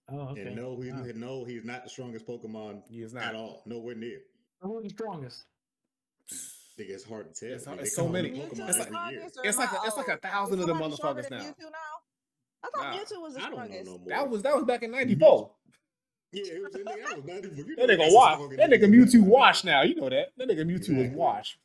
Oh, 0.10 0.20
okay. 0.30 0.42
And 0.42 0.56
no, 0.56 0.80
he, 0.82 0.92
Wow. 0.92 1.04
no, 1.16 1.44
he's 1.46 1.64
not 1.64 1.84
the 1.84 1.90
strongest 1.90 2.26
Pokemon 2.28 2.82
He 2.90 3.02
is 3.02 3.14
not 3.14 3.24
at 3.24 3.36
all. 3.36 3.62
Nowhere 3.66 3.96
near. 3.96 4.20
Who's 4.62 4.84
the 4.84 4.90
strongest? 4.90 5.46
Think 6.78 6.90
it's 6.90 7.04
hard 7.04 7.34
to 7.34 7.40
tell. 7.46 7.56
It's 7.56 7.66
hard- 7.66 7.80
it's 7.80 7.96
so 7.96 8.08
many. 8.08 8.32
Pokemon 8.32 8.70
It's 8.70 8.80
like- 8.80 8.88
every 8.88 9.12
year. 9.18 9.30
it's 9.44 9.58
like 9.58 9.74
I 9.74 9.84
a- 9.84 9.88
it's 9.88 9.98
like 9.98 10.08
a 10.08 10.18
thousand 10.18 10.60
of 10.62 10.68
them 10.68 10.78
motherfuckers 10.80 11.30
now. 11.30 11.40
Mewtwo 11.44 11.62
now? 11.72 11.78
I 12.64 12.70
thought 12.70 12.94
Nah. 12.96 12.98
Mewtwo 13.00 13.22
was 13.22 13.34
the 13.36 13.40
I 13.40 13.44
don't 13.44 13.52
know 13.52 13.56
strongest. 13.66 13.86
no 13.92 13.98
more. 13.98 14.08
That 14.10 14.30
was 14.30 14.42
that 14.44 14.56
was 14.56 14.66
back 14.66 14.84
in 14.84 14.92
'94. 14.92 15.52
Yeah, 16.34 16.44
it 16.54 16.64
was, 16.64 16.72
that 16.74 16.86
nigga, 16.86 17.06
that 17.10 17.16
was 17.18 17.26
not 17.26 17.38
even. 17.46 17.58
You 17.58 17.76
That 17.76 17.90
nigga 17.90 17.98
that's 17.98 18.58
That 18.58 18.70
nigga 18.72 18.84
nigga. 18.84 19.06
Mewtwo 19.06 19.22
washed 19.24 19.66
now. 19.66 19.82
You 19.84 19.96
know 19.96 20.10
that. 20.10 20.28
That 20.38 20.48
nigga 20.50 20.66
Mewtwo 20.66 20.80
was 20.80 20.90
Exactly. 20.90 21.16
washed. 21.18 21.58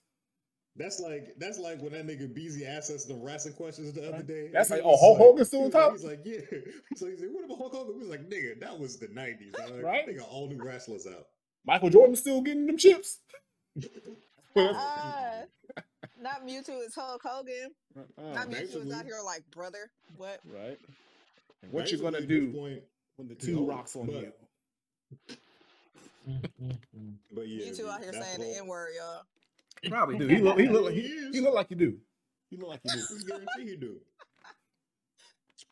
That's 0.79 1.01
like 1.01 1.29
that's 1.39 1.59
like 1.59 1.81
when 1.81 1.93
that 1.93 2.07
nigga 2.07 2.33
Beezy 2.35 2.67
asked 2.67 2.91
us 2.91 3.07
the 3.07 3.15
wrestling 3.15 3.55
questions 3.55 3.93
the 3.95 4.09
other 4.13 4.23
day. 4.23 4.51
That's 4.53 4.69
like, 4.71 4.83
oh, 4.85 4.97
Hulk 4.97 5.17
Hogan 5.19 5.45
still 5.47 5.65
on 5.65 5.71
top? 5.71 5.93
He's 5.93 6.05
like, 6.05 6.21
yeah. 6.25 6.41
So 6.97 7.07
like, 7.07 7.15
he's 7.15 7.23
like, 7.23 7.31
what 7.33 7.45
about 7.47 7.59
Hulk 7.59 7.73
Hogan? 7.75 7.95
We 7.95 8.01
was 8.01 8.09
like, 8.09 8.29
nigga, 8.29 8.61
that 8.61 8.79
was 8.79 8.99
the 8.99 9.09
nineties, 9.09 9.55
Right. 9.83 10.05
They 10.07 10.15
got 10.15 10.29
all 10.29 10.49
new 10.49 10.63
wrestlers 10.63 11.07
out. 11.07 11.25
Michael 11.65 11.89
Jordan 11.91 12.15
still 12.17 12.41
getting 12.43 12.67
them 12.67 12.77
chips. 12.77 13.21
Uh, 14.57 15.43
not 16.23 16.47
Mewtwo, 16.47 16.83
it's 16.83 16.95
Hulk 16.95 17.21
Hogan. 17.23 17.73
Uh, 17.95 18.23
Not 18.33 18.49
Mewtwo 18.49 18.53
is 18.53 18.59
basically. 18.75 18.93
out 18.95 19.05
here 19.05 19.21
like 19.23 19.43
brother. 19.51 19.91
What? 20.17 20.41
right. 20.47 20.79
And 21.63 21.73
what 21.73 21.93
you 21.93 21.99
gonna 21.99 22.13
Basically, 22.21 22.37
at 22.37 22.43
this 22.45 22.53
do 22.53 22.59
Point, 22.59 22.83
when 23.17 23.29
the 23.29 23.35
two 23.35 23.67
rocks 23.67 23.95
on 23.97 24.07
but- 24.07 24.15
you? 24.15 24.33
Mm, 26.29 26.41
mm, 26.61 26.79
mm. 26.99 27.15
but 27.33 27.49
yeah, 27.49 27.71
Mewtwo 27.71 27.89
out 27.89 28.03
here 28.03 28.13
saying 28.13 28.39
the 28.41 28.47
the 28.47 28.59
N 28.59 28.67
word, 28.67 28.91
y'all. 28.99 29.23
Probably 29.89 30.19
do. 30.19 30.27
He 30.27 30.39
look. 30.39 30.59
He 30.59 30.69
look. 30.69 30.85
Like, 30.87 30.95
he, 30.95 31.03
He 31.03 31.07
is. 31.09 31.35
he 31.37 31.41
look 31.41 31.55
like 31.55 31.71
you 31.71 31.77
do. 31.77 31.99
He 32.51 32.57
look 32.57 32.71
like 32.71 32.81
you 32.85 32.93
do. 32.93 33.03
We 33.15 33.25
guarantee 33.25 33.71
you 33.71 33.77
do. 33.77 33.97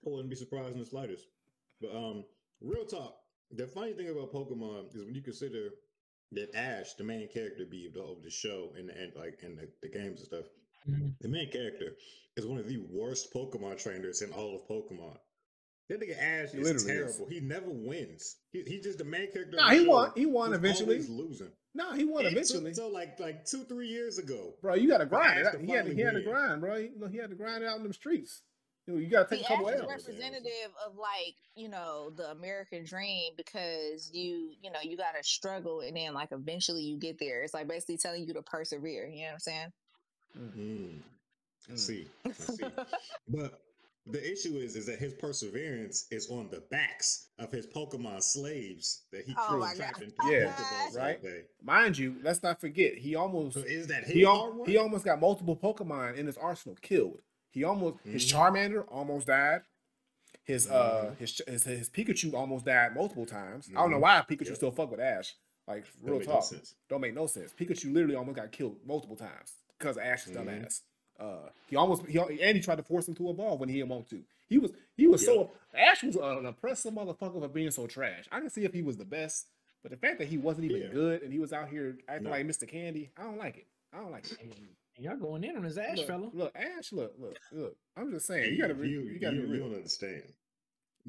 I 0.06 0.10
wouldn't 0.10 0.30
be 0.30 0.36
surprised 0.36 0.74
in 0.74 0.80
the 0.80 0.86
slightest. 0.86 1.26
But 1.80 1.94
um, 1.94 2.24
real 2.60 2.84
talk. 2.84 3.16
The 3.50 3.66
funny 3.66 3.92
thing 3.92 4.08
about 4.08 4.32
Pokemon 4.32 4.94
is 4.94 5.04
when 5.04 5.14
you 5.14 5.22
consider 5.22 5.70
that 6.32 6.54
Ash, 6.54 6.94
the 6.94 7.04
main 7.04 7.28
character, 7.28 7.64
be 7.64 7.86
of 7.86 7.94
the, 7.94 8.02
of 8.02 8.22
the 8.22 8.30
show 8.30 8.70
and 8.76 8.90
and 8.90 9.12
like 9.16 9.40
in 9.42 9.56
the, 9.56 9.68
the 9.82 9.88
games 9.88 10.20
and 10.20 10.26
stuff, 10.26 10.44
Mhm. 10.88 11.14
the 11.20 11.28
main 11.28 11.50
character 11.50 11.96
is 12.36 12.46
one 12.46 12.58
of 12.58 12.68
the 12.68 12.76
worst 12.90 13.32
Pokemon 13.32 13.82
trainers 13.82 14.20
in 14.22 14.32
all 14.32 14.54
of 14.56 14.68
Pokemon. 14.68 15.16
That 15.90 16.00
nigga 16.00 16.16
Ash 16.18 16.50
He 16.52 16.58
is 16.58 16.64
literally 16.64 16.92
is. 16.92 17.16
terrible. 17.16 17.26
He 17.28 17.40
never 17.40 17.68
wins. 17.68 18.36
He, 18.52 18.62
he's 18.66 18.82
just 18.84 18.98
the 18.98 19.04
main 19.04 19.30
character. 19.32 19.56
Nah, 19.58 19.70
he 19.70 19.86
won. 19.86 20.12
He 20.14 20.26
won 20.26 20.54
eventually. 20.54 20.94
always 20.96 21.08
losing. 21.10 21.50
No, 21.74 21.92
he 21.92 22.04
won 22.04 22.24
It 22.24 22.30
took 22.30 22.32
eventually. 22.38 22.74
so 22.74 22.88
like 22.88 23.18
like 23.20 23.44
two 23.44 23.64
three 23.64 23.88
years 23.88 24.18
ago. 24.18 24.54
Bro, 24.62 24.74
you 24.76 24.88
got 24.88 24.98
to 24.98 25.06
grind 25.06 25.40
it. 25.40 25.46
Out. 25.46 25.60
He 25.60 25.70
had, 25.72 25.86
to, 25.86 25.94
he 25.94 26.00
had 26.00 26.14
to 26.14 26.22
grind, 26.22 26.60
bro. 26.60 26.76
He, 26.78 26.90
he 27.10 27.18
had 27.18 27.30
to 27.30 27.36
grind 27.36 27.62
it 27.62 27.66
out 27.66 27.76
in 27.78 27.82
them 27.82 27.92
streets. 27.92 28.42
You, 28.86 28.94
know, 28.94 29.00
you 29.00 29.08
got 29.08 29.28
to 29.28 29.34
See, 29.36 29.42
take 29.42 29.46
a 29.46 29.48
couple 29.48 29.68
Ash 29.68 29.74
is 29.76 29.80
L's. 29.80 29.90
representative 29.90 30.70
of 30.86 30.96
like 30.96 31.34
you 31.56 31.68
know 31.68 32.10
the 32.16 32.30
American 32.30 32.84
dream 32.84 33.32
because 33.36 34.10
you 34.12 34.50
you 34.62 34.70
know 34.70 34.78
you 34.82 34.96
got 34.96 35.14
to 35.20 35.22
struggle 35.26 35.80
and 35.80 35.96
then 35.96 36.14
like 36.14 36.32
eventually 36.32 36.82
you 36.82 36.96
get 36.96 37.18
there. 37.18 37.42
It's 37.42 37.54
like 37.54 37.66
basically 37.68 37.96
telling 37.98 38.26
you 38.26 38.32
to 38.34 38.42
persevere. 38.42 39.06
You 39.08 39.22
know 39.22 39.24
what 39.26 39.32
I'm 39.32 39.38
saying? 39.40 39.72
Mm, 40.38 40.98
I 41.68 41.72
Mm. 41.72 41.78
see. 41.78 42.06
I 42.26 42.32
see. 42.32 42.64
but 43.28 43.60
the 44.06 44.32
issue 44.32 44.56
is, 44.56 44.76
is 44.76 44.86
that 44.86 44.98
his 44.98 45.14
perseverance 45.14 46.06
is 46.10 46.28
on 46.30 46.48
the 46.50 46.60
backs 46.70 47.28
of 47.38 47.50
his 47.50 47.66
Pokemon 47.66 48.22
slaves 48.22 49.02
that 49.12 49.24
he 49.24 49.34
Oh 49.38 49.46
killed 49.48 49.60
my 49.60 49.68
God. 49.68 49.76
trapping 49.76 50.12
Yeah, 50.28 50.52
Pokeballs 50.52 50.90
all 50.90 50.96
right. 50.98 51.20
Mind 51.62 51.96
you, 51.96 52.16
let's 52.22 52.42
not 52.42 52.60
forget 52.60 52.94
he 52.94 53.14
almost 53.14 53.54
So 53.54 53.60
is 53.60 53.86
that 53.86 54.04
his 54.04 54.12
he, 54.14 54.24
al- 54.26 54.62
he 54.66 54.76
almost 54.76 55.04
got 55.04 55.20
multiple 55.20 55.56
Pokemon 55.56 56.16
in 56.16 56.26
his 56.26 56.36
arsenal 56.36 56.76
killed. 56.82 57.20
He 57.50 57.64
almost 57.64 57.98
his 58.04 58.24
Mhm. 58.30 58.32
Charmander 58.34 58.84
almost 58.88 59.26
died. 59.26 59.62
His 60.44 60.68
uh 60.68 61.12
Mhm. 61.14 61.18
his, 61.18 61.40
his 61.46 61.64
his 61.64 61.88
Pikachu 61.90 62.34
almost 62.34 62.66
died 62.66 62.94
multiple 62.94 63.24
times. 63.24 63.70
I 63.70 63.74
don't 63.80 63.90
know 63.90 63.96
Mhm. 63.96 64.02
why 64.02 64.24
Pikachu 64.28 64.46
Yep. 64.48 64.56
still 64.56 64.70
fuck 64.72 64.90
with 64.90 65.00
Ash. 65.00 65.34
Like 65.66 65.84
That 65.86 65.92
real 66.02 66.18
make 66.18 66.28
no 66.28 66.34
talk, 66.34 66.44
sense. 66.44 66.74
don't 66.90 67.00
make 67.00 67.14
no 67.14 67.26
sense. 67.26 67.54
Pikachu 67.54 67.90
literally 67.94 68.16
almost 68.16 68.36
got 68.36 68.52
killed 68.52 68.84
multiple 68.84 69.16
times 69.16 69.54
because 69.78 69.96
of 69.96 70.02
Ash's 70.02 70.32
Mhm. 70.32 70.44
dumbass. 70.46 70.82
Uh, 71.18 71.48
he 71.68 71.76
almost 71.76 72.04
he 72.06 72.18
al- 72.18 72.28
and 72.28 72.56
he 72.56 72.60
tried 72.60 72.76
to 72.76 72.82
force 72.82 73.06
him 73.08 73.14
to 73.14 73.30
evolve 73.30 73.60
when 73.60 73.68
he 73.68 73.76
didn't 73.76 73.88
want 73.90 74.08
to. 74.10 74.20
He 74.48 74.58
was 74.58 74.72
he 74.96 75.06
was 75.06 75.24
so 75.24 75.52
Ash 75.76 76.02
was 76.02 76.16
an 76.16 76.46
oppressive 76.46 76.92
motherfucker 76.92 77.40
for 77.40 77.48
being 77.48 77.70
so 77.70 77.86
trash. 77.86 78.24
I 78.32 78.40
can 78.40 78.50
see 78.50 78.64
if 78.64 78.72
he 78.74 78.82
was 78.82 78.96
the 78.96 79.04
best, 79.04 79.46
but 79.82 79.90
the 79.92 79.96
fact 79.96 80.18
that 80.18 80.28
he 80.28 80.38
wasn't 80.38 80.66
even 80.70 80.82
Yeah. 80.82 80.88
good 80.88 81.22
and 81.22 81.32
he 81.32 81.38
was 81.38 81.52
out 81.52 81.68
here 81.68 81.96
acting 82.08 82.24
No. 82.24 82.30
like 82.30 82.46
Mr. 82.46 82.68
Candie, 82.68 83.10
I 83.16 83.22
don't 83.22 83.38
like 83.38 83.56
it. 83.58 83.66
I 83.92 83.98
don't 83.98 84.10
like 84.10 84.24
it. 84.30 84.38
Y'all 84.98 85.16
going 85.16 85.42
in 85.44 85.56
on 85.56 85.62
his 85.64 85.78
Ash 85.78 85.98
look, 85.98 86.06
fella. 86.06 86.30
look, 86.32 86.52
Ash, 86.56 86.92
look, 86.92 87.14
look, 87.18 87.36
look. 87.52 87.76
I'm 87.96 88.10
just 88.12 88.26
saying, 88.26 88.52
you 88.52 88.60
gotta, 88.60 88.74
be, 88.74 88.88
you, 88.88 89.00
you, 89.02 89.18
gotta 89.18 89.36
you, 89.36 89.42
be 89.42 89.48
you 89.48 89.58
don't 89.58 89.74
understand. 89.74 90.22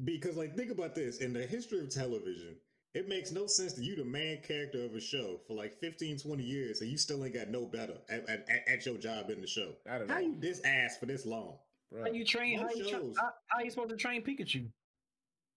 Because 0.02 0.36
like 0.36 0.56
think 0.56 0.70
about 0.70 0.94
this. 0.94 1.18
In 1.18 1.32
the 1.32 1.46
history 1.46 1.80
of 1.80 1.88
television, 1.90 2.56
it 2.96 3.08
makes 3.08 3.30
no 3.30 3.46
sense 3.46 3.74
that 3.74 3.84
you 3.84 3.94
the 3.94 4.04
main 4.04 4.40
character 4.42 4.82
of 4.84 4.94
a 4.94 5.00
show 5.00 5.38
for 5.46 5.54
like 5.54 5.74
15, 5.80 6.18
20 6.18 6.42
years 6.42 6.80
and 6.80 6.90
you 6.90 6.96
still 6.96 7.24
ain't 7.24 7.34
got 7.34 7.48
no 7.48 7.66
better 7.66 7.94
at, 8.08 8.28
at, 8.28 8.48
at- 8.48 8.64
at 8.68 8.86
your 8.86 8.96
job 8.96 9.30
in 9.30 9.40
the 9.40 9.46
show. 9.46 9.68
I 9.90 9.98
don't 9.98 10.08
How 10.08 10.14
know, 10.18 10.26
you 10.26 10.36
this 10.40 10.60
ass 10.64 10.96
for 10.98 11.06
this 11.06 11.26
long? 11.26 11.54
bro. 11.92 12.02
How 12.02 12.08
you 12.10 12.24
train? 12.24 12.58
How 12.58 12.64
Most 12.64 12.76
you, 12.78 12.88
tra- 12.90 13.00
how, 13.18 13.30
how 13.48 13.60
you 13.62 13.70
supposed 13.70 13.90
to 13.90 13.96
train 13.96 14.22
Pikachu? 14.22 14.66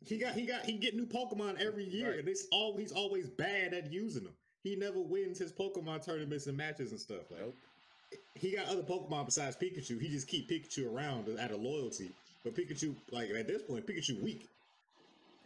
He 0.05 0.17
got 0.17 0.33
he 0.33 0.45
got 0.45 0.65
he 0.65 0.73
get 0.73 0.95
new 0.95 1.05
Pokemon 1.05 1.59
every 1.59 1.83
year, 1.83 2.11
Right. 2.11 2.19
and 2.19 2.27
it's 2.27 2.47
all 2.51 2.77
he's 2.77 2.91
always 2.93 3.29
bad 3.29 3.73
at 3.73 3.91
using 3.91 4.23
them. 4.23 4.33
He 4.63 4.75
never 4.75 4.99
wins 4.99 5.37
his 5.39 5.51
Pokemon 5.51 6.05
tournaments 6.05 6.47
and 6.47 6.55
matches 6.57 6.91
and 6.91 6.99
stuff. 6.99 7.29
Like 7.31 7.41
Nope. 7.41 7.55
he 8.35 8.51
got 8.55 8.67
other 8.67 8.81
Pokemon 8.83 9.25
besides 9.25 9.55
Pikachu. 9.57 9.99
He 9.99 10.07
just 10.09 10.27
keep 10.27 10.49
Pikachu 10.49 10.93
around 10.93 11.27
out 11.39 11.51
of 11.51 11.61
loyalty. 11.61 12.11
But 12.43 12.55
Pikachu, 12.55 12.95
like 13.11 13.29
at 13.31 13.47
this 13.47 13.61
point, 13.63 13.85
Pikachu 13.87 14.21
weak. 14.21 14.47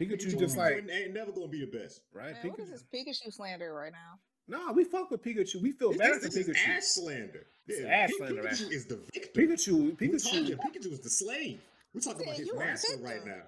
Pikachu 0.00 0.38
just 0.38 0.56
like 0.56 0.74
ain't, 0.76 0.90
ain't 0.90 1.14
never 1.14 1.30
gonna 1.32 1.48
be 1.48 1.60
the 1.60 1.66
best. 1.78 2.00
right. 2.12 2.32
Man, 2.42 2.50
what 2.52 2.60
is 2.60 2.68
Pikachu. 2.68 2.70
this 2.92 3.20
Pikachu 3.22 3.32
slander 3.32 3.72
right 3.74 3.92
now? 3.92 4.18
No, 4.46 4.72
we 4.72 4.84
fuck 4.84 5.10
with 5.10 5.22
Pikachu. 5.22 5.62
We 5.62 5.72
feel 5.72 5.92
bad 5.96 6.20
for 6.20 6.28
Pikachu. 6.28 6.56
ash 6.68 6.82
slander. 6.82 7.46
It's 7.66 7.80
Yeah, 7.80 7.86
ash 7.88 8.10
Pi- 8.10 8.26
slander, 8.26 8.42
Pikachu 8.42 8.62
man. 8.64 8.72
is 8.72 8.86
the 8.86 8.96
victim. 8.96 9.42
Pikachu, 9.48 9.72
We 10.00 10.08
told 10.08 10.20
Pikachu, 10.20 10.58
Pikachu 10.58 10.92
is 10.92 11.00
the 11.00 11.10
slave. 11.10 11.60
We're 11.94 12.00
talking 12.00 12.22
about 12.22 12.36
his 12.36 12.52
master 12.54 12.96
right 13.00 13.24
now. 13.24 13.42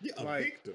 Yeah, 0.00 0.12
a 0.18 0.24
Like- 0.24 0.44
victim. 0.64 0.74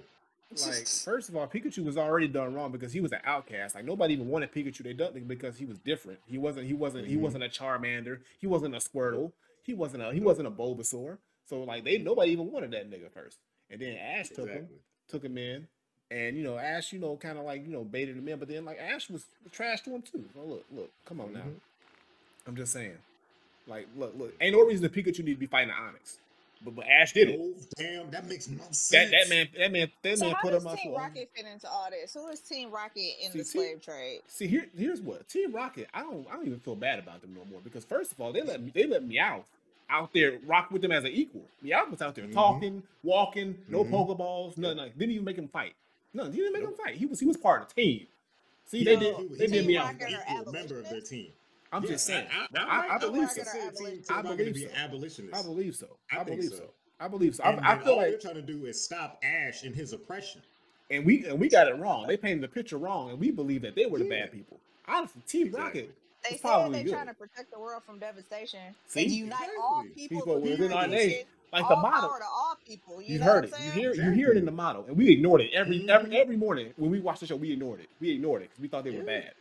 like 0.66 0.88
first 0.88 1.28
of 1.30 1.36
all, 1.36 1.46
Pikachu 1.48 1.84
was 1.84 1.98
already 1.98 2.28
done 2.30 2.54
wrong 2.56 2.72
because 2.72 2.94
he 2.94 3.02
was 3.02 3.12
an 3.12 3.20
outcast. 3.26 3.76
Like 3.76 3.84
nobody 3.86 4.14
even 4.14 4.30
wanted 4.30 4.52
Pikachu. 4.54 4.80
They 4.84 4.94
done 4.94 5.16
it 5.18 5.28
because 5.28 5.58
he 5.58 5.66
was 5.66 5.78
different. 5.80 6.20
He 6.26 6.38
wasn't. 6.38 6.66
He 6.66 6.74
wasn't. 6.74 7.06
He 7.08 7.18
Mhm. 7.18 7.22
wasn't 7.22 7.44
a 7.44 7.50
Charmander. 7.50 8.22
He 8.40 8.48
wasn't 8.48 8.74
a 8.74 8.78
Squirtle. 8.80 9.34
He 9.62 9.74
wasn't 9.74 10.04
a. 10.04 10.14
He 10.14 10.22
wasn't 10.22 10.48
a 10.48 10.52
Bulbasaur. 10.52 11.18
So 11.46 11.64
like 11.64 11.84
they 11.84 11.98
nobody 11.98 12.32
even 12.32 12.50
wanted 12.52 12.72
that 12.72 12.90
nigga 12.90 13.12
first. 13.12 13.38
And 13.70 13.82
then 13.82 13.98
Ash 13.98 14.30
took 14.30 14.48
him, 14.48 14.56
Exactly. 14.56 14.78
Took 15.10 15.24
him 15.24 15.38
in, 15.38 15.68
and 16.12 16.36
you 16.38 16.44
know 16.44 16.58
Ash, 16.58 16.92
you 16.92 17.00
know, 17.00 17.16
kind 17.16 17.38
of 17.38 17.46
like 17.46 17.66
you 17.66 17.72
know 17.72 17.84
baited 17.84 18.18
him 18.18 18.28
in. 18.28 18.40
But 18.40 18.48
then 18.50 18.66
like 18.66 18.78
Ash 18.80 19.10
was 19.10 19.26
trash 19.52 19.82
to 19.84 19.92
him 19.92 20.02
too. 20.02 20.24
So 20.34 20.42
look, 20.44 20.66
look, 20.76 20.92
come 21.06 21.22
on 21.22 21.34
now. 21.34 21.40
Mhm. 21.42 21.56
I'm 22.48 22.56
just 22.56 22.74
saying. 22.74 22.98
Like 23.68 23.88
look, 23.98 24.14
look. 24.18 24.34
Ain't 24.42 24.56
no 24.56 24.64
reason 24.64 24.84
that 24.84 24.94
Pikachu 24.94 25.24
need 25.24 25.34
to 25.34 25.40
be 25.40 25.46
fighting 25.46 25.70
the 25.70 25.74
Onix. 25.76 26.18
But 26.64 26.76
but 26.76 26.88
Ash 26.88 27.14
did 27.14 27.30
it. 27.30 27.40
Oh 27.42 27.54
damn, 27.78 28.10
that 28.12 28.26
makes 28.28 28.48
no 28.50 28.64
sense. 28.72 28.90
That 28.90 29.12
that 29.12 29.30
man 29.30 29.48
that 29.58 29.72
man 29.72 29.92
that 30.02 30.18
So 30.18 30.26
man 30.26 30.36
how 30.36 30.42
put 30.42 30.52
does 30.52 30.64
him 30.64 30.68
up 30.70 30.78
Team 30.78 30.92
for. 30.94 31.00
Rocket 31.00 31.30
fit 31.36 31.46
into 31.46 31.70
all 31.70 31.88
this? 31.92 32.14
Who 32.16 32.28
is 32.30 32.40
Team 32.40 32.72
Rocket 32.72 33.00
in 33.24 33.32
See, 33.32 33.38
the 33.38 33.44
Team- 33.44 33.46
slave 33.46 33.82
trade? 33.82 34.22
See 34.28 34.48
here, 34.48 34.66
here's 34.76 35.00
what 35.02 35.28
Team 35.30 35.54
Rocket. 35.54 35.88
I 35.94 36.02
don't, 36.02 36.26
I 36.30 36.34
don't 36.36 36.48
even 36.48 36.60
feel 36.60 36.76
bad 36.76 37.00
about 37.00 37.22
them 37.22 37.34
no 37.36 37.46
more 37.50 37.60
because 37.64 37.86
first 37.86 38.12
of 38.12 38.20
all, 38.20 38.34
they 38.34 38.42
let 38.42 38.62
me, 38.62 38.72
they 38.74 38.86
let 38.88 39.04
Meowth 39.08 39.44
out 39.90 40.12
there 40.14 40.40
rock 40.46 40.72
with 40.72 40.82
them 40.82 40.92
as 40.92 41.04
an 41.04 41.12
equal. 41.12 41.46
Meowth 41.64 41.92
was 41.92 42.02
out 42.02 42.16
there 42.16 42.26
Mhm. 42.26 42.34
talking, 42.34 42.84
walking, 43.04 43.58
no 43.68 43.84
Mhm. 43.84 43.90
pokeballs, 43.92 44.58
nothing. 44.58 44.78
Like, 44.78 44.98
didn't 44.98 45.14
even 45.14 45.26
make 45.26 45.38
him 45.38 45.48
fight. 45.48 45.74
No, 46.14 46.26
he 46.26 46.38
didn't 46.38 46.54
make 46.54 46.64
Nope. 46.64 46.72
him 46.72 46.78
fight. 46.86 46.96
He 46.96 47.06
was 47.06 47.20
he 47.20 47.26
was 47.26 47.38
part 47.38 47.62
of 47.64 47.70
the 47.74 47.82
team. 47.82 48.08
See, 48.66 48.80
He- 48.80 48.84
they 48.84 48.96
So, 48.96 49.00
did 49.00 49.08
he- 49.08 49.12
they 49.14 49.22
he 49.22 49.28
did 49.28 49.40
was 49.40 49.52
Team 49.52 49.68
Meowth. 49.70 49.84
Rocket 49.86 50.02
an 50.10 50.16
are 50.16 50.40
equal 50.42 50.54
member 50.54 50.80
of 50.80 50.90
their 50.90 51.02
team. 51.02 51.32
I'm 51.72 51.84
Yeah, 51.84 51.90
just 51.90 52.06
saying. 52.06 52.28
I, 52.32 52.48
I, 52.58 52.64
I, 52.64 52.66
I, 52.66 52.88
I, 52.88 52.96
I, 52.96 52.98
believe 52.98 53.30
so. 53.30 53.42
are 53.42 53.46
Team 53.46 53.62
abolitionists. 53.68 54.10
I 54.12 54.22
believe 54.22 54.58
so. 54.58 54.70
abolitionists. 54.76 55.40
I 55.40 55.44
believe 55.44 55.76
so. 55.76 55.98
I 56.12 56.20
I 56.20 56.24
believe 56.24 56.44
so. 56.50 56.56
so. 56.58 56.74
I 57.00 57.08
believe 57.08 57.36
so. 57.36 57.44
And, 57.44 57.60
I, 57.62 57.74
I 57.74 57.78
feel 57.80 57.92
all 57.92 57.98
like 57.98 58.10
they're 58.10 58.20
trying 58.20 58.36
to 58.36 58.42
do 58.42 58.66
is 58.66 58.82
stop 58.82 59.22
Ash 59.24 59.64
in 59.64 59.74
his 59.74 59.94
oppression. 59.94 60.42
and 60.90 61.06
we 61.06 61.26
and 61.26 61.38
we 61.40 61.50
got 61.50 61.68
it 61.68 61.76
wrong. 61.78 62.08
They 62.08 62.16
painted 62.18 62.42
the 62.42 62.48
picture 62.48 62.78
wrong, 62.78 63.10
and 63.12 63.20
we 63.20 63.30
believe 63.32 63.62
that 63.64 63.76
they 63.76 63.86
were 63.86 64.00
the 64.00 64.06
Yeah. 64.06 64.22
bad 64.22 64.32
people. 64.32 64.60
Honestly, 64.88 65.22
Team 65.28 65.48
Exactly. 65.48 65.82
Rocket 65.84 65.96
They 66.30 66.34
was 66.36 66.42
said 66.42 66.48
probably 66.48 66.72
they're 66.80 66.84
good. 66.86 66.94
trying 66.94 67.08
to 67.08 67.14
protect 67.14 67.52
the 67.52 67.60
world 67.60 67.84
from 67.86 68.00
devastation 68.00 68.76
See? 68.88 69.04
and 69.04 69.12
unite 69.12 69.50
all 69.62 69.84
people, 69.96 70.18
People 70.20 70.42
within 70.42 70.74
our 70.74 70.88
nation. 70.88 71.20
and 71.20 71.28
Like 71.54 71.68
the 71.70 71.76
all 71.76 71.82
motto. 71.82 72.08
power 72.08 72.20
to 72.20 72.26
all 72.26 72.56
people. 72.68 73.02
You, 73.02 73.14
You 73.14 73.20
know 73.20 73.26
heard 73.26 73.46
it. 73.46 73.52
You 73.52 73.58
saying? 73.58 73.74
hear 73.74 73.94
you 73.96 74.12
hear 74.12 74.32
it 74.32 74.38
in 74.38 74.46
the 74.46 74.52
motto, 74.52 74.86
and 74.88 74.98
we 74.98 75.10
ignored 75.12 75.42
it 75.42 75.52
every 75.54 75.90
every 75.90 76.10
Mhm. 76.10 76.16
every 76.16 76.36
morning 76.38 76.74
when 76.78 76.92
we 76.92 77.00
watched 77.00 77.22
the 77.22 77.28
show. 77.28 77.36
We 77.38 77.52
ignored 77.54 77.80
it. 77.82 77.90
We 78.00 78.12
ignored 78.12 78.42
it 78.42 78.50
because 78.50 78.62
we 78.62 78.68
thought 78.68 78.84
they 78.84 78.92
were 78.92 78.98
Yeah. 79.00 79.04
bad. 79.04 79.34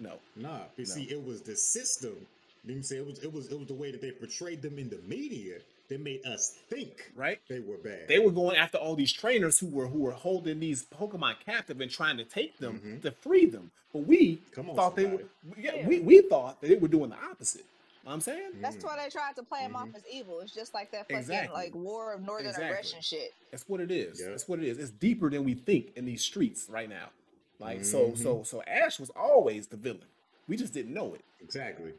No, 0.00 0.18
Nah, 0.36 0.66
No. 0.76 0.84
see, 0.84 1.04
it 1.10 1.22
was 1.24 1.42
the 1.42 1.56
system. 1.56 2.26
Let 2.66 2.76
me 2.76 2.82
say 2.82 2.96
it 2.96 3.06
was 3.06 3.18
it 3.20 3.32
was 3.32 3.46
it 3.52 3.58
was 3.58 3.68
the 3.68 3.74
way 3.74 3.92
that 3.92 4.00
they 4.00 4.10
portrayed 4.12 4.62
them 4.62 4.78
in 4.78 4.88
the 4.90 4.98
media 5.06 5.60
that 5.88 6.00
made 6.00 6.24
us 6.26 6.50
think 6.68 7.12
right? 7.14 7.40
they 7.48 7.60
were 7.60 7.76
bad. 7.76 8.08
They 8.08 8.18
were 8.18 8.30
going 8.30 8.56
after 8.56 8.78
all 8.78 8.94
these 8.96 9.12
trainers 9.12 9.58
who 9.58 9.66
were 9.68 9.86
who 9.86 10.00
were 10.00 10.12
holding 10.12 10.60
these 10.60 10.84
Pokemon 10.86 11.40
captive 11.44 11.80
and 11.80 11.90
trying 11.90 12.16
to 12.16 12.24
take 12.24 12.58
them 12.58 12.80
Mhm. 12.80 13.02
to 13.02 13.10
free 13.12 13.46
them. 13.46 13.70
But 13.92 14.00
we 14.06 14.40
Come 14.52 14.70
on, 14.70 14.76
thought 14.76 14.96
they 14.96 15.04
were. 15.06 15.24
Yeah, 15.58 15.74
Yeah. 15.76 15.86
we 15.86 16.00
we 16.00 16.22
thought 16.22 16.60
that 16.60 16.68
they 16.68 16.76
were 16.76 16.88
doing 16.88 17.10
the 17.10 17.16
opposite. 17.16 17.60
You 17.62 18.10
Know 18.10 18.10
what 18.10 18.14
I'm 18.16 18.20
saying 18.22 18.50
That's 18.60 18.76
Mm. 18.76 18.84
why 18.84 19.02
they 19.02 19.10
tried 19.10 19.34
to 19.36 19.42
play 19.42 19.60
him 19.60 19.76
off 19.76 19.88
Mhm. 19.88 19.96
as 19.96 20.02
evil. 20.12 20.40
It's 20.40 20.52
just 20.54 20.74
like 20.74 20.90
that 20.90 21.02
fucking 21.02 21.16
Exactly. 21.18 21.54
like 21.54 21.74
war 21.74 22.12
of 22.12 22.20
northern 22.22 22.48
Exactly. 22.48 22.68
aggression 22.68 23.00
shit. 23.00 23.32
that's 23.50 23.66
what 23.68 23.80
it 23.80 23.90
is. 23.90 24.20
Yeah. 24.20 24.28
That's 24.30 24.46
what 24.48 24.58
it 24.58 24.66
is. 24.68 24.78
It's 24.78 24.90
deeper 24.90 25.30
than 25.30 25.44
we 25.44 25.54
think 25.54 25.92
in 25.96 26.04
these 26.04 26.22
streets 26.22 26.68
right 26.68 26.88
now. 26.88 27.10
Like 27.58 27.84
so 27.84 28.14
so 28.14 28.42
so 28.42 28.62
Ash 28.64 28.98
was 28.98 29.10
always 29.10 29.68
the 29.68 29.76
villain. 29.76 30.06
We 30.48 30.56
just 30.58 30.74
didn't 30.74 30.92
know 30.92 31.14
it, 31.14 31.22
exactly. 31.40 31.92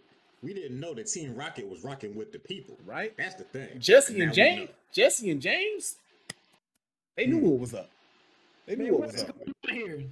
We 0.46 0.54
didn't 0.54 0.80
know 0.80 0.94
that 0.94 1.08
Team 1.08 1.34
Rocket 1.36 1.68
was 1.68 1.84
rocking 1.84 2.16
with 2.16 2.32
the 2.32 2.38
people. 2.40 2.78
right? 2.86 3.14
That's 3.18 3.36
the 3.36 3.44
thing. 3.46 3.80
Jesse 3.80 4.16
now 4.18 4.26
and 4.26 4.34
James. 4.34 4.70
Jesse 4.94 5.30
and 5.32 5.42
James, 5.42 5.96
they 7.18 7.26
knew 7.26 7.40
Hmm. 7.40 7.46
what 7.50 7.60
was 7.60 7.74
up. 7.74 7.90
They 8.68 8.76
knew 8.76 8.84
Man, 8.84 8.92
what 8.94 9.02
what 9.02 9.12
was 9.14 9.24
up, 9.24 9.36
going 9.38 9.54
on 9.70 9.76
here? 9.76 10.04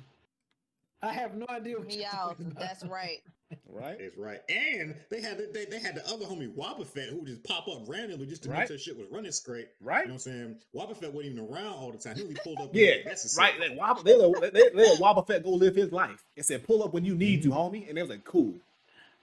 I 1.02 1.14
have 1.14 1.36
no 1.36 1.46
idea 1.50 1.78
what 1.78 1.92
you're 1.94 2.08
about. 2.10 2.38
that's 2.58 2.84
right. 2.86 3.22
right? 3.70 3.98
That's 4.00 4.18
right. 4.18 4.40
And 4.50 4.96
they 5.12 5.22
had 5.22 5.38
the, 5.38 5.50
they, 5.54 5.66
they 5.66 5.80
had 5.80 5.96
the 5.96 6.08
other 6.10 6.26
homie 6.26 6.52
Wobbuffet 6.56 7.10
who 7.10 7.18
would 7.18 7.28
just 7.28 7.44
pop 7.44 7.68
up 7.68 7.82
randomly 7.88 8.26
just 8.26 8.44
to 8.44 8.50
Right. 8.50 8.60
make 8.60 8.68
sure 8.70 8.78
shit 8.78 8.98
was 8.98 9.08
running 9.12 9.32
straight. 9.32 9.68
Right? 9.82 10.02
You 10.02 10.08
know 10.08 10.14
what 10.16 10.26
I'm 10.28 10.32
saying? 10.32 10.56
Wobbuffet 10.76 11.12
wasn't 11.14 11.34
even 11.36 11.40
around 11.40 11.74
all 11.74 11.92
the 11.92 11.98
time. 11.98 12.16
He 12.16 12.24
only 12.24 12.36
pulled 12.44 12.60
up 12.60 12.70
Yeah, 12.74 12.88
it 12.88 13.06
was 13.06 13.12
necessary. 13.12 13.52
right. 13.52 13.60
They, 13.70 13.76
Wobble, 13.76 14.04
they, 14.04 14.16
let, 14.16 14.54
they, 14.54 14.70
they 14.70 14.88
let 14.90 15.00
Wobbuffet 15.00 15.44
go 15.44 15.52
live 15.52 15.76
his 15.76 15.92
life. 15.92 16.24
It 16.36 16.46
said, 16.46 16.66
pull 16.66 16.84
up 16.84 16.94
when 16.94 17.04
you 17.06 17.16
need 17.16 17.44
to, 17.44 17.50
Mm-hmm. 17.50 17.58
homie. 17.76 17.88
And 17.90 17.98
they 17.98 18.02
was 18.02 18.10
like, 18.10 18.24
cool, 18.24 18.54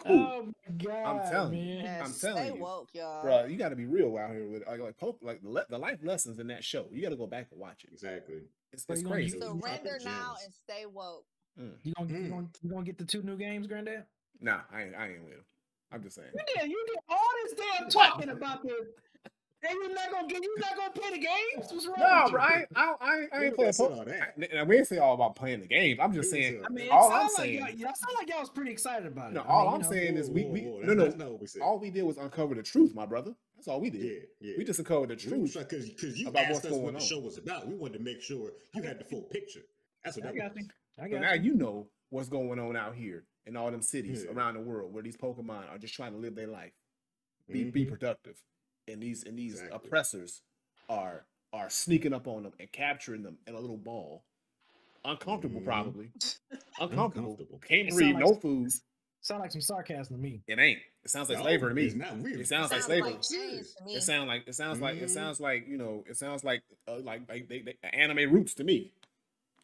cool. 0.00 0.26
Oh 0.32 0.42
my 0.46 0.74
god, 0.84 1.06
I'm 1.24 1.30
telling 1.30 1.58
you. 1.58 1.76
man. 1.76 1.84
Yeah, 1.84 2.04
I'm 2.04 2.12
telling 2.12 2.44
stay 2.44 2.54
you. 2.54 2.62
woke, 2.62 2.88
y'all. 2.92 3.22
Bro, 3.22 3.44
you 3.46 3.56
got 3.56 3.68
to 3.70 3.76
be 3.76 3.86
real 3.86 4.16
out 4.16 4.30
here 4.32 4.48
with 4.48 4.66
like 4.66 4.80
like, 4.80 4.96
poke, 4.98 5.18
like 5.22 5.40
the, 5.42 5.66
the 5.68 5.78
life 5.78 5.98
lessons 6.02 6.38
in 6.38 6.46
that 6.48 6.64
show. 6.64 6.86
You 6.92 7.02
got 7.02 7.10
to 7.10 7.16
go 7.16 7.26
back 7.26 7.48
and 7.50 7.60
watch 7.60 7.84
it. 7.84 7.90
Exactly. 7.92 8.40
It's, 8.72 8.84
But 8.84 8.98
it's 8.98 9.06
crazy. 9.06 9.38
Surrender 9.38 9.98
now 10.04 10.34
and 10.44 10.52
stay 10.54 10.86
woke. 10.86 11.24
Mm. 11.60 11.72
You 11.82 11.92
gonna, 11.96 12.08
you 12.12 12.18
Mm. 12.18 12.30
gonna 12.30 12.46
you 12.62 12.70
gonna 12.70 12.84
get 12.84 12.98
the 12.98 13.04
two 13.04 13.22
new 13.22 13.36
games, 13.36 13.66
Granddad? 13.66 14.04
Nah, 14.40 14.60
I 14.72 14.82
ain't, 14.84 14.94
I 14.94 15.08
ain't 15.10 15.24
with 15.24 15.34
him. 15.34 15.44
I'm 15.92 16.02
just 16.02 16.14
saying. 16.14 16.28
You 16.32 16.40
did. 16.56 16.70
You 16.70 16.84
did 16.86 16.98
all 17.08 17.18
this 17.44 17.54
damn 17.54 17.88
talking 17.88 18.28
about 18.28 18.62
the. 18.62 18.76
And 19.62 19.76
you're 19.82 19.94
not 19.94 20.10
gonna 20.10 20.26
get. 20.26 20.42
You're 20.42 20.58
not 20.58 20.76
gonna 20.76 20.90
play 20.90 21.10
the 21.10 21.18
games. 21.18 21.70
What's 21.70 21.86
wrong? 21.86 21.96
No, 21.98 22.20
with 22.24 22.32
bro, 22.32 22.40
I, 22.42 22.58
ain't- 22.60 22.68
I, 22.74 22.94
I, 23.00 23.26
I 23.32 23.38
We 23.40 23.44
ain't 23.46 23.54
playing 23.56 23.66
ain't 23.68 23.74
said 23.76 23.90
Pokemon. 23.90 23.98
all 23.98 24.04
that. 24.06 24.58
I, 24.58 24.62
we 24.64 24.78
ain't 24.78 24.86
say 24.86 24.98
all 24.98 25.14
about 25.14 25.36
playing 25.36 25.60
the 25.60 25.66
games. 25.66 25.98
I'm 26.02 26.12
just 26.14 26.30
saying. 26.30 26.62
I 26.64 26.68
mean, 26.70 26.86
it 26.86 26.90
all 26.90 27.12
I'm 27.12 27.22
like 27.24 27.30
saying. 27.32 27.58
y'all, 27.58 27.68
y'all 27.70 27.94
sound 27.94 28.14
like 28.18 28.28
y'all 28.30 28.40
was 28.40 28.48
pretty 28.48 28.70
excited 28.70 29.06
about 29.06 29.32
it. 29.32 29.34
No, 29.34 29.42
I 29.42 29.44
all 29.46 29.64
mean, 29.64 29.74
I'm 29.74 29.80
you 29.80 29.84
know, 29.84 29.90
saying 29.92 30.16
is 30.16 30.30
we, 30.30 30.44
we 30.46 30.60
whoa, 30.62 30.70
whoa, 30.70 30.80
no 30.86 30.94
no. 30.94 31.04
that's 31.04 31.16
not 31.16 31.30
what 31.30 31.40
we 31.42 31.46
said. 31.46 31.60
All 31.62 31.78
we 31.78 31.90
did 31.90 32.04
was 32.04 32.16
uncover 32.16 32.54
the 32.54 32.62
truth, 32.62 32.94
my 32.94 33.04
brother. 33.04 33.34
That's 33.56 33.68
all 33.68 33.80
we 33.82 33.90
did. 33.90 34.00
Yeah, 34.02 34.18
yeah. 34.40 34.54
We 34.56 34.64
just 34.64 34.78
uncovered 34.78 35.10
the 35.10 35.16
truth. 35.16 35.52
Because 35.54 35.90
because 35.90 36.18
you 36.18 36.28
about 36.28 36.44
asked 36.44 36.54
what's 36.64 36.66
us 36.66 36.72
what 36.72 36.92
the 36.94 36.98
on. 37.00 37.04
show 37.04 37.18
was 37.18 37.36
about. 37.36 37.68
We 37.68 37.74
wanted 37.74 37.98
to 37.98 38.04
make 38.04 38.22
sure 38.22 38.52
you 38.74 38.82
had 38.82 38.98
the 38.98 39.04
full 39.04 39.22
picture. 39.22 39.60
That's 40.02 40.16
what 40.16 40.24
I 40.26 40.32
that 40.32 40.38
got 40.38 40.54
was. 40.54 40.62
you. 40.64 40.68
I 41.04 41.10
So 41.10 41.18
now 41.18 41.32
you. 41.34 41.42
you 41.52 41.54
know 41.54 41.86
what's 42.08 42.30
going 42.30 42.58
on 42.58 42.76
out 42.76 42.94
here 42.94 43.24
in 43.46 43.58
all 43.58 43.70
them 43.70 43.82
cities 43.82 44.24
Yeah. 44.24 44.32
around 44.34 44.54
the 44.54 44.60
world 44.60 44.94
where 44.94 45.02
these 45.02 45.18
Pokemon 45.18 45.70
are 45.70 45.76
just 45.78 45.92
trying 45.92 46.12
to 46.12 46.18
live 46.18 46.34
their 46.34 46.46
life, 46.46 46.72
be 47.52 47.64
be 47.64 47.84
Mhm. 47.84 47.90
productive, 47.90 48.36
and 48.90 49.02
these 49.02 49.24
and 49.24 49.38
these 49.38 49.54
Exactly. 49.60 49.76
oppressors 49.76 50.42
are 50.88 51.24
are 51.52 51.68
sneaking 51.70 52.12
up 52.12 52.26
on 52.28 52.44
them 52.44 52.52
and 52.60 52.70
capturing 52.72 53.22
them 53.22 53.38
in 53.46 53.54
a 53.54 53.60
little 53.60 53.76
ball. 53.76 54.24
Uncomfortable, 55.04 55.60
Mhm. 55.60 55.64
probably. 55.64 56.10
Uncomfortable. 56.80 57.04
Uncomfortable. 57.30 57.58
Can't 57.66 57.90
breathe. 57.90 58.10
sound 58.12 58.20
No 58.20 58.26
like- 58.30 58.40
food. 58.42 58.72
Sound 59.22 59.42
like 59.42 59.52
some 59.52 59.60
sarcasm 59.60 60.16
to 60.16 60.22
me. 60.22 60.42
It 60.46 60.58
ain't. 60.58 60.78
It 61.04 61.10
sounds 61.10 61.28
like 61.28 61.38
No, 61.38 61.44
slavery 61.44 61.70
to 61.70 61.74
me. 61.74 61.84
It's 61.84 61.94
not 61.94 62.16
weird. 62.16 62.40
It 62.40 62.46
sounds 62.46 62.70
like 62.70 62.80
Sounds 62.80 62.84
slavery. 62.86 63.12
like 63.12 63.22
chains 63.22 63.74
to 63.74 63.84
me. 63.84 63.94
It 63.96 64.00
sounds 64.02 64.28
like 64.28 64.44
it 64.48 64.54
sounds 64.54 64.80
like 64.80 64.96
it 64.96 65.10
sounds 65.10 65.40
like 65.40 65.68
you 65.68 65.76
know 65.76 66.04
it 66.08 66.16
sounds 66.16 66.42
like 66.42 66.62
uh, 66.88 67.00
like 67.00 67.28
like 67.28 67.46
they, 67.48 67.60
they, 67.60 67.76
anime 67.92 68.32
roots 68.32 68.54
to 68.54 68.64
me. 68.64 68.92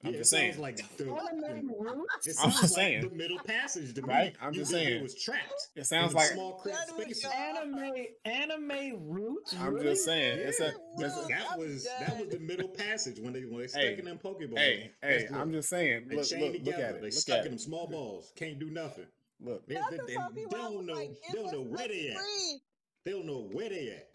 I'm 0.07 0.13
Yeah, 0.13 0.19
just 0.19 0.31
saying. 0.31 0.59
like 0.61 0.77
the, 0.97 1.05
it 1.05 1.09
I'm 1.11 2.51
sounds 2.51 2.61
just 2.61 2.63
like 2.63 2.71
saying. 2.71 3.09
the 3.09 3.15
middle 3.15 3.39
passage 3.39 3.95
to 3.95 4.03
Right? 4.03 4.33
me. 4.33 4.39
I'm 4.41 4.53
just 4.53 4.71
think 4.71 4.87
saying. 4.87 4.99
It 4.99 5.03
was 5.03 5.15
trapped. 5.15 5.69
It 5.75 5.85
sounds 5.87 6.15
like 6.15 6.27
small 6.29 6.53
cramped 6.55 6.87
That 6.89 6.97
was 6.97 7.05
spaces. 7.05 7.25
y'all. 7.25 7.33
Anime, 7.33 8.07
anime 8.25 9.09
roots. 9.11 9.55
I'm 9.59 9.75
really? 9.75 9.89
just 9.89 10.05
saying. 10.05 10.39
It's 10.39 10.61
a, 10.61 10.73
it's 10.99 11.17
a 11.17 11.27
That 11.29 11.47
I'm 11.53 11.59
was 11.59 11.85
that 12.01 12.19
was 12.19 12.29
the 12.29 12.39
middle 12.39 12.69
passage 12.69 13.19
when 13.21 13.33
they 13.33 13.41
when 13.45 13.61
they 13.63 13.67
stuck 13.67 13.83
Hey, 13.83 13.99
in 13.99 14.05
them 14.05 14.19
Pokeballs. 14.19 14.59
hey 14.59 14.91
hey. 15.03 15.23
Guess 15.23 15.33
I'm 15.33 15.53
just 15.53 15.69
saying. 15.69 16.07
they 16.09 16.17
Look 16.17 16.27
chained 16.27 16.43
look 16.43 16.53
look 16.55 16.65
together. 16.65 16.83
at 16.85 16.91
it. 16.97 17.01
They 17.01 17.07
Look 17.09 17.13
stuck 17.15 17.45
in 17.45 17.51
them 17.53 17.59
small 17.59 17.87
balls. 17.87 18.33
Can't 18.37 18.59
do 18.59 18.71
nothing. 18.71 19.07
Look. 19.41 19.67
They, 19.67 19.75
they, 19.75 19.97
they, 20.07 20.17
they 20.35 20.45
don't 20.51 20.87
know. 20.87 20.95
like, 20.95 21.11
They 21.33 21.43
don't 21.43 21.53
know 21.53 21.63
where 21.63 21.89
they 21.89 22.13
let's 22.15 22.55
at. 22.55 22.61
They 23.05 23.11
don't 23.13 23.27
know 23.27 23.49
where 23.53 23.69
they 23.69 23.89
at. 23.91 24.09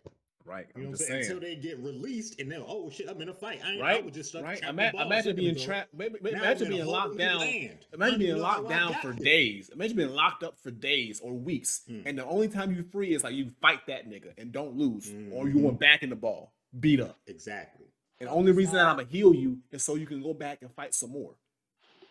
Right. 0.46 0.68
You 0.76 0.82
know 0.82 0.88
I'm 0.88 0.92
what 0.92 1.02
I'm 1.02 1.08
saying? 1.08 1.24
saying. 1.24 1.36
Until 1.38 1.40
they 1.50 1.56
get 1.56 1.80
released 1.80 2.40
and 2.40 2.52
then 2.52 2.62
oh 2.68 2.90
shit, 2.90 3.10
I'm 3.10 3.22
in 3.22 3.30
a 3.30 3.34
fight. 3.34 3.60
I, 3.64 3.72
ain't, 3.72 3.82
I 3.82 3.86
Right. 3.86 4.06
was 4.06 4.14
just 4.14 4.30
stuck 4.30 4.44
Right. 4.44 4.58
trapped 4.60 4.74
in 4.74 4.80
Ima- 4.80 4.92
balls 4.94 5.06
imagine 5.06 5.36
being 5.36 5.56
trapped. 5.56 5.94
Maybe, 5.94 6.20
I'm 6.20 6.28
imagine 6.28 6.68
in 6.68 6.74
a 6.74 6.76
being 6.78 6.88
locked 6.88 7.18
down. 7.18 7.40
land. 7.40 7.86
Imagine 7.94 8.12
Don't 8.12 8.20
being 8.20 8.30
even 8.30 8.42
know 8.42 8.48
locked 8.48 8.60
how 8.62 8.66
I 8.66 8.70
down 8.70 8.92
got 8.94 9.02
for 9.02 9.14
here. 9.14 9.24
days. 9.24 9.70
Imagine 9.70 9.98
being 9.98 10.10
locked 10.16 10.44
up 10.44 10.60
for 10.62 10.72
days 10.72 11.20
or 11.20 11.34
weeks, 11.34 11.82
Hmm. 11.88 12.02
and 12.06 12.18
the 12.18 12.26
only 12.26 12.48
time 12.48 12.76
you 12.76 12.84
free 12.84 13.14
is 13.14 13.24
like 13.24 13.36
you 13.36 13.50
fight 13.62 13.86
that 13.88 14.08
nigga 14.10 14.34
and 14.38 14.52
don't 14.52 14.76
lose, 14.76 15.14
or 15.32 15.48
you 15.50 15.58
want 15.60 15.80
back 15.80 16.04
in 16.04 16.10
the 16.10 16.16
ball, 16.16 16.54
beat 16.80 17.00
up. 17.00 17.20
Exactly. 17.28 17.88
And 18.20 18.28
the 18.30 18.34
only 18.34 18.52
reason 18.52 18.76
that 18.76 18.86
I'm 18.86 18.98
gonna 18.98 19.08
heal 19.08 19.34
you 19.34 19.60
is 19.72 19.84
so 19.84 19.96
you 19.96 20.06
can 20.06 20.22
go 20.22 20.34
back 20.34 20.62
and 20.62 20.72
fight 20.74 20.94
some 20.94 21.10
more. 21.12 21.36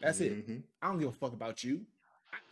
That's 0.01 0.21
it. 0.21 0.49
Mhm. 0.49 0.63
I 0.83 0.89
don't 0.89 0.99
give 0.99 1.09
a 1.09 1.13
fuck 1.13 1.33
about 1.33 1.63
you. 1.63 1.85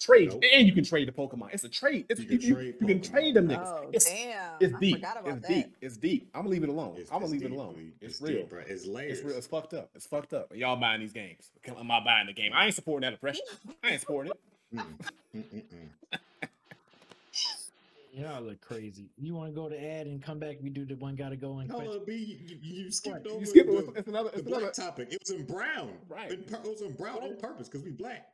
I 0.01 0.05
trade, 0.05 0.29
Nope. 0.31 0.45
and 0.55 0.67
you 0.67 0.73
can 0.73 0.85
trade 0.85 1.09
the 1.09 1.13
Pokemon. 1.13 1.49
It's 1.53 1.65
a 1.65 1.69
trade. 1.69 2.07
It's, 2.09 2.21
You 2.21 2.29
you, 2.29 2.39
can 2.39 2.49
you, 2.49 2.55
trade 2.55 2.75
you 2.81 2.87
can 2.87 3.01
trade 3.03 3.35
them 3.35 3.49
niggas. 3.49 3.67
Oh 3.67 3.91
it's 3.93 4.05
damn! 4.05 4.53
it's 4.61 4.75
I 4.75 4.79
deep. 4.79 4.97
forgot 4.97 5.21
about 5.21 5.39
It's 5.39 5.49
that. 5.49 5.55
deep. 5.55 5.77
It's 5.81 5.97
deep. 5.97 6.31
I'm 6.35 6.41
gonna 6.43 6.51
leave 6.51 6.63
it 6.63 6.69
alone. 6.69 6.93
It's- 6.93 7.09
I'm 7.11 7.15
gonna 7.21 7.25
it's 7.25 7.33
leave 7.33 7.43
it 7.45 7.51
alone. 7.55 7.73
believe- 7.75 7.93
It's, 8.01 8.19
deep, 8.21 8.29
real. 8.29 8.47
bro. 8.47 8.63
It's 8.67 8.87
layers. 8.87 9.19
It's 9.19 9.27
real. 9.27 9.37
It's 9.37 9.47
fucked 9.49 9.75
up. 9.75 9.91
It's 9.95 10.07
fucked 10.07 10.35
up. 10.35 10.55
Y'all 10.55 10.77
buying 10.77 11.01
these 11.01 11.13
games. 11.13 11.51
I'm 11.77 11.89
not 11.89 12.05
buying 12.05 12.27
the 12.29 12.33
game. 12.33 12.53
I 12.55 12.67
ain't 12.67 12.75
supporting 12.75 13.09
that 13.09 13.15
oppression. 13.15 13.43
I 13.85 13.91
ain't 13.91 14.01
supporting 14.01 14.33
it. 14.73 15.65
Y'all 18.15 18.43
look 18.43 18.61
crazy. 18.61 19.05
You 19.17 19.35
want 19.35 19.51
to 19.51 19.55
go 19.55 19.69
to 19.69 19.81
ad 19.81 20.07
and 20.09 20.21
come 20.21 20.39
back? 20.41 20.57
We 20.61 20.71
do 20.71 20.85
the 20.85 20.97
one 20.97 21.15
gotta 21.15 21.37
go 21.37 21.59
and 21.59 21.71
Hold 21.71 21.89
up, 21.97 22.07
B. 22.07 22.15
You, 22.17 22.57
you, 22.63 22.85
you 22.85 22.91
skipped 22.91 23.25
What? 23.27 23.31
over 23.33 23.41
You 23.41 23.47
skip 23.47 23.67
it. 23.69 23.71
the, 23.71 23.79
It's, 23.91 23.99
it's 23.99 24.09
another. 24.09 24.31
the 24.31 24.39
It's 24.39 24.49
black 24.49 24.61
another. 24.63 24.73
topic. 24.75 25.09
It 25.13 25.19
was 25.21 25.31
in 25.31 25.45
brown. 25.45 25.91
Right. 26.09 26.33
It, 26.33 26.51
it 26.51 26.65
was 26.65 26.83
in 26.83 26.93
brown 26.95 27.19
on 27.19 27.37
purpose 27.37 27.69
because 27.69 27.85
we 27.85 27.93
black. 27.93 28.29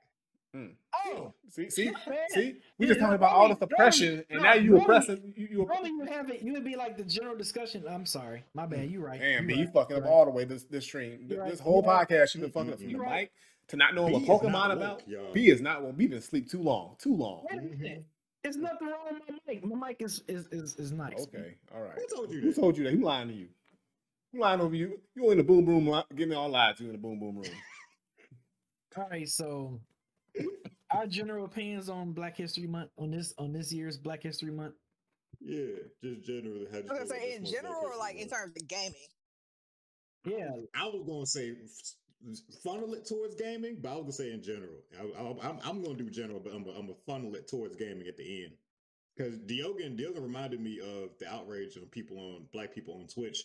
Hmm. 0.55 0.67
Oh, 1.07 1.33
See, 1.51 1.69
see, 1.69 1.87
man. 1.87 2.17
see. 2.31 2.55
We 2.79 2.87
Yeah, 2.87 2.89
just 2.93 3.01
talking 3.01 3.17
about 3.17 3.33
all 3.33 3.49
this 3.49 3.59
Romy, 3.61 3.73
oppression, 3.73 4.25
and 4.31 4.41
now 4.43 4.55
you 4.55 4.73
Romy, 4.73 4.85
oppressing. 4.85 5.35
You, 5.37 5.49
you 5.51 5.65
Probably 5.67 5.91
you 5.91 5.99
would 5.99 6.09
have 6.09 6.31
it. 6.31 6.43
You 6.43 6.53
would 6.53 6.65
be 6.65 6.77
like 6.77 6.97
the 6.97 7.03
general 7.05 7.37
discussion. 7.37 7.85
I'm 7.91 8.07
sorry, 8.07 8.45
my 8.55 8.65
bad. 8.65 8.89
You're 8.89 9.05
right. 9.05 9.21
Damn, 9.21 9.47
B, 9.49 9.55
right, 9.55 9.61
you 9.63 9.69
fucking 9.73 9.97
up 9.97 10.05
right. 10.05 10.09
all 10.11 10.25
the 10.25 10.31
way 10.31 10.45
this 10.45 10.63
this 10.65 10.85
stream. 10.85 11.27
You're 11.29 11.41
right, 11.41 11.51
This 11.51 11.59
whole 11.61 11.83
you're 11.85 11.93
right. 11.93 12.09
podcast, 12.09 12.35
you've 12.35 12.43
been 12.43 12.53
fucking 12.53 12.73
up 12.73 12.79
from 12.79 12.87
the 12.87 12.93
You're 12.93 13.03
right. 13.03 13.23
mic 13.23 13.33
to 13.69 13.77
not 13.77 13.95
knowing 13.97 14.09
B 14.09 14.13
what 14.15 14.23
is 14.23 14.29
not 14.29 14.43
Pokemon 14.43 14.69
woke, 14.69 14.77
about. 14.79 15.09
y'all. 15.09 15.33
B 15.33 15.49
is 15.49 15.61
not. 15.61 15.83
Well, 15.83 15.93
B 15.93 16.07
been 16.07 16.23
sleep 16.23 16.49
too 16.49 16.63
long. 16.63 16.95
Too 17.01 17.15
long. 17.17 17.45
Wait 17.51 17.59
a 17.59 17.63
minute. 17.63 18.05
There's 18.45 18.57
nothing 18.57 18.89
wrong 18.89 19.07
with 19.11 19.23
my 19.29 19.37
mic. 19.49 19.65
My 19.65 19.89
mic 19.89 19.97
is 20.03 20.23
is 20.29 20.47
is, 20.53 20.77
is 20.77 20.93
nice. 20.93 21.27
Okay, 21.35 21.57
all 21.75 21.83
right. 21.83 21.99
Who 21.99 22.17
told 22.17 22.31
you 22.31 22.41
Who 22.43 22.53
that? 22.53 22.61
told 22.61 22.79
you 22.79 22.85
that? 22.85 22.93
Who 22.93 23.01
lying 23.01 23.29
to 23.29 23.35
you? 23.35 23.49
Who 24.33 24.41
lying 24.41 24.61
over 24.61 24.77
you? 24.77 25.01
You 25.17 25.31
in 25.33 25.39
the 25.39 25.45
boom 25.45 25.65
boom? 25.65 25.89
li- 25.89 26.05
Give 26.15 26.29
me 26.29 26.37
all 26.37 26.49
lies. 26.49 26.79
You 26.79 26.87
in 26.87 26.93
the 26.93 26.99
boom 26.99 27.19
boom 27.19 27.37
room? 27.39 27.45
All 28.97 29.09
right, 29.11 29.29
so 29.29 29.81
our 30.91 31.07
general 31.07 31.45
opinions 31.45 31.89
on 31.89 32.13
Black 32.13 32.37
History 32.37 32.67
Month 32.67 32.91
on 32.99 33.11
this 33.11 33.35
on 33.39 33.53
this 33.53 33.73
year's 33.73 33.97
Black 33.97 34.23
History 34.23 34.51
Month. 34.51 34.75
Yeah, 35.41 35.77
just 36.03 36.25
generally. 36.25 36.67
How 36.71 36.79
I 36.79 36.81
was 36.83 36.91
gonna 36.91 37.07
say 37.07 37.35
in 37.35 37.45
general 37.45 37.81
or 37.83 37.97
like 37.99 38.17
in 38.17 38.29
terms 38.29 38.55
of 38.57 38.69
gaming. 38.69 38.95
Yeah, 40.25 40.51
I 40.75 40.87
was 40.87 41.05
gonna 41.07 41.27
say 41.27 41.55
funnel 42.63 42.95
it 42.95 43.07
towards 43.07 43.35
gaming, 43.35 43.79
but 43.81 43.91
I 43.91 43.95
was 43.97 44.03
gonna 44.03 44.13
say 44.13 44.33
in 44.33 44.43
general. 44.43 44.79
I, 44.99 45.21
I, 45.21 45.49
I'm, 45.49 45.59
I'm 45.65 45.83
gonna 45.83 45.97
do 45.97 46.09
general, 46.11 46.41
but 46.41 46.55
I'm 46.55 46.65
gonna, 46.65 46.79
I'm 46.79 46.87
gonna 46.87 46.99
funnel 47.07 47.35
it 47.35 47.49
towards 47.49 47.77
gaming 47.77 48.07
at 48.09 48.17
the 48.17 48.45
end. 48.45 48.53
Because 49.17 49.39
Diogen, 49.39 49.99
Diogen 49.99 50.23
reminded 50.23 50.61
me 50.61 50.81
of 50.81 51.11
the 51.21 51.33
outrage 51.33 51.77
on 51.77 51.85
people 51.87 52.19
on 52.19 52.47
black 52.53 52.75
people 52.75 52.95
on 52.95 53.07
Twitch 53.07 53.45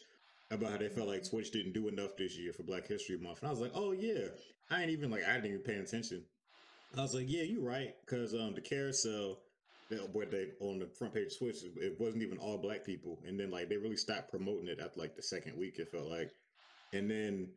about 0.51 0.71
how 0.71 0.77
they 0.77 0.89
felt 0.89 1.07
like 1.07 1.21
mm-hmm. 1.21 1.35
Twitch 1.35 1.51
didn't 1.51 1.73
do 1.73 1.87
enough 1.89 2.17
this 2.17 2.37
year 2.37 2.53
for 2.53 2.63
Black 2.63 2.87
History 2.87 3.17
Month, 3.17 3.39
and 3.39 3.47
I 3.47 3.51
was 3.51 3.59
like, 3.59 3.71
oh 3.75 3.91
yeah, 3.91 4.27
I 4.69 4.81
ain't 4.81 4.91
even 4.91 5.11
like 5.11 5.27
I 5.27 5.33
didn't 5.33 5.45
even 5.47 5.59
pay 5.61 5.75
attention. 5.75 6.23
I 6.97 7.01
was 7.01 7.13
like, 7.13 7.25
yeah, 7.29 7.43
you're 7.43 7.61
right, 7.63 7.93
because 8.05 8.33
um 8.33 8.53
the 8.55 8.61
carousel. 8.61 9.39
that- 9.89 10.09
Where 10.13 10.25
they 10.25 10.49
on 10.59 10.79
the 10.79 10.87
front 10.87 11.13
page 11.13 11.31
of 11.33 11.37
Twitch, 11.37 11.57
it 11.77 11.99
wasn't 11.99 12.23
even 12.23 12.37
all 12.37 12.57
black 12.57 12.85
people, 12.85 13.19
and 13.25 13.39
then 13.39 13.49
like 13.51 13.69
they 13.69 13.77
really 13.77 13.97
stopped 13.97 14.29
promoting 14.29 14.67
it 14.67 14.79
after 14.79 14.99
like 14.99 15.15
the 15.15 15.21
second 15.21 15.57
week. 15.57 15.79
It 15.79 15.89
felt 15.91 16.07
like, 16.09 16.31
and 16.93 17.09
then 17.09 17.49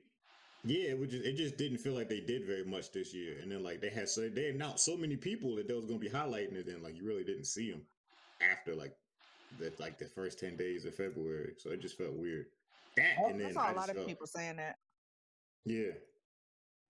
yeah, 0.64 0.92
it 0.94 1.10
just 1.10 1.24
it 1.24 1.36
just 1.36 1.56
didn't 1.58 1.78
feel 1.78 1.92
like 1.94 2.08
they 2.08 2.20
did 2.20 2.46
very 2.46 2.64
much 2.64 2.90
this 2.92 3.12
year. 3.12 3.38
And 3.42 3.50
then 3.52 3.62
like 3.62 3.80
they 3.80 3.90
had 3.90 4.08
so 4.08 4.28
they 4.28 4.48
announced 4.48 4.84
so 4.84 4.96
many 4.96 5.16
people 5.16 5.56
that 5.56 5.68
they 5.68 5.74
was 5.74 5.84
gonna 5.86 5.98
be 5.98 6.08
highlighting 6.08 6.54
it, 6.54 6.68
and 6.68 6.82
like 6.82 6.96
you 6.96 7.04
really 7.04 7.24
didn't 7.24 7.46
see 7.46 7.70
them 7.70 7.82
after 8.40 8.74
like 8.74 8.94
the 9.58 9.72
like 9.78 9.98
the 9.98 10.06
first 10.06 10.38
ten 10.38 10.56
days 10.56 10.84
of 10.86 10.94
February. 10.94 11.54
So 11.58 11.70
it 11.70 11.80
just 11.82 11.98
felt 11.98 12.14
weird. 12.14 12.46
That 12.96 13.16
Oh, 13.18 13.28
and 13.28 13.46
I 13.46 13.52
saw 13.52 13.72
a 13.72 13.74
lot 13.74 13.88
of 13.90 13.96
felt, 13.96 14.06
people 14.08 14.26
saying 14.26 14.56
that. 14.56 14.76
yeah, 15.64 15.92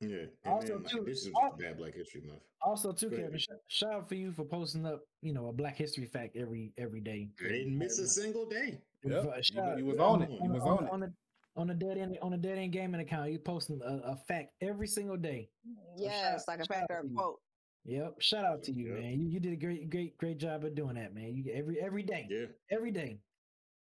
yeah. 0.02 0.16
And 0.44 0.54
Also, 0.54 0.66
then 0.74 0.82
like, 0.82 0.92
too, 0.92 1.04
this 1.06 1.26
is 1.26 1.32
al- 1.40 1.50
just 1.50 1.60
bad 1.60 1.76
Black 1.78 1.94
History 1.94 2.20
Month. 2.26 2.40
Also, 2.60 2.92
too, 2.92 3.10
Kevin, 3.10 3.38
sh- 3.38 3.46
shout 3.68 3.92
out 3.92 4.08
for 4.08 4.14
you 4.14 4.32
for 4.32 4.44
posting 4.44 4.84
up, 4.86 5.00
you 5.22 5.32
know, 5.32 5.48
a 5.48 5.52
Black 5.52 5.76
History 5.76 6.06
fact 6.06 6.36
every 6.36 6.72
every 6.78 7.00
day. 7.00 7.28
I 7.44 7.48
didn't 7.48 7.78
miss 7.78 7.98
a 7.98 8.06
single 8.08 8.46
day. 8.46 8.80
Yep, 9.04 9.24
Uh, 9.24 9.36
you- 9.36 9.42
shout 9.42 9.64
out- 9.64 9.82
was 9.82 9.96
yeah, 9.96 10.02
on 10.02 10.22
it. 10.22 10.30
You 10.30 10.50
was 10.52 10.62
on 10.62 10.76
the- 10.78 10.84
it. 10.84 10.90
on 10.92 11.00
the 11.00 11.12
on 11.54 11.66
the 11.66 11.74
dead 11.74 11.98
end 11.98 12.18
on 12.22 12.30
the 12.30 12.36
dead 12.38 12.56
end 12.58 12.72
gaming 12.72 13.00
account. 13.00 13.30
You 13.30 13.38
posting 13.38 13.80
a, 13.82 14.12
a 14.12 14.16
fact 14.28 14.52
every 14.60 14.86
single 14.86 15.16
day. 15.18 15.50
So 15.64 15.70
shout 16.04 16.12
Yes, 16.12 16.42
out- 16.42 16.48
like 16.48 16.60
a 16.60 16.64
shout 16.64 16.76
out 16.76 16.80
factor 16.88 16.94
to 16.94 17.00
of 17.00 17.10
you. 17.10 17.16
quote. 17.16 17.40
Yep. 17.84 18.20
Shout 18.20 18.44
out 18.44 18.62
to 18.64 18.72
you, 18.72 18.94
Yep. 18.94 19.02
man. 19.02 19.20
You, 19.20 19.28
you 19.28 19.40
did 19.40 19.52
a 19.52 19.56
great 19.56 19.90
great 19.90 20.16
great 20.16 20.38
job 20.38 20.64
of 20.64 20.74
doing 20.74 20.94
that, 20.94 21.14
man. 21.14 21.34
You 21.34 21.52
every 21.52 21.78
every 21.80 22.02
day, 22.04 22.26
Yeah, 22.30 22.46
every 22.70 22.90
day. 22.92 23.18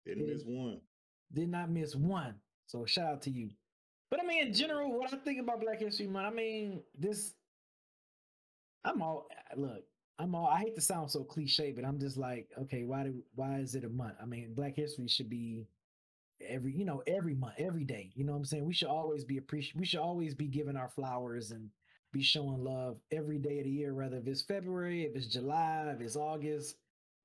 didn't 0.06 0.26
Yeah. 0.26 0.32
miss 0.34 0.44
one. 0.44 0.80
Did 1.32 1.48
not 1.50 1.70
miss 1.70 1.94
one. 1.94 2.34
So 2.66 2.86
shout 2.86 3.06
out 3.12 3.22
to 3.22 3.30
you. 3.30 3.50
But 4.10 4.20
I 4.22 4.26
mean, 4.26 4.48
in 4.48 4.52
general, 4.54 4.92
what 4.98 5.12
I 5.12 5.16
think 5.18 5.40
about 5.40 5.60
Black 5.60 5.80
History 5.80 6.06
Month, 6.06 6.26
I 6.26 6.34
mean, 6.34 6.82
this. 6.98 7.34
I'm 8.84 9.02
all 9.02 9.28
look. 9.56 9.84
I'm 10.18 10.34
all. 10.34 10.46
I 10.46 10.58
hate 10.58 10.74
to 10.74 10.80
sound 10.80 11.10
so 11.10 11.22
cliche, 11.22 11.72
but 11.72 11.84
I'm 11.84 11.98
just 11.98 12.16
like, 12.16 12.48
okay, 12.62 12.84
why 12.84 13.04
do 13.04 13.22
why 13.34 13.58
is 13.58 13.74
it 13.74 13.84
a 13.84 13.88
month? 13.88 14.14
I 14.20 14.26
mean, 14.26 14.54
Black 14.54 14.76
History 14.76 15.08
should 15.08 15.30
be 15.30 15.66
every 16.46 16.72
you 16.72 16.84
know 16.84 17.02
every 17.06 17.34
month, 17.34 17.54
every 17.58 17.84
day. 17.84 18.10
You 18.14 18.24
know 18.24 18.32
what 18.32 18.38
I'm 18.38 18.44
saying? 18.44 18.66
We 18.66 18.74
should 18.74 18.88
always 18.88 19.24
be 19.24 19.38
appreciate. 19.38 19.76
We 19.76 19.86
should 19.86 20.00
always 20.00 20.34
be 20.34 20.46
giving 20.46 20.76
our 20.76 20.88
flowers 20.88 21.50
and 21.52 21.70
be 22.12 22.22
showing 22.22 22.64
love 22.64 22.98
every 23.12 23.38
day 23.38 23.58
of 23.58 23.64
the 23.64 23.70
year, 23.70 23.94
whether 23.94 24.16
if 24.16 24.26
it's 24.26 24.42
February, 24.42 25.04
if 25.04 25.14
it's 25.14 25.26
July, 25.26 25.92
if 25.94 26.00
it's 26.00 26.16
August. 26.16 26.76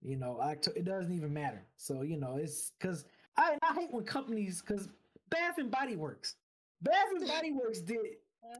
You 0.01 0.17
know, 0.17 0.39
October. 0.39 0.77
It 0.77 0.85
doesn't 0.85 1.13
even 1.13 1.33
matter. 1.33 1.65
So 1.77 2.03
you 2.03 2.17
know, 2.17 2.37
it's 2.37 2.71
because 2.79 3.05
I 3.37 3.57
I 3.63 3.73
hate 3.73 3.91
when 3.91 4.03
companies 4.05 4.61
because 4.61 4.89
Bath 5.29 5.57
and 5.57 5.71
Body 5.71 5.95
Works, 5.95 6.35
Bath 6.81 7.05
and 7.17 7.27
Body 7.27 7.51
Works 7.51 7.81
did. 7.81 7.97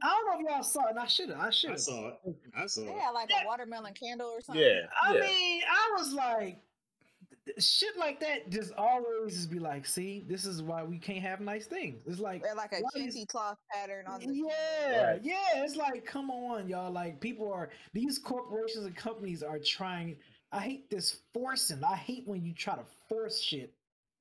I 0.02 0.08
don't 0.08 0.42
know 0.42 0.48
if 0.48 0.52
y'all 0.54 0.62
saw 0.64 0.86
it. 0.86 0.90
And 0.90 0.98
I 0.98 1.06
should 1.06 1.28
have. 1.30 1.38
I 1.38 1.50
should 1.50 1.70
I 1.70 1.72
have. 1.74 1.80
saw 1.80 2.08
it. 2.08 2.36
I 2.56 2.66
saw 2.66 2.82
it. 2.82 2.94
Yeah, 2.96 3.10
like 3.10 3.30
Yeah. 3.30 3.44
a 3.44 3.46
watermelon 3.46 3.94
candle 3.94 4.28
or 4.28 4.40
something. 4.40 4.62
Yeah, 4.64 4.80
I 5.02 5.14
yeah. 5.14 5.20
mean, 5.20 5.62
I 5.70 5.94
was 5.96 6.12
like, 6.12 6.58
shit 7.60 7.96
like 7.96 8.18
that 8.20 8.50
just 8.50 8.72
always 8.76 9.34
just 9.36 9.50
be 9.50 9.60
like, 9.60 9.86
see, 9.86 10.24
this 10.28 10.44
is 10.44 10.60
why 10.62 10.82
we 10.82 10.98
can't 10.98 11.20
have 11.22 11.40
nice 11.40 11.66
things. 11.66 12.02
It's 12.06 12.18
like, 12.18 12.42
They 12.42 12.48
had 12.48 12.56
like 12.56 12.72
a 12.72 12.80
why 12.80 12.90
is- 13.02 13.24
cloth 13.28 13.58
pattern 13.72 14.06
on 14.08 14.20
the 14.20 14.34
yeah, 14.34 15.10
Right. 15.12 15.20
yeah. 15.22 15.62
It's 15.62 15.76
like, 15.76 16.04
come 16.04 16.30
on, 16.30 16.68
y'all. 16.68 16.90
Like, 16.90 17.20
people 17.20 17.50
are 17.52 17.70
these 17.92 18.18
corporations 18.18 18.84
and 18.86 18.96
companies 18.96 19.42
are 19.44 19.60
trying. 19.60 20.16
I 20.52 20.60
hate 20.60 20.90
this 20.90 21.20
forcing. 21.32 21.82
I 21.84 21.94
hate 21.96 22.26
when 22.26 22.44
you 22.44 22.52
try 22.54 22.74
to 22.74 22.84
force 23.08 23.40
shit 23.40 23.72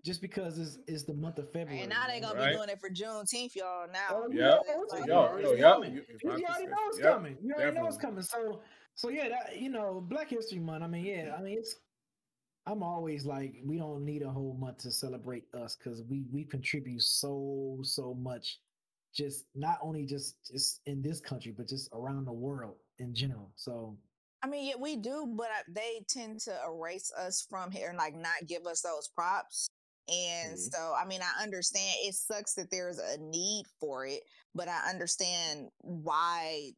just 0.06 0.22
because 0.22 0.60
it's, 0.60 0.78
it's 0.88 1.03
the 1.03 1.14
month 1.16 1.39
of 1.39 1.51
February. 1.51 1.82
And 1.82 1.89
now 1.89 2.06
they 2.08 2.22
man. 2.22 2.30
gonna 2.30 2.39
Right. 2.39 2.49
be 2.51 2.56
doing 2.58 2.70
it 2.70 2.80
for 2.80 2.89
Juneteenth, 2.89 3.56
y'all. 3.56 3.88
Now, 3.91 4.08
Oh, 4.12 4.28
Yep. 4.32 4.36
yeah, 4.36 4.58
It's 4.60 4.70
it's 4.84 4.91
like- 4.93 5.01
like, 5.01 5.10
Yo, 5.10 5.36
it's 5.36 5.43
yo, 5.43 5.51
yep. 5.53 5.74
coming. 5.74 5.93
You- 5.95 6.06
You 6.24 6.30
already 6.45 6.66
know 6.68 6.78
it's 6.88 6.99
Yep, 6.99 7.14
coming. 7.14 7.38
You 7.41 7.53
already 7.56 7.76
know 7.78 7.88
it's 7.88 7.97
coming. 7.97 8.22
So, 8.22 8.62
so 8.93 9.10
yeah, 9.10 9.30
that 9.30 9.58
you 9.58 9.70
know, 9.70 10.01
Black 10.01 10.30
History 10.30 10.60
Month. 10.60 10.84
I 10.84 10.88
mean, 10.88 11.06
yeah, 11.06 11.36
I 11.38 11.41
mean, 11.41 11.58
it's. 11.58 11.76
I'm 12.68 12.82
always 12.82 13.26
like, 13.28 13.56
we 13.64 13.78
don't 13.78 14.03
need 14.03 14.24
a 14.24 14.30
whole 14.30 14.56
month 14.56 14.80
to 14.80 14.91
celebrate 14.91 15.45
us 15.53 15.76
because 15.76 16.01
we 16.03 16.26
we 16.32 16.43
contribute 16.45 17.01
so 17.01 17.80
so 17.84 18.14
much, 18.14 18.60
just 19.14 19.45
not 19.56 19.80
only 19.82 20.06
just 20.06 20.38
just 20.51 20.82
in 20.86 21.01
this 21.01 21.20
country, 21.20 21.51
but 21.51 21.68
just 21.68 21.89
around 21.93 22.26
the 22.26 22.34
world 22.34 22.78
in 22.99 23.14
general. 23.14 23.51
So 23.56 23.97
I 24.43 24.47
mean, 24.47 24.68
yeah, 24.68 24.76
we 24.80 24.95
do, 24.95 25.26
but 25.36 25.47
uh, 25.47 25.64
they 25.70 26.06
tend 26.08 26.39
to 26.41 26.56
erase 26.68 27.12
us 27.18 27.41
from 27.49 27.72
here 27.72 27.89
and 27.89 27.97
like 27.97 28.16
not 28.16 28.45
give 28.47 28.66
us 28.68 28.82
those 28.82 29.08
props. 29.08 29.68
And 30.08 30.53
Mhm. 30.58 30.72
so, 30.72 30.93
I 30.93 31.06
mean, 31.06 31.22
I 31.22 31.41
understand 31.43 31.95
it 32.01 32.14
sucks 32.16 32.53
that 32.56 32.70
there's 32.70 32.99
a 32.99 33.18
need 33.18 33.66
for 33.80 34.06
it, 34.06 34.24
but 34.53 34.68
I 34.68 34.89
understand 34.89 35.72
why 35.80 36.74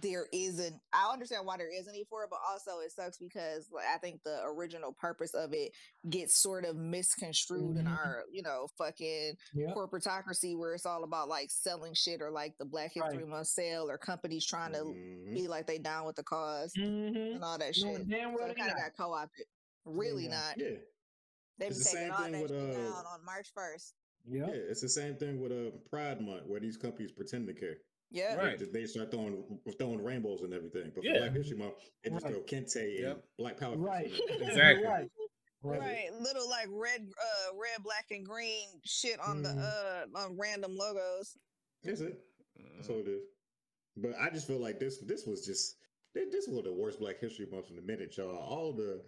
there 0.00 0.26
isn't. 0.32 0.74
I 0.92 1.12
understand 1.12 1.46
why 1.46 1.56
there 1.58 1.72
is 1.72 1.86
a 1.86 1.92
need 1.92 2.08
for 2.08 2.24
it, 2.24 2.30
but 2.30 2.40
also 2.48 2.80
it 2.80 2.90
sucks 2.90 3.18
because 3.18 3.70
like, 3.70 3.84
I 3.86 3.98
think 3.98 4.20
the 4.24 4.42
original 4.44 4.92
purpose 4.92 5.32
of 5.32 5.52
it 5.52 5.70
gets 6.10 6.36
sort 6.36 6.64
of 6.64 6.74
misconstrued 6.76 7.76
in 7.76 7.84
Mhm. 7.84 7.96
our, 7.96 8.24
you 8.28 8.42
know, 8.42 8.66
fucking 8.76 9.36
yeah, 9.54 9.72
corporatocracy 9.72 10.56
where 10.58 10.74
it's 10.74 10.86
all 10.86 11.04
about 11.04 11.28
like 11.28 11.52
selling 11.52 11.94
shit 11.94 12.20
or 12.20 12.32
like 12.32 12.58
the 12.58 12.64
Black 12.64 12.92
History 12.92 13.18
Right. 13.18 13.28
Month 13.28 13.46
sale 13.46 13.88
or 13.88 13.96
companies 13.96 14.44
trying 14.44 14.72
to 14.72 14.78
Mhm. 14.84 15.34
be 15.34 15.46
like 15.46 15.68
they 15.68 15.78
down 15.78 16.04
with 16.04 16.16
the 16.16 16.22
because 16.22 16.74
mm-hmm. 16.74 17.36
and 17.36 17.44
all 17.44 17.56
that 17.58 17.76
shit. 17.76 18.08
damn 18.08 18.36
So 18.36 18.44
it 18.44 18.56
kind 18.56 18.72
of 18.72 18.76
got 18.76 18.96
co-opted. 18.96 19.46
Really 19.84 20.24
Yeah. 20.24 20.30
not. 20.30 20.58
Yeah, 20.58 20.78
They 21.58 21.66
It's 21.66 21.78
be 21.78 21.84
the 21.84 21.90
taking 21.90 22.02
same 22.02 22.12
all 22.12 22.22
thing 22.24 22.32
that 22.32 22.42
with, 22.42 22.50
shit 22.50 22.70
uh, 22.70 22.72
down 22.90 23.04
on 23.06 23.24
March 23.24 23.48
first. 23.54 23.94
Yeah, 24.28 24.46
yeah. 24.48 24.54
It's 24.70 24.80
the 24.80 24.88
same 24.88 25.14
thing 25.16 25.40
with 25.40 25.52
uh, 25.52 25.70
Pride 25.90 26.20
Month, 26.20 26.42
where 26.46 26.60
these 26.60 26.76
companies 26.76 27.12
pretend 27.12 27.46
to 27.46 27.54
care. 27.54 27.76
Yeah. 28.10 28.34
Right. 28.36 28.58
They, 28.58 28.66
they 28.66 28.86
start 28.86 29.10
throwing 29.10 29.42
throwing 29.78 30.02
rainbows 30.02 30.42
and 30.42 30.52
everything. 30.52 30.92
But 30.94 31.04
for 31.04 31.10
Yeah. 31.10 31.18
Black 31.18 31.32
History 31.32 31.56
Month, 31.58 31.74
they 32.04 32.10
just 32.10 32.24
Right. 32.24 32.34
throw 32.34 32.42
Kente 32.42 33.10
and 33.10 33.20
Black 33.38 33.58
Power. 33.58 33.76
right, 33.76 34.10
Exactly. 34.40 34.84
right, 34.86 35.10
Right. 35.62 35.80
right. 35.80 36.12
Little 36.20 36.48
like 36.48 36.68
red 36.70 37.00
uh 37.02 37.56
red, 37.56 37.82
black, 37.82 38.06
and 38.10 38.24
green 38.24 38.68
shit 38.84 39.18
on 39.20 39.38
Mhm. 39.38 39.42
the 39.42 39.50
uh 39.60 40.18
on 40.18 40.36
random 40.38 40.76
logos. 40.76 41.36
That's 41.82 42.00
it. 42.00 42.20
That's 42.76 42.88
all 42.88 43.00
it 43.00 43.08
is. 43.08 43.22
But 43.96 44.12
I 44.20 44.30
just 44.30 44.46
feel 44.46 44.60
like 44.60 44.78
this 44.78 44.98
this 44.98 45.24
was 45.26 45.44
just 45.46 45.76
this 46.14 46.46
was 46.48 46.62
the 46.64 46.72
worst 46.72 46.98
Black 47.00 47.18
History 47.20 47.46
Month 47.50 47.70
in 47.70 47.78
a 47.78 47.82
minute, 47.82 48.16
y'all. 48.16 48.36
All 48.36 48.72
the 48.72 49.02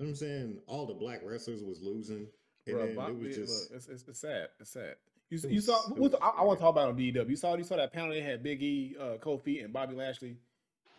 you 0.00 0.06
know 0.06 0.10
what 0.12 0.12
I'm 0.12 0.16
saying, 0.16 0.58
all 0.66 0.86
the 0.86 0.94
black 0.94 1.20
wrestlers 1.22 1.62
was 1.62 1.82
losing. 1.82 2.26
And 2.66 2.76
Bruh, 2.76 2.86
then 2.86 2.96
Bob- 2.96 3.10
it 3.10 3.18
was 3.18 3.36
just 3.36 3.70
look, 3.70 3.78
it's, 3.78 3.88
it's, 3.88 4.08
it's 4.08 4.20
sad. 4.20 4.48
It's 4.58 4.70
sad. 4.70 4.96
You, 5.28 5.38
It 5.38 5.50
you 5.50 5.60
saw. 5.60 5.76
What 5.90 5.98
was 5.98 6.14
I, 6.22 6.28
I 6.40 6.42
want 6.42 6.58
to 6.58 6.62
talk 6.62 6.72
about 6.72 6.88
on 6.88 6.96
BW. 6.96 7.28
You 7.28 7.36
saw 7.36 7.54
you 7.54 7.64
saw 7.64 7.76
that 7.76 7.92
panel 7.92 8.10
they 8.10 8.22
had 8.22 8.42
Big 8.42 8.62
E, 8.62 8.96
uh, 8.98 9.18
Kofi, 9.18 9.62
and 9.62 9.72
Bobby 9.72 9.94
Lashley. 9.94 10.36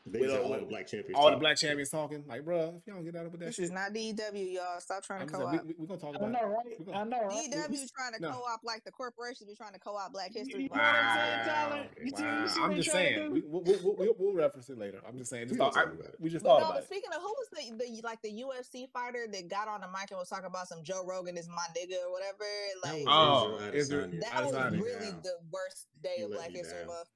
They 0.06 0.20
with, 0.20 0.32
said 0.32 0.40
uh, 0.42 0.44
all 0.44 0.60
the 0.60 0.66
black 0.66 0.88
champions. 0.88 1.16
all 1.16 1.26
the 1.26 1.30
talking. 1.32 1.40
black 1.40 1.58
champions 1.58 1.90
talking. 1.90 2.24
Like, 2.28 2.44
bro, 2.44 2.74
if 2.82 2.88
y'all 2.88 2.96
don't 2.96 3.06
get 3.06 3.16
out 3.16 3.28
of 3.28 3.32
with 3.34 3.42
that 3.42 3.48
This 3.48 3.56
shit, 3.56 3.66
is 3.66 3.72
not 3.72 3.94
DEW, 3.94 4.40
y'all. 4.40 4.80
Stop 4.80 5.04
trying 5.04 5.28
to 5.28 5.32
co-op. 5.32 5.52
we, 5.52 5.60
we, 5.60 5.76
we 5.78 5.86
gonna 5.88 6.00
talk 6.00 6.16
I 6.16 6.18
about 6.18 6.32
know, 6.32 6.48
right? 6.50 6.80
We 6.80 6.86
gonna- 6.86 6.98
I 6.98 7.04
know, 7.04 7.22
right? 7.28 7.52
DEW 7.52 7.88
trying 7.96 8.14
to 8.14 8.22
No. 8.22 8.32
co-op 8.32 8.62
like 8.64 8.84
the 8.84 8.92
corporations 8.92 9.48
be 9.48 9.56
trying 9.56 9.74
to 9.74 9.80
co-op 9.80 10.12
Black 10.12 10.34
History 10.34 10.64
You 10.64 10.70
Month. 10.70 10.82
know 10.82 10.88
what 10.88 10.96
I'm 10.96 11.06
Wow. 11.06 11.16
saying, 11.16 11.46
Tyler? 11.46 11.86
You 12.02 12.10
see- 12.10 12.24
you 12.24 12.30
Wow. 12.30 12.34
I'm 12.34 12.46
just 12.46 12.56
they 12.56 12.62
trying 12.62 12.76
to 12.76 12.84
saying. 12.92 13.32
We, 13.32 13.42
we, 13.42 13.60
we, 13.62 13.62
we, 13.62 13.94
we'll, 13.96 14.16
we'll 14.18 14.34
reference 14.34 14.70
it 14.70 14.78
later. 14.80 15.00
I'm 15.08 15.18
just 15.20 15.30
saying. 15.30 15.44
Just 15.50 15.54
We 15.54 15.58
thought, 15.60 15.76
gonna 15.76 15.92
I, 15.92 16.06
it. 16.06 16.16
we 16.20 16.30
just 16.32 16.44
But 16.44 16.50
thought 16.50 16.60
no, 16.62 16.66
about 16.66 16.74
but 16.76 16.84
it. 16.84 16.86
speaking 16.88 17.10
of 17.16 17.22
who 17.22 17.28
was 17.38 17.48
the, 17.78 17.86
the 17.86 18.02
like 18.04 18.22
the 18.24 18.32
UFC 18.42 18.90
fighter 18.92 19.28
that 19.32 19.50
got 19.50 19.68
on 19.68 19.82
the 19.82 19.88
mic 19.88 20.10
and 20.10 20.18
was 20.18 20.30
talking 20.30 20.46
about 20.46 20.68
some 20.68 20.84
Joe 20.84 21.06
Rogan 21.06 21.38
is 21.38 21.48
my 21.48 21.66
nigga 21.78 22.02
or 22.08 22.12
whatever? 22.12 22.44
Like 22.84 23.04
Oh, 23.08 23.60
Israel 23.72 23.74
is 23.76 23.90
there- 23.90 24.08
Adesanya. 24.08 24.22
that 24.52 24.72
was 24.72 24.80
really 24.82 25.12
the 25.22 25.36
worst 25.52 25.88
day 26.02 26.24
of 26.24 26.32
Black 26.32 26.50
History. 26.50 26.86
Month. 26.88 27.08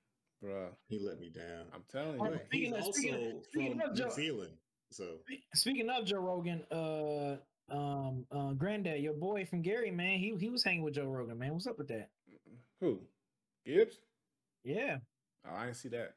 Bruh, 0.45 0.69
He 0.87 0.99
let 0.99 1.19
me 1.19 1.29
down. 1.29 1.65
I'm 1.73 1.83
telling 1.91 2.19
Oh, 2.21 2.25
you. 2.25 2.31
But 2.31 2.45
speaking 2.45 2.65
he's 2.67 2.73
of- 2.79 2.85
also 2.85 2.91
speaking 2.99 3.37
of- 3.37 3.43
speaking 3.45 3.79
from 3.79 3.89
of 3.89 3.97
New 3.97 4.11
Zealand. 4.11 4.51
So 4.91 5.19
Speaking 5.55 5.89
of 5.89 6.05
Joe 6.05 6.19
Rogan, 6.19 6.63
uh, 6.71 7.37
um, 7.69 8.25
uh, 8.31 8.53
Granddad, 8.53 9.01
your 9.01 9.13
boy 9.13 9.45
from 9.45 9.61
Gary, 9.61 9.89
man, 9.91 10.19
he 10.19 10.35
he 10.37 10.49
was 10.49 10.63
hanging 10.63 10.83
with 10.83 10.93
Joe 10.93 11.07
Rogan, 11.07 11.37
man. 11.39 11.53
What's 11.53 11.67
up 11.67 11.77
with 11.77 11.87
that? 11.87 12.09
Who? 12.81 13.01
Gibbs? 13.65 13.99
Yeah, 14.63 14.97
Oh, 15.47 15.55
I 15.55 15.65
didn't 15.65 15.77
see 15.77 15.89
that. 15.89 16.15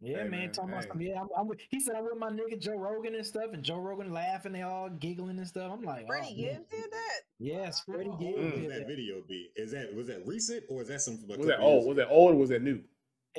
yeah, 0.00 0.16
Hey, 0.18 0.22
man. 0.24 0.30
man, 0.30 0.52
Talking 0.52 0.70
about 0.70 0.84
hey. 0.98 1.06
Yeah, 1.08 1.20
I'm, 1.20 1.28
I'm 1.36 1.46
with, 1.48 1.60
he 1.70 1.78
said 1.80 1.94
I'm 1.96 2.04
with 2.04 2.16
my 2.16 2.30
nigga 2.30 2.60
Joe 2.60 2.76
Rogan 2.76 3.14
and 3.14 3.24
stuff, 3.26 3.52
and 3.52 3.62
Joe 3.62 3.78
Rogan 3.78 4.12
laughing, 4.12 4.52
they 4.52 4.62
all 4.62 4.88
giggling 4.88 5.38
and 5.38 5.46
stuff. 5.46 5.72
I'm 5.72 5.82
like, 5.82 6.06
Freddie 6.06 6.26
oh, 6.38 6.42
man. 6.42 6.54
Gibbs 6.54 6.66
did 6.70 6.90
that. 6.92 7.20
Yes, 7.38 7.80
Freddie 7.84 8.10
Gibbs. 8.18 8.36
old 8.36 8.44
was 8.44 8.52
did 8.54 8.70
that 8.70 8.78
that. 8.80 8.86
video 8.88 9.22
be? 9.28 9.50
Is 9.56 9.70
that 9.72 9.94
was 9.94 10.08
that 10.08 10.26
recent 10.26 10.64
or 10.68 10.82
is 10.82 10.88
that 10.88 11.00
some 11.00 11.18
like, 11.28 11.38
Was 11.38 11.46
that 11.46 11.58
couple 11.58 11.72
years 11.72 11.84
old? 11.84 11.88
Was 11.88 11.96
that 11.96 12.08
old 12.08 12.34
or 12.34 12.36
was 12.36 12.48
that 12.50 12.62
new? 12.62 12.82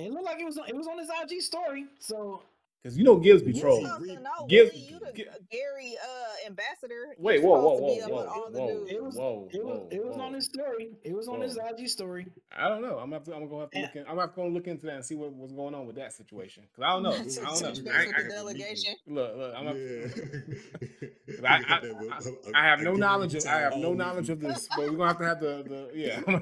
It 0.05 0.11
looked 0.11 0.25
like 0.25 0.39
it 0.39 0.45
was 0.45 0.57
on, 0.57 0.67
it 0.67 0.75
was 0.75 0.87
on 0.87 0.97
his 0.97 1.09
IG 1.09 1.41
story. 1.41 1.85
So 1.99 2.41
Because 2.81 2.97
you 2.97 3.03
know 3.03 3.17
Gibbs 3.17 3.41
be 3.43 3.51
Was 3.51 3.61
trolling. 3.61 3.83
he? 3.83 3.87
So, 3.89 3.99
Read- 3.99 4.15
so 4.15 4.21
no, 4.21 4.47
Gibbs- 4.47 4.71
Willie, 4.73 4.85
you 4.89 4.99
the 4.99 5.11
Gi- 5.11 5.25
Gary 5.51 5.97
uh, 6.01 6.47
ambassador. 6.47 7.15
Wait, 7.17 7.43
whoa, 7.43 7.59
whoa, 7.59 7.75
supposed 7.75 8.01
whoa, 8.01 8.15
whoa, 8.15 8.21
on 8.21 8.27
all 8.29 8.49
the 8.51 8.59
whoa, 8.61 8.85
it 8.87 9.03
was 9.03 9.15
whoa, 9.15 9.49
it 9.51 9.65
was 9.65 9.77
whoa, 9.79 9.87
it 9.91 10.05
was 10.05 10.15
on 10.17 10.33
his 10.33 10.45
story. 10.45 10.89
It 11.03 11.13
was 11.13 11.27
on 11.27 11.41
his 11.41 11.57
Whoa. 11.57 11.67
IG 11.77 11.89
story. 11.89 12.27
I 12.57 12.69
don't 12.69 12.81
know. 12.81 12.97
I'm 12.97 13.09
gonna 13.09 13.15
have 13.17 13.23
to, 13.25 13.35
I'm 13.35 13.49
gonna 13.49 13.61
have 13.61 13.71
to 13.71 13.79
look 13.81 13.95
in, 13.95 14.01
I'm 14.03 14.07
gonna 14.15 14.21
have 14.21 14.35
to 14.35 14.45
look 14.45 14.67
into 14.67 14.85
that 14.85 14.95
and 14.95 15.05
see 15.05 15.15
what, 15.15 15.33
was 15.33 15.51
going 15.51 15.75
on 15.75 15.85
with 15.87 15.97
that 15.97 16.13
situation. 16.13 16.63
Cause 16.75 16.83
I 16.87 16.93
don't 16.93 17.03
know. 17.03 17.11
I 17.11 17.17
don't 17.17 17.85
know. 17.85 17.91
base 17.91 17.93
I, 17.93 18.05
with 18.07 18.25
I, 18.25 18.29
delegation. 18.29 18.95
look, 19.07 19.35
look. 19.35 19.53
I'm 19.57 19.65
Yeah. 19.65 21.49
I, 21.49 21.55
I, 21.57 21.61
got 21.63 21.81
that 21.83 21.99
with- 21.99 22.53
I, 22.55 22.61
I 22.61 22.63
have 22.65 22.79
no 22.79 22.93
knowledge 22.93 23.35
of 23.35 23.45
I 23.45 23.59
have 23.59 23.75
no 23.75 23.93
knowledge 23.93 24.29
of 24.29 24.39
this, 24.39 24.69
but 24.75 24.89
we're 24.89 24.91
gonna 24.97 25.07
have 25.07 25.19
to 25.19 25.25
have 25.25 25.39
the, 25.41 25.63
the 25.67 25.91
yeah. 25.93 26.21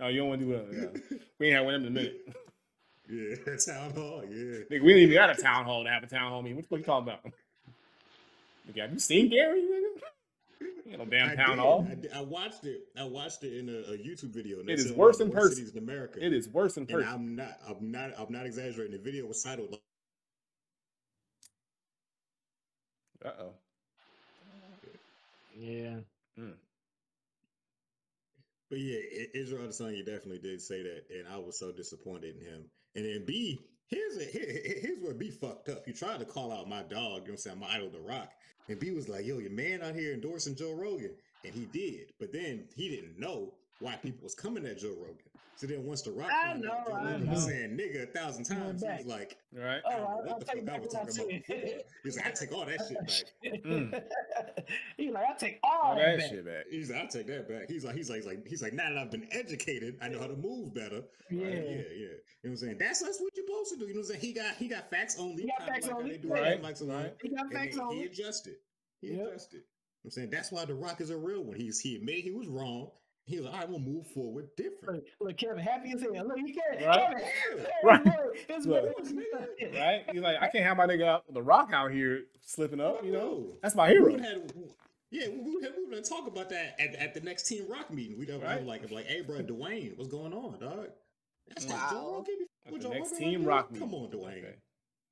no, 0.00 0.08
you 0.08 0.20
don't 0.20 0.28
want 0.28 0.40
to 0.42 0.46
do 0.46 0.52
that. 0.52 0.92
Yeah. 1.10 1.18
We 1.38 1.46
ain't 1.46 1.56
had 1.56 1.64
one 1.64 1.72
them 1.74 1.82
in 1.84 1.88
a 1.88 1.90
minute. 1.90 2.36
Yeah, 3.08 3.36
town 3.66 3.92
hall. 3.94 4.22
Yeah. 4.28 4.60
Nigga, 4.70 4.82
we 4.82 4.94
didn't 4.94 5.02
even 5.02 5.14
got 5.14 5.30
a 5.38 5.42
town 5.42 5.64
hall 5.64 5.84
to 5.84 5.90
have 5.90 6.02
a 6.02 6.06
town 6.06 6.30
hall 6.30 6.42
meeting. 6.42 6.56
What 6.56 6.64
the 6.64 6.68
fuck 6.68 6.78
you 6.80 6.84
talking 6.84 7.08
about? 7.08 7.24
Nigga, 8.70 8.82
have 8.82 8.92
you 8.92 8.98
seen 8.98 9.30
Gary? 9.30 9.62
Nigga? 9.62 10.02
Ain't 10.90 10.98
no 10.98 11.04
damn 11.06 11.30
I 11.30 11.36
town 11.36 11.50
did. 11.50 11.58
hall. 11.58 11.86
I, 11.90 11.94
did. 11.94 12.12
I 12.12 12.20
watched 12.22 12.64
it. 12.64 12.80
I 12.98 13.04
watched 13.04 13.44
it 13.44 13.56
in 13.58 13.68
a, 13.68 13.94
a 13.94 13.98
YouTube 13.98 14.32
video. 14.34 14.60
and 14.60 14.68
they 14.68 14.74
It 14.74 14.80
is 14.80 14.92
worse 14.92 15.18
one 15.18 15.28
of 15.28 15.28
in 15.28 15.34
person. 15.34 15.56
Cities 15.56 15.72
in 15.72 15.78
America. 15.78 16.24
It 16.24 16.32
is 16.32 16.48
worse 16.48 16.76
in 16.76 16.86
And. 16.88 17.04
I'm 17.04 17.36
not. 17.36 17.58
I'm 17.68 17.90
not. 17.92 18.10
I'm 18.18 18.32
not 18.32 18.46
exaggerating. 18.46 18.92
The 18.96 19.02
video 19.02 19.26
was 19.26 19.42
titled. 19.42 19.76
Uh 23.24 23.30
oh. 23.40 23.52
Yeah. 25.58 25.96
But 28.70 28.80
yeah, 28.80 28.98
I- 28.98 29.28
Israel 29.34 29.68
Adesanya 29.68 30.04
definitely 30.04 30.38
did 30.40 30.60
say 30.60 30.82
that, 30.82 31.04
and 31.10 31.28
I 31.28 31.38
was 31.38 31.58
so 31.58 31.72
disappointed 31.72 32.36
in 32.36 32.44
him. 32.44 32.64
And 32.94 33.04
then 33.04 33.24
B, 33.26 33.60
here's 33.88 34.16
a, 34.16 34.24
here, 34.24 34.46
here- 34.46 34.80
here's 34.80 35.00
where 35.00 35.14
B 35.14 35.30
fucked 35.30 35.68
up. 35.68 35.84
He 35.86 35.92
tried 35.92 36.20
to 36.20 36.24
call 36.24 36.52
out 36.52 36.68
my 36.68 36.82
dog, 36.82 36.92
you 36.92 36.98
know 36.98 37.08
what 37.22 37.28
I'm 37.30 37.36
saying, 37.38 37.58
my 37.58 37.68
idol, 37.74 37.90
The 37.90 38.00
Rock, 38.00 38.30
and 38.68 38.78
B 38.78 38.90
was 38.90 39.08
like, 39.08 39.24
"Yo, 39.26 39.38
your 39.38 39.50
man 39.50 39.82
out 39.82 39.94
here 39.94 40.12
endorsing 40.12 40.54
Joe 40.56 40.72
Rogan," 40.72 41.14
and 41.44 41.54
he 41.54 41.64
did. 41.66 42.12
But 42.20 42.32
then 42.32 42.68
he 42.76 42.88
didn't 42.88 43.18
know 43.18 43.54
why 43.80 43.96
people 43.96 44.20
was 44.22 44.34
coming 44.34 44.66
at 44.66 44.78
Joe 44.78 44.94
Rogan. 44.98 45.16
So 45.56 45.66
then 45.68 45.84
once 45.84 46.02
The 46.02 46.10
Rock 46.10 46.30
I 46.32 46.54
know, 46.54 46.70
Joe 46.86 46.92
I 46.92 47.12
Rogan 47.12 47.30
was 47.30 47.44
saying 47.44 47.76
"nigga" 47.76 48.02
a 48.02 48.06
thousand 48.06 48.44
times, 48.44 48.82
he 48.82 48.88
was 48.88 49.06
like, 49.06 49.36
Right. 49.52 49.80
Oh, 49.84 49.90
"I 49.90 49.92
don't 49.96 50.00
know 50.02 50.06
I, 50.08 50.14
what 50.14 50.28
I'll 50.30 50.38
the 50.38 50.44
fuck 50.46 50.56
I 50.56 50.60
back 50.60 50.82
was 50.82 50.92
talking 50.92 51.36
about 51.36 51.46
said. 51.46 51.82
He's 52.02 52.16
like, 52.16 52.26
"I 52.26 52.30
take 52.30 52.52
all 52.52 52.64
that 52.66 52.80
shit 52.88 53.06
back." 53.06 53.62
Mm. 53.62 54.02
He's 54.96 55.12
like, 55.12 55.24
I 55.28 55.34
take 55.36 55.60
all 55.62 55.90
All 55.90 55.96
that 55.96 56.18
that 56.18 56.30
shit 56.30 56.44
back. 56.44 56.64
He's 56.70 56.90
like, 56.90 57.00
I'll 57.00 57.08
take 57.08 57.26
that 57.26 57.48
back. 57.48 57.68
He's 57.68 57.84
like, 57.84 57.94
he's 57.94 58.08
like, 58.08 58.16
he's 58.18 58.26
like, 58.26 58.46
he's 58.48 58.62
like, 58.62 58.72
now 58.72 58.88
that 58.88 58.98
I've 58.98 59.10
been 59.10 59.28
educated, 59.30 59.96
I 60.00 60.08
know 60.08 60.18
how 60.18 60.26
to 60.26 60.36
move 60.36 60.74
better. 60.74 61.02
Yeah. 61.30 61.44
Right? 61.44 61.54
yeah, 61.54 61.60
yeah. 61.62 61.76
You 61.92 62.08
know 62.08 62.18
what 62.42 62.50
I'm 62.50 62.56
saying? 62.56 62.76
That's 62.78 63.00
that's 63.02 63.20
what 63.20 63.32
you're 63.36 63.46
supposed 63.46 63.72
to 63.72 63.78
do. 63.78 63.86
You 63.86 63.94
know 63.94 64.00
what 64.00 64.06
I'm 64.06 64.20
saying? 64.20 64.20
He 64.20 64.32
got 64.32 64.54
he 64.56 64.68
got 64.68 64.90
facts 64.90 65.16
only. 65.18 65.42
He 65.42 65.48
got 65.58 65.68
facts 65.68 65.86
like 65.86 65.96
only, 65.96 66.10
They 66.12 66.18
do 66.18 66.28
right, 66.28 66.62
like 66.62 66.76
so 66.76 66.86
right. 66.86 67.14
He 67.22 67.28
got 67.28 67.52
facts 67.52 67.76
then 67.76 67.84
on 67.84 67.94
He 67.94 68.04
adjusted. 68.04 68.54
He 69.00 69.08
Yep. 69.08 69.28
adjusted. 69.28 69.56
You 69.56 69.60
know 69.60 69.64
what 70.02 70.04
I'm 70.06 70.10
saying 70.10 70.30
that's 70.30 70.50
why 70.50 70.64
The 70.64 70.74
Rock 70.74 71.00
is 71.00 71.10
a 71.10 71.16
real 71.16 71.44
one. 71.44 71.56
He's 71.56 71.78
he 71.78 71.94
admitted 71.96 72.24
he 72.24 72.30
was 72.32 72.48
wrong. 72.48 72.90
He 73.24 73.36
was 73.36 73.44
like, 73.46 73.54
all 73.54 73.60
right, 73.60 73.68
we'll 73.70 73.78
move 73.78 74.06
forward 74.08 74.48
different. 74.56 75.04
Look, 75.20 75.28
look, 75.28 75.36
Kevin, 75.38 75.58
happy 75.58 75.92
as 75.92 76.02
hell. 76.02 76.12
Look, 76.26 76.38
he 76.38 76.52
can't. 76.52 76.80
Right. 76.84 77.00
Kevin, 77.08 77.24
Kevin, 77.48 77.66
Right. 77.84 78.04
look, 78.04 78.36
his 78.48 78.66
Look. 78.66 78.94
Right? 79.74 80.04
He's 80.12 80.20
like, 80.22 80.36
I 80.40 80.48
can't 80.48 80.64
have 80.64 80.76
my 80.76 80.86
nigga 80.86 81.04
out, 81.06 81.24
the 81.32 81.42
rock 81.42 81.70
out 81.72 81.92
here 81.92 82.24
slipping 82.40 82.80
up, 82.80 83.04
you 83.04 83.12
know? 83.12 83.46
That's 83.62 83.74
my 83.76 83.88
hero. 83.88 84.10
would 84.10 84.20
have, 84.24 84.42
yeah, 85.10 85.28
we 85.28 85.54
would 85.54 85.64
have, 85.64 85.72
we 85.76 85.84
would 85.84 85.94
have 85.98 86.08
talk 86.08 86.26
about 86.26 86.48
that 86.50 86.74
at, 86.80 86.94
at 86.96 87.14
the 87.14 87.20
next 87.20 87.44
Team 87.44 87.68
Rock 87.68 87.92
meeting. 87.92 88.18
We'd 88.18 88.28
have, 88.30 88.42
Right. 88.42 88.64
like, 88.66 88.90
like, 88.90 89.06
hey, 89.06 89.20
bro, 89.20 89.38
Dwayne, 89.42 89.96
what's 89.96 90.10
going 90.10 90.32
on, 90.32 90.58
dog? 90.58 90.88
That's 91.48 91.66
Wow. 91.66 91.74
like 91.76 91.90
Joe 91.90 92.12
Rogan. 92.16 92.46
Before 92.64 92.78
Joe 92.78 92.90
next 92.90 93.12
Rogan, 93.12 93.28
team 93.28 93.40
like, 93.40 93.48
rock 93.48 93.74
Come 93.78 93.94
on, 93.94 94.10
Dwayne. 94.10 94.38
Okay. 94.38 94.54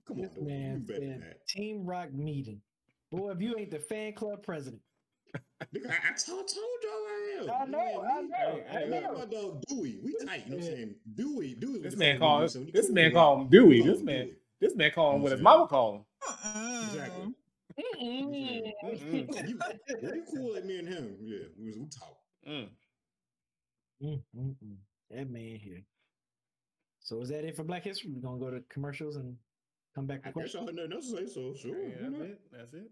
Come 0.06 0.16
on, 0.16 0.22
This 0.22 0.30
Dwayne. 0.32 0.38
You 0.40 0.46
man 0.48 0.80
better 0.80 1.00
than 1.00 1.20
that. 1.20 1.46
Team 1.46 1.86
Rock 1.86 2.12
meeting. 2.12 2.60
Boy, 3.12 3.30
if 3.32 3.40
you 3.40 3.56
ain't 3.58 3.70
the 3.70 3.78
fan 3.78 4.12
club 4.14 4.42
president. 4.42 4.82
Nigga, 5.74 5.90
I, 5.90 6.10
I 6.10 6.12
told, 6.14 6.48
told 6.48 6.80
y'all 6.82 6.92
I 7.06 7.38
am. 7.38 7.50
I 7.50 7.64
know, 7.70 7.78
I 8.02 8.20
Me- 8.22 8.28
know, 8.28 8.60
I 8.70 8.76
me 8.76 8.82
and 8.82 8.90
know. 8.90 9.18
My 9.18 9.24
dog 9.26 9.62
Dewey, 9.68 9.98
we 10.02 10.14
tight. 10.24 10.44
You 10.46 10.52
know 10.52 10.56
what 10.56 10.64
I'm 10.66 10.76
saying? 10.76 10.94
Dewey, 11.14 11.54
Dewey. 11.54 11.78
This 11.80 11.96
man 11.96 12.18
called 12.18 12.20
you 12.20 12.28
know 12.28 12.34
what 12.36 12.42
I'm 12.42 12.48
saying? 12.48 12.64
When 12.64 12.66
he 12.66 12.72
this 12.80 12.90
man 12.90 13.04
with 13.04 13.14
called 13.14 13.40
him 13.42 13.48
Dewey. 13.48 13.78
call 13.82 13.86
This 13.92 14.00
him 14.00 14.06
man 14.06 14.24
Dewey. 14.26 14.36
this 14.60 14.76
man 14.76 14.90
called 14.92 15.14
him 15.16 15.22
what 15.22 15.32
his 15.32 15.40
mama 15.40 15.66
called 15.68 15.94
him. 15.96 16.04
Exactly. 16.84 17.34
Mm-mm. 18.02 18.72
Mm-mm. 18.84 19.48
You, 19.48 19.58
when 20.00 20.14
you 20.14 20.24
cool 20.34 20.54
like 20.54 20.64
me 20.64 20.78
and 20.80 20.88
him, 20.88 21.16
yeah, 21.22 21.38
we 21.58 21.66
was 21.68 21.76
we 21.78 21.86
talk. 21.86 22.16
Mm. 22.48 22.68
Mm-mm-mm. 24.02 24.76
That 25.10 25.30
man 25.30 25.56
here. 25.62 25.82
So 27.00 27.20
is 27.20 27.28
that 27.30 27.44
it 27.44 27.56
for 27.56 27.64
Black 27.64 27.84
History? 27.84 28.10
We're 28.12 28.20
gonna 28.22 28.38
go 28.40 28.50
to 28.50 28.62
commercials 28.70 29.16
and 29.16 29.36
come 29.94 30.06
back 30.06 30.20
I 30.24 30.28
guess 30.28 30.32
questions. 30.34 30.54
y'all 30.54 30.66
had 30.66 30.76
nothing 30.76 30.92
else 30.92 31.10
to 31.10 31.16
say, 31.16 31.26
so 31.26 31.54
sure. 31.54 31.78
Yeah, 31.78 31.94
that's 32.02 32.18
it. 32.22 32.40
That's 32.52 32.74
it. 32.74 32.90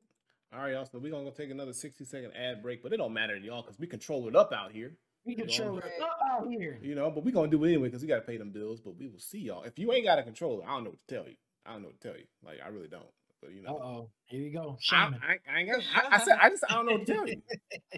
All 0.52 0.60
right, 0.62 0.72
y'all. 0.72 0.86
So 0.86 0.98
we're 0.98 1.10
gonna 1.10 1.24
go 1.24 1.30
take 1.30 1.50
another 1.50 1.72
60 1.72 2.04
second 2.04 2.32
ad 2.34 2.62
break, 2.62 2.82
but 2.82 2.92
it 2.92 2.96
don't 2.96 3.12
matter 3.12 3.38
to 3.38 3.44
y'all 3.44 3.62
because 3.62 3.78
we 3.78 3.86
control 3.86 4.28
it 4.28 4.36
up 4.36 4.52
out 4.52 4.72
here. 4.72 4.92
We 5.24 5.34
control 5.34 5.78
it 5.78 5.84
up 6.00 6.18
out 6.30 6.48
here. 6.50 6.78
You 6.82 6.94
know, 6.94 7.10
but 7.10 7.24
we 7.24 7.32
gonna 7.32 7.48
do 7.50 7.62
it 7.64 7.68
anyway 7.68 7.88
because 7.88 8.02
we 8.02 8.08
gotta 8.08 8.22
pay 8.22 8.38
them 8.38 8.50
bills. 8.50 8.80
But 8.80 8.96
we 8.96 9.08
will 9.08 9.18
see 9.18 9.40
y'all. 9.40 9.62
If 9.64 9.78
you 9.78 9.92
ain't 9.92 10.04
got 10.06 10.18
a 10.18 10.22
controller, 10.22 10.64
I 10.64 10.68
don't 10.68 10.84
know 10.84 10.90
what 10.90 11.06
to 11.06 11.14
tell 11.14 11.28
you. 11.28 11.36
I 11.66 11.72
don't 11.72 11.82
know 11.82 11.88
what 11.88 12.00
to 12.00 12.08
tell 12.08 12.16
you. 12.18 12.24
Like 12.44 12.58
I 12.64 12.68
really 12.68 12.88
don't. 12.88 13.06
But 13.42 13.52
you 13.52 13.62
Uh 13.66 13.72
know, 13.72 13.78
oh. 13.82 14.10
Here 14.26 14.42
we 14.42 14.50
go. 14.50 14.76
I, 14.90 14.94
Shaman. 15.04 15.20
I, 15.22 15.52
I 15.54 15.58
ain't 15.60 15.70
got. 15.70 15.80
I, 15.94 16.16
I 16.16 16.18
said 16.18 16.38
I 16.40 16.48
just 16.50 16.64
I 16.68 16.74
don't 16.74 16.86
know 16.86 16.92
what 16.92 17.06
to 17.06 17.12
tell 17.12 17.28
you. 17.28 17.42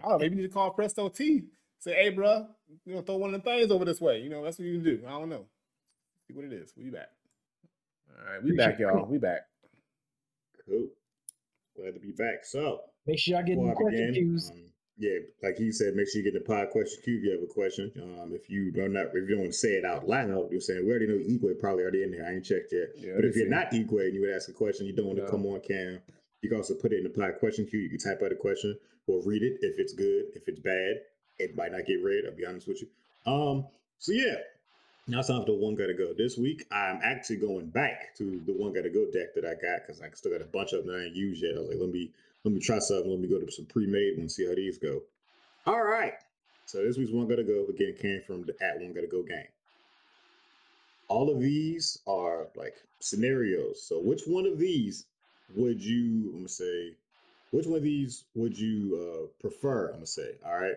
I 0.03 0.09
don't 0.09 0.11
know. 0.13 0.19
Maybe 0.19 0.37
you 0.37 0.43
need 0.43 0.49
to 0.49 0.55
call 0.55 0.71
Presto 0.73 1.09
T. 1.09 1.45
Say, 1.79 1.95
hey, 1.95 2.11
bro, 2.11 2.47
you 2.85 2.95
know, 2.95 3.03
throw 3.03 3.17
one 3.17 3.33
of 3.35 3.43
the 3.43 3.51
things 3.51 3.71
over 3.71 3.85
this 3.87 4.01
way. 4.01 4.21
You 4.21 4.29
know, 4.29 4.45
that's 4.45 4.59
what 4.59 4.67
you 4.67 4.75
can 4.75 4.85
do. 4.85 5.03
I 5.07 5.11
don't 5.13 5.31
know. 5.31 5.47
See 6.29 6.35
what 6.35 6.45
it 6.45 6.53
is. 6.53 6.73
We 6.77 6.91
back. 6.91 7.09
All 8.11 8.33
right, 8.33 8.43
we 8.43 8.53
back, 8.53 8.79
Appreciate 8.79 8.81
it. 8.81 8.81
y'all. 8.81 9.07
We 9.07 9.19
back. 9.19 9.43
Cool. 10.69 10.89
Glad 11.81 11.95
to 11.95 12.01
be 12.01 12.13
back. 12.13 12.45
So 12.45 12.81
Make 13.07 13.19
sure 13.19 13.37
y'all 13.37 13.47
get 13.47 13.57
the 13.57 13.73
question 13.75 14.07
begin, 14.09 14.15
cues. 14.15 14.51
um, 14.51 14.59
yeah, 14.99 15.19
like 15.43 15.57
he 15.57 15.73
said, 15.73 15.95
make 15.95 16.09
sure 16.11 16.21
you 16.21 16.31
get 16.31 16.35
the 16.39 16.45
pod 16.47 16.69
question 16.71 17.01
queue 17.03 17.17
if 17.17 17.25
you 17.25 17.31
have 17.33 17.43
a 17.43 17.47
question. 17.47 17.91
Um, 17.97 18.33
if 18.35 18.51
you 18.51 18.71
don't 18.71 18.93
not 18.93 19.07
if 19.15 19.29
you 19.29 19.37
don't 19.37 19.55
say 19.55 19.71
it 19.81 19.85
out 19.87 20.07
loud, 20.07 20.51
you're 20.51 20.61
saying 20.61 20.85
we 20.85 20.91
already 20.91 21.07
know 21.09 21.15
Igwe 21.17 21.59
probably 21.59 21.83
already 21.85 22.03
in 22.03 22.11
there. 22.13 22.27
I 22.27 22.33
ain't 22.35 22.45
checked 22.45 22.73
yet. 22.73 22.89
Yeah, 22.99 23.13
but 23.17 23.25
if 23.25 23.35
you're 23.37 23.49
not 23.49 23.71
Igwe 23.71 24.05
and 24.07 24.15
you 24.15 24.21
would 24.23 24.35
ask 24.35 24.49
a 24.51 24.53
question, 24.53 24.87
you 24.87 24.93
don't 24.93 25.07
want 25.07 25.19
to 25.19 25.25
No. 25.25 25.31
come 25.31 25.47
on 25.47 25.61
cam. 25.61 26.01
You 26.43 26.49
can 26.51 26.59
also 26.59 26.75
put 26.75 26.93
it 26.93 26.99
in 26.99 27.05
the 27.05 27.11
pod 27.11 27.39
question 27.39 27.67
queue. 27.67 27.81
You 27.81 27.89
can 27.89 27.99
type 27.99 28.21
out 28.23 28.33
a 28.33 28.37
question. 28.37 28.77
We'll 29.07 29.23
read 29.23 29.43
it 29.43 29.59
if 29.63 29.79
it's 29.79 29.95
good. 29.95 30.27
If 30.35 30.47
it's 30.49 30.61
bad, 30.61 31.01
it 31.39 31.57
might 31.57 31.73
not 31.73 31.87
get 31.87 32.03
read. 32.05 32.25
I'll 32.27 32.37
be 32.37 32.45
honest 32.45 32.69
with 32.69 32.83
you. 32.83 32.89
Um, 33.31 33.67
so 33.99 34.13
yeah, 34.13 34.37
now 35.11 35.19
it's 35.19 35.29
time 35.29 35.41
for 35.41 35.47
the 35.47 35.55
one 35.55 35.75
gotta 35.75 35.95
go. 35.95 36.15
This 36.17 36.39
week, 36.39 36.67
I'm 36.71 37.01
actually 37.03 37.39
going 37.39 37.67
back 37.67 38.15
to 38.17 38.41
the 38.47 38.53
one 38.53 38.73
gotta 38.73 38.91
go 38.91 39.07
deck 39.13 39.35
that 39.35 39.45
I 39.45 39.55
got 39.55 39.87
because 39.87 40.01
I 40.01 40.09
still 40.15 40.33
got 40.33 40.41
a 40.41 40.45
bunch 40.45 40.73
of 40.73 40.85
them 40.85 40.95
that 40.95 41.01
I 41.01 41.05
ain't 41.07 41.17
used 41.17 41.43
yet. 41.43 41.57
I 41.57 41.61
was 41.61 41.69
like, 41.69 41.81
let 41.81 41.91
me 41.91 42.11
let 42.45 42.55
me 42.55 42.61
try 42.61 42.79
something. 42.79 43.11
Let 43.11 43.21
me 43.21 43.29
go 43.29 43.41
to 43.41 43.51
some 43.51 43.67
pre-made 43.67 44.19
and 44.19 44.31
see 44.31 44.47
how 44.47 44.55
these 44.55 44.79
go. 44.79 45.03
All 45.67 45.83
right. 45.83 46.15
So 46.67 46.85
this 46.85 46.97
week's 46.97 47.11
one 47.11 47.27
gotta 47.27 47.43
go 47.43 47.67
again 47.69 47.95
came 48.01 48.23
from 48.25 48.45
the 48.45 48.55
at 48.63 48.79
one 48.81 48.93
gotta 48.93 49.09
go 49.09 49.23
game. 49.23 49.49
All 51.09 51.29
of 51.29 51.41
these 51.41 51.99
are 52.07 52.47
like 52.55 52.77
scenarios. 53.01 53.83
So 53.83 53.99
which 53.99 54.23
one 54.27 54.47
of 54.47 54.59
these 54.59 55.07
would 55.57 55.85
you? 55.85 56.31
I'm 56.31 56.37
gonna 56.37 56.49
say, 56.49 56.93
which 57.51 57.67
one 57.67 57.79
of 57.79 57.83
these 57.83 58.25
would 58.37 58.57
you 58.57 58.97
uh, 58.97 59.27
prefer? 59.41 59.89
I'm 59.89 59.95
gonna 59.95 60.07
say. 60.07 60.37
All 60.47 60.57
right, 60.57 60.77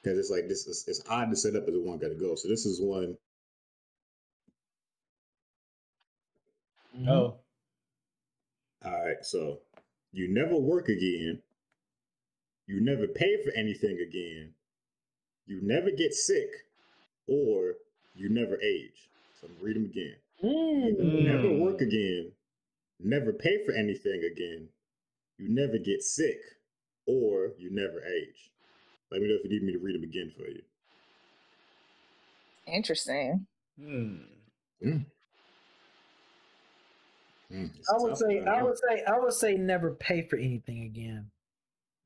because 0.00 0.18
it's 0.18 0.30
like 0.30 0.46
this. 0.46 0.68
Is, 0.68 0.84
it's 0.86 1.02
odd 1.08 1.30
to 1.30 1.36
set 1.36 1.56
up 1.56 1.66
as 1.66 1.74
a 1.74 1.80
one 1.80 1.98
gotta 1.98 2.14
go. 2.14 2.36
So 2.36 2.46
this 2.46 2.64
is 2.64 2.80
one. 2.80 3.16
Mhm. 6.94 7.08
Oh, 7.08 7.40
All 8.84 9.04
right, 9.04 9.24
so 9.24 9.62
you 10.12 10.28
never 10.28 10.56
work 10.56 10.88
again. 10.88 11.42
You 12.66 12.80
never 12.80 13.06
pay 13.06 13.36
for 13.44 13.50
anything 13.52 14.00
again. 14.00 14.54
You 15.46 15.60
never 15.62 15.90
get 15.90 16.14
sick, 16.14 16.66
or 17.26 17.78
you 18.14 18.28
never 18.28 18.60
age. 18.62 19.10
So 19.34 19.46
I'm 19.46 19.54
gonna 19.54 19.64
read 19.64 19.76
them 19.76 19.86
again. 19.86 20.16
You 20.96 20.96
Mm. 21.02 21.24
never 21.24 21.50
Mm. 21.50 21.58
work 21.60 21.80
again. 21.80 22.34
Never 23.00 23.32
pay 23.32 23.64
for 23.64 23.72
anything 23.72 24.24
again. 24.24 24.70
You 25.38 25.48
never 25.50 25.78
get 25.78 26.02
sick, 26.02 26.40
or 27.06 27.54
you 27.58 27.70
never 27.70 28.04
age. 28.04 28.52
Let 29.10 29.22
me 29.22 29.28
know 29.28 29.36
if 29.36 29.44
you 29.44 29.50
need 29.50 29.64
me 29.64 29.72
to 29.72 29.78
read 29.80 29.96
them 29.96 30.04
again 30.04 30.30
for 30.32 30.48
you. 30.48 30.64
Interesting. 32.66 33.46
Hmm. 33.76 34.24
Mm, 34.82 35.06
it's 37.52 37.90
I 37.90 37.96
would 37.98 38.16
say. 38.16 38.40
I 38.44 38.62
would 38.62 38.78
say, 38.78 39.02
I 39.04 39.18
would 39.18 39.32
say, 39.32 39.54
never 39.54 39.94
pay 39.94 40.22
for 40.28 40.36
anything 40.36 40.82
again, 40.84 41.30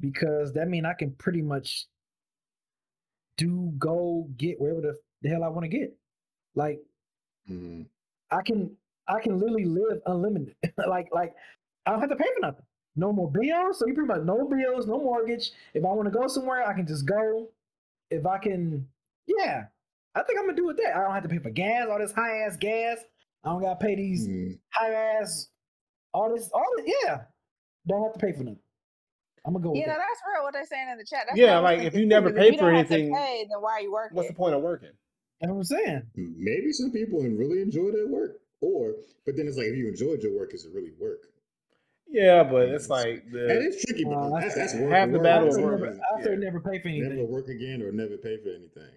because 0.01 0.53
that 0.55 0.69
means 0.69 0.87
I 0.87 0.95
can 0.95 1.13
pretty 1.13 1.43
much 1.43 1.87
do 3.37 3.73
go 3.79 4.29
get 4.37 4.61
wherever 4.61 4.81
the, 4.81 4.99
the 5.23 5.29
hell 5.29 5.45
I 5.45 5.49
want 5.49 5.65
to 5.65 5.69
get. 5.69 5.95
Like 6.55 6.81
Mhm. 7.51 7.87
I 8.31 8.43
can, 8.43 8.77
I 9.07 9.21
can 9.21 9.39
literally 9.39 9.67
live 9.67 10.01
unlimited. 10.07 10.57
like, 10.89 11.09
like 11.13 11.35
I 11.85 11.91
don't 11.93 12.01
have 12.01 12.11
to 12.11 12.17
pay 12.17 12.29
for 12.35 12.41
nothing. 12.41 12.65
No 12.97 13.13
more 13.13 13.31
bills. 13.31 13.79
So 13.79 13.87
you 13.87 13.95
pretty 13.95 14.09
much 14.09 14.23
no 14.23 14.49
bills, 14.49 14.87
no 14.87 14.99
mortgage. 14.99 15.53
If 15.75 15.85
I 15.85 15.89
want 15.89 16.07
to 16.07 16.19
go 16.19 16.27
somewhere, 16.27 16.67
I 16.67 16.73
can 16.73 16.87
just 16.87 17.07
go. 17.07 17.49
If 18.11 18.27
I 18.27 18.39
can, 18.39 18.89
yeah, 19.27 19.67
I 20.15 20.23
think 20.23 20.39
I'm 20.39 20.47
gonna 20.47 20.57
do 20.57 20.67
with 20.67 20.79
that. 20.79 20.97
I 20.97 21.03
don't 21.03 21.13
have 21.13 21.23
to 21.25 21.29
pay 21.29 21.39
for 21.39 21.51
gas, 21.51 21.89
all 21.89 21.99
this 21.99 22.13
high 22.13 22.39
ass 22.39 22.57
gas. 22.57 22.99
I 23.47 23.51
don't 23.51 23.63
gotta 23.63 23.77
pay 23.79 23.95
these 23.95 24.27
Mhm. 24.27 24.59
high 24.71 24.93
ass, 24.93 25.49
all 26.13 26.35
this, 26.35 26.51
all 26.53 26.65
this, 26.79 26.93
yeah. 27.05 27.27
Don't 27.87 28.03
have 28.03 28.13
to 28.15 28.19
pay 28.19 28.33
for 28.33 28.43
nothing. 28.43 28.59
I'm 29.45 29.53
gonna 29.53 29.63
go 29.63 29.71
with 29.71 29.79
You 29.81 29.87
know, 29.87 29.93
that. 29.93 29.99
that's 29.99 30.21
real 30.35 30.43
what 30.43 30.53
they're 30.53 30.65
saying 30.67 30.89
in 30.89 30.99
the 30.99 31.05
chat. 31.05 31.27
That's 31.29 31.39
Yeah, 31.39 31.55
what 31.61 31.65
like, 31.65 31.81
if 31.83 31.95
you 31.95 32.07
never 32.07 32.33
pay 32.33 32.49
if 32.49 32.55
for 32.59 32.63
don't 32.67 32.75
have 32.75 32.89
to 32.89 32.95
anything, 32.95 33.15
pay, 33.15 33.47
then 33.49 33.63
why 33.63 33.75
are 33.75 33.81
you 33.83 33.93
working? 33.93 34.17
What's 34.17 34.29
the 34.29 34.35
point 34.35 34.57
of 34.57 34.63
working? 34.63 34.91
That's 35.41 35.51
what 35.53 35.59
I'm 35.59 35.65
saying. 35.65 36.03
Maybe 36.17 36.73
some 36.73 36.91
people 36.91 37.21
really 37.23 37.63
enjoy 37.63 37.93
their 37.93 38.09
work, 38.09 38.41
or 38.61 38.97
but 39.25 39.37
then 39.37 39.47
it's 39.47 39.57
like 39.57 39.67
if 39.69 39.77
you 39.77 39.87
enjoyed 39.87 40.23
your 40.25 40.37
work, 40.37 40.53
is 40.53 40.65
it 40.65 40.73
really 40.75 40.93
work? 40.99 41.29
Yeah, 42.09 42.43
but 42.43 42.69
it's 42.69 42.89
like 42.89 43.31
That 43.31 43.47
the 43.47 43.61
is 43.69 43.85
tricky, 43.85 44.05
but 44.05 44.15
Uh, 44.15 44.41
that's, 44.41 44.55
that's 44.57 44.75
work. 44.75 44.91
half 44.93 45.13
the 45.13 45.19
battle 45.21 45.47
I 45.47 45.51
is 45.51 45.57
say 45.57 45.63
work, 45.63 45.81
work. 45.81 45.91
never, 45.95 46.03
I 46.03 46.23
say 46.23 46.31
Yeah. 46.31 46.37
never 46.37 46.61
pay 46.61 46.79
for 46.81 46.89
anything. 46.89 47.17
Never 47.17 47.25
work 47.27 47.49
again 47.49 47.83
or 47.83 47.93
never 47.93 48.17
pay 48.17 48.39
for 48.39 48.49
anything. 48.49 48.91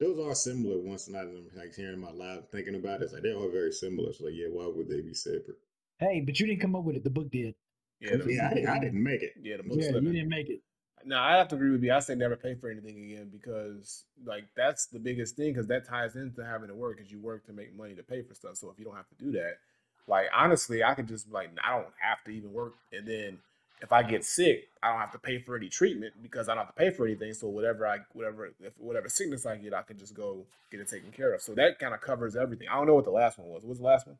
Those 0.00 0.18
are 0.18 0.34
similar. 0.34 0.78
Once 0.78 1.08
and 1.08 1.16
I'm 1.16 1.46
like 1.54 1.74
hearing 1.74 2.00
them 2.00 2.08
out 2.08 2.16
loud, 2.16 2.50
thinking 2.50 2.74
about 2.74 3.00
it, 3.00 3.04
it's 3.04 3.12
like 3.12 3.22
they're 3.22 3.36
all 3.36 3.50
very 3.50 3.72
similar. 3.72 4.12
So 4.12 4.24
like, 4.24 4.34
yeah, 4.34 4.46
why 4.50 4.66
would 4.66 4.88
they 4.88 5.00
be 5.02 5.12
separate? 5.14 5.58
Hey, 5.98 6.20
but 6.20 6.40
you 6.40 6.46
didn't 6.46 6.62
come 6.62 6.74
up 6.74 6.84
with 6.84 6.96
it. 6.96 7.04
The 7.04 7.10
book 7.10 7.30
did. 7.30 7.54
yeah, 8.00 8.16
the, 8.16 8.32
Yeah, 8.32 8.48
I, 8.50 8.54
didn't- 8.54 8.68
I 8.70 8.78
didn't 8.78 9.02
make 9.02 9.22
it. 9.22 9.34
yeah, 9.42 9.58
the 9.58 9.62
book's 9.62 9.84
Yeah, 9.84 9.92
you 9.98 10.12
didn't 10.12 10.28
make 10.30 10.48
it. 10.48 10.62
No, 11.04 11.18
I 11.18 11.36
have 11.36 11.48
to 11.48 11.54
agree 11.56 11.70
with 11.70 11.82
you. 11.82 11.92
I 11.92 12.00
say 12.00 12.14
never 12.14 12.36
pay 12.36 12.54
for 12.54 12.70
anything 12.70 12.96
again 13.04 13.30
because 13.32 14.04
like 14.24 14.44
that's 14.54 14.86
the 14.86 14.98
biggest 14.98 15.34
thing 15.36 15.52
because 15.52 15.66
that 15.68 15.86
ties 15.88 16.14
into 16.16 16.44
having 16.44 16.68
to 16.68 16.74
work 16.74 16.96
because 16.96 17.10
you 17.10 17.18
work 17.20 17.46
to 17.46 17.52
make 17.54 17.74
money 17.74 17.94
to 17.94 18.02
pay 18.02 18.22
for 18.22 18.34
stuff. 18.34 18.56
So 18.56 18.70
if 18.70 18.78
you 18.78 18.84
don't 18.84 18.96
have 18.96 19.08
to 19.08 19.14
do 19.24 19.32
that, 19.32 19.58
like 20.06 20.26
honestly, 20.34 20.82
I 20.84 20.94
could 20.94 21.08
just 21.08 21.30
like 21.30 21.50
I 21.64 21.74
don't 21.76 21.86
have 22.00 22.22
to 22.24 22.30
even 22.30 22.52
work, 22.52 22.74
and 22.92 23.06
then 23.06 23.38
if 23.82 23.92
I 23.92 24.02
get 24.02 24.24
sick, 24.24 24.68
I 24.82 24.90
don't 24.90 25.00
have 25.00 25.12
to 25.12 25.18
pay 25.18 25.38
for 25.38 25.56
any 25.56 25.68
treatment 25.68 26.14
because 26.22 26.48
I 26.48 26.54
don't 26.54 26.64
have 26.66 26.74
to 26.74 26.78
pay 26.78 26.90
for 26.90 27.06
anything. 27.06 27.32
So 27.32 27.48
whatever 27.48 27.86
I 27.86 27.98
whatever 28.12 28.52
if 28.60 28.72
whatever 28.78 29.08
sickness 29.08 29.46
I 29.46 29.56
get, 29.56 29.74
I 29.74 29.82
can 29.82 29.98
just 29.98 30.14
go 30.14 30.44
get 30.70 30.80
it 30.80 30.88
taken 30.88 31.10
care 31.10 31.32
of. 31.32 31.40
So 31.42 31.54
that 31.54 31.78
kind 31.78 31.94
of 31.94 32.00
covers 32.00 32.36
everything. 32.36 32.68
I 32.68 32.76
don't 32.76 32.86
know 32.86 32.94
what 32.94 33.04
the 33.04 33.10
last 33.10 33.38
one 33.38 33.48
was. 33.48 33.64
What's 33.64 33.80
the 33.80 33.86
last 33.86 34.06
one? 34.06 34.16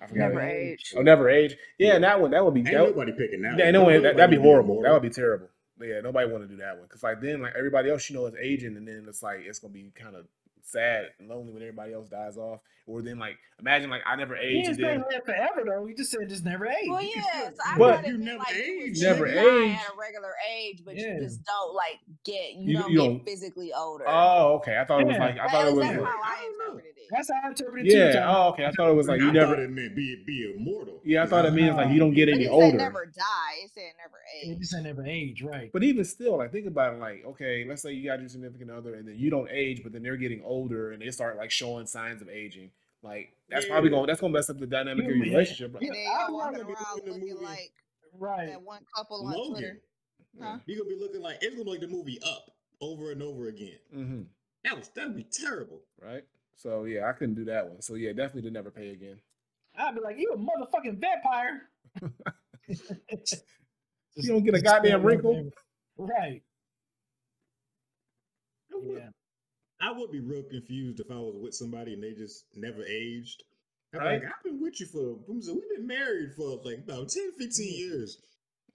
I 0.00 0.06
forgot. 0.06 0.28
Never 0.28 0.40
age. 0.40 0.94
Oh, 0.96 1.02
never 1.02 1.28
age. 1.28 1.56
Yeah, 1.78 1.94
and 1.94 2.04
that 2.04 2.20
one 2.20 2.30
that 2.30 2.44
would 2.44 2.54
be 2.54 2.60
Ain't 2.60 2.72
that, 2.72 2.88
nobody 2.90 3.12
picking 3.12 3.42
that. 3.42 3.58
yeah, 3.58 3.70
no, 3.70 3.84
way, 3.84 3.98
That, 3.98 4.16
that'd 4.16 4.30
be 4.30 4.36
being 4.36 4.46
horrible. 4.48 4.82
That 4.82 4.92
would 4.92 5.02
be 5.02 5.10
terrible. 5.10 5.48
Yeah, 5.80 6.00
nobody 6.00 6.30
want 6.30 6.42
to 6.42 6.48
do 6.48 6.56
that 6.56 6.76
one 6.76 6.86
because 6.86 7.02
like 7.02 7.20
then 7.20 7.42
like 7.42 7.54
everybody 7.56 7.90
else 7.90 8.08
you 8.10 8.16
know 8.16 8.26
is 8.26 8.34
aging, 8.40 8.76
and 8.76 8.86
then 8.86 9.06
it's 9.08 9.22
like 9.22 9.40
it's 9.44 9.60
gonna 9.60 9.72
be 9.72 9.92
kind 9.94 10.16
of 10.16 10.26
sad 10.70 11.06
and 11.18 11.28
lonely 11.28 11.52
when 11.52 11.62
everybody 11.62 11.92
else 11.94 12.08
dies 12.08 12.36
off. 12.36 12.60
Or 12.86 13.02
then 13.02 13.18
like 13.18 13.36
imagine 13.60 13.90
like 13.90 14.00
I 14.06 14.16
never 14.16 14.34
You 14.34 14.60
aged, 14.60 14.78
didn't 14.78 14.84
and 14.84 15.02
say 15.02 15.04
then 15.04 15.04
live 15.12 15.24
forever 15.26 15.62
though. 15.66 15.86
You 15.86 15.94
just 15.94 16.10
said 16.10 16.26
just 16.28 16.42
never 16.44 16.66
age. 16.66 16.88
Well, 16.88 17.02
You 17.02 17.12
can 17.12 17.22
yeah, 17.34 17.50
so 17.50 17.78
But- 17.78 18.06
You 18.06 18.12
meant, 18.14 18.24
never 18.24 18.38
like 18.38 18.54
you 18.56 18.62
age. 18.84 18.90
was 18.92 19.02
Never 19.02 19.26
just 19.26 19.38
age. 19.38 19.76
at 19.76 19.92
a 19.94 19.96
regular 19.98 20.32
age, 20.50 20.82
but 20.86 20.96
Yeah. 20.96 21.14
you 21.14 21.20
just 21.20 21.44
don't 21.44 21.74
like 21.74 21.98
get 22.24 22.54
you, 22.54 22.60
You- 22.72 22.78
don't 22.78 22.90
you 22.92 22.98
get 22.98 23.04
don't- 23.08 23.24
physically 23.26 23.72
older. 23.74 24.04
oh 24.08 24.54
okay, 24.54 24.78
I 24.78 24.84
thought 24.86 25.02
it 25.02 25.06
was 25.06 25.18
like 25.18 25.34
I 25.34 25.36
That- 25.36 25.50
thought 25.50 25.66
it 25.68 25.74
was 25.74 25.84
that's 25.86 26.00
like- 26.00 26.08
how 26.10 26.22
I 26.22 26.32
I 26.32 26.40
don't 26.40 26.58
know. 26.58 26.64
interpreted 26.78 26.96
it. 26.96 27.08
That's 27.10 27.28
how 27.30 27.40
I 27.44 27.48
interpret 27.48 27.86
it 27.86 27.90
too. 27.90 27.96
yeah. 27.98 28.12
Tom. 28.20 28.34
Oh 28.36 28.48
okay, 28.52 28.64
I 28.64 28.70
thought 28.72 28.88
it 28.90 28.94
was 28.94 29.08
like 29.08 29.20
you 29.20 29.28
I 29.28 29.32
never. 29.32 29.54
thought 29.54 29.62
it 29.64 29.70
meant 29.70 29.94
be 29.94 30.24
be 30.26 30.54
immortal. 30.56 31.00
Yeah, 31.04 31.24
I 31.24 31.26
thought 31.26 31.44
it 31.44 31.52
means 31.52 31.74
like 31.76 31.90
you 31.90 31.98
don't 31.98 32.14
get 32.14 32.26
But 32.26 32.34
any 32.36 32.44
it 32.44 32.48
said 32.48 32.52
older. 32.54 32.76
never 32.78 33.04
die. 33.04 33.54
It 33.64 33.70
said 33.70 33.92
never 34.02 34.16
It 34.44 34.50
age. 34.52 34.58
just 34.60 34.70
said 34.72 34.84
never 34.84 35.04
age, 35.04 35.42
right? 35.42 35.70
But 35.72 35.82
even 35.82 36.04
still, 36.06 36.38
like 36.38 36.52
think 36.52 36.66
about 36.66 36.94
it, 36.94 37.00
like 37.00 37.22
okay, 37.26 37.66
let's 37.68 37.82
say 37.82 37.92
you 37.92 38.08
got 38.08 38.20
your 38.20 38.30
significant 38.30 38.70
other, 38.70 38.94
and 38.94 39.06
then 39.06 39.16
you 39.18 39.28
don't 39.28 39.48
age, 39.50 39.82
but 39.82 39.92
then 39.92 40.02
they're 40.02 40.16
getting 40.16 40.42
older, 40.42 40.57
and 40.66 41.00
they 41.02 41.10
start 41.10 41.36
like 41.36 41.50
showing 41.50 41.86
signs 41.86 42.20
of 42.22 42.28
aging. 42.28 42.70
Like 43.02 43.32
that's 43.48 43.66
probably 43.66 43.90
Yeah. 43.90 43.96
going 43.96 44.06
that's 44.08 44.20
gonna 44.20 44.32
mess 44.32 44.50
up 44.50 44.58
the 44.58 44.66
dynamic 44.66 45.04
of 45.04 45.10
your 45.16 45.20
relationship. 45.24 45.74
Right? 45.74 45.82
And 45.84 45.94
then 45.94 46.00
I 46.00 46.10
y'all 46.10 46.26
don't 46.26 46.32
walking 46.34 46.52
wanna 46.52 46.64
be 46.66 46.72
around 46.72 46.96
doing 46.96 47.04
the 47.06 47.12
looking 47.12 47.34
movie. 47.34 47.44
like 47.44 47.72
Right. 48.12 48.46
that 48.48 48.62
one 48.62 48.84
couple 48.94 49.26
on 49.26 49.32
Logan. 49.32 49.52
Twitter. 49.52 49.80
Huh? 50.40 50.58
You're 50.66 50.78
gonna 50.84 50.90
be 50.96 51.00
looking 51.00 51.20
like 51.22 51.38
it's 51.42 51.54
gonna 51.54 51.64
be 51.64 51.70
like 51.70 51.80
the 51.80 51.86
movie 51.88 52.18
Up 52.22 52.50
over 52.80 53.12
and 53.12 53.22
over 53.22 53.48
again. 53.48 53.78
hmm 53.92 54.22
That 54.64 54.76
was 54.76 54.88
that'd 54.90 55.14
be 55.16 55.24
terrible. 55.24 55.82
Right. 56.00 56.24
So 56.56 56.84
yeah, 56.84 57.08
I 57.08 57.12
couldn't 57.12 57.36
do 57.36 57.44
that 57.46 57.68
one. 57.68 57.80
So 57.82 57.94
yeah, 57.94 58.10
definitely 58.12 58.42
to 58.42 58.50
never 58.50 58.70
pay 58.70 58.90
again. 58.90 59.20
I'd 59.76 59.94
be 59.94 60.00
like, 60.00 60.18
you 60.18 60.32
a 60.32 60.36
motherfucking 60.36 60.98
vampire. 61.00 61.68
You 64.20 64.30
don't 64.30 64.42
get 64.44 64.54
a 64.56 64.60
goddamn 64.60 65.04
wrinkle. 65.04 65.48
Right. 65.96 66.42
Yeah. 68.82 69.08
I 69.80 69.92
would 69.92 70.10
be 70.10 70.20
real 70.20 70.42
confused 70.42 71.00
if 71.00 71.10
I 71.10 71.14
was 71.16 71.36
with 71.36 71.54
somebody 71.54 71.94
and 71.94 72.02
they 72.02 72.12
just 72.12 72.44
never 72.54 72.84
aged. 72.84 73.44
I'm 73.94 74.00
Right. 74.00 74.22
like, 74.22 74.32
I've 74.36 74.42
been 74.44 74.60
with 74.60 74.80
you 74.80 74.86
for 74.86 75.14
we've 75.28 75.44
been 75.76 75.86
married 75.86 76.34
for 76.34 76.60
like 76.64 76.78
about 76.78 77.08
10, 77.08 77.32
15 77.38 77.74
years. 77.78 78.18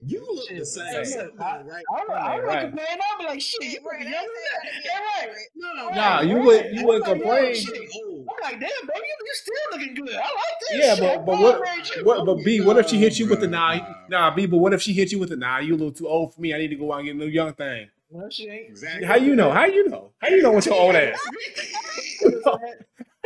You 0.06 0.20
look 0.34 0.48
the 0.48 0.66
same, 0.66 0.84
hey, 0.86 1.04
something 1.04 1.40
I- 1.40 1.58
ain't 1.58 1.66
right. 1.68 1.84
I 1.94 1.98
don't, 2.00 2.10
I 2.10 2.36
don't 2.36 2.46
Right. 2.46 2.60
complain. 2.62 2.86
I'll 3.10 3.18
be 3.18 3.24
like, 3.24 3.40
shit, 3.40 3.62
you 3.62 3.80
bro, 3.80 3.92
looking 3.92 4.06
they 4.06 4.12
younger 4.12 4.28
ain't 4.28 4.34
than 4.34 4.82
saying 4.82 4.84
that. 4.84 4.84
gotta 4.84 4.84
Yeah, 4.84 5.26
get 5.26 5.36
right. 5.36 5.48
No, 5.76 5.86
Right, 5.86 5.94
Nah, 5.96 6.20
you 6.20 6.36
right. 6.50 6.72
you 6.72 6.84
wouldn't 6.86 7.06
like, 7.06 7.16
yo, 7.16 7.22
complain. 7.22 7.54
shit. 7.54 7.90
I'm 7.94 8.26
like, 8.42 8.60
damn, 8.60 8.86
baby, 8.86 9.06
you, 9.06 9.16
you 9.24 9.34
still 9.34 9.54
looking 9.72 9.94
good. 9.94 10.14
I 10.14 10.18
like 10.18 10.60
this. 10.60 10.70
Yeah, 10.72 10.94
shit. 10.96 11.24
but 11.24 11.26
but 11.26 11.40
what 11.40 12.04
what 12.04 12.26
but 12.26 12.44
B, 12.44 12.60
what 12.60 12.76
if 12.76 12.88
she 12.88 12.98
hit 12.98 13.18
you 13.18 13.28
with 13.28 13.40
the 13.40 13.46
Nah, 13.46 13.74
nah 13.76 13.80
bruh. 13.86 14.08
nah 14.10 14.34
B, 14.34 14.46
but 14.46 14.58
what 14.58 14.72
if 14.74 14.82
she 14.82 14.92
hit 14.92 15.12
you 15.12 15.18
with 15.20 15.28
the 15.28 15.36
nah, 15.36 15.58
you 15.58 15.74
a 15.74 15.76
little 15.76 15.92
too 15.92 16.08
old 16.08 16.34
for 16.34 16.40
me. 16.40 16.52
I 16.52 16.58
need 16.58 16.68
to 16.68 16.76
go 16.76 16.92
out 16.92 16.98
and 16.98 17.06
get 17.06 17.14
a 17.14 17.18
new 17.18 17.26
young 17.26 17.54
thing. 17.54 17.88
Well, 18.14 18.30
she 18.30 18.48
ain't. 18.48 18.68
Exactly. 18.68 19.04
How 19.04 19.16
you 19.16 19.34
know? 19.34 19.50
How 19.50 19.64
you 19.66 19.88
know? 19.88 20.12
How 20.18 20.28
you 20.28 20.40
know 20.40 20.52
what 20.52 20.64
your 20.66 20.76
old 20.76 20.94
ass? 20.94 21.18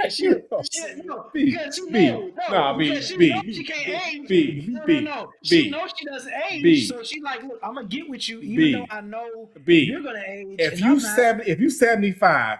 Shit, 0.08 0.48
shit, 0.72 1.04
no, 1.04 1.28
B, 1.34 1.50
because 1.50 1.74
she 1.74 1.90
B, 1.90 2.06
know, 2.06 2.30
no, 2.48 2.54
nah, 2.54 2.78
B, 2.78 2.88
because 2.88 3.08
she 3.08 3.16
B, 3.18 3.28
know 3.30 3.42
she 3.52 3.64
can't 3.64 3.88
age. 3.88 4.28
B, 4.28 4.66
no, 4.70 4.86
B, 4.86 5.00
no, 5.00 5.14
no. 5.14 5.32
B, 5.42 5.48
She 5.64 5.70
knows 5.70 5.90
she 5.98 6.04
doesn't 6.06 6.32
age, 6.50 6.62
B. 6.62 6.86
so 6.86 7.02
she 7.02 7.20
like, 7.20 7.42
look, 7.42 7.58
I'm 7.64 7.74
gonna 7.74 7.88
get 7.88 8.08
with 8.08 8.28
you, 8.28 8.38
even 8.40 8.56
B. 8.56 8.72
though 8.72 8.86
I 8.90 9.00
know 9.00 9.50
B. 9.64 9.80
you're 9.82 10.00
gonna 10.02 10.22
age. 10.26 10.54
If 10.60 10.74
and 10.74 10.80
you 10.80 10.86
I'm 10.92 10.98
not. 10.98 11.16
seven 11.16 11.42
if 11.48 11.58
you 11.60 11.68
75, 11.68 12.58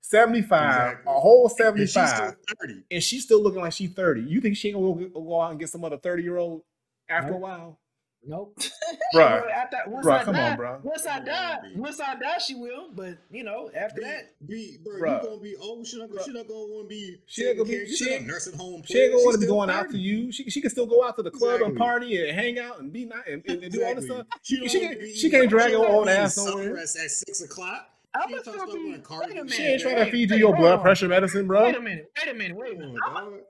75, 0.00 0.88
Exactly. 0.88 1.12
a 1.12 1.20
whole 1.20 1.42
And 1.46 1.78
she's 1.78 1.92
75, 1.92 2.08
still 2.16 2.34
30. 2.62 2.84
and 2.90 3.02
she's 3.04 3.22
still 3.24 3.42
looking 3.42 3.60
like 3.60 3.72
she's 3.74 3.92
30. 3.92 4.22
You 4.22 4.40
think 4.40 4.56
she 4.56 4.68
ain't 4.68 4.78
gonna 4.78 5.08
go, 5.10 5.20
go 5.20 5.40
out 5.42 5.50
and 5.50 5.60
get 5.60 5.68
some 5.68 5.84
other 5.84 5.98
30 5.98 6.22
year 6.22 6.38
old 6.38 6.62
after 7.08 7.28
a 7.28 7.32
Nope. 7.32 7.40
while? 7.42 7.80
Nope. 8.28 8.58
Bruh. 9.14 9.42
Well, 9.42 9.44
after, 9.48 9.78
once 9.86 10.06
Bruh, 10.06 10.18
I 10.20 10.24
come 10.24 10.34
die, 10.34 10.50
on, 10.50 10.56
bro. 10.58 10.78
Once 10.82 11.06
I 11.06 11.20
die, 11.20 11.54
on, 11.64 11.78
once 11.78 11.98
I 11.98 12.14
die, 12.16 12.36
she 12.38 12.54
will. 12.54 12.90
But 12.94 13.16
you 13.30 13.42
know, 13.42 13.70
after 13.74 14.02
that, 14.02 14.34
Be, 14.46 14.76
bro, 14.84 15.00
Bruh. 15.00 15.22
you 15.22 15.28
gonna 15.30 15.40
be 15.40 15.56
old. 15.56 15.86
She 15.86 15.98
not, 15.98 16.10
gonna- 16.10 16.22
she 16.24 16.32
not 16.32 16.46
gonna 16.46 16.60
want 16.60 16.88
to 16.90 16.94
be. 16.94 17.16
She 17.26 17.44
ain't 17.46 17.56
gonna 17.56 17.68
be- 17.70 17.74
care- 17.76 17.84
you 17.86 17.96
she 17.96 18.10
ain't- 18.10 18.26
nursing 18.26 18.56
home. 18.58 18.82
She 18.84 18.98
ain't 19.00 19.12
gonna 19.12 19.24
want 19.24 19.34
to 19.34 19.40
be 19.40 19.46
going 19.46 19.70
still 19.70 19.80
out 19.80 19.90
to 19.90 19.98
you. 19.98 20.30
She, 20.30 20.50
she 20.50 20.60
can 20.60 20.68
still 20.70 20.86
go 20.86 21.02
out 21.06 21.16
to 21.16 21.22
the 21.22 21.30
club 21.30 21.62
and 21.62 21.74
party 21.76 22.22
and 22.28 22.38
hang 22.38 22.58
out 22.58 22.80
and 22.80 22.92
be 22.92 23.06
nice 23.06 23.22
and, 23.26 23.42
and, 23.48 23.62
and 23.64 23.72
do 23.72 23.82
all 23.82 23.94
this 23.94 24.04
stuff. 24.04 24.26
She, 24.42 24.58
don't 24.58 24.68
She 24.70 24.80
can't- 24.80 25.00
be 25.00 25.14
she 25.14 25.30
can't 25.30 25.48
drag 25.48 25.70
her 25.72 25.78
don't 25.78 25.90
own 25.90 26.08
ass 26.08 26.36
eating 26.36 26.50
nowhere. 26.50 26.86
supper 26.86 26.98
At, 27.00 27.04
at 27.04 27.10
six 27.10 27.40
o'clock. 27.40 27.88
I'm 28.18 28.28
She 28.28 28.34
gonna 28.34 28.36
ain't 28.36 28.44
trying 28.44 28.68
to 28.68 28.74
be. 28.74 29.16
Wait 29.18 29.30
a 29.30 29.34
minute. 29.34 29.52
She 29.52 29.62
ain't 29.62 29.82
trying 29.82 29.96
to 29.96 30.10
feed 30.10 30.30
you 30.30 30.36
your 30.36 30.56
blood 30.56 30.80
pressure 30.82 31.08
medicine, 31.08 31.46
bro. 31.46 31.64
Wait 31.64 31.76
a 31.76 31.80
minute. 31.80 32.10
Wait 32.18 32.34
a 32.34 32.34
minute. 32.34 32.56
Wait 32.56 32.74
a 32.74 32.78
minute. 32.78 32.96
on, 33.06 33.16
I'm 33.16 33.24
gonna 33.30 33.40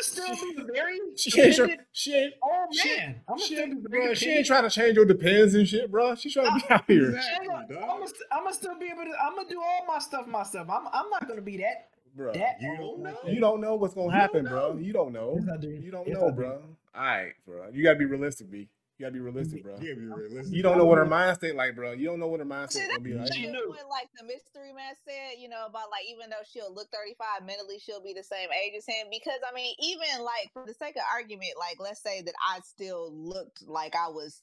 still 0.00 0.34
be 0.34 0.64
very 0.74 0.98
She 1.16 1.40
ain't, 1.40 1.56
try, 1.56 1.76
she 1.92 2.14
ain't, 2.14 2.34
old 2.42 2.74
she- 2.74 2.96
man. 2.96 3.20
I'm 3.28 3.38
she 3.38 3.54
still 3.54 3.66
be 3.66 3.98
ain't, 4.02 4.18
she 4.18 4.30
ain't 4.30 4.46
trying 4.46 4.64
to 4.64 4.70
change 4.70 4.96
your 4.96 5.06
depends 5.06 5.54
and 5.54 5.66
shit, 5.66 5.90
bro. 5.90 6.14
She's 6.14 6.34
trying 6.34 6.58
to 6.60 6.66
be 6.66 6.74
out 6.74 6.84
here. 6.86 7.10
Exactly, 7.10 7.48
I'm 7.80 7.98
gonna, 8.42 8.52
still 8.54 8.78
be 8.78 8.86
able 8.86 9.04
to. 9.04 9.12
I'm 9.22 9.34
gonna 9.36 9.48
do 9.48 9.60
all 9.60 9.84
my 9.86 9.98
stuff 9.98 10.26
myself. 10.26 10.68
I'm, 10.70 10.86
I'm 10.92 11.08
not 11.10 11.26
gonna 11.26 11.40
be 11.42 11.56
that. 11.58 11.88
Bro, 12.14 12.32
That 12.32 12.56
You 12.60 12.76
don't 12.76 13.02
know. 13.02 13.18
you 13.26 13.40
don't 13.40 13.60
know 13.60 13.76
what's 13.76 13.94
gonna 13.94 14.12
happen, 14.12 14.44
bro. 14.44 14.76
You 14.76 14.92
don't 14.92 15.12
know. 15.12 15.38
Yes, 15.38 15.48
I 15.52 15.56
do. 15.56 15.68
You 15.68 15.90
don't 15.90 16.08
know, 16.08 16.32
bro. 16.32 16.62
All 16.94 17.02
right, 17.02 17.32
bro. 17.46 17.68
You 17.72 17.84
gotta 17.84 17.98
be 17.98 18.06
realistic, 18.06 18.50
B. 18.50 18.68
You 18.98 19.04
gotta 19.06 19.12
be 19.12 19.20
realistic, 19.20 19.62
bro. 19.62 19.74
Yeah, 19.80 19.94
be 19.94 20.06
realistic. 20.06 20.52
You 20.56 20.60
don't 20.62 20.76
know 20.76 20.84
what 20.84 20.98
her 20.98 21.06
mind 21.06 21.36
state 21.36 21.54
like, 21.54 21.76
bro. 21.76 21.92
You 21.92 22.06
don't 22.06 22.18
know 22.18 22.26
what 22.26 22.40
her 22.40 22.44
mind 22.44 22.72
See, 22.72 22.80
state 22.80 22.88
gonna 22.90 23.00
be 23.00 23.14
like. 23.14 23.26
that's 23.26 23.36
She 23.36 23.46
knew. 23.46 23.68
what 23.68 23.88
like 23.88 24.08
the 24.18 24.24
mystery 24.24 24.72
man 24.74 24.94
said, 25.06 25.38
you 25.38 25.48
know, 25.48 25.66
about 25.66 25.86
like 25.90 26.02
even 26.10 26.30
though 26.30 26.42
she'll 26.44 26.74
look 26.74 26.88
35, 26.90 27.46
mentally 27.46 27.78
she'll 27.78 28.02
be 28.02 28.12
the 28.12 28.24
same 28.24 28.48
age 28.50 28.74
as 28.76 28.86
him. 28.86 29.06
Because 29.08 29.38
I 29.48 29.54
mean, 29.54 29.72
even 29.78 30.24
like 30.24 30.50
for 30.52 30.66
the 30.66 30.74
sake 30.74 30.96
of 30.96 31.02
argument, 31.14 31.52
like 31.60 31.76
let's 31.78 32.02
say 32.02 32.22
that 32.22 32.34
I 32.44 32.58
still 32.60 33.12
looked 33.14 33.62
like 33.68 33.94
I 33.94 34.08
was 34.08 34.42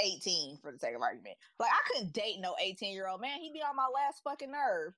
18 0.00 0.58
for 0.60 0.70
the 0.70 0.78
sake 0.78 0.94
of 0.94 1.00
argument. 1.00 1.36
Like 1.58 1.70
I 1.72 1.80
couldn't 1.94 2.12
date 2.12 2.36
no 2.40 2.54
18 2.60 2.92
year 2.92 3.08
old 3.08 3.22
man. 3.22 3.40
He'd 3.40 3.54
be 3.54 3.62
on 3.62 3.74
my 3.74 3.88
last 3.88 4.20
fucking 4.22 4.52
nerve. 4.52 4.92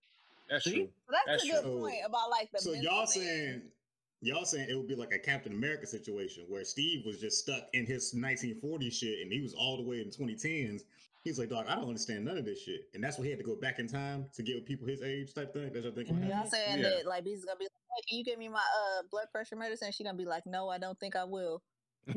That's 0.51 0.65
See? 0.65 0.75
true. 0.75 0.89
So 1.07 1.13
that's, 1.13 1.27
That's 1.27 1.45
a 1.45 1.47
good 1.63 1.63
true. 1.63 1.81
point 1.81 1.99
about 2.05 2.31
like 2.31 2.51
the 2.51 2.59
So 2.59 2.73
y'all 2.73 3.07
thing. 3.07 3.23
saying 3.23 3.63
y'all 4.21 4.45
saying 4.45 4.69
it 4.69 4.75
would 4.75 4.89
be 4.89 4.95
like 4.95 5.13
a 5.13 5.19
Captain 5.19 5.53
America 5.53 5.87
situation 5.87 6.45
where 6.49 6.65
Steve 6.65 7.05
was 7.07 7.21
just 7.21 7.39
stuck 7.39 7.69
in 7.73 7.87
his 7.87 8.13
1940 8.15 8.91
shit 8.91 9.21
and 9.23 9.33
he 9.33 9.41
was 9.41 9.55
all 9.55 9.77
the 9.77 9.83
way 9.83 10.01
in 10.01 10.11
2010s. 10.11 10.83
He's 11.25 11.39
like, 11.39 11.51
dog, 11.51 11.67
I 11.69 11.75
don't 11.75 11.89
understand 11.89 12.25
none 12.25 12.39
of 12.39 12.45
this 12.45 12.63
shit, 12.63 12.89
and 12.95 13.03
that's 13.03 13.19
why 13.19 13.25
he 13.25 13.31
had 13.31 13.41
to 13.41 13.45
go 13.45 13.57
back 13.57 13.81
in 13.81 13.89
time 13.89 14.27
to 14.35 14.43
get 14.43 14.55
with 14.55 14.65
people 14.65 14.87
his 14.87 15.03
age 15.03 15.35
type 15.35 15.53
thing. 15.53 15.71
That's 15.73 15.85
what 15.85 15.93
I 15.93 15.97
think. 15.97 16.09
Mhm. 16.09 16.23
You 16.23 16.29
know 16.29 16.37
what 16.37 16.45
I'm 16.45 16.49
saying? 16.49 16.79
Yeah. 16.79 16.89
That 16.89 17.07
like 17.07 17.25
he's 17.25 17.45
gonna 17.45 17.59
be 17.59 17.65
like, 17.65 17.73
hey, 17.97 18.03
can 18.09 18.19
you 18.19 18.25
give 18.25 18.39
me 18.39 18.49
my 18.49 18.59
uh 18.59 19.03
blood 19.11 19.27
pressure 19.33 19.57
medicine? 19.57 19.91
She's 19.93 20.07
gonna 20.07 20.17
be 20.17 20.25
like, 20.25 20.47
No, 20.47 20.69
I 20.69 20.79
don't 20.79 20.99
think 20.99 21.17
I 21.17 21.25
will. 21.25 21.63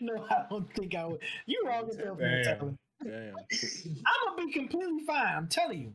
no, 0.00 0.26
I 0.30 0.44
don't 0.50 0.72
think 0.74 0.94
I 0.94 1.04
would. 1.06 1.20
You 1.46 1.62
wrong 1.66 1.88
as 1.88 1.96
hell 1.96 2.16
for 2.16 2.22
that, 2.22 2.58
Damn. 2.58 2.78
Damn. 3.04 3.34
I'm 4.06 4.36
gonna 4.36 4.46
be 4.46 4.52
completely 4.52 5.04
fine. 5.06 5.36
I'm 5.36 5.48
telling 5.48 5.78
you. 5.80 5.94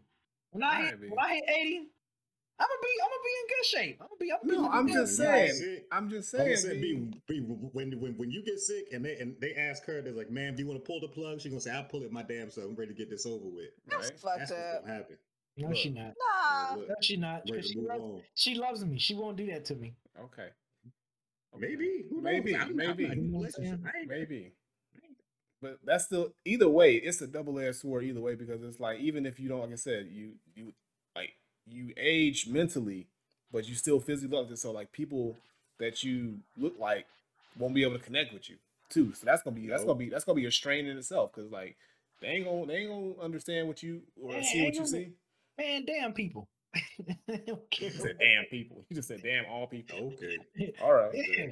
When 0.51 0.63
I 0.63 0.85
hit 0.85 0.99
when 1.01 1.19
I 1.19 1.33
hit 1.33 1.43
80, 1.49 1.87
I'm 2.59 2.67
gonna 2.67 2.81
be 2.81 2.93
I'm 3.03 3.09
gonna 3.09 3.23
be 3.23 3.35
in 3.41 3.47
good 3.47 3.65
shape. 3.65 3.97
I'm 4.01 4.07
gonna 4.07 4.19
be 4.19 4.31
I'm 4.31 4.37
gonna 4.39 4.49
be 4.51 4.55
No, 4.55 4.61
looking 4.63 4.79
I'm 4.79 4.87
just 5.05 5.17
saying. 5.17 5.53
sick. 5.53 5.85
I'm 5.91 6.09
just 6.09 6.33
I'm 6.33 6.39
saying. 6.39 6.47
gonna 6.49 6.57
say, 6.57 6.81
B. 6.81 6.93
be, 7.27 7.39
be, 7.39 7.39
when, 7.41 7.91
when 7.99 8.13
when 8.17 8.31
you 8.31 8.43
get 8.43 8.59
sick 8.59 8.85
and 8.93 9.03
they 9.03 9.17
and 9.17 9.35
they 9.41 9.53
ask 9.55 9.83
her, 9.85 10.01
they're 10.01 10.13
like, 10.13 10.31
"Ma'am, 10.31 10.55
do 10.55 10.61
you 10.63 10.67
want 10.69 10.79
to 10.83 10.85
pull 10.87 10.99
the 11.01 11.07
plug?" 11.07 11.41
She's 11.41 11.51
gonna 11.51 11.59
say, 11.61 11.71
"I'll 11.71 11.83
pull 11.83 12.03
it 12.03 12.11
my 12.11 12.23
damn 12.23 12.49
self. 12.49 12.67
I'm 12.67 12.75
ready 12.75 12.93
to 12.93 12.97
get 12.97 13.09
this 13.09 13.25
over 13.25 13.45
with." 13.45 13.69
That's 13.87 14.09
Right? 14.11 14.19
fucked 14.19 14.39
That's 14.39 14.51
up. 14.51 14.57
what's 14.57 14.81
gonna 14.85 14.93
happen. 14.93 15.17
No, 15.57 15.73
she 15.73 15.89
not. 15.89 16.13
Nah. 16.17 16.75
Look, 16.75 16.89
No, 16.89 16.95
she 17.01 17.17
not. 17.17 17.41
ready 17.49 17.53
'cause 17.61 17.67
to 17.67 17.73
She 17.73 17.79
loves, 17.79 18.01
on. 18.03 18.21
she 18.35 18.55
loves 18.55 18.85
me. 18.85 18.99
She 18.99 19.15
won't 19.15 19.37
do 19.37 19.45
that 19.47 19.65
to 19.65 19.75
me. 19.75 19.95
Okay. 20.19 20.49
Okay. 21.55 21.67
Maybe, 21.67 22.03
Who 22.09 22.15
knows? 22.17 22.23
Maybe, 22.23 22.55
I'm, 22.55 22.75
maybe. 22.75 23.05
I'm 23.05 23.11
not 23.11 23.11
in 23.13 23.19
a 23.19 23.23
You 23.23 23.31
know 23.31 23.37
what 23.39 23.51
I'm 23.57 23.63
relationship. 23.63 23.63
saying? 23.63 23.85
I 23.93 23.99
ain't- 23.99 24.09
Maybe. 24.09 24.51
But 25.61 25.79
that's 25.83 26.05
still 26.05 26.33
either 26.43 26.67
way, 26.69 26.95
it's 26.95 27.21
a 27.21 27.27
double 27.27 27.57
edged 27.59 27.77
sword 27.77 28.03
either 28.03 28.19
way 28.21 28.35
because 28.35 28.61
it's 28.63 28.79
like 28.79 28.99
even 28.99 29.25
if 29.25 29.39
you 29.39 29.47
don't 29.49 29.61
like 29.61 29.71
I 29.71 29.75
said, 29.75 30.07
you 30.11 30.33
you 30.53 30.73
like 31.15 31.31
you 31.67 31.93
age 31.97 32.47
mentally, 32.47 33.07
but 33.51 33.67
you 33.67 33.75
still 33.75 33.99
physically 33.99 34.37
look 34.37 34.55
so 34.57 34.71
like 34.71 34.91
people 34.91 35.35
that 35.79 36.03
you 36.03 36.39
look 36.57 36.75
like 36.79 37.05
won't 37.57 37.73
be 37.73 37.83
able 37.83 37.97
to 37.97 38.03
connect 38.03 38.33
with 38.33 38.49
you 38.49 38.57
too. 38.89 39.13
So 39.13 39.25
that's 39.25 39.41
gonna 39.43 39.55
be 39.55 39.67
that's 39.67 39.83
gonna 39.83 39.95
be 39.95 40.09
that's 40.09 40.23
gonna 40.23 40.35
be 40.35 40.45
a 40.45 40.51
strain 40.51 40.85
in 40.85 40.97
itself 40.97 41.31
because 41.33 41.51
like 41.51 41.75
they 42.21 42.27
ain't 42.27 42.45
gonna 42.45 42.65
they 42.65 42.75
ain't 42.77 42.89
gonna 42.89 43.25
understand 43.25 43.67
what 43.67 43.83
you 43.83 44.01
or 44.21 44.33
Yeah, 44.33 44.41
see 44.41 44.63
what 44.63 44.75
you 44.75 44.85
see. 44.85 45.09
Man, 45.57 45.85
damn 45.85 46.13
people. 46.13 46.47
Don't 47.27 47.69
care. 47.71 47.89
You 47.89 47.99
said 47.99 48.17
damn 48.19 48.45
people. 48.45 48.85
You 48.89 48.95
just 48.95 49.07
said 49.07 49.21
damn 49.23 49.45
all 49.45 49.67
people. 49.67 50.13
Okay. 50.23 50.73
All 50.81 50.93
right. 50.93 51.11
Yeah. 51.13 51.45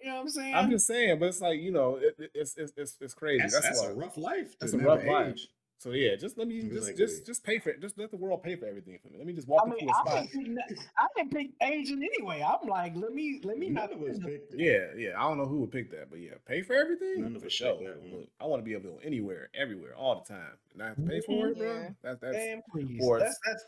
You 0.00 0.10
know 0.10 0.16
what 0.16 0.20
I'm 0.22 0.28
saying? 0.28 0.54
I'm 0.54 0.70
just 0.70 0.86
saying, 0.86 1.18
but 1.18 1.26
it's 1.26 1.40
like 1.40 1.60
you 1.60 1.70
know, 1.72 1.96
it, 1.96 2.14
it- 2.18 2.30
it's, 2.34 2.56
it's 2.56 2.72
it's 2.76 2.96
it's 3.00 3.14
crazy. 3.14 3.40
That's, 3.40 3.54
That's, 3.54 3.68
that's, 3.80 3.82
a 3.82 3.94
rough 3.94 4.16
life. 4.18 4.58
That's 4.58 4.72
a 4.74 4.78
rough 4.78 5.04
life. 5.06 5.38
Age. 5.76 5.82
So 5.82 5.90
yeah, 5.90 6.16
just 6.16 6.38
let 6.38 6.48
me 6.48 6.58
It's 6.60 6.72
just 6.74 6.86
like, 6.86 6.96
just 6.96 7.26
just 7.26 7.44
pay 7.44 7.58
for 7.58 7.70
it. 7.70 7.80
Just 7.80 7.98
let 7.98 8.10
the 8.10 8.16
world 8.16 8.42
pay 8.42 8.56
for 8.56 8.66
everything 8.66 8.98
for 9.02 9.08
me. 9.08 9.18
Let 9.18 9.26
me 9.26 9.32
just 9.34 9.46
walk 9.48 9.62
I 9.66 9.70
mean, 9.70 9.80
into 9.80 9.92
a 9.92 9.96
I 9.96 10.00
spot. 10.22 10.26
didn't, 10.32 10.56
pick, 10.68 10.78
I 10.96 11.06
didn't 11.16 11.32
pick 11.32 11.50
aging 11.62 12.02
anyway. 12.02 12.42
I'm 12.46 12.66
like, 12.68 12.92
let 12.96 13.12
me 13.12 13.40
let 13.44 13.58
me 13.58 13.68
None 13.68 13.90
not. 13.90 13.92
of 13.92 14.02
us 14.02 14.18
picked. 14.18 14.54
Yeah, 14.54 14.86
yeah. 14.96 15.10
I 15.18 15.22
don't 15.28 15.36
know 15.38 15.46
who 15.46 15.60
would 15.60 15.72
pick 15.72 15.90
that, 15.90 16.08
but 16.10 16.20
yeah, 16.20 16.32
pay 16.46 16.62
for 16.62 16.74
everything 16.74 17.22
None 17.22 17.36
of 17.36 17.42
for 17.42 17.46
us 17.48 17.52
sure. 17.52 17.74
picked 17.74 17.84
that 17.84 18.00
one. 18.00 18.10
Look, 18.20 18.28
I 18.40 18.46
want 18.46 18.60
to 18.60 18.64
be 18.64 18.72
able 18.72 18.84
to 18.84 18.88
go 18.96 19.00
anywhere, 19.04 19.50
everywhere, 19.54 19.94
all 19.96 20.22
the 20.26 20.32
time, 20.34 20.56
and 20.72 20.82
I 20.82 20.86
have 20.88 20.96
to 20.96 21.02
pay 21.02 21.20
for 21.20 21.48
it, 21.48 21.58
bro. 21.58 21.66
Yeah. 21.74 21.88
That's 22.02 22.20
that's 22.20 22.36
Man, 22.36 22.62
please. 22.72 23.00
or 23.02 23.18
That's 23.18 23.38
that's 23.46 23.64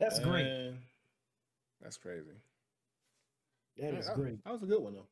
that's 0.00 0.18
great. 0.20 0.72
That's 1.82 1.96
crazy. 1.98 2.24
That 3.78 3.92
Yeah, 3.92 3.98
is 4.00 4.06
that- 4.06 4.16
great. 4.16 4.42
That 4.44 4.52
was 4.52 4.62
a 4.62 4.66
good 4.66 4.82
one 4.82 4.94
though. 4.94 5.06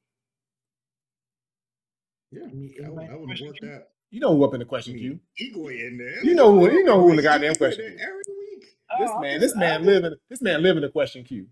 Yeah, 2.31 2.43
Any- 2.51 2.75
I, 2.85 2.89
would- 2.91 2.99
I 3.11 3.15
would 3.17 3.31
have 3.31 3.39
question 3.39 3.69
that. 3.71 3.89
You 4.11 4.21
know 4.21 4.35
who 4.37 4.45
up 4.45 4.55
in 4.55 4.61
the 4.61 4.67
I 4.67 4.69
question 4.69 4.97
queue? 4.97 5.21
mean, 5.39 5.55
Igwe 5.55 5.87
in 5.87 5.99
there. 5.99 6.25
You 6.25 6.35
know 6.35 6.53
who- 6.53 6.71
you 6.73 6.85
know 6.85 7.01
who 7.01 7.11
in 7.11 7.17
the 7.17 7.23
goddamn 7.23 7.55
question 7.57 7.85
queue. 7.91 7.99
Every 8.01 8.23
week. 8.29 8.77
Oh, 8.91 8.99
this 9.01 9.11
Oh, 9.11 9.15
I'm 9.17 9.21
man, 9.23 9.41
this 9.41 9.57
man 9.57 9.85
living, 9.85 10.15
this 10.31 10.41
man 10.43 10.63
living 10.63 10.83
the 10.83 10.89
question 10.89 11.25
queue. 11.25 11.47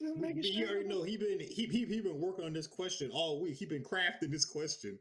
just 0.00 0.16
making 0.16 0.44
You 0.44 0.52
sure. 0.66 0.68
already 0.76 0.88
know 0.88 1.02
he 1.02 1.16
been 1.16 1.40
he 1.40 1.66
he 1.66 1.84
he 1.84 2.00
been 2.00 2.20
working 2.20 2.44
on 2.44 2.52
this 2.52 2.66
question 2.66 3.10
all 3.12 3.40
week. 3.40 3.56
He 3.56 3.66
been 3.66 3.82
crafting 3.82 4.30
this 4.30 4.44
question 4.44 4.98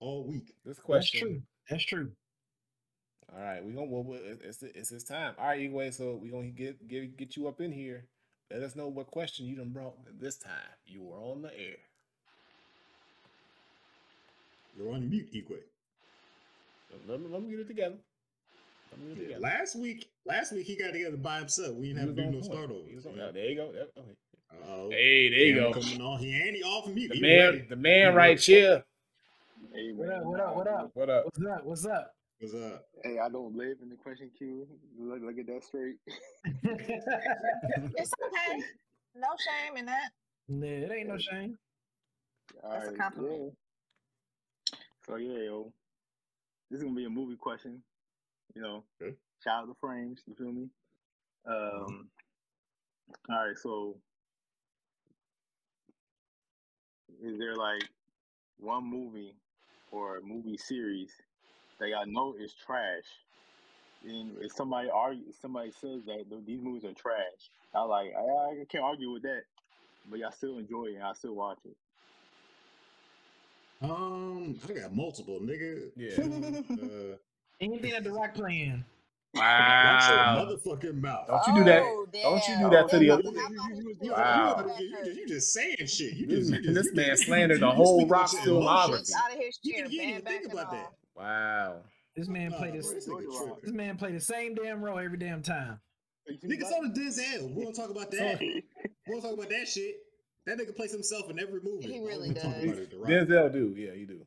all 0.00 0.24
week. 0.24 0.54
This 0.64 0.78
That's 0.86 1.10
true. 1.10 1.42
That's 1.68 1.84
true. 1.84 2.12
All 3.34 3.40
right, 3.42 3.62
we 3.64 3.72
gonna 3.72 3.86
well, 3.86 4.04
well, 4.04 4.20
it's 4.22 4.62
it's 4.62 4.88
his 4.90 5.04
time. 5.04 5.34
All 5.38 5.46
right, 5.46 5.60
Igwe, 5.70 5.92
so 5.92 6.16
we 6.16 6.28
gonna 6.30 6.48
get 6.48 6.86
get 6.88 7.16
get 7.16 7.36
you 7.36 7.46
up 7.48 7.60
in 7.60 7.72
here. 7.72 8.06
Let 8.50 8.62
us 8.62 8.74
know 8.76 8.88
what 8.88 9.08
question 9.08 9.44
you 9.46 9.56
done 9.56 9.70
brought 9.70 9.96
this 10.18 10.36
time. 10.38 10.52
You 10.86 11.02
were 11.02 11.18
on 11.18 11.42
the 11.42 11.52
air. 11.58 11.76
You're 14.76 14.92
on 14.92 15.10
mute, 15.10 15.30
Igwe. 15.34 15.58
Let 17.08 17.20
me, 17.20 17.28
let 17.28 17.42
me 17.42 17.50
get 17.50 17.60
it 17.60 17.68
together. 17.68 17.96
Let 18.92 19.00
me 19.00 19.14
get 19.14 19.24
it 19.24 19.30
Yeah, 19.32 19.38
last 19.38 19.76
week, 19.76 20.08
last 20.26 20.52
week 20.52 20.66
he 20.66 20.76
got 20.76 20.92
together 20.92 21.16
by 21.16 21.38
himself. 21.38 21.76
We 21.76 21.88
didn't 21.88 22.00
have 22.00 22.16
to 22.16 22.22
do 22.22 22.26
no 22.26 22.32
point. 22.32 22.44
start 22.44 22.70
He 22.88 22.94
was 22.94 23.06
yeah, 23.14 23.30
there 23.32 23.44
you 23.46 23.56
go. 23.56 23.72
There- 23.72 23.82
okay. 23.96 24.16
Oh, 24.50 24.56
Uh-oh. 24.56 24.90
Hey, 24.90 25.28
there 25.28 25.38
you 25.40 25.54
go. 25.54 25.72
Coming 25.72 26.00
on. 26.00 26.18
He 26.18 26.34
ain't 26.34 26.56
he 26.56 26.62
off 26.62 26.86
mute. 26.88 27.10
The 27.10 27.16
He 27.16 27.20
man, 27.20 27.38
ready. 27.52 27.66
the 27.68 27.76
man 27.76 28.12
He 28.12 28.16
right 28.16 28.40
here. 28.40 28.84
Hey, 29.74 29.92
What 29.92 30.08
up? 30.08 30.24
What 30.24 30.40
up? 30.40 30.56
What 30.56 30.68
up? 30.68 30.90
What 30.94 31.10
up? 31.10 31.24
What's 31.24 31.46
up? 31.46 31.64
What's 31.64 31.84
up? 31.84 32.12
What's 32.40 32.54
up? 32.54 32.84
Hey, 33.04 33.18
I 33.18 33.28
don't 33.28 33.54
live 33.54 33.76
in 33.82 33.90
the 33.90 33.96
question 33.96 34.30
queue. 34.36 34.66
Look, 34.98 35.20
look 35.22 35.38
at 35.38 35.46
that 35.46 35.64
straight. 35.64 35.96
It's 37.96 38.12
okay. 38.26 38.62
No 39.14 39.28
shame 39.38 39.76
in 39.76 39.86
that. 39.86 40.10
Nah, 40.48 40.66
it 40.66 40.90
ain't 40.92 41.08
no 41.08 41.18
shame. 41.18 41.58
That's 42.70 42.88
a 42.88 42.92
compliment. 42.92 43.52
yeah. 44.72 44.78
So 45.06 45.16
yeah, 45.16 45.38
yo, 45.44 45.72
this 46.70 46.78
is 46.78 46.84
gonna 46.84 46.96
be 46.96 47.04
a 47.04 47.10
movie 47.10 47.36
question. 47.36 47.82
You 48.54 48.62
know, 48.62 48.84
Okay. 49.00 49.16
shout 49.42 49.64
out 49.64 49.66
to 49.66 49.74
Frames. 49.80 50.22
You 50.26 50.34
feel 50.34 50.52
me? 50.52 50.70
Um. 51.46 52.10
All 53.28 53.46
right, 53.48 53.56
so 53.58 54.02
is 57.22 57.38
there 57.38 57.56
like 57.56 57.82
one 58.58 58.84
movie 58.84 59.40
or 59.90 60.20
movie 60.22 60.56
series 60.58 61.20
that 61.78 61.88
y'all 61.88 62.06
know 62.06 62.34
is 62.34 62.54
trash? 62.54 63.24
And 64.02 64.38
if 64.42 64.52
somebody 64.52 64.90
argue, 64.90 65.32
somebody 65.32 65.72
says 65.72 66.04
that 66.06 66.42
these 66.46 66.60
movies 66.62 66.84
are 66.84 66.94
trash, 66.94 67.50
I 67.74 67.82
like 67.82 68.12
I, 68.14 68.20
I 68.20 68.64
can't 68.68 68.84
argue 68.84 69.10
with 69.12 69.22
that. 69.22 69.44
But 70.06 70.20
y'all 70.20 70.32
still 70.32 70.58
enjoy 70.58 70.86
it 70.86 70.94
and 70.96 71.04
I 71.04 71.12
still 71.14 71.34
watch 71.34 71.60
it. 71.64 71.76
Um, 73.80 74.58
I 74.68 74.72
got 74.72 74.94
multiple, 74.94 75.38
nigga. 75.40 75.90
Yeah. 75.96 76.10
Uh, 76.20 77.16
Anything 77.60 77.90
that 77.92 78.04
the 78.04 78.10
rock 78.12 78.34
playing. 78.34 78.84
watch 79.34 79.42
Wow. 79.42 80.36
your 80.48 80.56
motherfucking 80.76 81.00
mouth. 81.00 81.26
Don't 81.28 81.46
you 81.48 81.54
do 81.62 81.64
that. 81.64 81.82
Oh, 81.82 82.06
Don't 82.12 82.48
you 82.48 82.54
do 82.56 82.60
damn. 82.62 82.70
that 82.70 82.88
to 82.90 82.98
the 82.98 83.10
other. 83.10 83.22
You- 83.22 83.30
you- 83.32 83.76
you- 83.76 83.96
you- 84.02 84.12
Wow. 84.12 84.64
you- 84.78 84.86
you 84.86 84.96
just- 85.04 85.16
you 85.18 85.26
just 85.28 85.52
saying 85.52 85.76
shit. 85.86 86.14
You 86.14 86.26
This 86.26 86.38
just, 86.38 86.50
man- 86.50 86.60
you 86.62 86.66
just, 86.72 86.74
this 86.76 86.86
you 86.86 86.94
man 86.94 87.16
slandered 87.16 87.60
the 87.60 87.70
whole 87.70 88.06
rock 88.06 88.30
shit 88.30 88.40
in 88.40 88.46
filmography. 88.54 88.60
emotions. 88.88 89.08
He's 89.08 89.16
out 89.16 89.32
of 89.32 89.38
his 89.38 89.58
chair. 89.58 89.86
you 89.86 90.00
didn't 90.00 90.26
think 90.26 90.52
about 90.52 90.70
that. 90.72 90.92
Wow. 91.16 91.82
This 92.16 92.28
man 92.28 92.50
Nah, 92.50 92.58
played 92.58 92.72
bro, 92.72 92.80
this. 92.80 92.90
this 92.92 93.06
nigga 93.06 93.10
Georgia 93.10 93.28
Rock. 93.28 93.38
tripping. 93.46 93.60
This 93.64 93.72
man 93.72 93.96
played 93.96 94.14
the 94.16 94.20
same 94.20 94.54
damn 94.54 94.82
role 94.82 94.98
every 94.98 95.18
damn 95.18 95.42
time. 95.42 95.80
Niggas 96.44 96.72
on 96.72 96.92
the 96.92 97.00
Denzel. 97.00 97.54
We 97.54 97.62
don't 97.64 97.74
talk 97.74 97.90
about 97.90 98.10
that. 98.10 98.40
we 98.40 98.62
don't 99.08 99.20
talk 99.22 99.32
about 99.34 99.48
that 99.50 99.68
shit. 99.68 99.96
That 100.48 100.58
nigga 100.58 100.74
plays 100.74 100.92
himself 100.92 101.28
in 101.28 101.38
every 101.38 101.60
movie. 101.62 101.92
He 101.92 102.00
really 102.00 102.32
does. 102.32 102.46
about 102.46 102.78
is 102.78 102.88
Denzel 102.88 103.52
do. 103.52 103.74
Yeah, 103.76 103.92
you 103.92 104.06
do. 104.06 104.26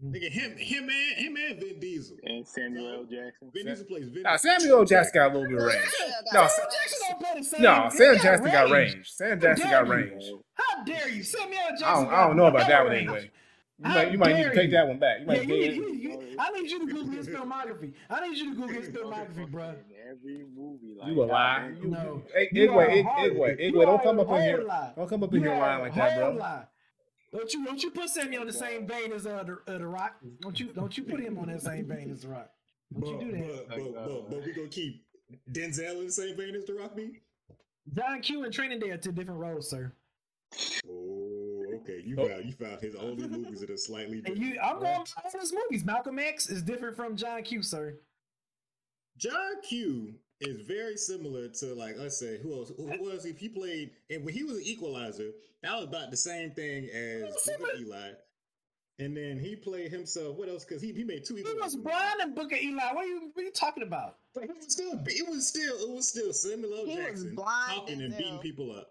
Nigga, 0.00 0.30
him, 0.30 0.56
him, 0.56 0.88
and 0.88 1.18
him, 1.18 1.36
and 1.36 1.60
Vin 1.60 1.80
Diesel. 1.80 2.18
And 2.22 2.46
Samuel 2.46 2.88
L. 2.88 3.02
Jackson. 3.02 3.50
Vin 3.52 3.66
Diesel 3.66 3.84
plays 3.86 4.08
Vin. 4.08 4.22
Nah, 4.22 4.36
Samuel 4.36 4.78
L. 4.78 4.84
Jackson 4.84 5.12
got 5.14 5.32
a 5.32 5.38
little 5.38 5.48
bit 5.48 5.58
of 5.58 5.64
range. 5.64 5.84
No, 6.32 6.46
Sam 6.46 6.66
Jackson 6.70 6.98
don't 7.08 7.20
play 7.20 7.58
no, 7.58 7.88
Sam 7.90 8.14
got 8.14 8.22
Jackson 8.22 8.50
got 8.52 8.70
range. 8.70 8.94
range. 8.94 9.10
Sam 9.10 9.40
Jackson 9.40 9.70
got 9.70 9.88
range. 9.88 10.24
How 10.54 10.84
dare 10.84 11.08
you, 11.08 11.24
Samuel 11.24 11.60
L. 11.62 11.70
Jackson? 11.70 11.86
I 11.86 11.94
don't, 11.94 12.14
I 12.14 12.26
don't 12.28 12.36
know 12.36 12.46
about 12.46 12.68
that 12.68 12.84
one 12.84 12.92
range. 12.92 13.08
anyway. 13.08 13.30
You 13.82 13.88
How 13.88 13.94
might, 13.96 14.12
you 14.12 14.18
might 14.18 14.36
need 14.36 14.44
to 14.44 14.54
take 14.54 14.70
that 14.70 14.86
one 14.86 14.98
back. 14.98 15.20
You 15.20 15.26
Yeah, 15.26 15.40
you, 15.40 15.46
get 15.48 15.74
you, 15.74 15.94
you, 15.94 16.36
I 16.38 16.50
need 16.52 16.70
you 16.70 16.78
to 16.80 16.86
Google 16.86 17.10
his 17.14 17.26
filmography. 17.26 17.92
I 18.08 18.28
need 18.28 18.38
you 18.38 18.50
to 18.54 18.60
Google 18.60 18.80
his 18.80 18.88
filmography, 18.90 19.50
bro. 19.50 19.74
Every 20.08 20.44
movie, 20.56 20.94
like 20.96 21.08
You 21.10 21.22
a 21.22 21.24
lie. 21.24 21.72
You, 21.82 21.88
No. 21.88 22.22
Hey, 22.32 22.48
You 22.52 22.68
Igwe, 22.70 22.76
are 22.76 22.84
a 22.88 22.94
Ig- 22.94 23.06
whole- 23.06 23.24
Igwe, 23.30 23.60
you 23.60 23.72
Igwe, 23.72 23.84
don't 23.84 24.02
come 24.04 24.20
up 24.20 24.28
in 24.30 24.42
here. 24.42 24.62
lie. 24.62 24.92
Don't 24.94 25.08
come 25.08 25.22
up 25.24 25.34
in 25.34 25.42
You 25.42 25.48
here 25.50 25.58
lying 25.58 25.80
like 25.82 25.94
that, 25.96 26.16
bro. 26.18 26.30
lie. 26.32 26.64
Don't 27.32 27.52
you 27.54 27.64
don't 27.64 27.82
you 27.82 27.90
put 27.90 28.08
Samuel 28.08 28.42
in 28.42 28.46
the 28.46 28.52
same 28.52 28.86
vein 28.86 29.10
as 29.12 29.26
uh, 29.26 29.42
the, 29.42 29.72
uh, 29.74 29.78
the 29.78 29.86
Rock? 29.86 30.16
Don't 30.42 30.60
you 30.60 30.66
don't 30.72 30.96
you 30.96 31.02
put 31.02 31.18
him 31.18 31.38
on 31.38 31.46
that 31.48 31.62
same 31.62 31.86
vein 31.88 32.10
as 32.12 32.22
the 32.22 32.28
Rock? 32.28 32.50
Don't 32.92 33.06
you 33.20 33.32
do 33.32 33.32
that? 33.38 33.68
but, 33.68 33.78
but, 33.78 33.94
but, 34.06 34.30
but 34.30 34.44
we 34.44 34.52
gonna 34.52 34.68
keep 34.68 35.04
Denzel 35.50 35.98
in 36.00 36.06
the 36.06 36.12
same 36.12 36.36
vein 36.36 36.54
as 36.54 36.66
The 36.66 36.74
Rock 36.74 36.94
me? 36.94 37.20
John 37.96 38.20
Q 38.20 38.44
and 38.44 38.52
Training 38.52 38.78
Day 38.80 38.90
are 38.90 38.98
two 38.98 39.12
different 39.12 39.40
roles, 39.40 39.68
sir. 39.68 39.92
Oh, 40.86 41.01
Okay, 41.82 42.02
you 42.04 42.16
Oh. 42.18 42.28
found 42.28 42.44
you 42.44 42.52
found 42.52 42.80
his 42.80 42.94
only 42.94 43.26
movies 43.28 43.60
that 43.60 43.70
are 43.70 43.76
slightly 43.76 44.18
And 44.18 44.24
different. 44.26 44.42
you, 44.54 44.60
I'm 44.60 44.78
going 44.80 45.04
by 45.22 45.38
his 45.40 45.52
movies. 45.52 45.84
Malcolm 45.84 46.18
X 46.18 46.48
is 46.50 46.62
different 46.62 46.96
from 46.96 47.16
John 47.16 47.42
Q, 47.42 47.62
sir. 47.62 47.98
John 49.16 49.60
Q 49.62 50.14
is 50.40 50.60
very 50.66 50.96
similar 50.96 51.48
to 51.48 51.74
like 51.74 51.96
let's 51.98 52.18
say 52.18 52.38
who 52.38 52.54
else 52.54 52.72
who 52.76 52.90
uh, 52.90 52.96
who 52.96 53.10
else 53.12 53.24
if 53.24 53.38
he 53.38 53.48
played 53.48 53.90
and 54.10 54.24
when 54.24 54.34
he 54.34 54.42
was 54.42 54.56
an 54.56 54.62
equalizer 54.64 55.30
that 55.62 55.72
was 55.74 55.84
about 55.84 56.10
the 56.10 56.16
same 56.16 56.50
thing 56.50 56.88
as 56.92 57.22
was 57.22 57.48
Book 57.60 57.74
of. 57.74 57.80
Eli 57.80 58.10
and 58.98 59.16
then 59.16 59.38
he 59.38 59.54
played 59.54 59.90
himself 59.92 60.36
what 60.36 60.48
else 60.48 60.64
because 60.64 60.82
he, 60.82 60.92
he 60.92 61.04
made 61.04 61.24
two 61.24 61.36
He 61.36 61.42
was 61.42 61.52
equalizer 61.52 61.76
movies. 61.78 61.92
blind 61.92 62.20
in 62.22 62.34
Book 62.34 62.52
Eli. 62.52 62.92
What 62.92 63.04
are 63.04 63.06
you, 63.06 63.30
what 63.32 63.42
are 63.42 63.44
you 63.44 63.52
talking 63.52 63.82
about? 63.84 64.16
but 64.34 64.44
he 64.44 64.48
was 64.52 64.72
still 64.72 64.92
it 65.06 65.28
was 65.28 65.46
still 65.46 65.76
it 65.76 65.90
was 65.94 66.08
still 66.08 66.32
Samuel 66.32 66.74
L. 66.74 66.86
He 66.86 66.96
Jackson 66.96 67.34
blind 67.36 67.72
talking 67.78 68.02
and 68.02 68.16
beating 68.16 68.38
people 68.38 68.72
up 68.72 68.88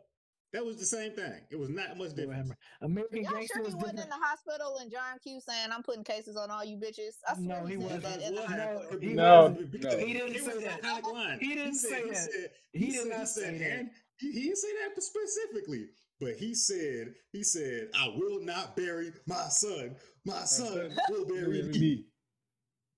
that 0.53 0.65
was 0.65 0.77
the 0.77 0.85
same 0.85 1.11
thing 1.13 1.33
it 1.49 1.57
was 1.57 1.69
not 1.69 1.97
much 1.97 2.13
different 2.13 2.51
American 2.81 3.23
Y'all 3.23 3.33
Gangster 3.33 3.55
sure 3.57 3.63
was 3.63 3.73
he 3.73 3.77
wasn't 3.79 3.99
in 3.99 4.09
the 4.09 4.15
hospital 4.21 4.77
and 4.81 4.91
John 4.91 5.17
Q 5.23 5.39
saying 5.39 5.69
I'm 5.71 5.83
putting 5.83 6.03
cases 6.03 6.35
on 6.37 6.51
all 6.51 6.63
you 6.65 6.77
bitches? 6.77 7.15
I 7.27 7.35
swear 7.35 7.61
No, 7.61 7.65
he 7.65 7.73
said 7.75 7.83
wasn't. 7.83 8.03
that 8.03 8.21
in 8.21 8.35
the 8.35 8.41
No, 8.47 8.99
he 8.99 9.13
No, 9.13 9.41
wasn't. 9.49 9.71
Because 9.71 9.93
no. 9.97 10.05
He 10.05 10.13
didn't 10.13 10.33
say 10.39 10.53
was 10.55 10.63
that. 10.63 11.03
line. 11.13 11.37
He 11.41 11.55
didn't 11.55 11.75
said- 11.75 11.89
say 11.89 12.03
he 12.03 12.09
that. 12.09 12.15
said- 12.17 12.49
He 12.73 12.85
he 12.85 12.91
did 12.91 13.07
not 13.07 13.27
say 13.29 13.57
that. 13.57 13.85
he, 14.17 14.31
he 14.31 14.41
didn't 14.43 14.57
say 14.57 14.67
that 14.95 15.01
specifically, 15.03 15.85
but 16.19 16.35
he 16.35 16.53
said, 16.53 17.13
he 17.31 17.43
said, 17.43 17.87
I 17.95 18.09
will 18.15 18.43
not 18.43 18.75
bury 18.75 19.11
my 19.25 19.47
son. 19.49 19.95
My 20.25 20.43
son 20.43 20.95
will 21.09 21.25
bury 21.25 21.63
me. 21.63 22.05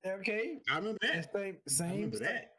Okay. 0.06 0.60
I 0.70 0.78
remember 0.78 1.00
that. 1.04 1.32
Same, 1.34 1.56
I 1.66 1.70
same, 1.72 1.92
remember 1.92 2.20
that. 2.20 2.53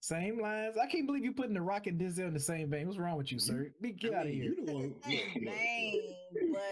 Same 0.00 0.40
lines. 0.40 0.76
I 0.78 0.86
can't 0.86 1.06
believe 1.06 1.24
you 1.24 1.32
putting 1.32 1.54
The 1.54 1.60
Rock 1.60 1.86
and 1.86 2.00
Denzel 2.00 2.28
in 2.28 2.34
the 2.34 2.40
same 2.40 2.70
vein. 2.70 2.86
What's 2.86 2.98
wrong 2.98 3.18
with 3.18 3.32
you, 3.32 3.38
sir? 3.38 3.72
Be 3.80 3.92
get 3.92 4.14
I 4.14 4.18
out 4.20 4.26
of 4.26 4.32
here. 4.32 4.44
You 4.44 4.64
the 4.66 4.72
one. 4.72 4.94
Name, 5.06 6.02
but 6.52 6.62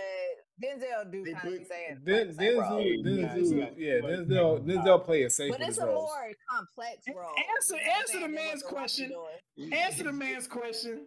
Denzel 0.63 1.11
do 1.13 1.25
They 1.25 1.33
kind 1.33 1.47
of 1.47 1.53
be 1.53 1.59
put- 1.59 1.69
saying 1.69 1.99
Den- 2.05 2.17
like 2.19 2.29
the 2.29 2.35
same 2.35 2.59
role. 2.59 2.81
Denzel, 2.81 3.05
Yeah, 3.05 3.35
Denzel, 3.35 3.79
yeah. 3.79 3.95
yeah, 3.95 4.01
But- 4.01 4.11
Denzel, 4.29 4.65
Denzel 4.65 5.05
play 5.05 5.23
it 5.23 5.33
safe 5.33 5.53
But 5.53 5.61
it's 5.61 5.79
a 5.79 5.87
roles. 5.87 6.11
more 6.11 6.33
complex 6.51 7.09
A- 7.09 7.13
role. 7.15 7.35
answer- 7.57 7.77
You 7.77 7.85
know 7.85 7.91
answer 7.93 8.03
the 8.07 8.07
saying, 8.07 8.23
than 8.23 8.33
what 8.33 8.41
man's 8.45 8.61
The 8.61 8.67
Rock 8.67 8.73
be 8.73 8.79
question. 8.79 9.09
doing. 9.57 9.73
Answer 9.75 10.05
the 10.05 10.13
man's 10.13 10.47
question. 10.49 11.07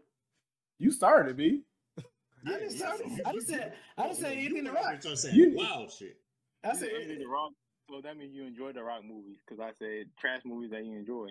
You 0.78 0.92
started, 0.92 1.38
B. 1.38 1.64
I 1.98 2.52
Yeah, 2.52 2.60
just, 2.60 2.78
yeah, 2.78 2.90
I 2.94 2.98
just, 2.98 3.10
you- 3.18 3.24
I 3.26 3.34
just 3.34 3.48
said, 3.48 3.78
I 3.98 4.08
just 4.08 4.22
said 4.22 4.28
no, 4.28 4.34
anything 4.34 4.56
you 4.58 4.64
to 4.64 4.70
went 4.72 4.78
out 4.86 4.92
rock. 4.94 5.02
there 5.02 5.16
saying 5.16 5.36
You- 5.36 5.56
wild 5.56 5.92
shit. 5.92 6.18
I 6.64 6.72
said, 6.74 6.80
said 6.80 6.90
Anthony 7.02 7.18
the 7.18 7.28
Rock, 7.28 7.52
so 7.90 8.02
that 8.02 8.18
means 8.18 8.34
you 8.36 8.44
enjoy 8.44 8.72
the 8.72 8.84
Rock 8.84 9.04
movies 9.04 9.38
because 9.46 9.60
I 9.60 9.72
said 9.74 10.10
trash 10.20 10.42
movies 10.46 10.72
that 10.72 10.86
you 10.86 10.96
enjoy. 10.98 11.30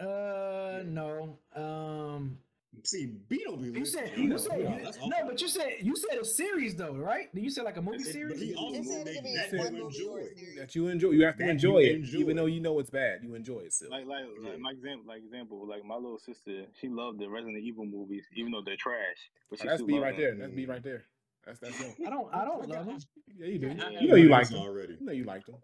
Uh, 0.00 0.82
no. 0.86 1.38
Um, 1.54 2.38
See, 2.82 3.06
B 3.06 3.40
don't 3.44 3.62
be 3.62 3.78
you 3.78 3.84
said, 3.86 4.10
You 4.16 4.24
you 4.24 4.36
said, 4.38 4.50
wow, 4.64 4.76
you- 4.76 4.84
that's 4.84 4.98
no, 4.98 5.16
but 5.26 5.40
you 5.40 5.46
said, 5.48 5.74
you 5.80 5.94
said 5.94 6.18
a 6.18 6.24
series 6.24 6.74
though, 6.74 6.92
right? 6.96 7.32
Did 7.34 7.44
you 7.44 7.50
say 7.50 7.62
like 7.62 7.76
a 7.76 7.82
movie 7.82 8.02
series? 8.02 8.40
he 8.40 8.52
also 8.56 8.80
It 8.80 8.84
said 8.84 9.06
said 9.06 9.06
it 9.06 9.14
could 9.14 9.24
be 9.24 9.34
that 9.36 9.52
a 9.52 9.56
you 9.56 9.70
movie 9.84 9.84
enjoy. 9.84 10.20
series. 10.34 10.58
That 10.58 10.74
you 10.74 10.88
enjoy. 10.88 11.10
You 11.10 11.24
have 11.24 11.36
to 11.36 11.38
That 11.38 11.46
you 11.46 11.50
enjoy 11.52 11.78
it, 11.78 11.94
enjoy. 11.96 12.18
even 12.18 12.36
though 12.36 12.46
you 12.46 12.60
know 12.60 12.78
it's 12.80 12.90
bad. 12.90 13.20
You 13.22 13.36
enjoy 13.36 13.60
it 13.60 13.72
still. 13.72 13.90
Like, 13.90 14.06
like, 14.06 14.24
Yeah. 14.42 14.50
like 14.50 14.58
my 14.58 14.70
example, 14.72 15.06
like 15.06 15.22
example, 15.22 15.66
like 15.68 15.84
my 15.84 15.94
little 15.94 16.18
sister, 16.18 16.66
she 16.80 16.88
loved 16.88 17.20
the 17.20 17.28
Resident 17.30 17.58
Evil 17.62 17.86
movies, 17.86 18.26
even 18.34 18.50
though 18.50 18.62
they're 18.62 18.76
trash. 18.76 19.30
But 19.48 19.60
she 19.60 19.68
Oh, 19.68 19.70
that's 19.70 19.78
still 19.82 19.86
B 19.86 19.98
right 20.00 20.16
them. 20.16 20.20
there. 20.20 20.34
That's 20.34 20.52
B 20.52 20.66
right 20.66 20.82
there. 20.82 21.04
That's 21.46 21.60
that's 21.60 21.78
him. 21.78 21.94
I 22.04 22.10
don't, 22.10 22.34
I 22.34 22.44
don't 22.44 22.68
love 22.68 22.86
them. 22.86 22.98
Yeah, 23.38 23.46
you 23.46 23.58
do. 23.60 23.68
I 23.70 23.90
You 24.00 24.08
know 24.08 24.16
you 24.16 24.28
like 24.28 24.48
them. 24.48 24.58
already. 24.58 24.94
You 24.98 25.06
know 25.06 25.12
you 25.12 25.24
like 25.24 25.46
them. 25.46 25.56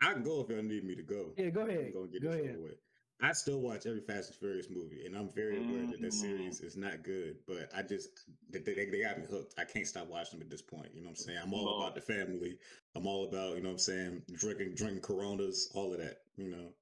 I 0.00 0.14
can 0.14 0.22
go 0.22 0.40
if 0.40 0.48
y'all 0.48 0.62
need 0.62 0.82
me 0.84 0.94
to 0.94 1.02
go. 1.02 1.34
Yeah, 1.36 1.50
go 1.50 1.60
I'm 1.62 1.68
ahead. 1.70 1.92
gonna 1.92 2.06
get 2.08 2.22
Go 2.22 2.30
this 2.30 2.40
ahead. 2.40 2.54
over 2.56 2.62
with. 2.64 2.78
I 3.20 3.32
still 3.32 3.60
watch 3.60 3.86
every 3.86 4.00
Fast 4.00 4.30
and 4.30 4.38
Furious 4.38 4.70
movie, 4.70 5.04
and 5.04 5.16
I'm 5.16 5.28
very 5.30 5.58
aware 5.58 5.86
that 5.86 6.00
that 6.00 6.10
Mm. 6.10 6.12
series 6.12 6.60
is 6.60 6.76
not 6.76 7.02
good. 7.02 7.38
But 7.46 7.68
I 7.74 7.82
just 7.82 8.10
they, 8.50 8.60
they, 8.60 8.74
they 8.74 9.02
got 9.02 9.18
me 9.18 9.26
hooked. 9.26 9.54
I 9.58 9.64
can't 9.64 9.86
stop 9.86 10.06
watching 10.06 10.38
them 10.38 10.46
at 10.46 10.50
this 10.50 10.62
point. 10.62 10.94
You 10.94 11.00
know 11.00 11.06
what 11.10 11.18
I'm 11.18 11.24
saying? 11.24 11.38
I'm 11.42 11.52
all 11.54 11.82
about 11.82 11.94
the 11.96 12.00
family. 12.00 12.58
I'm 12.94 13.06
all 13.06 13.26
about 13.28 13.56
you 13.56 13.62
know 13.62 13.68
what 13.70 13.74
I'm 13.74 13.78
saying 13.78 14.22
drinking 14.34 14.74
drinking 14.74 15.02
Coronas, 15.02 15.70
all 15.74 15.92
of 15.92 15.98
that. 15.98 16.18
You 16.36 16.48
know, 16.48 16.72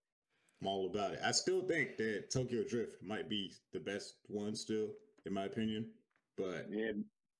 I'm 0.61 0.67
all 0.67 0.87
about 0.87 1.15
it. 1.15 1.21
I 1.25 1.33
still 1.33 1.63
think 1.63 1.97
that 1.97 2.31
Tokyo 2.31 2.65
Drift 2.65 3.03
might 3.03 3.29
be 3.31 3.53
the 3.73 3.81
best 3.81 4.17
one 4.29 4.55
still, 4.55 4.89
in 5.25 5.33
my 5.33 5.45
opinion. 5.45 5.91
But 6.37 6.67
Yeah, 6.71 6.93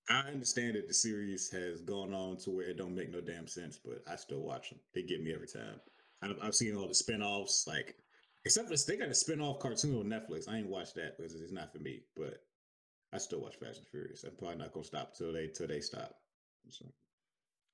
I 0.09 0.21
understand 0.21 0.77
that 0.77 0.89
the 0.89 0.95
series 0.95 1.51
has 1.51 1.83
gone 1.83 2.15
on 2.15 2.39
to 2.39 2.51
where 2.51 2.69
it 2.71 2.79
don't 2.79 2.95
make 2.95 3.11
no 3.11 3.21
damn 3.21 3.47
sense, 3.47 3.79
but 3.85 4.03
I 4.11 4.17
still 4.17 4.41
watch 4.41 4.71
them. 4.71 4.81
They 4.95 5.03
get 5.03 5.23
me 5.23 5.35
every 5.35 5.49
time. 5.49 5.81
I've, 6.23 6.37
I've 6.43 6.55
seen 6.55 6.75
all 6.77 6.89
the 6.89 6.95
spin-offs, 6.95 7.67
like 7.67 7.97
except 8.47 8.69
for 8.69 8.77
they 8.87 8.97
got 8.97 9.09
a 9.09 9.15
spin-off 9.15 9.59
cartoon 9.59 9.99
on 9.99 10.05
Netflix. 10.05 10.49
I 10.49 10.59
ain't 10.59 10.69
watched 10.69 10.95
that 10.95 11.17
because 11.19 11.35
it's 11.35 11.53
not 11.53 11.73
for 11.73 11.81
me, 11.81 12.03
but 12.17 12.39
I 13.13 13.19
still 13.19 13.41
watch 13.41 13.57
Fast 13.57 13.79
and 13.79 13.89
Furious. 13.89 14.23
I'm 14.25 14.37
probably 14.39 14.59
not 14.59 14.73
gonna 14.73 14.85
stop 14.85 15.15
till 15.15 15.33
they 15.33 15.49
till 15.49 15.67
they 15.67 15.81
stop. 15.81 16.15
So, 16.71 16.87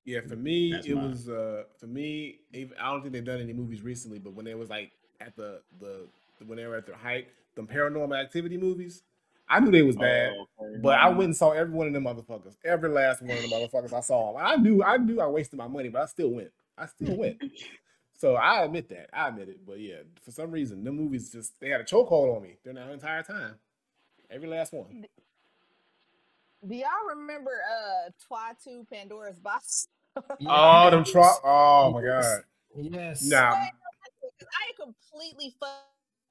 Yeah, 0.03 0.21
for 0.27 0.35
me, 0.35 0.73
it 0.73 0.95
mine. 0.95 1.11
was 1.11 1.29
uh 1.29 1.63
for 1.79 1.85
me. 1.85 2.39
I 2.55 2.91
don't 2.91 3.01
think 3.01 3.13
they've 3.13 3.23
done 3.23 3.39
any 3.39 3.53
movies 3.53 3.83
recently, 3.83 4.17
but 4.17 4.33
when 4.33 4.45
they 4.45 4.55
was 4.55 4.69
like 4.71 4.91
at 5.21 5.35
the 5.35 5.61
the 5.79 6.07
when 6.45 6.57
they 6.57 6.65
were 6.65 6.75
at 6.75 6.87
their 6.87 6.95
height, 6.95 7.27
the 7.55 7.61
Paranormal 7.61 8.19
Activity 8.19 8.57
movies, 8.57 9.03
I 9.47 9.59
knew 9.59 9.69
they 9.69 9.83
was 9.83 9.95
bad. 9.95 10.33
Oh, 10.35 10.47
okay. 10.59 10.79
But 10.81 10.97
I 10.97 11.07
went 11.09 11.25
and 11.25 11.35
saw 11.35 11.51
every 11.51 11.73
one 11.73 11.85
of 11.85 11.93
them 11.93 12.05
motherfuckers. 12.05 12.55
Every 12.65 12.89
last 12.89 13.21
one 13.21 13.37
of 13.37 13.41
them 13.43 13.51
motherfuckers 13.51 13.93
I 13.93 14.01
saw. 14.01 14.35
I 14.37 14.55
knew 14.55 14.83
I 14.83 14.97
knew 14.97 15.21
I 15.21 15.27
wasted 15.27 15.59
my 15.59 15.67
money, 15.67 15.89
but 15.89 16.01
I 16.01 16.05
still 16.07 16.29
went. 16.29 16.51
I 16.79 16.87
still 16.87 17.15
went. 17.15 17.37
So 18.23 18.35
I 18.35 18.63
admit 18.63 18.87
that. 18.87 19.09
I 19.11 19.27
admit 19.27 19.49
it. 19.49 19.65
But 19.67 19.81
yeah, 19.81 19.97
for 20.21 20.31
some 20.31 20.49
reason, 20.49 20.85
the 20.85 20.93
movies 20.93 21.29
just 21.29 21.59
they 21.59 21.67
had 21.67 21.81
a 21.81 21.83
chokehold 21.83 22.33
on 22.33 22.41
me 22.41 22.55
during 22.63 22.77
that 22.77 22.89
entire 22.89 23.21
time. 23.21 23.55
Every 24.31 24.47
last 24.47 24.71
one. 24.71 25.03
Do 26.65 26.73
y'all 26.73 26.87
remember 27.09 27.51
uh 27.51 28.11
Trois 28.25 28.53
2 28.63 28.87
Pandora's 28.89 29.39
Box? 29.39 29.89
Oh, 30.47 30.89
them 30.89 31.03
tro- 31.03 31.35
Oh 31.43 31.91
my 31.91 32.01
god. 32.01 32.43
Yes. 32.77 33.25
Nah. 33.25 33.55
Because 34.21 34.47
I 34.53 34.71
completely 34.81 35.53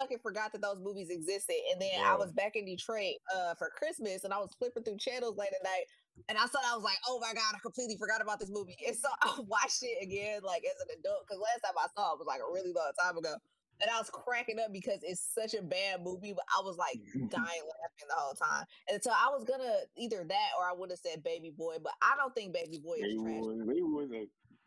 fucking 0.00 0.20
forgot 0.22 0.52
that 0.52 0.62
those 0.62 0.80
movies 0.80 1.10
existed. 1.10 1.56
And 1.72 1.82
then 1.82 1.90
I 2.02 2.14
was 2.14 2.32
back 2.32 2.56
in 2.56 2.64
Detroit 2.64 3.16
uh, 3.36 3.54
for 3.54 3.70
Christmas 3.76 4.24
and 4.24 4.32
I 4.32 4.38
was 4.38 4.54
flipping 4.58 4.82
through 4.82 4.96
channels 4.96 5.36
late 5.36 5.50
at 5.54 5.62
night. 5.62 5.84
And 6.28 6.38
I 6.38 6.46
saw 6.46 6.58
I 6.64 6.76
was 6.76 6.84
like, 6.84 6.98
oh 7.08 7.18
my 7.20 7.34
God, 7.34 7.54
I 7.54 7.58
completely 7.58 7.96
forgot 7.96 8.22
about 8.22 8.40
this 8.40 8.50
movie. 8.50 8.76
And 8.86 8.96
so 8.96 9.08
I 9.22 9.40
watched 9.46 9.82
it 9.82 10.02
again, 10.02 10.42
like 10.42 10.62
as 10.64 10.78
an 10.82 10.98
adult. 10.98 11.26
Because 11.26 11.40
last 11.40 11.60
time 11.64 11.76
I 11.78 11.88
saw 11.96 12.14
it 12.14 12.18
was 12.18 12.28
like 12.28 12.40
a 12.40 12.52
really 12.52 12.72
long 12.72 12.92
time 13.00 13.16
ago. 13.18 13.34
And 13.80 13.90
I 13.90 13.98
was 13.98 14.10
cracking 14.10 14.60
up 14.60 14.70
because 14.72 15.00
it's 15.02 15.34
such 15.34 15.58
a 15.58 15.62
bad 15.62 16.04
movie, 16.04 16.32
but 16.32 16.44
I 16.56 16.62
was 16.62 16.76
like 16.76 16.94
mm-hmm. 16.94 17.26
dying 17.26 17.64
laughing 17.66 18.06
the 18.06 18.14
whole 18.14 18.34
time. 18.34 18.64
And 18.88 19.02
so 19.02 19.10
I 19.10 19.26
was 19.34 19.42
gonna 19.42 19.74
either 19.98 20.22
that 20.22 20.50
or 20.56 20.68
I 20.68 20.72
would 20.72 20.90
have 20.90 21.00
said 21.00 21.24
Baby 21.24 21.50
Boy, 21.50 21.76
but 21.82 21.92
I 22.00 22.14
don't 22.16 22.32
think 22.32 22.54
Baby 22.54 22.78
Boy 22.78 23.02
is 23.02 23.18
Baby 23.18 23.22
trash. 23.24 23.40
Boy, 23.42 23.58
Baby 23.66 23.82
Boy's 23.82 24.12
a 24.12 24.22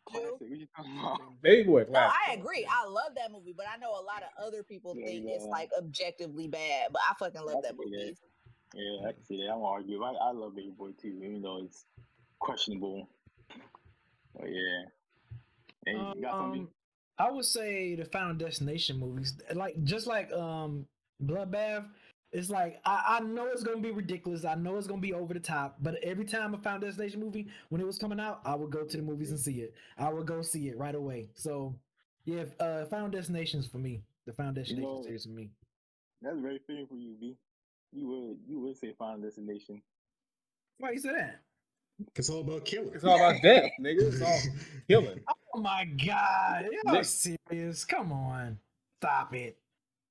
classic. 0.06 0.32
What 0.38 0.50
you 0.50 0.66
talking 0.76 0.98
about? 0.98 1.20
Baby 1.42 1.62
boy, 1.64 1.86
No. 1.90 2.00
I 2.00 2.34
agree. 2.34 2.66
I 2.68 2.86
love 2.86 3.12
that 3.16 3.32
movie, 3.32 3.54
but 3.56 3.66
I 3.72 3.76
know 3.76 3.90
a 3.90 4.04
lot 4.04 4.22
of 4.22 4.30
other 4.44 4.62
people 4.62 4.94
Yeah, 4.96 5.06
think 5.06 5.24
it's 5.28 5.44
like 5.44 5.70
objectively 5.78 6.48
bad. 6.48 6.88
But 6.92 7.02
I 7.10 7.14
fucking 7.18 7.40
love 7.40 7.64
I 7.64 7.68
that 7.68 7.76
can 7.76 7.88
see 7.88 7.96
movie. 7.96 8.16
Yeah, 8.76 9.08
I 9.08 9.12
can 9.12 9.24
see 9.24 9.38
that. 9.38 9.52
I 9.52 9.56
won't 9.56 9.72
argue. 9.72 10.02
I, 10.02 10.12
I 10.12 10.32
love 10.32 10.54
Baby 10.54 10.72
Boy 10.76 10.90
too, 11.00 11.18
even 11.22 11.40
though 11.40 11.62
it's 11.64 11.86
questionable. 12.38 13.08
But 14.38 14.48
yeah. 14.50 14.82
And 15.86 16.16
you 16.16 16.22
got 16.22 16.32
something? 16.32 16.60
Um, 16.62 16.68
I 17.18 17.30
would 17.30 17.46
say 17.46 17.94
the 17.94 18.04
Final 18.04 18.34
Destination 18.34 18.98
movies, 18.98 19.34
like 19.54 19.82
just 19.84 20.06
like 20.06 20.30
um 20.32 20.86
Bloodbath. 21.24 21.86
It's 22.32 22.50
like 22.50 22.80
I, 22.84 23.18
I 23.18 23.20
know 23.20 23.46
it's 23.46 23.62
gonna 23.62 23.80
be 23.80 23.92
ridiculous. 23.92 24.44
I 24.44 24.56
know 24.56 24.76
it's 24.76 24.86
gonna 24.86 25.00
be 25.00 25.14
over 25.14 25.32
the 25.32 25.40
top. 25.40 25.76
But 25.80 25.96
every 26.02 26.26
time 26.26 26.52
a 26.52 26.58
Final 26.58 26.80
Destination 26.80 27.20
movie, 27.20 27.48
when 27.70 27.80
it 27.80 27.86
was 27.86 27.98
coming 27.98 28.20
out, 28.20 28.40
I 28.44 28.54
would 28.54 28.70
go 28.70 28.84
to 28.84 28.96
the 28.96 29.02
movies 29.02 29.30
and 29.30 29.40
see 29.40 29.60
it. 29.62 29.74
I 29.96 30.10
would 30.12 30.26
go 30.26 30.42
see 30.42 30.68
it 30.68 30.76
right 30.76 30.94
away. 30.94 31.30
So 31.34 31.74
yeah, 32.26 32.44
uh, 32.60 32.84
Final 32.86 33.08
Destinations 33.08 33.66
for 33.66 33.78
me. 33.78 34.02
The 34.26 34.34
Final 34.34 34.52
Destination 34.52 34.82
know- 34.82 35.02
series 35.02 35.24
for 35.24 35.30
me. 35.30 35.50
That's 36.20 36.40
very 36.40 36.58
fitting 36.66 36.86
for 36.86 36.96
you, 36.96 37.14
B. 37.20 37.36
You 37.92 38.06
would 38.08 38.38
you 38.48 38.60
would 38.60 38.76
say 38.76 38.92
Final 38.98 39.20
Destination. 39.22 39.80
Why 40.78 40.90
you 40.92 40.98
say 40.98 41.12
that? 41.12 41.40
it's 42.14 42.28
all 42.28 42.40
about 42.42 42.64
killing. 42.66 42.90
It's 42.94 43.04
all 43.04 43.16
about 43.16 43.40
death, 43.42 43.70
nigga. 43.80 44.12
It's 44.12 44.20
all 44.22 44.40
killing. 44.88 45.20
Oh 45.54 45.60
my 45.60 45.84
god, 46.06 46.66
y'all 46.84 47.02
serious? 47.04 47.84
Come 47.86 48.12
on, 48.12 48.58
stop 49.00 49.34
it. 49.34 49.56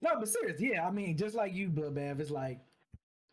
No, 0.02 0.12
but 0.20 0.28
serious, 0.28 0.60
yeah. 0.60 0.88
I 0.88 0.92
mean, 0.92 1.16
just 1.18 1.36
like 1.36 1.54
you, 1.54 1.70
Bloodbath, 1.70 2.20
it's 2.20 2.32
like 2.32 2.60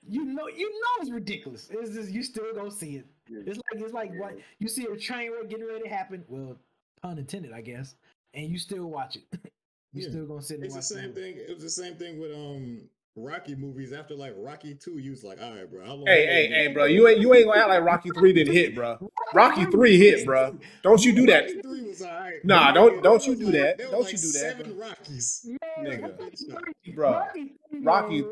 you 0.06 0.24
know, 0.24 0.48
you 0.48 0.68
know, 0.70 1.02
it's 1.02 1.10
ridiculous. 1.10 1.68
It's 1.70 1.94
just 1.94 2.10
you 2.10 2.22
still 2.22 2.52
go 2.54 2.68
see 2.68 2.96
it. 2.96 3.06
Yeah. 3.28 3.40
It's 3.46 3.58
like 3.72 3.82
it's 3.82 3.94
like 3.94 4.12
what 4.18 4.36
you 4.58 4.68
see 4.68 4.84
a 4.84 4.96
train 4.96 5.32
wreck 5.32 5.48
getting 5.48 5.66
ready 5.66 5.84
to 5.84 5.88
happen. 5.88 6.24
Well, 6.28 6.56
pun 7.00 7.18
intended, 7.18 7.52
I 7.52 7.62
guess. 7.62 7.94
And 8.34 8.48
you 8.50 8.58
still 8.58 8.86
watch 8.86 9.16
it. 9.16 9.22
you 9.92 10.02
Yeah. 10.02 10.08
still 10.10 10.26
gonna 10.26 10.42
sit 10.42 10.56
and 10.56 10.64
It's 10.66 10.74
the 10.74 10.82
same 10.82 11.08
movie. 11.08 11.20
thing. 11.20 11.36
It 11.48 11.54
was 11.54 11.62
the 11.62 11.70
same 11.70 11.94
thing 11.94 12.20
with 12.20 12.32
um 12.32 12.80
Rocky 13.14 13.54
movies. 13.54 13.92
After 13.92 14.14
like 14.14 14.32
Rocky 14.36 14.74
Two, 14.74 14.98
you 14.98 15.10
was 15.10 15.22
like, 15.22 15.42
all 15.42 15.50
right, 15.52 15.70
bro. 15.70 15.84
How 15.84 15.94
long 15.94 16.06
Hey, 16.06 16.24
how 16.26 16.32
hey, 16.32 16.48
hey, 16.68 16.72
bro. 16.72 16.84
You 16.86 17.08
ain't 17.08 17.20
you 17.20 17.34
ain't 17.34 17.46
gonna 17.46 17.60
act 17.60 17.68
like 17.68 17.82
Rocky 17.84 18.10
three 18.10 18.32
didn't 18.32 18.54
hit, 18.54 18.74
bro. 18.74 19.10
Rocky 19.34 19.66
three 19.66 19.98
hit, 19.98 20.24
bro. 20.24 20.56
Don't 20.82 21.04
you 21.04 21.12
do 21.14 21.26
that. 21.26 21.42
Rocky 21.44 21.60
Three 21.62 21.82
was 21.82 22.02
all 22.02 22.08
right. 22.10 22.44
Nah, 22.44 22.72
don't- 22.72 23.02
don't 23.02 23.26
you 23.26 23.36
do 23.36 23.46
that. 23.52 23.78
there 23.78 23.90
Don't 23.90 24.02
like 24.02 24.12
you 24.12 24.18
do 24.18 24.32
that, 24.32 24.56
Seven 24.56 24.76
bro. 24.76 24.88
Rockies. 24.88 25.46
Man, 25.46 25.58
Nigga. 25.86 26.54
Rocky 26.54 26.92
Bro, 26.92 27.10
Rocky, 27.12 27.52
three 27.70 27.80
Rocky- 27.82 28.24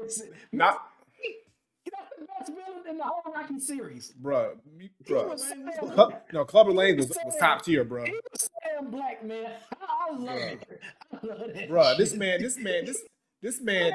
not- 0.52 0.86
you 1.85 1.93
know, 1.93 2.05
the 2.19 2.24
best 2.39 2.51
villain 2.52 2.89
in 2.89 2.97
the 2.98 3.05
whole 3.05 3.32
Rocky 3.35 3.59
series. 3.61 4.12
Bruh, 4.20 4.52
me- 4.77 4.90
He 5.05 5.12
bruh. 5.12 5.28
was 5.31 5.43
Sam 5.47 5.69
Cl- 5.78 6.09
Black. 6.09 6.32
No, 6.32 6.44
Clubber 6.44 6.73
Lang 6.73 6.97
was, 6.97 7.09
was 7.09 7.19
was 7.24 7.36
top 7.36 7.62
tier, 7.65 7.85
bro. 7.85 8.05
He 8.05 8.12
was 8.12 8.48
Sam 8.78 8.90
Black, 8.90 9.24
man. 9.24 9.52
I 9.82 10.11
love 10.12 10.20
Bruh. 10.27 10.52
it. 10.52 10.81
I 11.12 11.27
love 11.27 11.39
that 11.55 11.69
Bruh, 11.69 11.97
this 11.98 12.15
man, 12.15 12.40
this 12.43 12.57
man, 12.59 12.85
this 12.86 13.02
this 13.43 13.61
man, 13.61 13.93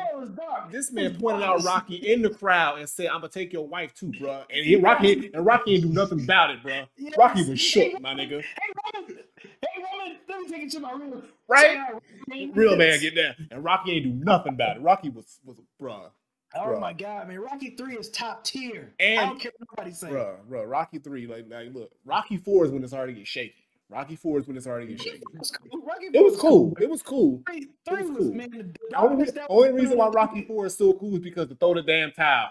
this 0.72 0.92
man 0.92 1.16
pointed 1.20 1.44
out 1.44 1.64
Rocky 1.64 1.96
in 1.96 2.22
the 2.22 2.30
crowd 2.30 2.80
and 2.80 2.90
said, 2.90 3.08
"I'm 3.08 3.18
gonna 3.22 3.30
take 3.30 3.54
your 3.54 3.68
wife 3.68 3.94
too, 3.94 4.12
bro." 4.20 4.44
And 4.50 4.66
he, 4.66 4.76
Rocky 4.76 5.30
and 5.34 5.46
Rocky 5.46 5.76
ain't 5.76 5.84
do 5.84 5.90
nothing 5.90 6.24
about 6.24 6.50
it, 6.52 6.64
bro. 6.64 6.84
Yes. 6.98 7.14
Rocky 7.18 7.44
was 7.50 7.60
shook, 7.60 8.00
my 8.02 8.14
nigga. 8.14 8.42
Hey, 8.42 8.74
Roman. 8.96 9.18
Hey, 9.38 9.84
Roman. 9.84 10.18
Let 10.28 10.42
me 10.42 10.50
take 10.50 10.62
you 10.64 10.70
to 10.72 10.80
my 10.80 10.92
room. 10.94 11.24
Right? 11.48 11.76
Check 11.76 11.78
out 11.78 12.04
Roman. 12.30 12.52
Real 12.54 12.76
man, 12.76 13.00
get 13.00 13.16
down. 13.16 13.36
And 13.52 13.64
Rocky 13.64 13.92
ain't 13.94 14.06
do 14.06 14.26
nothing 14.26 14.54
about 14.54 14.78
it. 14.78 14.82
Rocky 14.82 15.10
was 15.10 15.40
was 15.46 15.58
bruh, 15.82 16.10
Oh 16.56 16.60
bruh. 16.60 16.80
my 16.80 16.94
god, 16.94 17.28
man! 17.28 17.40
Rocky 17.40 17.72
Three 17.76 17.96
is 17.98 18.10
top 18.10 18.44
tier. 18.44 18.94
And- 19.00 19.20
I 19.20 19.26
don't 19.26 19.40
care 19.40 19.52
what 19.58 19.68
nobody 19.78 19.94
say. 19.96 20.10
bruh, 20.10 20.38
bruh. 20.50 20.68
Rocky 20.70 20.98
three, 21.00 21.28
like, 21.28 21.46
like, 21.50 21.74
look, 21.74 21.92
Rocky 22.04 22.38
four 22.38 22.66
is 22.66 22.72
when 22.72 22.84
it's 22.84 22.94
hard 22.94 23.10
to 23.10 23.14
get 23.14 23.28
shaky. 23.28 23.65
Rocky 23.90 24.16
four 24.16 24.40
is 24.40 24.48
when 24.48 24.58
it's 24.58 24.68
already 24.68 24.88
get 24.88 25.00
shaky. 25.00 25.20
It 25.34 25.40
was 25.40 25.52
cool. 25.52 25.82
Rocky 25.86 26.06
It 26.14 26.24
was 26.24 26.36
four 26.40 26.50
cool. 26.50 26.78
It 26.82 26.90
was 26.90 27.04
cool. 27.04 27.44
Three, 27.48 27.68
three 27.88 28.02
was 28.02 28.10
was, 28.10 28.18
cool. 28.18 28.34
man. 28.34 28.50
The 28.52 28.64
The 28.90 28.98
only, 28.98 29.10
darkness 29.10 29.30
re- 29.30 29.36
that 29.36 29.48
only 29.50 29.72
reason 29.74 29.98
why 29.98 30.08
Rocky 30.08 30.42
Four 30.44 30.66
is 30.66 30.76
so 30.78 30.94
cool 30.94 31.14
is 31.16 31.20
because 31.20 31.48
to 31.50 31.56
throw 31.56 31.74
the 31.76 31.84
damn 31.84 32.12
towel. 32.12 32.50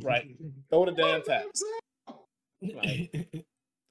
Right. 0.00 0.36
Throw 0.70 0.86
the 0.86 0.92
damn 0.92 1.22
towel. 1.22 1.44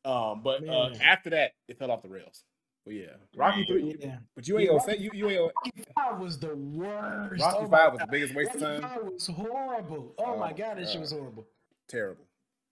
Um, 0.06 0.42
but 0.44 0.68
uh, 0.68 0.90
after 1.02 1.30
that, 1.30 1.54
it 1.70 1.80
fell 1.80 1.90
off 1.90 2.02
the 2.02 2.10
rails. 2.10 2.44
But 2.84 2.96
yeah, 2.96 3.06
Rocky 3.38 3.64
Three. 3.64 3.96
yeah. 3.98 4.18
But 4.36 4.46
you 4.48 4.58
ain't 4.60 4.66
Yeah, 4.66 4.78
gonna 4.78 4.84
say 4.84 4.98
you 4.98 5.12
you 5.14 5.30
ain't. 5.30 5.40
Gonna, 5.40 5.52
Rocky 5.66 5.84
Five 5.96 6.20
was 6.20 6.40
the 6.40 6.56
worst. 6.56 7.42
Rocky 7.42 7.58
Oh 7.60 7.68
my 7.70 7.78
Five 7.78 7.94
was 7.94 8.02
the 8.02 8.08
biggest 8.08 8.36
waste 8.36 8.56
of 8.56 8.60
time. 8.62 8.82
Five 8.82 9.04
was 9.04 9.28
horrible. 9.28 10.14
Oh, 10.18 10.24
Oh 10.26 10.38
my 10.38 10.48
my 10.48 10.54
god, 10.54 10.78
that 10.78 10.90
shit 10.90 11.00
was 11.00 11.14
horrible. 11.14 11.46
Terrible, 11.88 12.26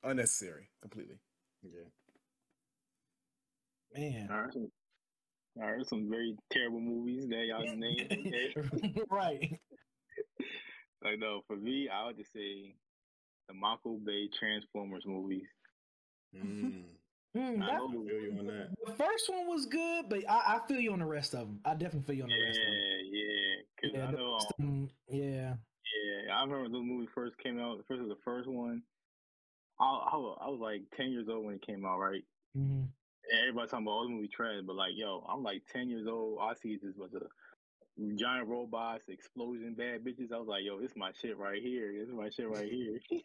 unnecessary, 0.03 0.67
completely. 0.81 1.15
Yeah. 1.63 1.87
Man. 3.95 4.27
All 4.31 4.41
right. 4.41 4.53
Some, 4.53 4.71
all 5.61 5.71
right. 5.71 5.85
Some 5.85 6.09
very 6.09 6.35
terrible 6.51 6.79
movies 6.79 7.27
that 7.29 7.45
y'all 7.45 7.75
named. 7.75 8.07
Okay. 8.27 9.01
right. 9.11 9.59
like 11.03 11.19
no, 11.19 11.41
for 11.47 11.55
me, 11.55 11.89
I 11.89 12.05
would 12.05 12.17
just 12.17 12.31
say 12.33 12.75
the 13.47 13.53
Michael 13.53 13.99
Bay 14.05 14.29
Transformers 14.37 15.03
movies. 15.05 15.47
Mm, 16.35 16.83
Mm, 17.35 17.61
I 17.63 17.65
that- 17.65 17.77
know 17.77 17.89
feel 18.05 18.19
you 18.21 18.35
on 18.39 18.45
that. 18.47 18.67
the 18.85 18.93
first 18.95 19.29
one 19.29 19.47
was 19.47 19.65
good, 19.65 20.05
but 20.09 20.19
I, 20.29 20.57
I 20.57 20.67
feel 20.67 20.79
you 20.81 20.91
on 20.91 20.99
the 20.99 21.05
rest 21.05 21.33
of 21.33 21.47
them. 21.47 21.59
I 21.63 21.73
definitely 21.75 22.01
feel 22.01 22.15
you 22.17 22.23
on 22.23 22.29
the 22.29 22.45
rest 22.45 22.59
of 22.59 22.65
them. 22.65 22.73
Yeah, 22.73 23.19
yeah. 23.19 23.55
Cause 23.81 23.91
Yeah, 23.93 24.07
I 24.07 24.11
know. 24.11 24.33
rest 24.33 24.47
of 24.59 24.65
'em- 24.65 24.89
yeah. 25.07 25.53
Yeah, 26.27 26.35
I 26.35 26.41
remember 26.43 26.69
those 26.69 26.83
movies 26.85 27.07
first 27.15 27.37
came 27.37 27.57
out. 27.59 27.77
The 27.77 27.83
first 27.85 28.01
was 28.01 28.09
the 28.09 28.21
first 28.25 28.49
one. 28.49 28.83
I, 29.79 29.83
I, 29.85 30.15
was, 30.17 30.37
I 30.41 30.47
was 30.49 30.59
like 30.61 30.81
ten 30.97 31.11
years 31.11 31.27
old 31.29 31.45
when 31.45 31.55
it 31.55 31.65
came 31.65 31.85
out, 31.85 31.99
right? 31.99 32.23
Mhm. 32.57 32.87
Everybody 33.39 33.69
talking 33.69 33.85
about 33.85 33.91
all 33.91 34.03
the 34.03 34.13
movie 34.13 34.27
trash, 34.27 34.61
but 34.65 34.75
like, 34.75 34.93
yo, 34.95 35.23
I'm 35.29 35.43
like 35.43 35.61
ten 35.71 35.89
years 35.89 36.07
old. 36.07 36.39
All 36.39 36.49
I 36.49 36.53
see 36.55 36.79
this 36.81 36.95
was 36.97 37.13
a 37.13 37.25
giant 38.15 38.47
robots, 38.47 39.05
explosion, 39.09 39.75
bad 39.77 40.03
bitches. 40.03 40.31
I 40.33 40.37
was 40.37 40.47
like, 40.47 40.63
yo, 40.63 40.79
this 40.79 40.91
is 40.91 40.97
my 40.97 41.11
shit 41.21 41.37
right 41.37 41.61
here. 41.61 41.93
This 41.97 42.09
is 42.09 42.15
my 42.15 42.29
shit 42.29 42.49
right 42.49 42.69
here. 42.69 42.99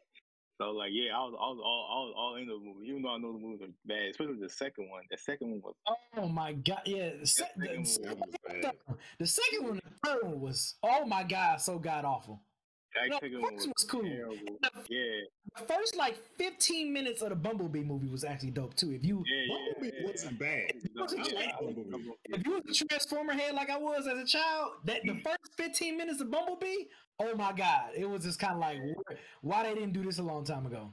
so 0.60 0.70
like, 0.70 0.90
yeah, 0.93 1.16
I 1.16 1.20
was, 1.20 1.35
I 1.39 1.48
was 1.48 1.60
all, 1.64 1.89
all, 1.90 2.14
all 2.16 2.36
in 2.36 2.47
the 2.47 2.55
movie, 2.55 2.89
even 2.89 3.02
though 3.02 3.14
I 3.14 3.18
know 3.18 3.32
the 3.32 3.39
movies 3.39 3.62
are 3.62 3.73
bad, 3.86 4.10
especially 4.10 4.40
the 4.40 4.48
second 4.48 4.90
one. 4.90 5.02
The 5.10 5.18
second 5.18 5.51
one 5.51 5.62
was 5.62 5.74
Oh 6.16 6.28
my 6.28 6.52
god, 6.52 6.82
yeah. 6.85 7.10
The, 7.20 7.27
se- 7.27 7.44
the, 7.56 7.85
second 7.85 8.18
one 8.18 8.20
was 8.28 8.73
the 9.18 9.27
second 9.27 9.64
one, 9.64 9.81
the 9.82 10.09
third 10.09 10.23
one 10.23 10.40
was 10.40 10.74
oh 10.82 11.06
my 11.06 11.23
god, 11.23 11.60
so 11.60 11.78
god 11.78 12.05
awful. 12.05 12.43
That 12.97 13.10
No, 13.10 13.16
second 13.20 13.32
the 13.32 13.40
was, 13.40 13.66
was 13.66 13.85
cool. 13.89 14.02
The 14.02 14.70
Yeah, 14.89 15.20
The 15.56 15.64
first 15.73 15.97
like 15.97 16.16
15 16.39 16.93
minutes 16.93 17.23
of 17.23 17.31
the 17.31 17.36
Bumblebee 17.36 17.82
movie 17.82 18.09
was 18.09 18.24
actually 18.24 18.51
dope 18.51 18.74
too. 18.74 18.93
If 18.93 19.05
you 19.05 19.23
yeah. 19.27 19.55
Bumblebee 19.55 19.97
yeah. 19.98 20.10
wasn't 20.10 20.39
bad. 20.39 20.73
wasn't 20.97 21.20
I 21.20 21.24
bad. 21.24 21.55
like 21.60 22.40
if 22.40 22.47
you 22.47 22.52
was 22.52 22.81
a 22.82 22.85
Transformer 22.86 23.35
head 23.35 23.55
like 23.55 23.70
I 23.70 23.78
was 23.78 24.06
as 24.06 24.18
a 24.18 24.27
child, 24.27 24.73
that 24.85 25.02
the 25.05 25.12
mm. 25.12 25.23
first 25.23 25.55
15 25.56 25.97
minutes 25.97 26.20
of 26.20 26.31
Bumblebee, 26.31 26.85
oh 27.20 27.35
my 27.36 27.52
god, 27.52 27.90
it 27.97 28.09
was 28.09 28.24
just 28.24 28.39
kind 28.39 28.55
of 28.55 28.60
like 28.60 28.78
why 29.43 29.62
they 29.64 29.74
didn't 29.74 29.93
do 29.93 30.02
this 30.02 30.18
a 30.18 30.23
long 30.23 30.44
time 30.44 30.66
ago. 30.66 30.93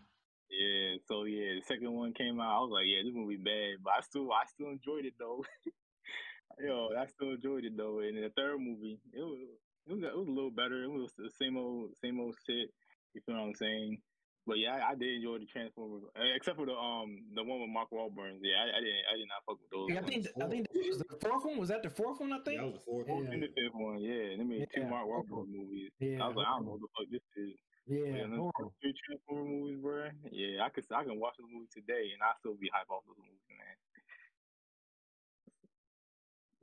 Yeah, 0.54 1.02
so 1.08 1.24
yeah, 1.24 1.58
the 1.58 1.64
second 1.66 1.92
one 1.92 2.14
came 2.14 2.40
out. 2.40 2.58
I 2.58 2.60
was 2.62 2.72
like, 2.72 2.86
yeah, 2.86 3.02
this 3.04 3.14
movie 3.14 3.42
bad, 3.42 3.82
but 3.84 3.94
I 3.98 4.02
still, 4.02 4.32
I 4.32 4.46
still 4.46 4.70
enjoyed 4.70 5.06
it 5.06 5.14
though. 5.18 5.44
Yo, 6.62 6.90
I 6.94 7.08
still 7.08 7.34
enjoyed 7.34 7.66
it 7.66 7.74
though. 7.76 8.00
And 8.00 8.18
the 8.18 8.30
third 8.38 8.60
movie, 8.60 9.00
it 9.12 9.20
was, 9.20 9.40
it 9.88 9.94
was, 9.94 10.04
it 10.04 10.18
was 10.18 10.28
a 10.28 10.32
little 10.32 10.52
better. 10.52 10.84
It 10.84 10.92
was 10.92 11.12
the 11.18 11.30
same 11.40 11.58
old, 11.58 11.96
same 12.04 12.20
old 12.20 12.36
shit. 12.46 12.70
You 13.14 13.22
feel 13.26 13.36
what 13.36 13.44
I'm 13.44 13.56
saying? 13.56 13.98
But 14.46 14.60
yeah, 14.60 14.76
I, 14.76 14.92
I 14.92 14.96
did 14.96 15.24
enjoy 15.24 15.40
the 15.40 15.48
Transformers, 15.48 16.04
uh, 16.20 16.36
except 16.36 16.60
for 16.60 16.66
the 16.68 16.76
um, 16.76 17.16
the 17.32 17.44
one 17.44 17.62
with 17.64 17.72
Mark 17.72 17.88
Wahlberg. 17.96 18.44
Yeah, 18.44 18.60
I, 18.60 18.76
I 18.76 18.80
didn't, 18.84 19.06
I 19.08 19.16
did 19.16 19.28
not 19.32 19.40
fuck 19.48 19.56
with 19.56 19.72
those. 19.72 19.88
I 19.88 20.04
ones. 20.04 20.10
think 20.12 20.28
I 20.36 20.48
think 20.52 20.68
was 20.68 21.00
the 21.00 21.16
fourth 21.24 21.46
one. 21.48 21.56
Was 21.64 21.70
that 21.72 21.80
the 21.84 21.90
fourth 21.90 22.20
one? 22.20 22.34
I 22.36 22.44
think. 22.44 22.60
That 22.60 22.68
was 22.68 22.76
the 22.76 22.84
fourth 22.84 23.08
Yeah. 23.08 23.16
one. 23.24 23.28
And 23.32 23.40
the 23.40 23.48
fifth 23.56 23.72
one, 23.72 23.98
yeah, 24.04 24.36
they 24.36 24.44
made 24.44 24.68
two 24.76 24.84
Mark 24.84 25.08
horrible. 25.08 25.48
Wahlberg 25.48 25.48
movies. 25.48 25.92
Yeah, 26.04 26.20
I 26.20 26.28
was 26.28 26.36
like, 26.36 26.48
I 26.48 26.60
don't 26.60 26.66
know 26.68 26.76
what 26.76 26.84
the 26.84 26.92
fuck 26.92 27.08
this 27.08 27.24
is. 27.40 27.56
Yeah, 27.88 28.28
yeah, 28.28 28.72
three 28.84 28.96
Transformer 29.08 29.48
movies, 29.48 29.80
bro. 29.80 30.12
Yeah, 30.32 30.64
I 30.64 30.70
could, 30.76 30.88
I 30.92 31.04
can 31.08 31.20
watch 31.20 31.36
the 31.40 31.48
movie 31.48 31.68
today, 31.72 32.12
and 32.12 32.20
I 32.20 32.36
still 32.40 32.56
be 32.60 32.68
hype 32.72 32.88
off 32.92 33.04
those 33.08 33.20
movies, 33.20 33.44
man. 33.48 33.76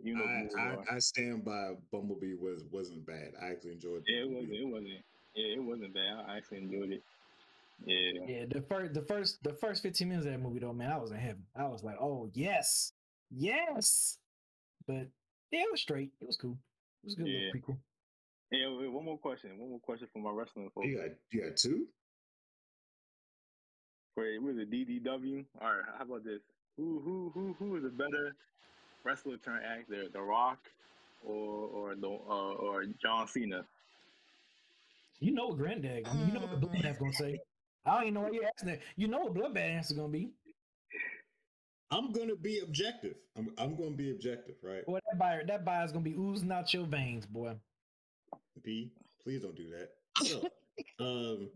You 0.03 0.17
know, 0.17 0.25
I, 0.25 0.47
the 0.51 0.59
I. 0.91 0.97
I 0.97 0.99
stand 0.99 1.45
by 1.45 1.73
Bumblebee 1.93 2.35
was 2.35 2.65
wasn't 2.71 3.07
bad. 3.07 3.33
I 3.41 3.51
actually 3.51 3.73
enjoyed. 3.73 4.03
yeah, 4.07 4.23
it 4.23 4.31
wasn't, 4.31 4.53
it 4.55 4.67
wasn't, 4.67 4.89
yeah, 5.35 5.55
it 5.57 5.63
wasn't 5.63 5.95
bad. 5.95 6.25
I 6.27 6.37
actually 6.37 6.59
enjoyed 6.59 6.91
it. 6.93 7.03
Yeah, 7.87 8.27
Yeah, 8.27 8.45
the 8.51 8.61
first, 8.63 8.93
the 8.95 9.03
first, 9.03 9.43
the 9.43 9.55
first 9.55 9.83
15 9.83 10.07
minutes 10.09 10.27
of 10.27 10.33
that 10.33 10.39
movie 10.41 10.59
though, 10.59 10.73
man, 10.73 10.91
I 10.93 10.99
was 10.99 11.13
in 11.13 11.17
heaven. 11.19 11.45
I 11.57 11.67
was 11.67 11.83
like, 11.83 11.97
oh 12.01 12.31
yes, 12.35 12.93
yes. 13.31 14.19
But 14.87 15.07
yeah, 15.51 15.61
it 15.63 15.71
was 15.71 15.81
straight. 15.81 16.11
It 16.21 16.27
was 16.27 16.37
cool. 16.37 16.59
It 17.03 17.07
was 17.07 17.15
a 17.15 17.17
good 17.19 17.27
Yeah. 17.29 17.39
little 17.55 17.61
prequel. 17.75 17.79
Hey, 18.51 18.67
wait, 18.67 18.93
one 18.93 19.05
more 19.05 19.19
question. 19.19 19.59
One 19.59 19.71
more 19.71 19.79
question 19.81 20.09
for 20.13 20.19
my 20.19 20.31
wrestling 20.31 20.71
folks. 20.75 20.89
You 20.89 20.97
got 20.99 21.11
you 21.31 21.43
got 21.49 21.57
two. 21.57 21.87
Wait, 24.17 24.43
was 24.43 24.57
it 24.59 24.71
DDW? 24.71 25.45
All 25.61 25.69
right, 25.69 25.85
how 25.97 26.05
about 26.05 26.25
this? 26.25 26.41
Who 26.77 27.01
who 27.05 27.31
who 27.35 27.55
who 27.59 27.77
is 27.77 27.85
a 27.85 27.89
better 27.89 28.35
wrestler 29.05 29.37
turned 29.39 29.65
actor, 29.65 30.05
The 30.13 30.21
Rock 30.21 30.59
or 31.25 31.69
or 31.69 31.95
the 31.95 32.09
uh, 32.09 32.53
or 32.55 32.85
John 33.01 33.29
Cena? 33.29 33.65
You 35.21 35.33
know 35.33 35.49
what 35.49 35.59
Granddad, 35.59 36.07
I 36.07 36.15
mean, 36.15 36.29
you 36.29 36.33
know 36.33 36.41
what 36.41 36.61
the 36.61 36.67
Bloodbath's 36.67 36.99
gonna 36.99 37.13
say. 37.13 37.39
I 37.85 37.95
don't 37.95 38.03
even 38.03 38.15
know 38.15 38.21
why 38.23 38.31
you're 38.31 38.45
asking 38.45 38.71
that. 38.71 38.81
You 38.97 39.09
know 39.09 39.19
what 39.21 39.35
Bloodbath 39.35 39.61
answer 39.61 39.95
gonna 39.95 40.09
be. 40.09 40.31
I'm 41.91 42.13
gonna 42.13 42.37
be 42.37 42.61
objective. 42.61 43.17
I'm 43.37 43.53
I'm 43.59 43.77
gonna 43.77 43.91
be 43.91 44.13
objective, 44.13 44.55
right? 44.63 44.83
Well, 44.87 45.01
that 45.11 45.19
buyer, 45.19 45.45
that 45.47 45.65
buyer's 45.65 45.93
gonna 45.93 46.05
be 46.05 46.15
oozing 46.15 46.51
out 46.53 46.73
your 46.73 46.87
veins, 46.87 47.27
boy. 47.27 47.55
B, 48.63 48.93
please 49.23 49.43
don't 49.43 49.57
do 49.57 49.71
that. 49.71 49.91
So, 50.25 50.49
um, 51.01 51.51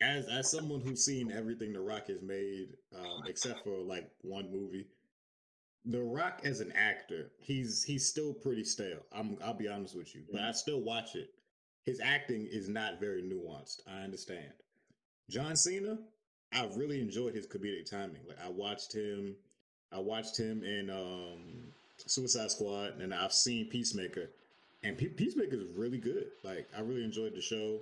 as 0.00 0.26
as 0.28 0.50
someone 0.50 0.80
who's 0.80 1.04
seen 1.04 1.30
everything 1.32 1.72
The 1.72 1.80
Rock 1.80 2.08
has 2.08 2.22
made, 2.22 2.68
um, 2.96 3.22
except 3.26 3.64
for 3.64 3.78
like 3.78 4.10
one 4.22 4.50
movie, 4.50 4.86
The 5.84 6.02
Rock 6.02 6.40
as 6.44 6.60
an 6.60 6.72
actor, 6.72 7.30
he's 7.38 7.82
he's 7.82 8.06
still 8.06 8.34
pretty 8.34 8.64
stale. 8.64 9.00
I'm 9.12 9.38
I'll 9.42 9.54
be 9.54 9.68
honest 9.68 9.96
with 9.96 10.14
you, 10.14 10.22
but 10.30 10.42
I 10.42 10.52
still 10.52 10.80
watch 10.80 11.14
it. 11.14 11.30
His 11.84 12.00
acting 12.00 12.46
is 12.50 12.68
not 12.68 13.00
very 13.00 13.22
nuanced. 13.22 13.80
I 13.90 14.02
understand. 14.02 14.52
John 15.30 15.56
Cena, 15.56 15.98
I 16.52 16.68
really 16.74 17.00
enjoyed 17.00 17.34
his 17.34 17.46
comedic 17.46 17.90
timing. 17.90 18.20
Like 18.26 18.38
I 18.44 18.48
watched 18.48 18.92
him, 18.94 19.36
I 19.92 19.98
watched 19.98 20.38
him 20.38 20.62
in 20.64 20.90
um, 20.90 21.72
Suicide 22.06 22.50
Squad, 22.50 23.00
and 23.00 23.14
I've 23.14 23.32
seen 23.32 23.66
Peacemaker, 23.66 24.28
and 24.82 24.98
Pe- 24.98 25.06
Peacemaker 25.08 25.56
is 25.56 25.72
really 25.76 25.98
good. 25.98 26.26
Like 26.42 26.68
I 26.76 26.80
really 26.80 27.04
enjoyed 27.04 27.34
the 27.34 27.40
show. 27.40 27.78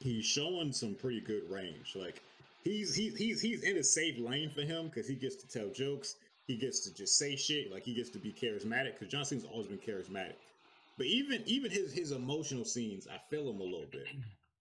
He's 0.00 0.24
showing 0.24 0.72
some 0.72 0.94
pretty 0.94 1.20
good 1.20 1.50
range. 1.50 1.94
Like 1.94 2.22
he's 2.64 2.94
he's 2.94 3.16
he's 3.16 3.40
he's 3.40 3.62
in 3.62 3.76
a 3.76 3.84
safe 3.84 4.18
lane 4.18 4.50
for 4.54 4.62
him 4.62 4.86
because 4.86 5.08
he 5.08 5.14
gets 5.14 5.36
to 5.36 5.48
tell 5.48 5.68
jokes. 5.68 6.16
He 6.46 6.56
gets 6.56 6.80
to 6.80 6.94
just 6.94 7.18
say 7.18 7.36
shit. 7.36 7.72
Like 7.72 7.82
he 7.84 7.94
gets 7.94 8.10
to 8.10 8.18
be 8.18 8.32
charismatic 8.32 8.92
because 8.94 9.08
John 9.08 9.24
Cena's 9.24 9.44
always 9.44 9.66
been 9.66 9.78
charismatic. 9.78 10.34
But 10.96 11.06
even 11.06 11.42
even 11.46 11.70
his 11.70 11.92
his 11.92 12.12
emotional 12.12 12.64
scenes, 12.64 13.06
I 13.08 13.18
feel 13.30 13.50
him 13.50 13.60
a 13.60 13.64
little 13.64 13.88
bit. 13.90 14.06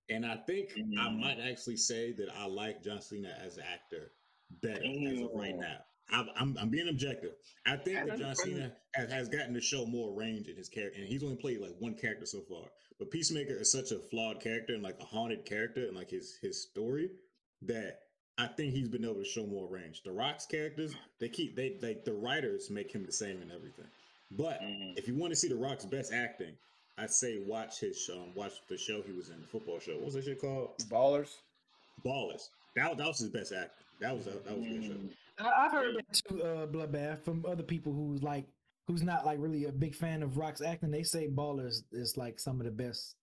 And 0.09 0.25
I 0.25 0.37
think 0.47 0.69
I 0.97 1.09
Mm. 1.09 1.19
might 1.19 1.39
actually 1.39 1.77
say 1.77 2.11
that 2.13 2.29
I 2.35 2.45
like 2.45 2.83
John 2.83 3.01
Cena 3.01 3.37
as 3.43 3.57
an 3.57 3.63
actor 3.63 4.11
better 4.61 4.83
as 4.83 5.21
of 5.21 5.31
right 5.33 5.55
Mm. 5.55 5.61
now. 5.61 5.77
I'm, 6.11 6.29
I'm, 6.35 6.57
I'm 6.59 6.69
being 6.69 6.87
objective. 6.87 7.31
I 7.65 7.77
think 7.77 8.05
that 8.05 8.19
John. 8.19 8.35
Cena 8.35 8.71
has, 8.93 9.11
has 9.11 9.29
gotten 9.29 9.55
to 9.55 9.61
show 9.61 9.87
more 9.87 10.13
range 10.13 10.47
in 10.47 10.55
his 10.55 10.69
character, 10.69 10.99
and 10.99 11.07
he's 11.07 11.23
only 11.23 11.35
played 11.37 11.61
like 11.61 11.75
one 11.79 11.95
character 11.95 12.27
so 12.27 12.41
far. 12.41 12.65
But 12.99 13.09
Peacemaker 13.09 13.55
is 13.55 13.71
such 13.71 13.91
a 13.91 13.97
flawed 13.99 14.39
character 14.39 14.73
and 14.75 14.83
like 14.83 14.99
a 14.99 15.05
haunted 15.05 15.45
character, 15.45 15.87
and 15.87 15.95
like 15.95 16.11
his 16.11 16.37
his 16.41 16.61
story 16.61 17.09
that 17.63 18.01
I 18.37 18.47
think 18.47 18.73
he's 18.73 18.89
been 18.89 19.05
able 19.05 19.15
to 19.15 19.23
show 19.25 19.45
more 19.45 19.67
range. 19.67 20.03
The 20.03 20.11
Rock's 20.11 20.45
characters, 20.45 20.93
they 21.19 21.29
keep 21.29 21.55
they 21.55 21.77
like 21.81 22.03
the 22.03 22.13
writers 22.13 22.69
make 22.69 22.91
him 22.91 23.05
the 23.05 23.11
same 23.11 23.41
and 23.41 23.51
everything. 23.51 23.85
But 24.31 24.59
Mhm. 24.61 24.97
if 24.97 25.07
you 25.07 25.15
want 25.15 25.31
to 25.31 25.35
see 25.35 25.47
The 25.47 25.55
Rock's 25.55 25.85
best 25.85 26.11
acting, 26.11 26.57
I'd 26.97 27.11
say 27.11 27.39
watch 27.39 27.79
his 27.79 28.09
um, 28.13 28.33
watch 28.35 28.53
the 28.67 28.77
show 28.77 29.01
he 29.01 29.13
was 29.13 29.29
in, 29.29 29.39
the 29.41 29.47
football 29.47 29.79
show. 29.79 29.93
What 29.95 30.05
was 30.05 30.13
that 30.15 30.25
shit 30.25 30.41
called? 30.41 30.77
Ballers. 30.89 31.37
Ballers. 32.03 32.49
That, 32.75 32.97
that 32.97 33.07
was 33.07 33.19
his 33.19 33.29
best 33.29 33.53
acting. 33.53 33.85
That 34.01 34.15
was 34.15 34.25
that, 34.25 34.43
was 34.45 34.65
a 34.65 34.69
good 34.69 34.83
show. 34.83 34.91
Mm. 34.91 35.09
I- 35.37 35.65
I've 35.65 35.71
heard 35.71 35.95
that 35.95 36.13
too, 36.27 36.43
uh, 36.43 36.67
Bloodbath, 36.67 37.23
from 37.23 37.45
other 37.45 37.63
people 37.63 37.93
who's 37.93 38.21
like, 38.23 38.45
who's 38.87 39.03
not 39.03 39.25
like 39.25 39.39
really 39.39 39.65
a 39.65 39.71
big 39.71 39.95
fan 39.95 40.23
of 40.23 40.37
Rock's 40.37 40.61
acting. 40.61 40.91
They 40.91 41.03
say 41.03 41.29
Ballers 41.29 41.83
is 41.93 42.17
like 42.17 42.39
some 42.39 42.59
of 42.59 42.65
the 42.65 42.71
best 42.71 43.15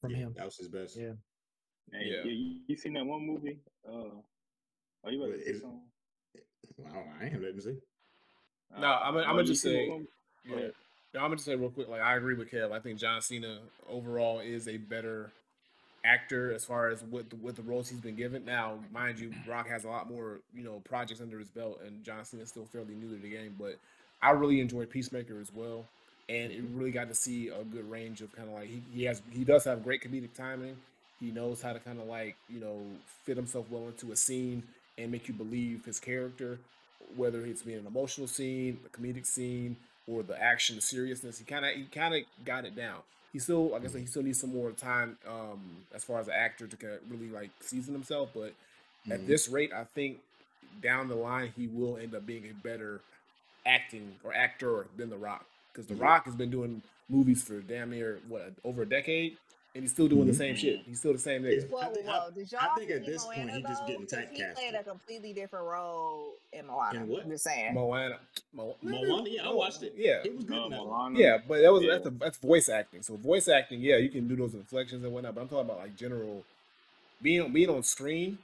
from 0.00 0.12
Yeah, 0.12 0.16
him. 0.18 0.34
That 0.36 0.46
was 0.46 0.56
his 0.56 0.68
best. 0.68 0.96
Yeah. 0.96 1.12
Hey, 1.92 2.06
Yeah. 2.06 2.22
yeah. 2.24 2.32
you, 2.32 2.60
you 2.66 2.76
seen 2.76 2.94
that 2.94 3.04
one 3.04 3.26
movie? 3.26 3.58
Uh, 3.86 4.08
are 5.04 5.10
you 5.10 5.22
about 5.22 5.32
to 5.36 5.44
say 5.44 5.50
is- 5.50 5.60
something? 5.62 5.80
Wow, 6.78 7.04
I 7.20 7.26
ain't 7.26 7.40
letting 7.42 7.60
see. 7.60 7.78
Uh, 8.74 8.80
no, 8.80 8.86
I'm 8.88 9.14
gonna- 9.14 9.24
I'm 9.26 9.30
oh, 9.30 9.34
gonna 9.34 9.44
just 9.44 9.62
say- 9.62 9.88
that 9.88 10.06
Yeah. 10.44 10.68
No, 11.14 11.20
I'm 11.20 11.26
gonna 11.26 11.36
just 11.36 11.46
say 11.46 11.54
real 11.54 11.70
quick. 11.70 11.88
Like 11.88 12.00
I 12.00 12.16
agree 12.16 12.34
with 12.34 12.50
Kev. 12.50 12.72
I 12.72 12.80
think 12.80 12.98
John 12.98 13.20
Cena 13.22 13.60
overall 13.88 14.40
is 14.40 14.66
a 14.66 14.76
better 14.78 15.30
actor 16.04 16.52
as 16.52 16.64
far 16.64 16.88
as 16.90 17.02
what 17.04 17.30
the, 17.30 17.36
what 17.36 17.56
the 17.56 17.62
roles 17.62 17.88
he's 17.88 18.00
been 18.00 18.16
given. 18.16 18.44
Now, 18.44 18.78
mind 18.92 19.18
you, 19.20 19.32
Rock 19.48 19.68
has 19.68 19.84
a 19.84 19.88
lot 19.88 20.10
more 20.10 20.40
you 20.52 20.64
know 20.64 20.80
projects 20.84 21.20
under 21.20 21.38
his 21.38 21.48
belt, 21.48 21.80
and 21.86 22.02
John 22.04 22.24
Cena 22.24 22.42
is 22.42 22.48
still 22.48 22.64
fairly 22.66 22.94
new 22.94 23.14
to 23.16 23.22
the 23.22 23.30
game. 23.30 23.54
But 23.58 23.78
I 24.20 24.30
really 24.30 24.60
enjoyed 24.60 24.90
Peacemaker 24.90 25.40
as 25.40 25.52
well, 25.54 25.86
and 26.28 26.50
it 26.52 26.62
really 26.72 26.90
got 26.90 27.08
to 27.08 27.14
see 27.14 27.48
a 27.48 27.62
good 27.62 27.88
range 27.88 28.20
of 28.20 28.32
kind 28.34 28.48
of 28.48 28.54
like 28.54 28.68
he, 28.68 28.82
he 28.92 29.04
has 29.04 29.22
he 29.30 29.44
does 29.44 29.64
have 29.64 29.84
great 29.84 30.02
comedic 30.02 30.34
timing. 30.34 30.76
He 31.20 31.30
knows 31.30 31.62
how 31.62 31.72
to 31.72 31.78
kind 31.78 32.00
of 32.00 32.06
like 32.08 32.36
you 32.48 32.58
know 32.58 32.82
fit 33.22 33.36
himself 33.36 33.66
well 33.70 33.86
into 33.86 34.10
a 34.10 34.16
scene 34.16 34.64
and 34.98 35.10
make 35.12 35.28
you 35.28 35.34
believe 35.34 35.84
his 35.84 36.00
character, 36.00 36.58
whether 37.16 37.44
it's 37.44 37.62
being 37.62 37.78
an 37.78 37.86
emotional 37.86 38.26
scene, 38.26 38.78
a 38.86 38.88
comedic 38.96 39.26
scene, 39.26 39.76
or 40.06 40.22
the 40.22 40.40
action, 40.40 40.76
the 40.76 40.82
seriousness. 40.82 41.38
He 41.38 41.44
kind 41.44 41.64
of 41.64 41.74
he 41.74 41.84
kind 41.84 42.14
of 42.14 42.22
got 42.44 42.64
it 42.64 42.76
down. 42.76 42.98
He 43.32 43.38
still, 43.38 43.70
like 43.70 43.84
I 43.84 43.88
said, 43.88 44.00
he 44.00 44.06
still 44.06 44.22
needs 44.22 44.40
some 44.40 44.52
more 44.54 44.70
time 44.72 45.18
um, 45.28 45.60
as 45.94 46.04
far 46.04 46.20
as 46.20 46.28
an 46.28 46.34
actor 46.36 46.66
to 46.66 46.76
kind 46.76 46.94
of 46.94 47.00
really 47.10 47.28
like 47.30 47.50
season 47.60 47.94
himself. 47.94 48.30
But 48.34 48.52
at 49.10 49.20
Mhm. 49.20 49.26
this 49.26 49.48
rate, 49.48 49.72
I 49.74 49.84
think 49.84 50.18
down 50.82 51.08
the 51.08 51.14
line 51.16 51.52
he 51.56 51.66
will 51.66 51.96
end 51.96 52.14
up 52.14 52.26
being 52.26 52.44
a 52.48 52.54
better 52.54 53.00
acting 53.66 54.14
or 54.24 54.34
actor 54.34 54.86
than 54.96 55.10
The 55.10 55.16
Rock 55.16 55.46
because 55.72 55.86
The 55.86 55.94
Mhm. 55.94 56.00
Rock 56.00 56.24
has 56.26 56.36
been 56.36 56.50
doing 56.50 56.82
movies 57.08 57.42
for 57.42 57.60
damn 57.60 57.90
near 57.90 58.20
what 58.28 58.52
over 58.64 58.82
a 58.82 58.86
decade, 58.88 59.36
and 59.74 59.82
he's 59.82 59.90
still 59.92 60.06
doing 60.06 60.26
the 60.26 60.32
Mhm. 60.32 60.36
same 60.36 60.54
shit. 60.56 60.80
He's 60.86 60.98
still 61.00 61.12
the 61.12 61.18
same 61.18 61.42
nigga. 61.42 61.68
Whoa, 61.68 61.78
I 61.80 61.88
think- 61.92 62.06
whoa, 62.06 62.12
whoa. 62.12 62.30
Did 62.30 62.52
y'all 62.52 62.60
I 62.70 62.74
think 62.78 62.90
at 62.92 63.04
see 63.04 63.10
this 63.10 63.24
point, 63.24 63.38
Moana, 63.38 63.52
he 63.56 63.62
just 63.62 63.86
getting 63.86 64.06
typecast. 64.06 64.58
He 64.58 64.70
played 64.70 64.74
a 64.74 64.84
completely 64.84 65.32
different 65.32 65.66
role 65.66 66.34
in 66.52 66.66
Moana. 66.66 67.00
In 67.00 67.08
what? 67.08 67.24
I'm 67.24 67.30
just 67.30 67.44
saying. 67.44 67.74
Moana, 67.74 68.18
Mo- 68.52 68.76
Moana, 68.82 69.28
yeah, 69.28 69.48
I 69.48 69.52
watched 69.52 69.82
it. 69.82 69.94
Yeah, 69.96 70.22
It 70.24 70.34
was 70.36 70.44
good. 70.44 70.58
Uh, 70.58 70.64
in. 70.66 70.70
Moana. 70.70 71.18
Yeah, 71.18 71.38
but 71.48 71.60
that 71.60 71.72
was 71.72 71.82
Yeah. 71.82 71.90
that's 71.94 72.06
a, 72.06 72.10
that's 72.10 72.38
voice 72.38 72.68
acting. 72.68 73.02
So 73.02 73.16
voice 73.16 73.48
acting, 73.48 73.80
yeah, 73.80 73.96
you 73.96 74.10
can 74.10 74.28
do 74.28 74.36
those 74.36 74.54
inflections 74.54 75.02
and 75.02 75.12
whatnot. 75.12 75.34
But 75.34 75.40
I'm 75.42 75.48
talking 75.48 75.64
about 75.64 75.78
like 75.78 75.96
general 75.96 76.44
being 77.20 77.40
on 77.42 77.52
being 77.52 77.68
on 77.70 77.82
screen. 77.82 78.38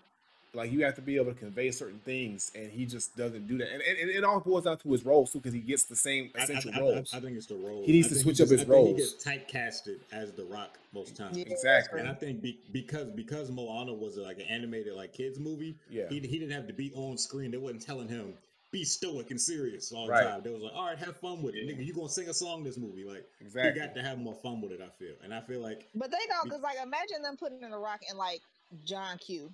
Like 0.53 0.73
you 0.73 0.85
have 0.85 0.97
to 0.97 1.01
be 1.03 1.17
able 1.17 1.33
to 1.33 1.39
convey 1.39 1.71
certain 1.71 2.01
things, 2.01 2.51
and 2.57 2.71
he 2.73 2.85
just 2.85 3.17
doesn't 3.17 3.47
do 3.47 3.57
that. 3.59 3.73
And, 3.73 3.81
and, 3.83 3.99
and 3.99 4.11
it 4.11 4.25
all 4.25 4.41
boils 4.41 4.65
down 4.65 4.79
to 4.79 4.91
his 4.93 5.05
roles 5.05 5.31
too, 5.33 5.39
because 5.39 5.53
he 5.55 5.61
gets 5.61 5.85
the 5.85 5.95
same 5.95 6.31
I- 6.35 6.41
I- 6.41 6.43
essential 6.43 6.73
I, 6.75 6.79
I, 6.79 6.81
roles. 6.81 7.15
I 7.15 7.21
think 7.21 7.37
it's 7.37 7.47
the 7.47 7.55
role. 7.55 7.85
He 7.87 7.93
needs 7.93 8.09
I 8.09 8.11
to 8.11 8.15
switch 8.17 8.39
just- 8.39 8.51
up 8.51 8.59
his 8.59 8.61
I 8.63 8.65
think 8.65 8.73
roles. 8.73 8.89
He 8.89 8.97
gets 8.97 9.25
typecasted 9.25 9.99
as 10.13 10.33
the 10.33 10.45
Rock 10.45 10.79
most 10.93 11.15
times. 11.17 11.37
Yeah, 11.39 11.45
Exactly. 11.47 12.01
And 12.01 12.09
I 12.09 12.15
think 12.15 12.43
be, 12.43 12.59
because 12.73 13.09
because 13.11 13.51
Moana 13.51 13.93
was 13.95 14.17
like 14.17 14.39
an 14.39 14.47
animated 14.49 14.95
like 14.95 15.13
kids 15.13 15.39
movie, 15.39 15.77
Yeah. 15.89 16.09
he, 16.09 16.19
he 16.19 16.39
didn't 16.39 16.53
have 16.53 16.67
to 16.67 16.73
be 16.73 16.91
on 16.95 17.17
screen. 17.17 17.53
They 17.53 17.57
wasn't 17.59 17.83
telling 17.87 18.09
him 18.09 18.35
be 18.73 18.85
stoic 18.85 19.31
and 19.31 19.41
serious 19.41 19.93
all 19.93 20.07
the 20.07 20.13
Right. 20.13 20.25
time. 20.25 20.41
They 20.45 20.51
was 20.51 20.63
like, 20.63 20.73
all 20.75 20.87
right, 20.87 20.99
have 20.99 21.17
fun 21.17 21.43
with 21.43 21.55
it, 21.55 21.65
Yeah. 21.65 21.73
nigga. 21.75 21.85
You 21.87 21.93
gonna 21.93 22.09
sing 22.09 22.29
a 22.29 22.35
song 22.35 22.65
this 22.65 22.77
movie? 22.77 23.05
Like 23.05 23.25
Exactly. 23.41 23.73
he 23.81 23.87
got 23.87 23.95
to 23.95 24.03
have 24.03 24.19
more 24.19 24.35
fun 24.35 24.61
with 24.61 24.73
it. 24.73 24.81
I 24.81 24.89
feel, 24.99 25.15
and 25.23 25.33
I 25.33 25.41
feel 25.41 25.61
like 25.61 25.89
But 25.95 26.11
they 26.11 26.19
don't, 26.29 26.45
because 26.45 26.61
like 26.63 26.77
imagine 26.83 27.23
them 27.23 27.37
putting 27.37 27.63
in 27.63 27.73
a 27.73 27.79
rock 27.79 28.01
and 28.09 28.19
like 28.19 28.41
John 28.85 29.19
Q. 29.19 29.51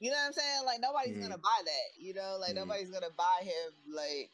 You 0.00 0.10
know 0.10 0.16
what 0.16 0.26
I'm 0.26 0.32
saying? 0.32 0.64
Like 0.66 0.80
nobody's 0.80 1.16
Mhm. 1.16 1.22
gonna 1.22 1.38
buy 1.38 1.60
that. 1.64 2.02
You 2.02 2.14
know, 2.14 2.36
like 2.40 2.52
Mhm. 2.52 2.56
nobody's 2.56 2.90
gonna 2.90 3.10
buy 3.16 3.40
him. 3.42 3.72
Like 3.94 4.30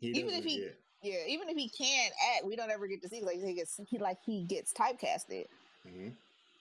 he 0.00 0.08
Even 0.08 0.34
if 0.34 0.44
he- 0.44 0.62
yeah. 0.62 0.70
yeah, 1.02 1.26
even 1.26 1.48
if 1.48 1.56
he 1.56 1.68
can 1.68 2.10
act, 2.34 2.44
we 2.46 2.56
don't 2.56 2.70
ever 2.70 2.86
get 2.86 3.02
to 3.02 3.08
see. 3.08 3.22
Like 3.22 3.42
he 3.42 3.54
gets, 3.54 3.78
he 3.88 3.98
like 3.98 4.18
he 4.24 4.44
gets 4.44 4.72
typecasted. 4.72 5.46
Mhm. 5.86 6.12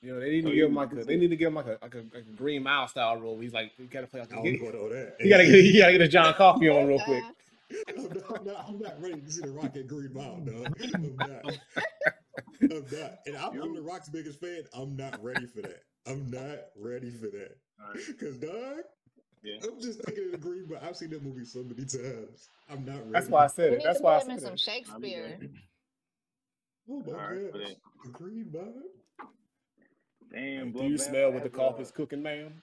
You 0.02 0.14
know, 0.14 0.20
they 0.20 0.30
need 0.30 0.42
to 0.44 0.52
Oh, 0.52 0.56
give 0.56 0.70
him 0.70 0.76
like 0.76 0.92
a 0.94 1.04
they 1.04 1.18
need 1.18 1.30
to 1.30 1.36
give 1.36 1.48
him 1.48 1.56
like 1.56 1.68
a 1.68 1.78
like 1.82 1.96
a, 1.96 1.98
like 2.14 2.26
a 2.28 2.36
Green 2.38 2.64
Mile 2.64 2.88
style 2.88 3.18
role. 3.18 3.38
He's 3.40 3.54
like, 3.54 3.74
you 3.78 3.86
gotta 3.88 4.08
play 4.08 4.22
like 4.22 4.32
I 4.32 4.36
a, 4.36 4.38
don't 4.38 4.46
he, 4.46 4.58
know 4.58 4.80
all 4.80 4.90
that. 4.90 5.16
he 5.20 5.30
gotta 5.30 5.46
get 5.46 5.54
he 5.64 5.78
gotta 5.78 5.92
get 5.92 6.02
a 6.02 6.08
John 6.08 6.34
Coffey 6.36 6.70
on 6.70 6.88
real 6.88 7.00
quick. 7.02 7.24
I'm 7.98 8.04
not, 8.14 8.40
I'm, 8.40 8.46
not, 8.46 8.66
I'm 8.68 8.80
not 8.80 9.02
ready 9.02 9.22
to 9.22 9.32
see 9.32 9.44
the 9.44 9.52
Rocket 9.52 9.88
Green 9.88 10.12
Mile, 10.14 10.40
dog. 10.40 10.76
I'm 10.82 11.22
not. 11.22 11.46
I'm 11.46 11.52
not. 12.92 13.20
And 13.26 13.38
I'm, 13.38 13.62
I'm 13.62 13.74
the 13.76 13.82
Rock's 13.82 14.10
biggest 14.10 14.40
fan. 14.40 14.64
I'm 14.74 14.96
not 14.98 15.22
ready 15.24 15.46
for 15.46 15.62
that. 15.62 15.84
I'm 16.08 16.30
not 16.32 16.60
ready 16.76 17.12
for 17.12 17.28
that. 17.28 17.58
Alright. 17.82 18.00
Because, 18.08 18.38
dog, 18.38 18.84
Yeah. 19.44 19.56
I'm 19.64 19.80
just 19.82 20.02
thinking 20.04 20.26
of 20.26 20.32
the 20.34 20.38
Green 20.38 20.68
Mile. 20.70 20.80
I've 20.84 20.98
seen 20.98 21.10
that 21.12 21.24
movie 21.24 21.46
so 21.46 21.60
many 21.64 21.86
times. 21.86 22.50
I'm 22.70 22.86
not 22.86 22.98
ready. 22.98 23.12
That's 23.12 23.28
why 23.30 23.46
I 23.46 23.48
said 23.48 23.72
We 23.72 23.78
it. 23.78 23.84
That's 23.84 24.02
why 24.02 24.16
I 24.16 24.20
put 24.20 24.26
him 24.28 24.32
in 24.34 24.40
said 24.40 24.48
some. 24.50 24.58
Shakespeare. 24.58 25.40
Oh, 26.90 27.04
my 27.06 27.14
Alright, 27.14 27.54
God. 27.54 27.62
The 28.04 28.10
Green 28.12 28.52
Mile? 28.54 28.74
Damn, 30.32 30.72
Do 30.72 30.84
you 30.84 30.98
smell 30.98 31.32
what 31.32 31.44
the 31.44 31.50
has, 31.50 31.58
Coffey 31.58 31.80
uh, 31.80 31.82
is 31.84 31.92
cooking, 31.92 32.22
ma'am? 32.22 32.54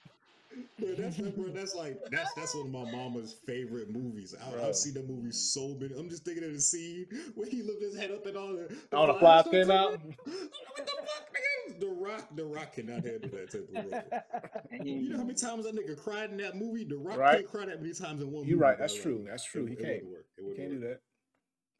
Bro, 0.78 0.94
that's, 0.96 1.16
that, 1.18 1.36
bro, 1.36 1.48
that's 1.50 1.74
like 1.74 1.98
that's 2.10 2.32
that's 2.34 2.54
one 2.54 2.66
of 2.66 2.72
my 2.72 2.90
mama's 2.90 3.34
favorite 3.46 3.90
movies. 3.90 4.34
I, 4.40 4.66
I've 4.66 4.76
seen 4.76 4.94
that 4.94 5.06
movie 5.06 5.30
so 5.32 5.76
many. 5.78 5.94
I'm 5.98 6.08
just 6.08 6.24
thinking 6.24 6.44
of 6.44 6.52
the 6.54 6.60
scene 6.60 7.06
where 7.34 7.46
he 7.48 7.62
lifted 7.62 7.82
his 7.92 7.96
head 7.98 8.10
up 8.10 8.24
and 8.24 8.36
all 8.38 8.52
the 8.54 8.74
All 8.96 9.06
the 9.06 9.14
flies 9.14 9.44
flies 9.44 9.52
came 9.52 9.70
out. 9.70 9.98
coming. 10.00 10.16
What 10.24 10.86
the 10.86 10.92
fuck, 10.96 11.25
nigga? 11.70 11.80
The 11.80 11.86
Rock, 11.88 12.28
The 12.36 12.44
Rock 12.44 12.72
cannot 12.74 13.04
handle 13.04 13.30
that 13.30 13.50
type 13.50 13.68
of 13.74 13.84
role. 13.92 14.02
You 14.84 15.10
know 15.10 15.16
how 15.18 15.22
many 15.24 15.34
times 15.34 15.64
that 15.64 15.74
nigga 15.76 15.96
cried 15.96 16.30
in 16.30 16.36
that 16.38 16.56
movie? 16.56 16.84
The 16.84 16.96
Rock 16.96 17.18
Right. 17.18 17.36
can't 17.36 17.46
cry 17.50 17.66
that 17.66 17.80
many 17.80 17.94
times 17.94 18.20
in 18.20 18.26
one 18.30 18.42
movie. 18.42 18.50
You're 18.50 18.58
right. 18.58 18.76
bro. 18.76 18.84
That's 18.84 18.94
Like, 18.94 19.02
true. 19.02 19.24
That's 19.28 19.44
true. 19.44 19.64
It, 19.64 19.68
He 19.68 19.72
it 19.74 19.78
can't. 19.78 19.88
wouldn't 19.94 20.10
work. 20.12 20.26
It 20.38 20.44
wouldn't 20.44 20.58
Can't 20.58 20.80
do 20.80 20.88
that. 20.88 21.00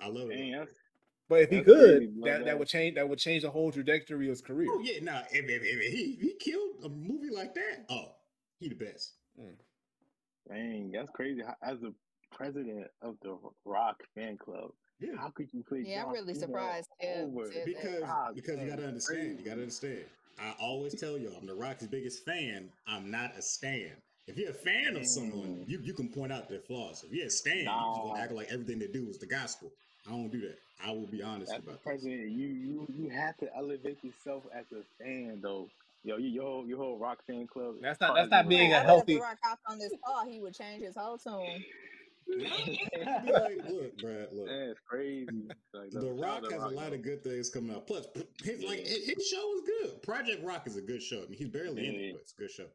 I 0.01 0.09
love 0.09 0.31
it. 0.31 0.37
Dang, 0.37 0.53
though. 0.53 0.67
But 1.29 1.41
if 1.41 1.51
he 1.51 1.57
That's 1.57 1.69
crazy, 1.69 2.07
could, 2.07 2.21
blood 2.21 2.31
that, 2.31 2.45
that 2.45 2.59
would 2.59 2.69
change 2.69 2.95
that 2.95 3.09
would 3.09 3.19
change 3.19 3.43
the 3.43 3.51
whole 3.51 3.73
trajectory 3.73 4.27
of 4.27 4.31
his 4.31 4.43
career. 4.43 4.69
Oh 4.71 4.81
yeah, 4.81 5.01
nah. 5.03 5.23
If, 5.33 5.49
if, 5.49 5.63
if 5.65 5.93
he 5.93 6.17
he 6.21 6.35
killed 6.39 6.85
a 6.85 6.89
movie 6.89 7.31
like 7.35 7.55
that, 7.55 7.85
oh, 7.91 8.13
he 8.61 8.69
the 8.69 8.77
best. 8.77 9.15
Mm. 9.41 9.57
dang, 10.49 10.93
that's 10.93 11.11
crazy. 11.11 11.43
As 11.63 11.81
the 11.81 11.93
president 12.33 12.87
of 13.03 13.17
the 13.23 13.37
Rock 13.65 13.97
fan 14.15 14.37
club, 14.39 14.71
Yeah. 14.99 15.17
how 15.19 15.29
could 15.31 15.49
you 15.53 15.63
play? 15.63 15.83
Yeah, 15.87 16.05
I'm 16.05 16.13
really 16.13 16.35
Cena 16.35 16.47
surprised 16.47 16.89
Tim 17.01 17.37
over- 17.37 17.49
that. 17.49 17.65
because 17.65 18.03
Ah, 18.05 18.31
because 18.35 18.59
you 18.61 18.67
gotta 18.69 18.87
understand. 18.87 19.39
You 19.39 19.45
gotta 19.45 19.61
understand. 19.61 20.05
I 20.39 20.55
always 20.61 20.99
tell 20.99 21.17
y'all, 21.19 21.35
I'm 21.39 21.47
the 21.47 21.55
Rock's 21.55 21.87
biggest 21.87 22.25
fan. 22.25 22.71
I'm 22.87 23.11
not 23.11 23.37
a 23.37 23.43
stan. 23.43 23.93
If 24.27 24.37
you're 24.37 24.51
a 24.51 24.55
fan 24.55 24.97
of 24.97 25.07
someone, 25.07 25.65
Mm. 25.65 25.69
you, 25.69 25.81
you 25.81 25.93
can 25.95 26.09
point 26.09 26.33
out 26.33 26.49
their 26.49 26.61
flaws. 26.61 27.05
If 27.05 27.13
you're 27.13 27.27
a 27.27 27.31
stan, 27.31 27.59
you 27.59 27.65
just 27.65 27.71
gonna 28.03 28.19
act 28.21 28.33
like 28.33 28.51
everything 28.51 28.79
they 28.79 28.89
do 28.89 29.09
is 29.09 29.19
the 29.19 29.27
gospel. 29.27 29.71
I 30.07 30.11
don't 30.11 30.29
do 30.31 30.41
that. 30.41 30.59
I 30.85 30.91
will 30.91 31.07
be 31.07 31.23
honest 31.23 31.53
As 31.53 31.59
the 31.63 31.71
about 31.71 31.73
this. 31.75 31.83
president, 31.83 32.31
you 32.31 32.47
you 32.49 32.87
you 32.99 33.09
have 33.11 33.37
to 33.39 33.55
elevate 33.57 34.03
yourself 34.05 34.45
as 34.53 34.65
a 34.73 34.83
fan, 35.03 35.41
though. 35.43 35.69
Yo, 36.05 36.17
you, 36.19 36.29
your 36.29 36.45
whole 36.45 36.67
your 36.67 36.79
whole 36.79 36.99
Rock 36.99 37.23
fan 37.27 37.47
club. 37.47 37.77
That's 37.81 38.01
not- 38.01 38.15
that's 38.15 38.31
not 38.31 38.49
being 38.49 38.73
a 38.73 38.77
a 38.77 38.81
I 38.83 38.87
bet 38.87 38.99
if 39.01 39.07
The 39.07 39.17
Rock 39.21 39.39
hopped 39.43 39.63
on 39.69 39.79
this 39.79 39.93
call, 40.05 40.27
he 40.27 40.41
would 40.41 40.55
change 40.55 40.83
his 40.83 40.95
whole 40.97 41.19
tune. 41.19 41.65
Like, 42.29 43.63
look, 43.71 43.97
Brad, 43.99 44.29
look. 44.33 44.49
That's 44.49 44.81
crazy. 44.89 45.29
Like, 45.73 45.91
The 45.91 46.11
out 46.11 46.19
Rock 46.43 46.53
has 46.53 46.63
a 46.63 46.69
lot 46.69 46.93
of 46.93 47.03
good 47.03 47.23
things 47.23 47.51
coming 47.51 47.75
out. 47.75 47.87
Plus, 47.87 48.07
his 48.43 48.63
like 48.65 48.81
his 48.87 49.27
show 49.29 49.55
is 49.55 49.63
good. 49.67 50.03
Project 50.03 50.45
Rock 50.45 50.67
is 50.67 50.77
a 50.77 50.83
good 50.83 51.03
show. 51.03 51.19
I 51.19 51.27
mean, 51.29 51.39
he's 51.39 51.49
barely 51.49 51.87
in 51.87 51.95
it, 51.95 52.13
but 52.15 52.21
it's 52.23 52.33
a 52.37 52.41
good 52.41 52.51
show. 52.51 52.67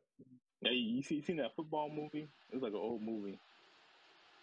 Hey, 0.64 0.74
you 0.74 1.04
see, 1.04 1.16
you 1.16 1.22
seen 1.24 1.38
that 1.38 1.56
football 1.56 1.90
movie? 1.90 2.28
It 2.52 2.54
was 2.56 2.62
like 2.64 2.72
an 2.74 2.78
old 2.80 3.02
movie. 3.02 3.40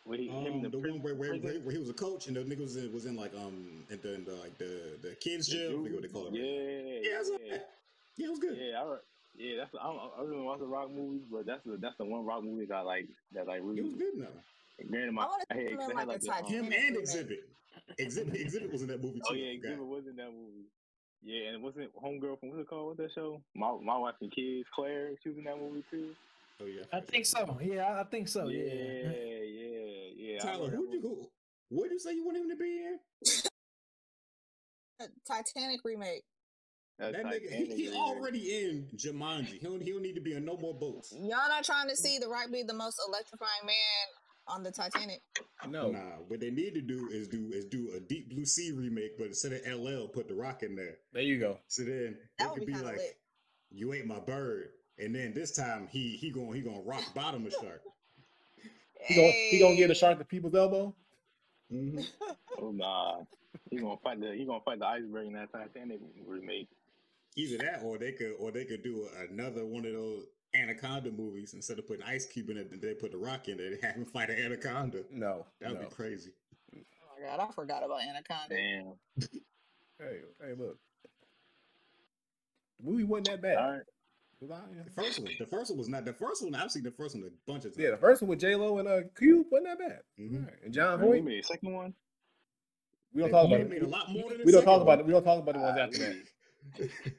Where 0.05 0.19
he, 0.19 0.29
Um, 0.31 0.63
the, 0.63 0.69
the 0.71 0.79
prison, 0.79 1.03
one 1.03 1.03
where, 1.03 1.15
where, 1.15 1.35
where, 1.39 1.61
where 1.61 1.73
he 1.73 1.79
was 1.79 1.91
a 1.91 1.95
coach 1.95 2.29
and 2.29 2.37
the 2.37 2.41
nigga 2.41 2.61
was 2.63 2.77
in, 2.77 2.93
was 2.93 3.05
in 3.05 3.15
like 3.17 3.35
um 3.35 3.85
in 3.91 4.01
the, 4.03 4.15
in 4.15 4.25
the 4.25 4.33
like 4.35 4.57
the 4.59 4.99
the 5.03 5.15
kids 5.17 5.49
The. 5.49 5.69
I 5.69 5.73
forget 5.73 5.93
what 5.93 6.03
they 6.03 6.09
call 6.09 6.27
it. 6.27 6.31
right. 6.33 6.41
Yeah, 6.41 6.45
yeah, 6.45 7.21
it 7.21 7.41
yeah, 7.47 7.59
yeah, 8.17 8.27
it 8.27 8.31
was 8.31 8.39
good. 8.39 8.59
yeah. 8.59 8.83
I, 8.83 8.97
yeah, 9.37 9.57
that's 9.59 9.71
I 9.81 9.85
don't, 9.87 10.01
I 10.19 10.23
really 10.23 10.43
watch 10.43 10.59
the 10.61 10.67
rock 10.67 10.91
movies, 10.91 11.23
but 11.31 11.47
that's 11.47 11.63
the 11.65 11.77
that's 11.77 11.97
the 11.99 12.05
one 12.05 12.25
rock 12.25 12.43
movie 12.43 12.65
that 12.67 12.75
I 12.75 12.81
like 12.81 13.07
that 13.33 13.47
like 13.47 13.59
It 13.59 13.65
really. 13.65 13.83
was 13.83 13.95
good 13.95 14.15
now. 14.17 14.27
Granted, 14.87 15.13
my 15.13 15.23
I 15.23 15.27
wanna 15.27 15.45
I 15.51 15.55
see 15.55 15.63
had, 15.63 15.73
him 15.73 15.79
cause 15.79 15.91
in, 15.91 15.97
I 15.97 16.01
had 16.01 16.09
like, 16.09 16.25
like 16.25 16.45
a 16.45 16.49
Him 16.49 16.65
and 16.65 16.73
remake. 16.75 17.03
Xzibit. 17.05 17.39
Xzibit 17.99 18.47
Xzibit 18.47 18.73
was 18.73 18.83
in 18.83 18.89
that 18.89 19.03
movie 19.03 19.21
oh, 19.29 19.33
too. 19.35 19.41
Oh 19.41 19.43
yeah, 19.43 19.55
forgot. 19.61 19.79
Xzibit 19.79 19.87
was 19.89 20.05
in 20.09 20.17
that 20.17 20.31
movie. 20.31 20.67
Yeah, 21.23 21.47
and 21.49 21.57
it 21.57 21.61
wasn't 21.63 21.91
Homegirl 21.97 22.39
from 22.39 22.51
what's 22.51 22.61
it 22.61 22.69
called? 22.69 22.87
What's 22.99 22.99
that 23.01 23.13
show? 23.13 23.43
My 23.55 23.75
My 23.83 23.99
Wife 23.99 24.15
and 24.21 24.31
Kids. 24.31 24.69
Claire, 24.75 25.11
she 25.23 25.31
was 25.31 25.39
in 25.39 25.45
that 25.45 25.59
movie 25.59 25.85
too. 25.91 26.11
Oh 26.61 26.67
yeah. 26.67 26.85
I 26.93 27.01
think 27.01 27.27
so. 27.27 27.59
Yeah, 27.61 28.01
I 28.01 28.05
think 28.05 28.29
so. 28.29 28.49
yeah, 28.49 28.63
Yeah. 28.63 29.11
yeah, 29.43 30.11
yeah. 30.17 30.39
Tyler, 30.39 30.71
who'd 30.71 30.93
you 30.93 31.01
movie. 31.03 31.15
who? 31.21 31.29
What 31.71 31.85
did 31.85 31.93
you 31.93 31.99
say 31.99 32.13
you 32.15 32.25
want 32.25 32.37
him 32.39 32.49
to 32.51 32.57
be 32.57 32.85
in? 32.85 32.99
Titanic 35.27 35.81
remake. 35.85 36.23
That 36.99 37.13
That 37.13 37.27
nigga, 37.27 37.51
he, 37.53 37.89
he 37.89 37.95
already 37.95 38.65
in 38.65 38.89
Jumanji. 38.97 39.47
He 39.47 39.59
don't, 39.61 39.81
he 39.81 39.93
don't 39.93 40.03
need 40.03 40.17
to 40.17 40.21
be 40.21 40.35
in 40.35 40.45
no 40.45 40.57
more 40.57 40.75
boats. 40.75 41.13
Y'all 41.13 41.49
not 41.49 41.63
trying 41.65 41.89
to 41.89 41.95
see 41.97 42.19
The 42.19 42.29
right 42.29 42.51
be 42.51 42.65
the 42.65 42.75
most 42.75 43.01
electrifying 43.07 43.65
man 43.65 44.07
on 44.49 44.63
the 44.63 44.71
Titanic. 44.73 45.21
No, 45.69 45.91
Nah, 45.91 46.17
what 46.29 46.41
they 46.41 46.51
need 46.51 46.75
to 46.75 46.81
do 46.81 47.09
is 47.11 47.29
do 47.29 47.51
is 47.53 47.65
do 47.67 47.93
a 47.97 48.01
Deep 48.01 48.31
Blue 48.31 48.45
Sea 48.45 48.73
remake, 48.73 49.19
but 49.19 49.27
instead 49.29 49.53
of 49.53 49.67
LL, 49.67 50.07
put 50.09 50.29
The 50.29 50.35
Rock 50.35 50.63
in 50.63 50.77
there. 50.77 50.99
there 51.13 51.23
you 51.23 51.39
go. 51.39 51.59
So 51.69 51.85
then 51.85 52.17
That 52.39 52.51
it 52.53 52.59
could 52.59 52.67
be 52.67 52.75
be 52.75 52.79
like, 52.81 52.97
lit. 52.97 53.19
"You 53.71 53.93
ate 53.93 54.07
my 54.07 54.21
bird," 54.21 54.71
and 54.99 55.15
then 55.15 55.35
this 55.35 55.55
time 55.55 55.89
he 55.89 56.17
he 56.17 56.31
going 56.31 56.55
he 56.55 56.61
gonna 56.63 56.81
rock 56.81 57.03
bottom 57.15 57.47
a 57.47 57.51
shark. 57.51 57.83
He 59.07 59.15
gonna 59.15 59.33
he 59.33 59.59
gonna 59.59 59.77
give 59.77 59.89
the 59.89 59.95
shark 59.95 60.19
the 60.19 60.25
people's 60.25 60.55
elbow. 60.55 60.95
Mhm. 61.73 62.07
Oh 62.61 62.71
nah, 62.71 63.25
he 63.71 63.77
gonna 63.79 63.97
fight 63.99 64.21
the 64.21 64.33
he 64.35 64.45
gonna 64.45 64.61
fight 64.65 64.79
the 64.79 64.87
iceberg 64.87 65.27
in 65.27 65.33
that 65.35 65.53
Titanic 65.53 66.01
remake. 66.27 66.69
Either 67.37 67.59
that, 67.59 67.83
or 67.85 67.99
they 67.99 68.13
could 68.13 68.33
or 68.39 68.51
they 68.51 68.65
could 68.65 68.83
do 68.83 69.09
another 69.31 69.65
one 69.67 69.85
of 69.85 69.93
those 69.93 70.27
anaconda 70.63 71.11
movies 71.11 71.55
instead 71.55 71.79
of 71.79 71.87
putting 71.87 72.03
Ice 72.05 72.27
Cube 72.27 72.51
in 72.51 72.57
it, 72.59 72.81
they 72.81 72.95
put 72.95 73.13
the 73.13 73.19
Rock 73.19 73.49
in 73.49 73.59
it 73.61 73.73
and 73.73 73.83
have 73.83 73.95
him 73.95 74.05
fight 74.05 74.31
an 74.31 74.39
anaconda. 74.39 75.05
No, 75.11 75.47
That 75.61 75.71
would 75.71 75.81
no. 75.83 75.89
be 75.89 75.95
crazy. 75.95 76.31
Oh 76.75 76.79
my 77.21 77.27
god, 77.37 77.41
I 77.49 77.53
forgot 77.53 77.83
about 77.85 78.01
Anaconda. 78.03 78.55
Damn. 78.55 78.93
Hey, 79.99 80.21
hey, 80.41 80.55
look. 80.57 80.79
The 82.81 82.91
movie 82.91 83.05
wasn't 83.05 83.27
that 83.29 83.43
bad. 83.43 83.57
All 83.59 83.71
right. 83.73 83.83
Was 84.41 84.51
I- 84.53 84.61
yeah. 84.77 84.83
The 84.85 84.91
first 84.91 85.19
one, 85.21 85.33
the 85.39 85.47
first 85.47 85.71
one 85.73 85.79
was 85.79 85.89
not 85.89 86.05
the 86.05 86.13
first 86.13 86.45
one. 86.45 86.55
I've 86.55 86.71
seen 86.71 86.85
the 86.85 86.93
first 86.93 87.17
one 87.17 87.25
a 87.25 87.51
bunch 87.51 87.65
of 87.65 87.73
times. 87.73 87.79
Yeah, 87.83 87.91
the 87.91 87.97
first 87.97 88.23
one 88.23 88.29
with 88.29 88.39
J 88.41 88.55
Lo 88.55 88.79
and 88.79 88.87
uh 88.87 89.01
Cube 89.19 89.47
wasn't 89.51 89.69
that 89.71 89.79
bad. 89.81 90.01
Mhm. 90.21 90.41
Alright, 90.45 90.63
And 90.65 90.73
John 90.73 91.01
They 91.01 91.07
Voight, 91.07 91.25
made 91.25 91.41
a 91.41 91.43
second 91.43 91.73
one. 91.73 91.95
we 93.13 93.21
don't 93.23 93.31
They- 93.31 93.33
talk 93.33 93.47
about 93.49 93.61
it. 93.61 93.69
made 93.71 93.83
a 93.83 93.89
lot 93.89 94.09
more 94.11 94.31
than 94.31 94.43
We 94.45 94.53
don't 94.53 94.63
talk 94.63 94.75
second 94.75 94.83
about 94.83 95.01
it. 95.01 95.07
We 95.07 95.13
don't 95.13 95.25
talk 95.25 95.43
about 95.43 95.55
the 95.57 95.61
ones 95.61 95.79
after 95.79 95.99
that. 95.99 96.28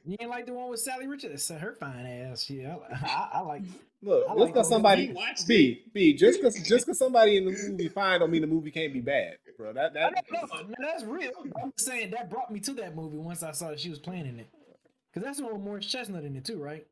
You 0.04 0.16
ain't 0.20 0.30
like 0.30 0.46
the 0.46 0.52
one 0.52 0.68
with 0.68 0.84
Salli 0.84 1.08
Richards? 1.08 1.48
Her 1.48 1.76
fine 1.78 2.06
ass. 2.06 2.48
Yeah, 2.48 2.76
I, 2.92 3.28
I, 3.34 3.40
like. 3.40 3.62
Look, 4.02 4.24
I 4.24 4.28
just 4.28 4.38
like 4.38 4.52
because 4.52 4.68
the 4.68 4.74
somebody. 4.74 5.14
B 5.46 5.82
B 5.92 6.14
just 6.14 6.40
because 6.40 6.54
just 6.62 6.86
because 6.86 6.98
somebody 6.98 7.36
in 7.36 7.44
the 7.44 7.52
movie 7.52 7.88
fine 7.88 8.20
don't 8.20 8.30
mean 8.30 8.40
the 8.40 8.46
movie 8.46 8.70
can't 8.70 8.92
be 8.92 9.00
bad, 9.00 9.36
bro. 9.56 9.72
That 9.72 9.94
that. 9.94 10.24
No, 10.32 10.48
that's 10.80 11.04
real. 11.04 11.32
I'm 11.62 11.72
just 11.72 11.86
saying 11.86 12.10
that 12.12 12.30
brought 12.30 12.50
me 12.50 12.60
to 12.60 12.72
that 12.74 12.94
movie 12.94 13.18
once 13.18 13.42
I 13.42 13.52
saw 13.52 13.68
that 13.68 13.80
she 13.80 13.90
was 13.90 13.98
playing 13.98 14.26
in 14.26 14.40
it. 14.40 14.48
Because 15.12 15.26
that's 15.26 15.38
the 15.38 15.44
one 15.44 15.54
with 15.54 15.62
Morris 15.62 15.86
Chestnut 15.86 16.24
in 16.24 16.36
it 16.36 16.44
too, 16.44 16.62
right? 16.62 16.86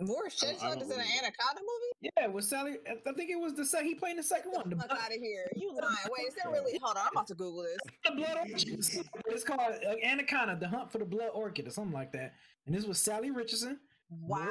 Morris 0.00 0.42
I 0.42 0.46
don't- 0.46 0.54
Chestnut 0.60 0.82
is 0.82 0.90
in 0.90 1.00
an. 1.00 1.06
Anaconda 1.18 1.60
movie? 1.60 2.10
Yeah, 2.16 2.26
with 2.26 2.44
Salli. 2.44 2.76
I 2.88 3.12
think 3.12 3.30
it 3.30 3.38
was 3.40 3.54
the 3.54 3.64
second. 3.64 3.86
He 3.88 3.94
played 3.94 4.18
the 4.18 4.22
second 4.24 4.50
one. 4.52 4.68
The, 4.68 4.76
Fuck 4.76 4.90
out 4.90 5.06
of 5.14 5.20
here. 5.20 5.46
You 5.54 5.68
lying. 5.72 5.96
Wait, 6.10 6.26
is 6.28 6.34
that 6.34 6.50
really? 6.50 6.78
Hold 6.82 6.96
on, 6.96 7.04
I'm 7.06 7.12
about 7.12 7.28
to 7.28 7.34
Google 7.34 7.62
this. 7.62 7.78
the 8.04 8.12
blood 8.16 8.36
orchid. 8.38 9.04
It's 9.26 9.44
called 9.44 9.60
uh, 9.60 9.94
Anaconda: 10.04 10.56
The 10.60 10.66
Hunt 10.68 10.90
for 10.90 10.98
the 10.98 11.04
Blood 11.04 11.30
Orchid, 11.32 11.68
or 11.68 11.70
something 11.70 11.92
like 11.94 12.10
that. 12.12 12.34
And 12.66 12.74
this 12.74 12.84
was 12.84 12.98
Salli 12.98 13.34
Richardson. 13.34 13.78
Wow. 14.10 14.50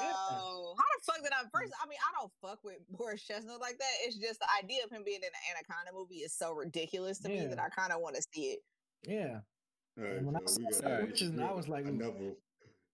How 0.00 0.84
the 0.98 1.04
fuck 1.04 1.22
did 1.22 1.32
I 1.32 1.42
first? 1.52 1.72
I 1.82 1.86
mean, 1.88 1.98
I 2.08 2.20
don't 2.20 2.32
fuck 2.42 2.58
with 2.64 2.78
Morris 2.98 3.22
Chestnut 3.22 3.60
like 3.60 3.78
that. 3.78 3.92
It's 4.04 4.16
just 4.16 4.40
the 4.40 4.46
idea 4.62 4.84
of 4.84 4.90
him 4.90 5.02
being 5.04 5.18
in 5.18 5.24
an 5.24 5.30
Anaconda 5.56 5.92
movie 5.96 6.16
is 6.22 6.32
so 6.36 6.52
ridiculous 6.52 7.18
to 7.20 7.28
me 7.28 7.46
that 7.46 7.58
I 7.60 7.68
kind 7.68 7.92
of 7.92 8.00
want 8.00 8.16
to 8.16 8.22
see 8.34 8.52
it. 8.54 8.58
Yeah. 9.06 9.38
All 9.98 10.04
right, 10.04 10.16
And 10.16 10.26
when 10.26 10.36
I 10.36 10.40
so 10.46 10.58
we 10.66 10.72
saw 10.72 10.80
Salli 10.82 10.86
Alright. 10.86 11.02
Richardson, 11.08 11.42
I 11.42 11.52
was 11.52 11.68
like, 11.68 11.84
another. 11.86 12.32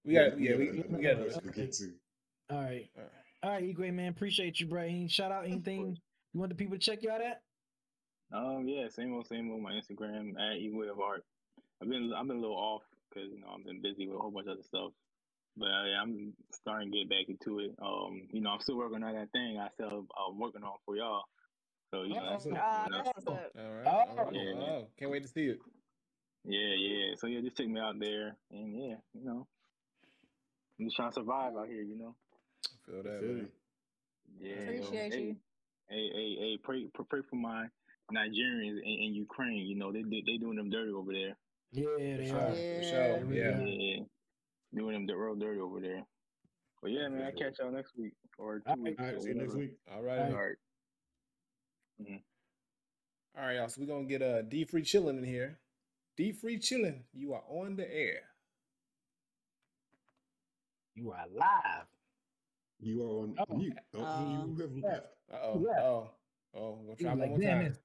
We 0.04 0.14
got 0.14 0.36
we 0.36 0.48
yeah 0.48 0.56
we, 0.56 0.68
another 0.68 0.88
we 0.96 1.02
got 1.02 1.16
person 1.18 1.42
to 1.42 1.48
get 1.50 1.72
to. 1.74 1.92
all 2.50 2.58
right, 2.62 2.88
all 3.42 3.50
right, 3.50 3.64
Igwe 3.64 3.92
man, 3.92 4.08
appreciate 4.08 4.60
you, 4.60 4.66
bro. 4.66 4.82
Any 4.82 5.08
shout 5.08 5.32
out 5.32 5.44
anything 5.44 5.96
you 6.32 6.40
want 6.40 6.50
the 6.50 6.56
people 6.56 6.76
to 6.76 6.80
check 6.80 7.02
you 7.02 7.10
out 7.10 7.20
at? 7.20 7.42
Um, 8.32 8.66
yeah, 8.68 8.88
same 8.88 9.12
old, 9.14 9.26
same 9.26 9.50
old. 9.50 9.62
My 9.62 9.72
Instagram 9.72 10.30
at 10.38 10.58
Eatway 10.60 10.90
of 10.90 11.00
Art. 11.00 11.24
I've 11.82 11.88
been, 11.88 12.12
I've 12.16 12.26
been 12.28 12.36
a 12.36 12.40
little 12.40 12.56
off 12.56 12.82
because 13.08 13.30
you 13.32 13.40
know 13.40 13.48
I've 13.56 13.64
been 13.64 13.82
busy 13.82 14.06
with 14.06 14.16
a 14.16 14.20
whole 14.20 14.30
bunch 14.30 14.46
of 14.46 14.52
other 14.52 14.62
stuff. 14.62 14.92
But 15.56 15.66
uh, 15.66 15.84
yeah, 15.84 16.00
I'm 16.00 16.32
starting 16.52 16.92
to 16.92 16.98
get 16.98 17.10
back 17.10 17.26
into 17.28 17.58
it. 17.58 17.72
Um, 17.82 18.22
you 18.32 18.40
know, 18.40 18.50
I'm 18.50 18.60
still 18.60 18.76
working 18.76 19.02
on 19.02 19.14
that 19.14 19.32
thing 19.32 19.58
I 19.58 19.68
still 19.74 20.06
I'm 20.16 20.38
working 20.38 20.62
on 20.62 20.74
for 20.86 20.96
y'all. 20.96 21.22
So 21.92 22.02
you 22.04 22.14
know, 22.14 22.30
that's 22.30 22.46
Oh, 22.46 22.50
something 22.50 22.56
else. 22.56 22.88
that's 22.90 23.08
what's 23.08 23.26
up. 23.26 23.50
all 23.58 23.74
right. 23.74 23.86
Oh. 23.86 24.18
all 24.18 24.24
right. 24.26 24.34
Yeah. 24.34 24.60
Oh, 24.62 24.86
can't 24.98 25.10
wait 25.10 25.22
to 25.22 25.28
see 25.28 25.46
it. 25.46 25.58
Yeah, 26.44 26.74
yeah. 26.78 27.14
So 27.18 27.26
yeah, 27.26 27.40
just 27.40 27.56
check 27.56 27.66
me 27.66 27.80
out 27.80 27.98
there, 27.98 28.36
and 28.52 28.72
yeah, 28.74 28.94
you 29.12 29.24
know, 29.24 29.46
I'm 30.80 30.86
just 30.86 30.96
trying 30.96 31.10
to 31.10 31.14
survive 31.14 31.52
out 31.56 31.68
here. 31.68 31.82
You 31.82 31.98
know. 31.98 32.14
I 32.64 32.90
Feel 32.90 33.02
that 33.02 33.20
Feel 33.20 33.28
man. 33.34 33.48
Yeah. 34.40 34.54
Appreciate 34.62 35.12
hey, 35.12 35.20
you. 35.20 35.36
Hey, 35.88 36.10
hey, 36.14 36.36
hey, 36.38 36.58
pray, 36.62 36.86
pray, 36.94 37.04
pray 37.08 37.20
for 37.28 37.36
my 37.36 37.66
Nigerians 38.12 38.80
in, 38.82 38.96
in 39.04 39.14
Ukraine. 39.14 39.66
You 39.66 39.76
know, 39.76 39.92
they 39.92 40.02
they 40.02 40.22
they 40.24 40.38
doing 40.38 40.56
them 40.56 40.70
dirty 40.70 40.92
over 40.92 41.12
there. 41.12 41.36
Yeah, 41.72 41.86
they 41.98 42.16
For 42.16 42.22
are. 42.22 42.28
sure, 42.28 42.54
for 42.54 42.82
Yeah. 42.82 42.90
sure. 42.90 43.34
Yeah. 43.34 43.58
Yeah, 43.60 44.02
doing 44.74 44.94
them 44.94 45.06
the 45.06 45.14
real 45.14 45.34
dirty 45.34 45.60
over 45.60 45.80
there. 45.80 46.02
But 46.82 46.92
yeah, 46.92 47.08
man, 47.08 47.24
I 47.24 47.30
catch 47.32 47.58
y'all 47.58 47.70
next 47.70 47.92
week 47.98 48.14
or 48.38 48.60
two 48.60 48.62
All 48.66 48.76
right. 48.76 48.84
weeks. 48.84 49.00
All 49.00 49.06
right, 49.06 49.22
see 49.22 49.28
you 49.28 49.34
next 49.34 49.54
week. 49.54 49.72
All 49.92 50.02
right. 50.02 50.18
All 50.18 50.24
All 50.24 50.32
right. 50.32 52.22
All 53.36 53.44
right, 53.44 53.56
y'all. 53.56 53.68
So 53.68 53.82
we're 53.82 53.86
gonna 53.86 54.04
get 54.04 54.22
uh 54.22 54.42
D 54.42 54.64
free 54.64 54.82
chilling 54.82 55.18
in 55.18 55.24
here. 55.24 55.58
D 56.16 56.32
free 56.32 56.58
chilling. 56.58 57.04
You 57.12 57.34
are 57.34 57.42
on 57.48 57.76
the 57.76 57.92
air. 57.92 58.29
You 61.00 61.12
are 61.12 61.24
live. 61.34 61.86
You 62.78 63.02
are 63.02 63.22
on 63.22 63.34
Oh. 63.38 63.56
mute. 63.56 63.72
Oh, 63.94 64.04
Um, 64.04 64.54
you 64.54 64.62
have 64.62 64.76
left. 64.76 65.06
Uh 65.32 65.36
oh. 65.42 65.66
Yeah. 65.66 65.82
Oh. 65.82 66.10
Oh, 66.52 66.70
we're 66.82 66.94
gonna 66.94 66.96
try 66.96 67.10
Like, 67.12 67.30
one 67.30 67.40
more 67.40 67.40
time. 67.40 67.76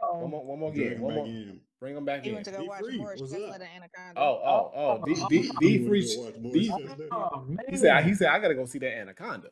One 0.00 0.30
more, 0.30 0.46
one 0.46 0.58
more 0.58 0.72
Drag 0.72 0.86
again. 0.86 0.96
him 0.96 1.02
One 1.02 1.14
more. 1.14 1.26
in. 1.26 1.60
Bring 1.80 1.94
them 1.94 2.04
back 2.06 2.22
He 2.22 2.28
in. 2.30 2.34
went 2.36 2.46
to 2.46 2.52
go 2.52 2.60
Be 2.62 2.68
watch 2.68 2.80
free. 2.80 2.96
Morris 2.96 3.20
What's 3.20 3.34
up? 3.34 3.40
Anaconda. 3.40 4.20
Oh, 4.20 4.40
oh, 4.42 4.72
oh. 4.74 5.04
D, 5.04 5.14
D, 5.28 5.50
You 5.60 5.78
D 5.80 5.86
free. 5.86 6.16
go 6.16 6.22
watch 6.22 6.34
more 6.36 6.52
D, 6.54 6.68
Chestnut? 6.68 7.08
Oh, 7.10 7.46
he 7.68 7.76
said. 7.76 8.04
He 8.04 8.14
said. 8.14 8.28
I 8.28 8.38
gotta 8.38 8.54
go 8.54 8.64
see 8.64 8.78
that 8.78 8.96
anaconda. 8.96 9.50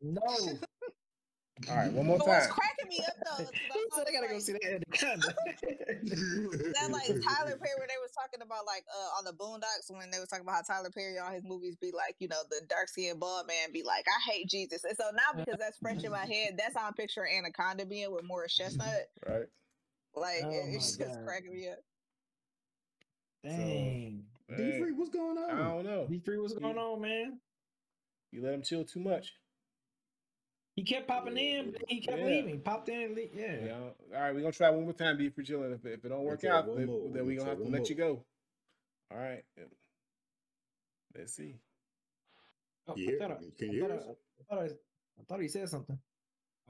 no. 0.00 0.20
All 1.68 1.76
right, 1.76 1.92
one 1.92 2.06
more 2.06 2.16
But 2.18 2.26
what's 2.26 2.46
cracking 2.46 2.88
me 2.88 3.04
up 3.04 3.14
though? 3.24 3.44
is 3.44 3.50
'cause 3.50 3.58
I 3.70 3.88
said 3.96 4.08
I 4.08 4.12
gotta 4.12 4.28
go 4.28 4.38
see 4.38 4.52
that 4.52 4.64
Anaconda. 4.64 5.28
that 6.72 6.88
like 6.90 7.08
Tyler 7.20 7.58
Perry 7.60 7.76
where 7.76 7.86
they 7.88 8.00
was 8.00 8.10
talking 8.16 8.40
about 8.40 8.64
like 8.66 8.84
uh 8.88 9.18
on 9.18 9.24
the 9.24 9.32
Boondocks 9.32 9.90
when 9.90 10.10
they 10.10 10.18
was 10.18 10.28
talking 10.28 10.44
about 10.44 10.64
how 10.66 10.74
Tyler 10.74 10.90
Perry 10.90 11.18
all 11.18 11.30
his 11.30 11.44
movies 11.44 11.76
be 11.76 11.92
like 11.92 12.16
you 12.18 12.28
know 12.28 12.40
the 12.48 12.62
dark 12.68 12.88
skinned 12.88 13.20
bald 13.20 13.46
man 13.46 13.72
be 13.72 13.82
like 13.82 14.06
I 14.08 14.30
hate 14.30 14.48
Jesus 14.48 14.84
and 14.84 14.96
so 14.96 15.10
now 15.12 15.36
because 15.36 15.58
that's 15.60 15.76
fresh 15.78 16.02
in 16.02 16.10
my 16.10 16.24
head 16.24 16.54
that's 16.56 16.74
how 16.76 16.86
I'm 16.86 16.94
picturing 16.94 17.36
Anaconda 17.36 17.84
being 17.84 18.10
with 18.12 18.24
Morris 18.24 18.54
Chestnut 18.56 18.86
Right. 19.26 19.46
like 20.14 20.44
Oh 20.44 20.50
it- 20.50 20.70
my 20.72 20.76
it's 20.76 20.96
just 20.96 21.14
God. 21.18 21.24
cracking 21.26 21.52
me 21.52 21.68
up. 21.68 21.78
Dang. 23.44 24.24
D 24.48 24.56
Hey, 24.56 24.78
free, 24.80 24.92
what's 24.92 25.10
going 25.10 25.38
on? 25.38 25.50
I 25.50 25.56
don't 25.62 25.84
know. 25.84 26.06
D3, 26.10 26.40
what's 26.42 26.54
going 26.54 26.76
on, 26.76 27.00
man? 27.00 27.40
You 28.32 28.42
let 28.42 28.52
him 28.54 28.62
chill 28.62 28.84
too 28.84 29.00
much. 29.00 29.32
He 30.80 30.84
kept 30.84 31.06
popping 31.08 31.36
Yeah, 31.36 31.42
in, 31.60 31.72
but 31.72 31.82
he 31.88 32.00
kept 32.00 32.20
Yeah. 32.20 32.24
leaving. 32.24 32.58
Popped 32.62 32.88
in 32.88 33.02
and 33.02 33.14
leave. 33.14 33.34
Yeah. 33.34 33.64
Yeah. 33.66 33.76
All 33.80 33.92
right, 34.22 34.34
we're 34.34 34.40
gonna 34.40 34.50
try 34.50 34.70
one 34.70 34.84
more 34.84 34.94
time, 34.94 35.18
D 35.18 35.28
free 35.28 35.44
chilling. 35.44 35.72
If, 35.72 35.84
if 35.84 36.02
it 36.02 36.08
don't 36.08 36.24
work 36.24 36.42
out, 36.44 36.74
then, 36.74 36.86
then 36.86 37.26
we 37.26 37.36
We'll 37.36 37.36
gonna 37.36 37.48
have 37.50 37.58
to 37.58 37.64
one 37.64 37.72
let 37.72 37.90
you 37.90 37.96
go. 37.96 38.24
All 39.10 39.18
right. 39.18 39.44
Let's 41.14 41.34
see. 41.34 41.56
Oh, 42.88 42.96
You 42.96 43.08
hear- 43.08 43.16
I 43.16 43.18
thought 43.18 43.30
I, 43.32 43.34
can 43.58 43.68
I 43.68 43.72
you 43.74 43.80
thought 43.82 43.90
hear 43.90 43.92
I, 43.92 43.98
us? 43.98 44.06
I 44.08 44.54
thought 44.54 44.62
I, 44.62 44.64
I 44.64 45.24
thought 45.28 45.40
he 45.42 45.48
said 45.48 45.68
something. 45.68 45.98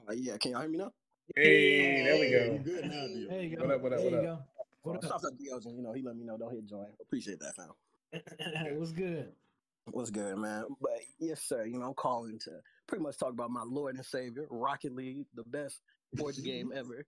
Uh, 0.09 0.13
yeah, 0.13 0.37
can 0.39 0.51
y'all 0.51 0.61
hear 0.63 0.71
me 0.71 0.79
now? 0.79 0.93
Hey, 1.37 2.03
there 2.03 2.19
we 2.19 2.31
go. 2.33 2.53
you 2.55 2.59
good 2.65 2.85
now, 2.87 3.07
D. 3.07 3.27
There 3.31 3.43
you 3.43 3.57
go. 3.57 3.63
What 3.65 3.75
up, 3.77 3.81
what 3.81 3.93
up, 3.93 3.99
there 4.01 4.11
what 4.11 4.23
you 4.25 4.29
up? 4.29 4.39
go. 4.39 4.45
What 4.83 4.97
up? 4.97 5.03
shout 5.05 5.13
out 5.13 5.21
to 5.23 5.31
Dios, 5.39 5.67
you 5.67 5.83
know, 5.83 5.93
he 5.93 6.03
let 6.03 6.17
me 6.17 6.25
know 6.25 6.37
don't 6.37 6.53
hit 6.53 6.67
join. 6.67 6.87
Appreciate 7.01 7.39
that, 7.39 7.55
fam. 7.55 7.69
What's 8.77 8.91
good? 8.91 9.31
What's 9.93 10.11
good, 10.11 10.37
man? 10.37 10.65
But 10.81 10.99
yes, 11.21 11.43
sir. 11.43 11.65
You 11.65 11.79
know, 11.79 11.87
I'm 11.87 11.95
calling 11.95 12.41
to 12.41 12.51
pretty 12.91 13.03
much 13.05 13.17
talk 13.17 13.31
about 13.31 13.51
my 13.51 13.63
Lord 13.63 13.95
and 13.95 14.05
Savior, 14.05 14.47
Rocket 14.51 14.93
League, 14.93 15.27
the 15.33 15.45
best 15.45 15.81
sports 16.15 16.41
game 16.41 16.73
ever. 16.75 17.07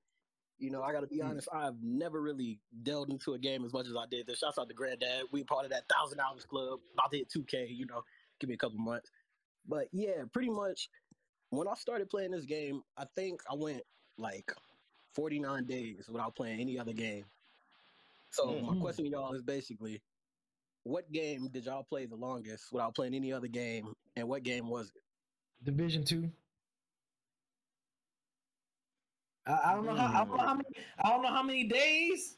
You 0.59 0.71
know, 0.71 0.81
I 0.83 0.93
got 0.93 1.01
to 1.01 1.09
be 1.09 1.21
honest, 1.21 1.49
I've 1.53 1.83
never 1.83 2.23
really 2.23 2.61
delved 2.85 3.11
into 3.11 3.35
a 3.35 3.39
game 3.39 3.65
as 3.65 3.73
much 3.73 3.89
as 3.89 3.97
I 3.97 4.07
did 4.07 4.29
this. 4.29 4.39
Shouts 4.39 4.59
out 4.59 4.69
to 4.69 4.75
Granddad. 4.75 5.25
We 5.33 5.43
part 5.43 5.65
of 5.65 5.73
that 5.73 5.89
thousand 5.89 6.21
hours 6.21 6.45
club. 6.45 6.79
About 6.95 7.11
to 7.11 7.19
hit 7.19 7.29
2K, 7.31 7.77
you 7.77 7.85
know, 7.87 8.05
give 8.39 8.49
me 8.49 8.55
a 8.55 8.59
couple 8.59 8.79
months. 8.79 9.11
But 9.67 9.89
yeah, 9.93 10.23
pretty 10.33 10.51
much 10.51 10.89
when 11.51 11.67
I 11.67 11.75
started 11.75 12.09
playing 12.11 12.31
this 12.31 12.45
game, 12.45 12.83
I 12.97 13.07
think 13.17 13.41
I 13.51 13.55
went 13.55 13.83
like 14.19 14.53
49 15.15 15.67
days 15.67 16.09
without 16.09 16.37
playing 16.37 16.61
any 16.61 16.79
other 16.79 16.93
game. 16.93 17.25
So 18.31 18.61
my 18.61 18.75
Mhm. 18.75 18.81
question 18.81 19.05
to 19.05 19.11
y'all 19.11 19.35
is 19.35 19.43
basically, 19.43 20.01
what 20.85 21.11
game 21.11 21.49
did 21.49 21.65
y'all 21.65 21.83
play 21.85 22.07
the 22.07 22.17
longest 22.17 22.73
without 22.73 22.95
playing 22.95 23.15
any 23.15 23.33
other 23.33 23.49
game, 23.49 23.95
and 24.17 24.29
what 24.29 24.45
game 24.45 24.69
was 24.69 24.91
it? 24.95 25.03
Division 25.64 26.05
two. 26.05 26.30
I, 29.47 29.59
I 29.64 29.74
don't 29.74 29.86
know 29.86 29.94
how 29.94 30.22
I 30.22 30.24
don't 30.24 30.36
know 30.36 30.44
how 30.44 30.55
many 30.55 30.68
I 31.05 31.09
don't 31.10 31.22
know 31.22 31.28
how 31.32 31.43
many 31.43 31.64
days. 31.64 32.36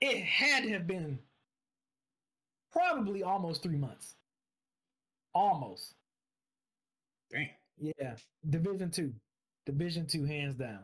It 0.00 0.22
had 0.22 0.64
to 0.64 0.70
have 0.70 0.86
been 0.86 1.18
probably 2.72 3.22
almost 3.22 3.62
three 3.62 3.76
months. 3.76 4.14
Almost. 5.34 5.94
Damn. 7.30 7.48
Yeah. 7.78 8.14
Division 8.48 8.90
two. 8.90 9.12
Division 9.66 10.06
two, 10.06 10.24
hands 10.24 10.56
down. 10.56 10.80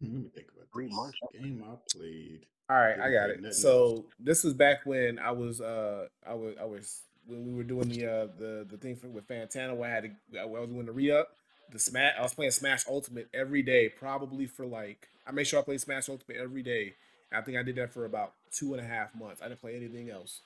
Let 0.00 0.12
me 0.12 0.30
think 0.34 0.48
about 0.54 0.66
Three 0.72 0.88
months. 0.88 1.18
Game 1.32 1.64
I 1.66 1.76
played. 1.90 2.46
All 2.68 2.76
right, 2.76 2.98
I 3.00 3.10
got 3.10 3.30
it. 3.30 3.54
So 3.54 4.04
this 4.18 4.44
was 4.44 4.52
back 4.52 4.80
when 4.84 5.18
I 5.18 5.30
was 5.30 5.60
uh 5.60 6.06
I 6.26 6.34
was 6.34 6.54
I 6.60 6.64
was 6.64 7.02
when 7.26 7.46
we 7.46 7.54
were 7.54 7.64
doing 7.64 7.88
the 7.88 8.06
uh 8.06 8.26
the 8.38 8.66
the 8.70 8.76
thing 8.76 8.96
for, 8.96 9.08
with 9.08 9.28
Fantana 9.28 9.74
where 9.76 9.90
I 9.90 9.94
had 9.94 10.04
to 10.32 10.40
I 10.40 10.44
was 10.44 10.68
doing 10.68 10.86
the 10.86 10.92
re 10.92 11.10
up 11.10 11.28
the 11.72 11.78
smash 11.78 12.14
I 12.18 12.22
was 12.22 12.34
playing 12.34 12.52
Smash 12.52 12.84
Ultimate 12.88 13.28
every 13.34 13.62
day 13.62 13.88
probably 13.88 14.46
for 14.46 14.66
like 14.66 15.08
I 15.26 15.32
made 15.32 15.46
sure 15.46 15.58
I 15.60 15.62
played 15.62 15.80
Smash 15.80 16.08
Ultimate 16.08 16.38
every 16.40 16.62
day. 16.62 16.94
I 17.32 17.40
think 17.40 17.58
I 17.58 17.62
did 17.64 17.76
that 17.76 17.92
for 17.92 18.04
about 18.04 18.34
two 18.52 18.72
and 18.74 18.80
a 18.82 18.86
half 18.86 19.14
months. 19.14 19.42
I 19.42 19.48
didn't 19.48 19.60
play 19.60 19.74
anything 19.74 20.10
else. 20.10 20.40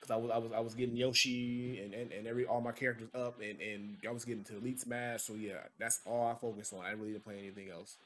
because 0.00 0.12
I 0.12 0.16
was 0.16 0.30
I 0.30 0.38
was 0.38 0.52
I 0.52 0.60
was 0.60 0.74
getting 0.74 0.96
Yoshi 0.96 1.80
and, 1.82 1.94
and, 1.94 2.12
and 2.12 2.26
every 2.26 2.46
all 2.46 2.60
my 2.60 2.72
characters 2.72 3.08
up 3.14 3.40
and, 3.40 3.60
and 3.60 3.96
I 4.08 4.12
was 4.12 4.24
getting 4.24 4.44
to 4.44 4.56
Elite 4.58 4.80
Smash. 4.80 5.22
So 5.22 5.34
yeah, 5.34 5.60
that's 5.78 6.00
all 6.06 6.28
I 6.28 6.34
focused 6.34 6.72
on. 6.74 6.84
I 6.84 6.92
really 6.92 7.12
didn't 7.12 7.24
play 7.24 7.38
anything 7.38 7.70
else. 7.70 7.96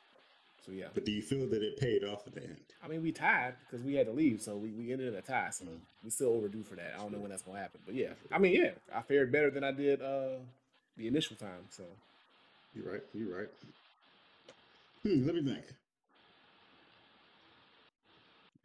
So 0.65 0.73
yeah. 0.73 0.87
But 0.95 1.05
do 1.05 1.13
you 1.13 1.23
feel 1.23 1.49
that 1.49 1.63
it 1.63 1.77
paid 1.77 2.05
off 2.05 2.27
at 2.27 2.35
the 2.35 2.43
end? 2.43 2.57
I 2.85 2.89
mean, 2.89 3.03
we 3.03 3.11
tied 3.13 3.55
because 3.61 3.85
we 3.85 3.95
had 3.95 4.07
to 4.07 4.13
leave, 4.13 4.41
so 4.43 4.57
we, 4.57 4.71
we 4.71 4.93
ended 4.93 5.09
in 5.09 5.15
a 5.15 5.23
tie. 5.23 5.51
So 5.51 5.67
we 6.05 6.11
still 6.11 6.29
overdue 6.29 6.63
for 6.63 6.77
that. 6.77 6.95
I 6.97 6.99
don't 7.03 7.13
know 7.13 7.19
when 7.19 7.31
that's 7.31 7.43
gonna 7.43 7.59
happen, 7.59 7.81
but 7.85 7.95
yeah. 7.95 8.11
I 8.31 8.39
mean, 8.39 8.55
yeah, 8.55 8.71
I 8.95 9.03
fared 9.03 9.33
better 9.33 9.51
than 9.51 9.65
I 9.65 9.73
did 9.73 10.01
uh 10.01 10.39
the 10.97 11.09
initial 11.09 11.37
time. 11.37 11.67
So 11.71 11.85
You're 12.75 12.93
right. 12.93 13.03
You're 13.13 13.37
right. 13.37 13.49
Hmm, 15.03 15.27
let 15.27 15.35
me 15.35 15.43
think. 15.43 15.65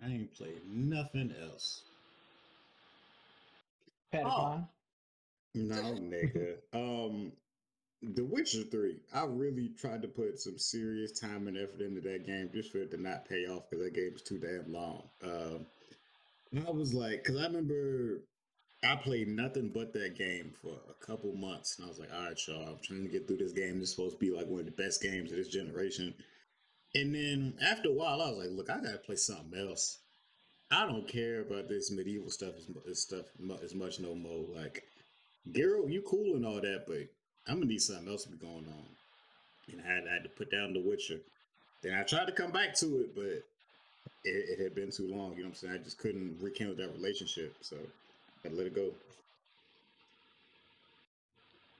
I 0.03 0.07
ain't 0.09 0.33
played 0.35 0.61
nothing 0.71 1.33
else. 1.41 1.81
Patapon. 4.13 4.67
No, 5.55 5.75
nigga. 5.75 6.57
Um, 6.73 7.31
The 8.01 8.23
Witcher 8.23 8.63
Three. 8.63 8.99
I 9.13 9.25
really 9.25 9.69
tried 9.69 10.03
to 10.03 10.07
put 10.07 10.39
some 10.39 10.57
serious 10.57 11.19
time 11.19 11.47
and 11.47 11.57
effort 11.57 11.81
into 11.81 12.01
that 12.01 12.25
game 12.25 12.49
just 12.53 12.71
for 12.71 12.77
it 12.79 12.91
to 12.91 13.01
not 13.01 13.27
pay 13.27 13.47
off 13.47 13.69
because 13.69 13.85
that 13.85 13.95
game 13.95 14.13
was 14.13 14.21
too 14.21 14.37
damn 14.37 14.71
long. 14.71 15.09
Um, 15.23 15.65
I 16.65 16.71
was 16.71 16.93
like, 16.93 17.23
because 17.23 17.37
I 17.37 17.45
remember 17.45 18.21
I 18.83 18.95
played 18.95 19.27
nothing 19.27 19.71
but 19.73 19.93
that 19.93 20.15
game 20.15 20.53
for 20.61 20.79
a 20.89 21.05
couple 21.05 21.33
months, 21.33 21.77
and 21.77 21.85
I 21.85 21.89
was 21.89 21.99
like, 21.99 22.13
all 22.13 22.23
right, 22.23 22.47
y'all, 22.47 22.69
I'm 22.69 22.79
trying 22.83 23.03
to 23.03 23.09
get 23.09 23.27
through 23.27 23.37
this 23.37 23.53
game. 23.53 23.81
It's 23.81 23.91
supposed 23.91 24.19
to 24.19 24.25
be 24.25 24.31
like 24.31 24.47
one 24.47 24.59
of 24.59 24.65
the 24.65 24.71
best 24.71 25.01
games 25.01 25.31
of 25.31 25.37
this 25.37 25.49
generation. 25.49 26.13
And 26.93 27.13
then 27.15 27.55
after 27.61 27.89
a 27.89 27.93
while, 27.93 28.21
I 28.21 28.29
was 28.29 28.37
like, 28.37 28.55
look, 28.55 28.69
I 28.69 28.79
gotta 28.79 28.99
play 28.99 29.15
something 29.15 29.59
else. 29.59 29.97
I 30.69 30.85
don't 30.85 31.07
care 31.07 31.41
about 31.41 31.69
this 31.69 31.91
medieval 31.91 32.29
stuff 32.29 32.53
as, 32.57 32.67
as 32.89 33.01
stuff 33.01 33.25
as 33.63 33.73
much 33.73 33.99
no 33.99 34.13
more. 34.13 34.45
Like, 34.53 34.83
Geralt, 35.49 35.91
you 35.91 36.01
cool 36.01 36.35
and 36.35 36.45
all 36.45 36.61
that, 36.61 36.83
but 36.87 37.07
I'm 37.47 37.55
gonna 37.55 37.65
need 37.65 37.81
something 37.81 38.07
else 38.07 38.23
to 38.23 38.29
be 38.29 38.37
going 38.37 38.65
on. 38.67 38.85
And 39.71 39.81
I 39.81 39.93
had, 39.93 40.07
I 40.09 40.13
had 40.13 40.23
to 40.23 40.29
put 40.29 40.51
down 40.51 40.73
The 40.73 40.79
Witcher. 40.79 41.19
Then 41.81 41.93
I 41.93 42.03
tried 42.03 42.25
to 42.25 42.31
come 42.31 42.51
back 42.51 42.73
to 42.75 42.85
it, 43.01 43.15
but 43.15 43.23
it, 43.23 43.43
it 44.23 44.59
had 44.59 44.75
been 44.75 44.91
too 44.91 45.07
long. 45.07 45.31
You 45.31 45.37
know 45.37 45.43
what 45.43 45.47
I'm 45.49 45.55
saying? 45.55 45.73
I 45.73 45.77
just 45.77 45.97
couldn't 45.97 46.37
rekindle 46.41 46.75
that 46.75 46.93
relationship, 46.93 47.55
so 47.61 47.75
I 48.45 48.49
let 48.49 48.67
it 48.67 48.75
go. 48.75 48.91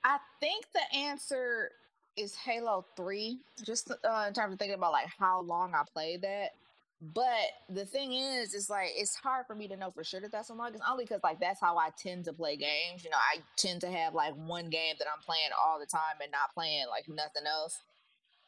I 0.04 0.20
think 0.40 0.66
the 0.74 0.98
answer 0.98 1.72
is 2.16 2.36
Halo 2.36 2.86
3, 2.96 3.38
just 3.64 3.92
uh, 3.92 4.26
in 4.28 4.34
terms 4.34 4.54
of 4.54 4.60
thinking 4.60 4.76
about 4.76 4.94
like 4.94 5.08
how 5.20 5.42
long 5.42 5.74
I 5.74 5.84
played 5.94 6.22
that. 6.22 6.54
But 7.00 7.30
the 7.70 7.86
thing 7.86 8.14
is, 8.14 8.56
it's 8.56 8.70
like 8.70 8.90
it's 8.96 9.16
hard 9.16 9.46
for 9.46 9.54
me 9.54 9.68
to 9.68 9.78
know 9.78 9.92
for 9.92 10.04
sure 10.04 10.20
that 10.22 10.32
that's 10.32 10.50
long. 10.50 10.74
It's 10.74 10.82
only 10.90 11.04
because 11.04 11.22
like 11.24 11.40
that's 11.40 11.62
how 11.62 11.78
I 11.78 11.90
tend 11.96 12.26
to 12.26 12.34
play 12.34 12.58
games. 12.58 13.04
You 13.04 13.12
know, 13.12 13.18
I 13.18 13.42
tend 13.56 13.82
to 13.82 13.92
have 13.92 14.16
like 14.16 14.34
one 14.34 14.70
game 14.70 14.96
that 14.98 15.08
I'm 15.14 15.22
playing 15.22 15.50
all 15.64 15.80
the 15.80 15.86
time 15.86 16.18
and 16.22 16.32
not 16.32 16.54
playing 16.56 16.86
like 16.90 17.08
nothing 17.08 17.46
else. 17.48 17.80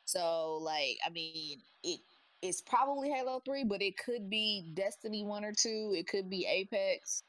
So 0.06 0.58
like, 0.64 0.98
I 1.06 1.12
mean, 1.12 1.60
it 1.84 2.00
it's 2.42 2.62
probably 2.62 3.10
Halo 3.10 3.42
3, 3.46 3.66
but 3.66 3.82
it 3.82 3.98
could 3.98 4.30
be 4.30 4.72
Destiny 4.74 5.24
1 5.24 5.46
or 5.46 5.52
2. 5.52 5.94
It 5.96 6.08
could 6.08 6.30
be 6.30 6.48
Apex. 6.50 7.22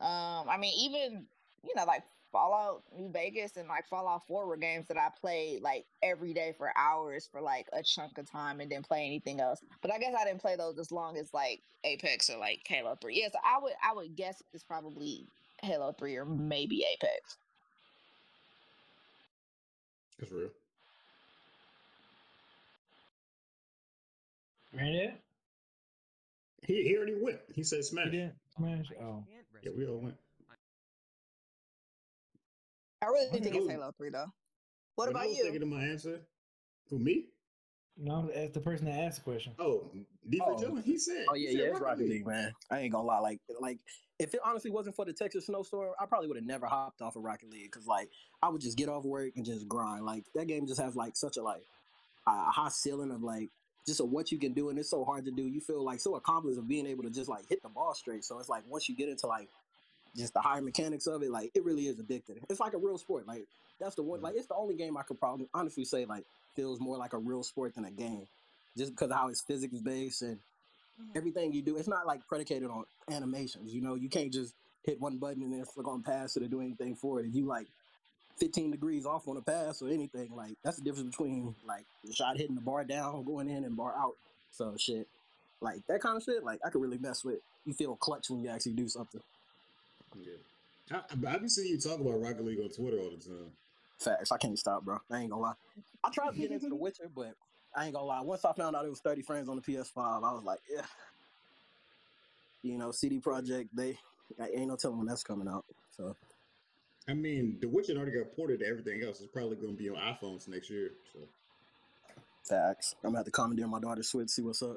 Um, 0.00 0.48
I 0.48 0.56
mean, 0.56 0.74
even 0.78 1.26
you 1.64 1.74
know, 1.74 1.84
like 1.84 2.04
Fallout 2.32 2.82
New 2.96 3.10
Vegas 3.10 3.56
and 3.56 3.68
like 3.68 3.86
Fallout 3.88 4.26
4 4.26 4.46
were 4.46 4.56
games 4.56 4.86
that 4.88 4.96
I 4.96 5.08
played 5.20 5.62
like 5.62 5.84
every 6.02 6.32
day 6.32 6.54
for 6.56 6.72
hours 6.76 7.28
for 7.30 7.40
like 7.40 7.66
a 7.72 7.82
chunk 7.82 8.18
of 8.18 8.30
time 8.30 8.60
and 8.60 8.70
didn't 8.70 8.86
play 8.86 9.04
anything 9.04 9.40
else. 9.40 9.60
But 9.82 9.92
I 9.92 9.98
guess 9.98 10.14
I 10.18 10.24
didn't 10.24 10.40
play 10.40 10.56
those 10.56 10.78
as 10.78 10.92
long 10.92 11.16
as 11.16 11.32
like 11.34 11.60
Apex 11.84 12.30
or 12.30 12.38
like 12.38 12.60
Halo 12.66 12.96
3. 13.00 13.20
Yeah, 13.20 13.28
so 13.32 13.38
I 13.44 13.60
would 13.62 13.72
I 13.82 13.94
would 13.94 14.16
guess 14.16 14.42
it's 14.52 14.64
probably 14.64 15.26
Halo 15.62 15.92
3 15.92 16.16
or 16.16 16.24
maybe 16.24 16.84
Apex. 16.92 17.36
That's 20.18 20.32
real. 20.32 20.50
Granddad? 24.72 25.14
He, 26.62 26.84
he 26.84 26.96
already 26.96 27.14
went. 27.20 27.38
He 27.54 27.62
said 27.64 27.84
smash. 27.84 28.06
You 28.06 28.10
didn't 28.12 28.34
smash? 28.56 28.86
Oh. 29.02 29.24
Yeah, 29.62 29.70
we 29.76 29.86
all 29.86 29.98
went. 29.98 30.16
I 33.02 33.06
really 33.06 33.26
Okay. 33.28 33.40
think 33.40 33.54
it's 33.56 33.68
Halo 33.68 33.92
3 33.92 34.10
though. 34.10 34.26
What 34.96 35.08
When 35.08 35.16
I 35.16 35.20
about 35.20 35.28
was 35.28 35.38
you? 35.38 35.44
thinking 35.44 35.62
of 35.62 35.68
my 35.68 35.84
answer. 35.84 36.20
Who 36.88 36.98
me? 36.98 37.28
No, 37.96 38.28
as 38.30 38.50
the 38.52 38.60
person 38.60 38.86
that 38.86 38.98
asked 38.98 39.18
the 39.18 39.24
question. 39.24 39.54
Oh, 39.58 39.90
D 40.28 40.38
for 40.38 40.52
Oh. 40.52 40.60
Joe. 40.60 40.74
He 40.76 40.98
said. 40.98 41.26
Oh 41.28 41.34
he 41.34 41.44
yeah, 41.44 41.50
said 41.50 41.58
yeah, 41.60 41.66
it's 41.66 41.80
Rocket 41.80 42.08
League, 42.08 42.26
man. 42.26 42.54
I 42.70 42.80
ain't 42.80 42.92
gonna 42.92 43.06
lie. 43.06 43.18
Like, 43.18 43.40
like 43.60 43.78
if 44.18 44.34
it 44.34 44.40
honestly 44.44 44.70
wasn't 44.70 44.96
for 44.96 45.04
the 45.04 45.12
Texas 45.12 45.46
snowstorm, 45.46 45.94
I 45.98 46.06
probably 46.06 46.28
would 46.28 46.36
have 46.36 46.46
never 46.46 46.66
hopped 46.66 47.02
off 47.02 47.16
of 47.16 47.22
Rocket 47.22 47.50
League 47.50 47.70
because 47.70 47.86
like 47.86 48.10
I 48.42 48.48
would 48.48 48.60
just 48.60 48.76
get 48.76 48.88
off 48.88 49.04
work 49.04 49.32
and 49.36 49.44
just 49.44 49.68
grind. 49.68 50.04
Like 50.04 50.24
that 50.34 50.46
game 50.46 50.66
just 50.66 50.80
has 50.80 50.96
like 50.96 51.16
such 51.16 51.36
a 51.36 51.42
like 51.42 51.64
a 52.26 52.50
high 52.50 52.68
ceiling 52.68 53.10
of 53.10 53.22
like 53.22 53.50
just 53.86 54.00
of 54.00 54.10
what 54.10 54.30
you 54.30 54.38
can 54.38 54.52
do, 54.52 54.68
and 54.70 54.78
it's 54.78 54.90
so 54.90 55.04
hard 55.04 55.24
to 55.26 55.30
do. 55.30 55.42
You 55.46 55.60
feel 55.60 55.82
like 55.84 56.00
so 56.00 56.14
accomplished 56.14 56.58
of 56.58 56.68
being 56.68 56.86
able 56.86 57.02
to 57.04 57.10
just 57.10 57.28
like 57.28 57.46
hit 57.48 57.62
the 57.62 57.68
ball 57.68 57.94
straight. 57.94 58.24
So 58.24 58.38
it's 58.38 58.48
like 58.48 58.64
once 58.66 58.88
you 58.88 58.96
get 58.96 59.08
into 59.08 59.26
like 59.26 59.48
just 60.16 60.34
the 60.34 60.40
higher 60.40 60.62
mechanics 60.62 61.06
of 61.06 61.22
it, 61.22 61.30
like 61.30 61.50
it 61.54 61.64
really 61.64 61.86
is 61.86 61.96
addictive. 61.96 62.38
It's 62.48 62.60
like 62.60 62.74
a 62.74 62.78
real 62.78 62.98
sport. 62.98 63.26
Like 63.26 63.46
that's 63.80 63.94
the 63.94 64.02
one. 64.02 64.20
Like 64.20 64.34
it's 64.36 64.46
the 64.46 64.54
only 64.54 64.74
game 64.74 64.96
I 64.96 65.02
could 65.02 65.18
probably 65.18 65.48
honestly 65.54 65.84
say 65.84 66.04
like 66.04 66.24
feels 66.54 66.80
more 66.80 66.96
like 66.96 67.12
a 67.12 67.18
real 67.18 67.42
sport 67.42 67.74
than 67.74 67.84
a 67.84 67.90
game, 67.90 68.26
just 68.76 68.92
because 68.92 69.10
of 69.10 69.16
how 69.16 69.28
it's 69.28 69.40
physics 69.40 69.80
based 69.80 70.22
and 70.22 70.36
mm-hmm. 70.36 71.16
everything 71.16 71.52
you 71.52 71.62
do. 71.62 71.76
It's 71.76 71.88
not 71.88 72.06
like 72.06 72.26
predicated 72.28 72.70
on 72.70 72.84
animations. 73.10 73.72
You 73.72 73.80
know, 73.80 73.94
you 73.94 74.08
can't 74.08 74.32
just 74.32 74.54
hit 74.84 75.00
one 75.00 75.18
button 75.18 75.42
and 75.42 75.52
then 75.52 75.64
flick 75.64 75.88
on 75.88 76.02
pass 76.02 76.36
or 76.36 76.40
do 76.40 76.60
anything 76.60 76.96
for 76.96 77.20
it. 77.20 77.26
If 77.26 77.34
you 77.34 77.46
like 77.46 77.66
15 78.38 78.70
degrees 78.70 79.06
off 79.06 79.28
on 79.28 79.36
a 79.36 79.42
pass 79.42 79.82
or 79.82 79.88
anything, 79.88 80.30
like 80.34 80.56
that's 80.64 80.78
the 80.78 80.84
difference 80.84 81.10
between 81.10 81.54
like 81.66 81.84
the 82.04 82.12
shot 82.12 82.36
hitting 82.36 82.54
the 82.54 82.60
bar 82.60 82.84
down, 82.84 83.24
going 83.24 83.48
in, 83.48 83.64
and 83.64 83.76
bar 83.76 83.94
out. 83.96 84.14
So 84.52 84.74
shit, 84.76 85.06
like 85.60 85.86
that 85.88 86.00
kind 86.00 86.16
of 86.16 86.22
shit, 86.22 86.44
like 86.44 86.60
I 86.64 86.70
could 86.70 86.82
really 86.82 86.98
mess 86.98 87.24
with. 87.24 87.38
You 87.66 87.74
feel 87.74 87.94
clutch 87.96 88.30
when 88.30 88.40
you 88.40 88.48
actually 88.48 88.72
do 88.72 88.88
something. 88.88 89.20
Yeah. 90.18 90.98
I, 90.98 91.02
I've 91.12 91.40
been 91.40 91.48
seeing 91.48 91.68
you 91.68 91.78
talk 91.78 92.00
about 92.00 92.20
Rocket 92.20 92.44
League 92.44 92.60
on 92.60 92.70
Twitter 92.70 92.98
all 92.98 93.10
the 93.10 93.22
time. 93.22 93.50
Facts. 93.98 94.32
I 94.32 94.38
can't 94.38 94.58
stop, 94.58 94.84
bro. 94.84 94.98
I 95.10 95.20
ain't 95.20 95.30
gonna 95.30 95.42
lie. 95.42 95.54
I 96.02 96.10
tried 96.10 96.32
to 96.32 96.38
get 96.38 96.50
into 96.50 96.68
The 96.68 96.74
Witcher, 96.74 97.10
but 97.14 97.34
I 97.76 97.84
ain't 97.84 97.94
gonna 97.94 98.06
lie. 98.06 98.20
Once 98.20 98.44
I 98.44 98.52
found 98.52 98.74
out 98.74 98.84
it 98.84 98.90
was 98.90 99.00
30 99.00 99.22
frames 99.22 99.48
on 99.48 99.56
the 99.56 99.62
PS5, 99.62 99.90
I 99.96 100.32
was 100.32 100.42
like, 100.44 100.60
yeah. 100.72 100.82
You 102.62 102.78
know, 102.78 102.90
CD 102.90 103.20
Projekt, 103.20 103.68
they 103.72 103.98
I 104.40 104.48
ain't 104.48 104.68
no 104.68 104.76
telling 104.76 104.98
when 104.98 105.06
that's 105.06 105.22
coming 105.22 105.48
out. 105.48 105.64
So 105.96 106.16
I 107.08 107.14
mean, 107.14 107.58
The 107.60 107.68
Witcher 107.68 107.94
already 107.96 108.12
got 108.12 108.34
ported 108.36 108.60
to 108.60 108.66
everything 108.66 109.02
else. 109.02 109.20
It's 109.20 109.32
probably 109.32 109.56
going 109.56 109.76
to 109.76 109.82
be 109.82 109.90
on 109.90 109.96
iPhones 109.96 110.48
next 110.48 110.70
year. 110.70 110.92
So 111.12 111.20
facts. 112.48 112.94
I'm 113.02 113.10
gonna 113.10 113.18
have 113.18 113.26
to 113.26 113.32
commandeer 113.32 113.66
my 113.66 113.80
daughter's 113.80 114.08
Switch, 114.08 114.30
see 114.30 114.42
what's 114.42 114.62
up. 114.62 114.76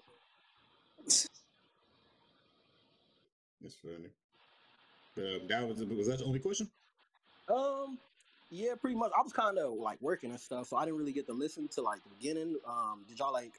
that's 1.06 1.30
funny. 3.82 4.10
Um, 5.18 5.48
that 5.48 5.68
was 5.68 5.84
was 5.84 6.08
that 6.08 6.20
the 6.20 6.26
only 6.26 6.40
question? 6.40 6.70
Um, 7.54 7.98
yeah, 8.50 8.74
pretty 8.80 8.96
much. 8.96 9.12
I 9.18 9.22
was 9.22 9.34
kind 9.34 9.58
of 9.58 9.74
like 9.74 10.02
working 10.02 10.32
and 10.32 10.40
stuff, 10.40 10.68
so 10.68 10.78
I 10.78 10.86
didn't 10.86 10.98
really 10.98 11.14
get 11.14 11.28
to 11.28 11.34
listen 11.34 11.68
to 11.76 11.82
like 11.82 12.04
the 12.04 12.10
beginning. 12.10 12.56
Um, 12.68 13.04
did 13.08 13.20
y'all 13.20 13.34
like, 13.34 13.54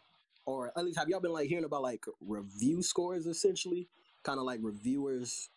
or 0.47 0.73
at 0.77 0.85
least 0.85 0.99
have 0.99 1.09
y'all 1.09 1.21
been 1.21 1.33
like 1.33 1.49
hearing 1.49 1.65
about 1.65 1.83
like 1.83 2.05
review 2.21 2.83
scores 2.83 3.27
essentially? 3.27 3.89
Kind 4.23 4.39
of 4.39 4.45
like 4.45 4.61
reviewers, 4.63 5.51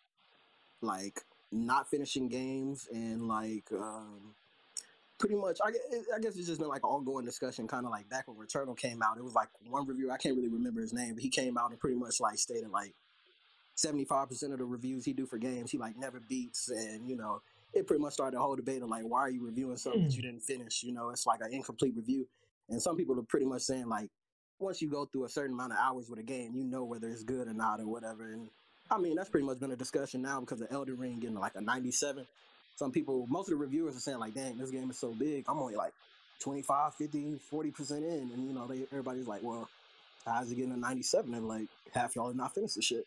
like 0.80 1.22
not 1.50 1.88
finishing 1.88 2.28
games 2.28 2.88
and 2.92 3.26
like 3.26 3.64
um 3.72 4.34
pretty 5.18 5.34
much 5.34 5.58
I, 5.64 5.70
I 6.14 6.20
guess 6.20 6.36
it's 6.36 6.46
just 6.46 6.60
been 6.60 6.68
like 6.68 6.84
an 6.84 6.90
ongoing 6.90 7.24
discussion 7.24 7.66
kind 7.66 7.86
of 7.86 7.90
like 7.90 8.08
back 8.08 8.28
when 8.28 8.36
returnal 8.36 8.76
came 8.76 9.02
out 9.02 9.16
it 9.16 9.24
was 9.24 9.34
like 9.34 9.48
one 9.66 9.86
reviewer 9.86 10.12
i 10.12 10.18
can't 10.18 10.36
really 10.36 10.48
remember 10.48 10.80
his 10.80 10.92
name 10.92 11.14
but 11.14 11.22
he 11.22 11.30
came 11.30 11.56
out 11.56 11.70
and 11.70 11.80
pretty 11.80 11.96
much 11.96 12.20
like 12.20 12.38
stated 12.38 12.68
like 12.68 12.94
75% 13.78 14.52
of 14.52 14.58
the 14.58 14.64
reviews 14.64 15.04
he 15.04 15.12
do 15.12 15.24
for 15.24 15.38
games 15.38 15.70
he 15.70 15.78
like 15.78 15.96
never 15.96 16.20
beats 16.20 16.68
and 16.68 17.08
you 17.08 17.16
know 17.16 17.40
it 17.74 17.86
pretty 17.86 18.02
much 18.02 18.14
started 18.14 18.36
a 18.36 18.40
whole 18.40 18.56
debate 18.56 18.82
of 18.82 18.88
like 18.88 19.04
why 19.04 19.20
are 19.20 19.30
you 19.30 19.44
reviewing 19.44 19.76
something 19.76 20.02
that 20.02 20.12
hmm. 20.12 20.16
you 20.16 20.22
didn't 20.22 20.42
finish? 20.42 20.82
You 20.82 20.92
know 20.92 21.10
it's 21.10 21.26
like 21.26 21.40
an 21.40 21.52
incomplete 21.52 21.94
review. 21.96 22.26
And 22.70 22.82
some 22.82 22.96
people 22.96 23.18
are 23.18 23.22
pretty 23.22 23.46
much 23.46 23.62
saying 23.62 23.88
like 23.88 24.10
once 24.58 24.82
you 24.82 24.90
go 24.90 25.06
through 25.06 25.24
a 25.24 25.28
certain 25.28 25.54
amount 25.54 25.72
of 25.72 25.78
hours 25.78 26.08
with 26.10 26.18
a 26.18 26.22
game 26.22 26.52
you 26.54 26.64
know 26.64 26.84
whether 26.84 27.08
it's 27.08 27.22
good 27.22 27.48
or 27.48 27.54
not 27.54 27.80
or 27.80 27.86
whatever. 27.86 28.32
And 28.32 28.48
i 28.90 28.98
mean 28.98 29.16
that's 29.16 29.28
pretty 29.28 29.46
much 29.46 29.60
been 29.60 29.72
a 29.72 29.76
discussion 29.76 30.22
now 30.22 30.40
because 30.40 30.60
of 30.60 30.68
elden 30.70 30.96
ring 30.96 31.20
getting 31.20 31.38
like 31.38 31.52
a 31.56 31.60
97 31.60 32.26
some 32.76 32.90
people 32.90 33.26
most 33.28 33.48
of 33.48 33.50
the 33.50 33.56
reviewers 33.56 33.94
are 33.94 34.00
saying 34.00 34.18
like 34.18 34.34
dang 34.34 34.56
this 34.58 34.70
game 34.70 34.90
is 34.90 34.98
so 34.98 35.12
big. 35.12 35.44
I'm 35.48 35.58
only 35.58 35.76
like 35.76 35.92
25 36.40 36.94
50 36.94 37.40
40% 37.52 37.90
in. 37.98 38.30
And 38.32 38.46
you 38.46 38.54
know 38.54 38.66
they 38.66 38.82
everybody's 38.90 39.28
like 39.28 39.42
well 39.42 39.68
how's 40.24 40.50
it 40.50 40.56
getting 40.56 40.72
a 40.72 40.76
97 40.76 41.34
and 41.34 41.46
like 41.46 41.68
half 41.92 42.16
y'all 42.16 42.28
have 42.28 42.36
not 42.36 42.54
finished 42.54 42.74
the 42.74 42.82
shit 42.82 43.06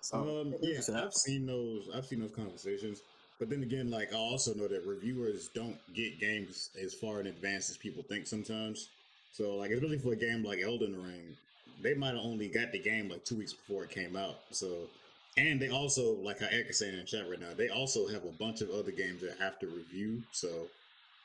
so 0.00 0.40
um, 0.42 0.54
yeah, 0.62 0.80
a- 0.88 1.04
I've 1.04 1.14
seen 1.14 1.46
those. 1.46 1.88
I've 1.94 2.06
seen 2.06 2.20
those 2.20 2.34
conversations. 2.34 3.00
But 3.38 3.48
then 3.48 3.62
again, 3.62 3.90
like 3.90 4.12
I 4.12 4.16
also 4.16 4.52
know 4.54 4.68
that 4.68 4.84
reviewers 4.86 5.48
don't 5.54 5.78
get 5.94 6.20
games 6.20 6.70
as 6.82 6.94
far 6.94 7.20
in 7.20 7.26
advance 7.26 7.70
as 7.70 7.76
people 7.78 8.02
think 8.02 8.26
sometimes. 8.26 8.88
So 9.32 9.56
like, 9.56 9.70
especially 9.70 9.98
for 9.98 10.12
a 10.12 10.16
game 10.16 10.42
like 10.44 10.60
Elden 10.62 11.00
Ring, 11.02 11.36
they 11.82 11.94
might 11.94 12.14
have 12.14 12.24
only 12.24 12.48
got 12.48 12.72
the 12.72 12.78
game 12.78 13.08
like 13.08 13.24
two 13.24 13.36
weeks 13.36 13.54
before 13.54 13.84
it 13.84 13.90
came 13.90 14.16
out. 14.16 14.40
So 14.50 14.90
And 15.36 15.60
they 15.60 15.68
also, 15.70 16.14
like 16.16 16.42
I 16.42 16.48
Eric 16.52 16.70
is 16.70 16.78
saying 16.78 16.92
in 16.94 17.00
the 17.00 17.06
chat 17.06 17.28
right 17.30 17.40
now, 17.40 17.54
they 17.56 17.68
also 17.68 18.06
have 18.08 18.24
a 18.24 18.32
bunch 18.32 18.60
of 18.60 18.70
other 18.70 18.90
games 18.90 19.22
that 19.22 19.38
have 19.38 19.58
to 19.60 19.68
review. 19.68 20.22
So 20.32 20.68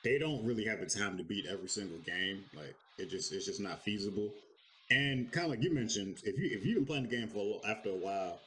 they 0.04 0.18
don't 0.18 0.46
really 0.46 0.66
have 0.66 0.80
the 0.80 0.86
time 0.88 1.18
to 1.18 1.24
beat 1.24 1.46
every 1.48 1.70
single 1.70 2.00
game. 2.00 2.46
Like 2.56 2.76
it 2.98 3.10
just 3.10 3.34
it's 3.34 3.46
just 3.46 3.60
not 3.62 3.84
feasible. 3.84 4.32
And 4.92 5.32
kind 5.32 5.46
of 5.46 5.52
like 5.52 5.64
you 5.64 5.74
mentioned, 5.74 6.20
if 6.24 6.38
you 6.38 6.58
if 6.58 6.66
you've 6.66 6.76
been 6.78 6.86
playing 6.86 7.04
the 7.04 7.10
game 7.18 7.28
for 7.28 7.60
a, 7.66 7.70
after 7.70 7.90
a 7.90 7.96
while, 7.96 8.40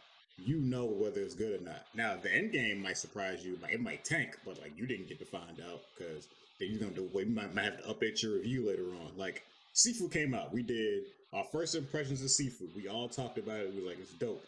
you 0.45 0.59
know 0.59 0.85
whether 0.85 1.21
it's 1.21 1.35
good 1.35 1.61
or 1.61 1.65
not. 1.65 1.87
Now 1.95 2.17
the 2.21 2.33
end 2.33 2.53
game 2.53 2.83
might 2.83 2.99
surprise 2.99 3.45
you, 3.45 3.59
it 3.71 3.81
might 3.81 4.05
tank, 4.05 4.39
but 4.45 4.61
like 4.61 4.73
you 4.77 4.87
didn't 4.87 5.09
get 5.09 5.19
to 5.19 5.25
find 5.25 5.61
out 5.71 5.83
because 5.97 6.29
then 6.59 6.71
you're 6.71 6.81
gonna 6.81 6.93
do 6.93 7.09
wait, 7.13 7.27
you 7.27 7.35
might, 7.35 7.55
might 7.55 7.65
have 7.65 7.83
to 7.83 7.89
update 7.93 8.23
your 8.23 8.35
review 8.35 8.69
later 8.69 8.85
on. 8.85 9.13
Like 9.17 9.43
Sifu 9.75 10.11
came 10.11 10.35
out, 10.35 10.53
we 10.53 10.63
did 10.63 11.05
our 11.33 11.45
first 11.45 11.75
impressions 11.75 12.23
of 12.23 12.29
Sifu. 12.29 12.75
We 12.77 12.89
all 12.89 13.09
talked 13.09 13.39
about 13.39 13.61
it. 13.61 13.69
It 13.69 13.75
was 13.75 13.85
like 13.85 13.99
it's 13.99 14.13
dope. 14.13 14.45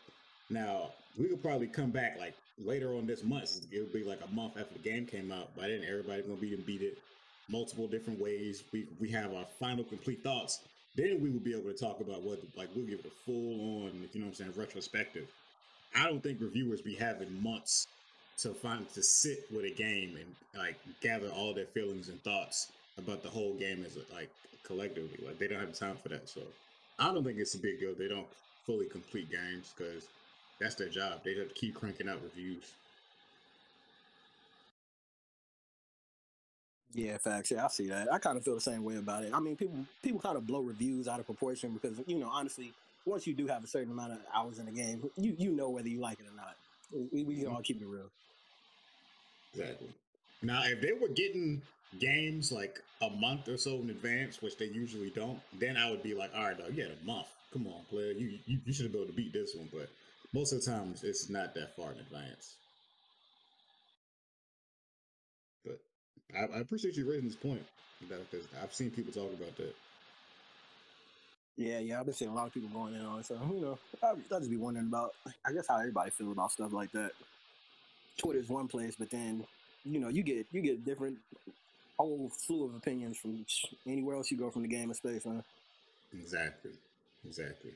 Now 0.48 0.90
we 1.18 1.26
could 1.26 1.42
probably 1.42 1.66
come 1.66 1.90
back 1.90 2.18
like 2.18 2.34
later 2.64 2.94
on 2.94 3.06
this 3.06 3.24
month. 3.24 3.66
It 3.72 3.80
would 3.80 3.92
be 3.92 4.04
like 4.04 4.20
a 4.26 4.34
month 4.34 4.56
after 4.58 4.74
the 4.74 4.88
game 4.88 5.06
came 5.06 5.32
out. 5.32 5.54
By 5.56 5.68
then, 5.68 5.82
everybody's 5.86 6.24
gonna 6.24 6.40
beat 6.40 6.54
and 6.54 6.66
beat 6.66 6.82
it 6.82 6.98
multiple 7.48 7.86
different 7.86 8.20
ways. 8.20 8.62
We 8.72 8.86
we 9.00 9.10
have 9.10 9.32
our 9.34 9.44
final 9.58 9.84
complete 9.84 10.22
thoughts. 10.22 10.60
Then 10.96 11.20
we 11.20 11.30
will 11.30 11.40
be 11.40 11.52
able 11.52 11.70
to 11.70 11.76
talk 11.76 12.00
about 12.00 12.22
what 12.22 12.40
like 12.56 12.68
we'll 12.74 12.86
give 12.86 13.00
it 13.00 13.06
a 13.06 13.24
full 13.24 13.84
on, 13.84 14.08
you 14.12 14.20
know 14.20 14.26
what 14.26 14.30
I'm 14.30 14.34
saying, 14.34 14.52
retrospective. 14.56 15.28
I 15.94 16.04
don't 16.04 16.22
think 16.22 16.40
reviewers 16.40 16.80
be 16.80 16.94
having 16.94 17.42
months 17.42 17.88
to 18.38 18.54
find 18.54 18.88
to 18.94 19.02
sit 19.02 19.44
with 19.54 19.64
a 19.64 19.70
game 19.70 20.16
and 20.16 20.34
like 20.56 20.76
gather 21.00 21.28
all 21.28 21.52
their 21.52 21.66
feelings 21.66 22.08
and 22.08 22.22
thoughts 22.22 22.72
about 22.96 23.22
the 23.22 23.28
whole 23.28 23.54
game 23.54 23.84
as 23.84 23.98
like 24.12 24.30
collectively. 24.64 25.18
Like 25.24 25.38
they 25.38 25.48
don't 25.48 25.60
have 25.60 25.74
time 25.74 25.96
for 25.96 26.08
that. 26.10 26.28
So 26.28 26.42
I 26.98 27.12
don't 27.12 27.24
think 27.24 27.38
it's 27.38 27.54
a 27.54 27.58
big 27.58 27.80
deal. 27.80 27.94
They 27.94 28.08
don't 28.08 28.26
fully 28.64 28.86
complete 28.86 29.30
games 29.30 29.72
because 29.76 30.06
that's 30.60 30.74
their 30.74 30.88
job. 30.88 31.20
They 31.24 31.34
have 31.34 31.48
to 31.48 31.54
keep 31.54 31.74
cranking 31.74 32.08
out 32.08 32.22
reviews. 32.22 32.72
Yeah, 36.92 37.18
facts. 37.18 37.50
Yeah, 37.50 37.64
I 37.64 37.68
see 37.68 37.88
that. 37.88 38.12
I 38.12 38.18
kind 38.18 38.36
of 38.36 38.44
feel 38.44 38.54
the 38.56 38.60
same 38.60 38.82
way 38.82 38.96
about 38.96 39.24
it. 39.24 39.32
I 39.32 39.40
mean, 39.40 39.56
people 39.56 39.86
people 40.02 40.20
kind 40.20 40.36
of 40.36 40.46
blow 40.46 40.60
reviews 40.60 41.06
out 41.06 41.20
of 41.20 41.26
proportion 41.26 41.72
because 41.72 42.00
you 42.06 42.18
know, 42.18 42.28
honestly, 42.28 42.72
once 43.06 43.26
you 43.26 43.34
do 43.34 43.46
have 43.46 43.64
a 43.64 43.66
certain 43.66 43.92
amount 43.92 44.12
of 44.12 44.18
hours 44.34 44.58
in 44.58 44.66
the 44.66 44.72
game, 44.72 45.08
you 45.16 45.34
you 45.38 45.50
know 45.50 45.70
whether 45.70 45.88
you 45.88 46.00
like 46.00 46.18
it 46.20 46.26
or 46.26 46.36
not. 46.36 46.56
We, 47.12 47.22
we 47.22 47.36
can 47.36 47.46
all 47.46 47.62
keep 47.62 47.80
it 47.80 47.86
real. 47.86 48.10
Exactly. 49.54 49.88
Now, 50.42 50.62
if 50.64 50.80
they 50.80 50.92
were 50.92 51.08
getting 51.08 51.62
games 51.98 52.50
like 52.50 52.80
a 53.02 53.10
month 53.10 53.48
or 53.48 53.56
so 53.56 53.76
in 53.76 53.90
advance, 53.90 54.42
which 54.42 54.56
they 54.56 54.66
usually 54.66 55.10
don't, 55.10 55.38
then 55.58 55.76
I 55.76 55.90
would 55.90 56.02
be 56.02 56.14
like, 56.14 56.30
all 56.34 56.44
right, 56.44 56.58
dog, 56.58 56.74
you 56.74 56.82
had 56.82 56.92
a 56.92 57.06
month. 57.06 57.26
Come 57.52 57.66
on, 57.66 57.84
player. 57.90 58.12
You, 58.12 58.38
you, 58.46 58.58
you 58.64 58.72
should 58.72 58.84
have 58.84 58.92
been 58.92 59.02
able 59.02 59.12
to 59.12 59.16
beat 59.16 59.32
this 59.32 59.54
one. 59.54 59.68
But 59.72 59.88
most 60.32 60.52
of 60.52 60.64
the 60.64 60.70
times, 60.70 61.02
it's 61.04 61.28
not 61.28 61.54
that 61.54 61.76
far 61.76 61.92
in 61.92 61.98
advance. 61.98 62.54
But 65.64 65.78
I, 66.36 66.58
I 66.58 66.60
appreciate 66.60 66.96
you 66.96 67.08
raising 67.08 67.26
this 67.26 67.36
point 67.36 67.62
I've 68.62 68.72
seen 68.72 68.90
people 68.90 69.12
talk 69.12 69.32
about 69.32 69.56
that. 69.56 69.74
Yeah, 71.60 71.78
yeah, 71.78 72.00
I've 72.00 72.06
been 72.06 72.14
seeing 72.14 72.30
a 72.30 72.34
lot 72.34 72.46
of 72.46 72.54
people 72.54 72.70
going 72.70 72.94
in 72.94 73.04
on 73.04 73.20
it. 73.20 73.26
So 73.26 73.38
you 73.52 73.60
know, 73.60 73.78
I, 74.02 74.12
I 74.12 74.38
just 74.38 74.48
be 74.48 74.56
wondering 74.56 74.86
about, 74.86 75.12
I 75.44 75.52
guess, 75.52 75.66
how 75.68 75.78
everybody 75.78 76.10
feels 76.10 76.32
about 76.32 76.52
stuff 76.52 76.72
like 76.72 76.90
that. 76.92 77.10
Twitter's 78.16 78.48
one 78.48 78.66
place, 78.66 78.96
but 78.98 79.10
then 79.10 79.44
you 79.84 80.00
know, 80.00 80.08
you 80.08 80.22
get 80.22 80.46
you 80.52 80.62
get 80.62 80.86
different 80.86 81.18
whole 81.98 82.32
slew 82.34 82.64
of 82.64 82.74
opinions 82.74 83.18
from 83.18 83.44
anywhere 83.86 84.16
else 84.16 84.30
you 84.30 84.38
go 84.38 84.50
from 84.50 84.62
the 84.62 84.68
game 84.68 84.88
of 84.88 84.96
space, 84.96 85.26
man. 85.26 85.44
Exactly. 86.14 86.70
Exactly. 87.26 87.72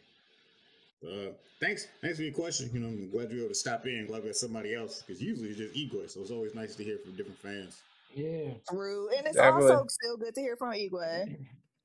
Uh, 1.07 1.33
thanks. 1.61 1.87
Thanks 2.01 2.17
for 2.17 2.23
your 2.25 2.33
question. 2.33 2.71
You 2.73 2.81
know, 2.81 2.89
I'm 2.89 3.11
glad 3.11 3.31
you 3.31 3.37
were 3.37 3.43
able 3.43 3.49
to 3.51 3.55
stop 3.55 3.85
in. 3.85 4.07
Glad 4.07 4.23
we 4.23 4.29
had 4.29 4.37
somebody 4.37 4.75
else 4.75 5.03
because 5.03 5.23
usually 5.23 5.51
it's 5.51 5.59
just 5.59 5.77
Igor, 5.77 6.09
so 6.09 6.21
it's 6.23 6.31
always 6.31 6.55
nice 6.55 6.75
to 6.77 6.85
hear 6.85 6.97
from 7.05 7.17
different 7.17 7.39
fans. 7.39 7.83
Yeah. 8.15 8.53
True. 8.71 9.11
And 9.15 9.27
it's 9.27 9.37
Definitely. 9.37 9.73
also 9.73 9.87
still 9.89 10.17
good 10.17 10.35
to 10.37 10.41
hear 10.41 10.57
from 10.57 10.73
Igwe. 10.73 11.37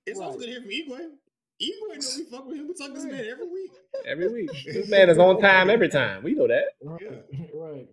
It's 0.05 0.17
also 0.17 0.38
good 0.38 0.45
to 0.45 0.51
hear 0.51 0.61
from 0.61 0.71
Igor. 0.71 0.99
Igor 1.60 1.88
know 1.90 1.95
we 2.18 2.26
fuck 2.26 2.48
with 2.48 2.57
him. 2.57 2.68
We 2.68 2.73
talk 2.73 2.88
to 2.88 2.94
this 2.94 3.03
man 3.06 3.26
every 3.30 3.48
week. 3.48 3.72
Every 4.06 4.27
week. 4.31 4.49
This 4.65 4.88
man 4.90 5.10
is 5.10 5.18
on 5.18 5.41
time 5.41 5.69
every 5.69 5.90
time. 5.90 6.23
We 6.23 6.34
know 6.34 6.48
that. 6.48 6.64
Right. 6.84 7.02
Yeah. 7.02 7.40
right. 7.53 7.88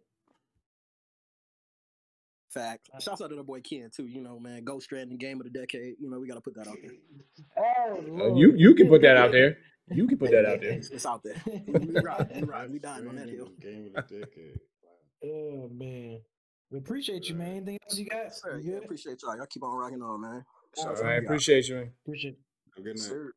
Fact. 2.52 2.88
Shouts 3.00 3.20
out 3.20 3.28
to 3.30 3.36
the 3.36 3.42
boy 3.42 3.60
Ken 3.60 3.90
too. 3.94 4.06
You 4.06 4.22
know, 4.22 4.38
man, 4.38 4.64
Ghost 4.64 4.84
Stranding 4.84 5.18
game 5.18 5.40
of 5.40 5.44
the 5.44 5.58
decade. 5.58 5.96
You 5.98 6.08
know, 6.08 6.18
we 6.20 6.28
got 6.28 6.36
to 6.36 6.40
put 6.40 6.54
that 6.54 6.68
out 6.68 6.76
there. 6.80 6.92
Oh, 7.58 8.30
Uh, 8.30 8.34
you 8.34 8.54
you 8.56 8.74
can 8.74 8.88
put 8.88 9.02
that 9.02 9.16
out 9.16 9.32
there. 9.32 9.58
You 9.90 10.06
can 10.06 10.16
put 10.18 10.30
that 10.30 10.46
out 10.46 10.60
there. 10.60 10.70
It's, 10.72 10.90
it's 10.90 11.06
out 11.06 11.22
there. 11.22 11.34
We, 11.46 11.78
we 11.86 12.00
ride, 12.00 12.30
we 12.34 12.42
ride, 12.42 12.70
we 12.72 12.78
dying 12.78 13.06
on 13.08 13.16
that 13.16 13.28
hill. 13.28 13.50
Game 13.60 13.92
of 13.96 14.08
the 14.08 14.20
decade. 14.20 14.58
Oh 15.24 15.68
man. 15.72 16.20
We 16.70 16.78
appreciate 16.78 17.28
you, 17.28 17.34
man. 17.36 17.56
Anything 17.56 17.78
else 17.88 17.98
you 17.98 18.04
got? 18.06 18.34
Sir. 18.34 18.60
Yeah, 18.62 18.76
appreciate 18.76 19.18
y'all. 19.22 19.34
Y'all 19.36 19.46
keep 19.46 19.62
on 19.62 19.74
rocking 19.76 20.02
on, 20.02 20.20
man. 20.20 20.44
All 20.76 20.84
Shouts 20.84 21.00
All 21.00 21.06
out 21.06 21.10
right, 21.10 21.14
to 21.16 21.22
y'all. 21.22 21.24
appreciate 21.24 21.68
you, 21.68 21.74
man. 21.76 21.90
Appreciate 22.04 22.36
Have 22.76 22.84
a 22.84 22.88
good 22.88 22.96
night. 22.96 23.02
sir. 23.04 23.32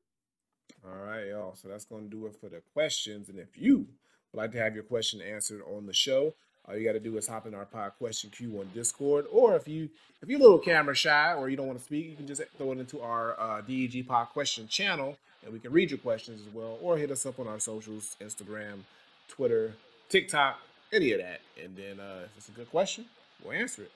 All 0.85 1.05
right, 1.05 1.27
y'all. 1.27 1.55
So 1.55 1.67
that's 1.67 1.85
going 1.85 2.09
to 2.09 2.09
do 2.09 2.25
it 2.25 2.35
for 2.39 2.49
the 2.49 2.61
questions. 2.73 3.29
And 3.29 3.39
if 3.39 3.57
you 3.57 3.87
would 4.31 4.41
like 4.41 4.51
to 4.53 4.59
have 4.59 4.75
your 4.75 4.83
question 4.83 5.21
answered 5.21 5.61
on 5.75 5.85
the 5.85 5.93
show, 5.93 6.33
all 6.67 6.77
you 6.77 6.85
got 6.85 6.93
to 6.93 6.99
do 6.99 7.17
is 7.17 7.27
hop 7.27 7.47
in 7.47 7.55
our 7.55 7.65
pod 7.65 7.93
question 7.97 8.29
queue 8.29 8.59
on 8.59 8.69
Discord. 8.73 9.25
Or 9.31 9.55
if 9.55 9.67
you 9.67 9.89
if 10.21 10.29
you're 10.29 10.39
a 10.39 10.43
little 10.43 10.59
camera 10.59 10.95
shy 10.95 11.33
or 11.33 11.49
you 11.49 11.57
don't 11.57 11.67
want 11.67 11.79
to 11.79 11.85
speak, 11.85 12.05
you 12.07 12.15
can 12.15 12.27
just 12.27 12.41
throw 12.57 12.71
it 12.71 12.79
into 12.79 13.01
our 13.01 13.39
uh, 13.39 13.61
DEG 13.61 14.07
pod 14.07 14.29
question 14.29 14.67
channel, 14.67 15.17
and 15.43 15.51
we 15.51 15.59
can 15.59 15.71
read 15.71 15.89
your 15.89 15.97
questions 15.97 16.41
as 16.45 16.53
well. 16.53 16.77
Or 16.81 16.97
hit 16.97 17.09
us 17.11 17.25
up 17.25 17.39
on 17.39 17.47
our 17.47 17.59
socials: 17.59 18.15
Instagram, 18.21 18.81
Twitter, 19.27 19.73
TikTok, 20.09 20.59
any 20.93 21.11
of 21.13 21.19
that. 21.19 21.41
And 21.61 21.75
then 21.75 21.99
uh, 21.99 22.25
if 22.25 22.37
it's 22.37 22.49
a 22.49 22.51
good 22.51 22.69
question, 22.69 23.05
we'll 23.43 23.53
answer 23.53 23.83
it. 23.83 23.91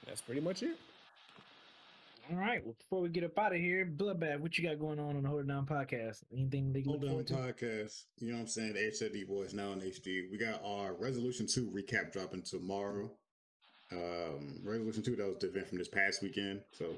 And 0.00 0.10
that's 0.10 0.22
pretty 0.22 0.40
much 0.40 0.62
it. 0.62 0.78
All 2.30 2.36
right. 2.36 2.64
Well, 2.64 2.76
before 2.78 3.00
we 3.00 3.08
get 3.08 3.24
up 3.24 3.36
out 3.38 3.52
of 3.52 3.60
here, 3.60 3.84
Bloodbath, 3.84 4.38
what 4.38 4.56
you 4.56 4.68
got 4.68 4.78
going 4.78 5.00
on 5.00 5.16
on 5.16 5.22
the 5.22 5.28
Hold 5.28 5.40
It 5.40 5.48
Down 5.48 5.66
podcast? 5.66 6.22
Anything 6.32 6.72
they 6.72 6.82
Hold 6.82 7.04
forward 7.04 7.26
podcast. 7.26 8.04
You 8.20 8.28
know 8.28 8.34
what 8.34 8.42
I'm 8.42 8.46
saying? 8.46 8.74
The 8.74 8.80
HSD 8.80 9.26
boys 9.26 9.52
now 9.52 9.72
in 9.72 9.80
HD. 9.80 10.30
We 10.30 10.38
got 10.38 10.62
our 10.64 10.94
Resolution 10.94 11.48
2 11.48 11.70
recap 11.70 12.12
dropping 12.12 12.42
tomorrow. 12.42 13.10
Um, 13.90 14.60
Resolution 14.62 15.02
2, 15.02 15.16
that 15.16 15.26
was 15.26 15.38
the 15.40 15.48
event 15.48 15.68
from 15.68 15.78
this 15.78 15.88
past 15.88 16.22
weekend. 16.22 16.60
So 16.70 16.94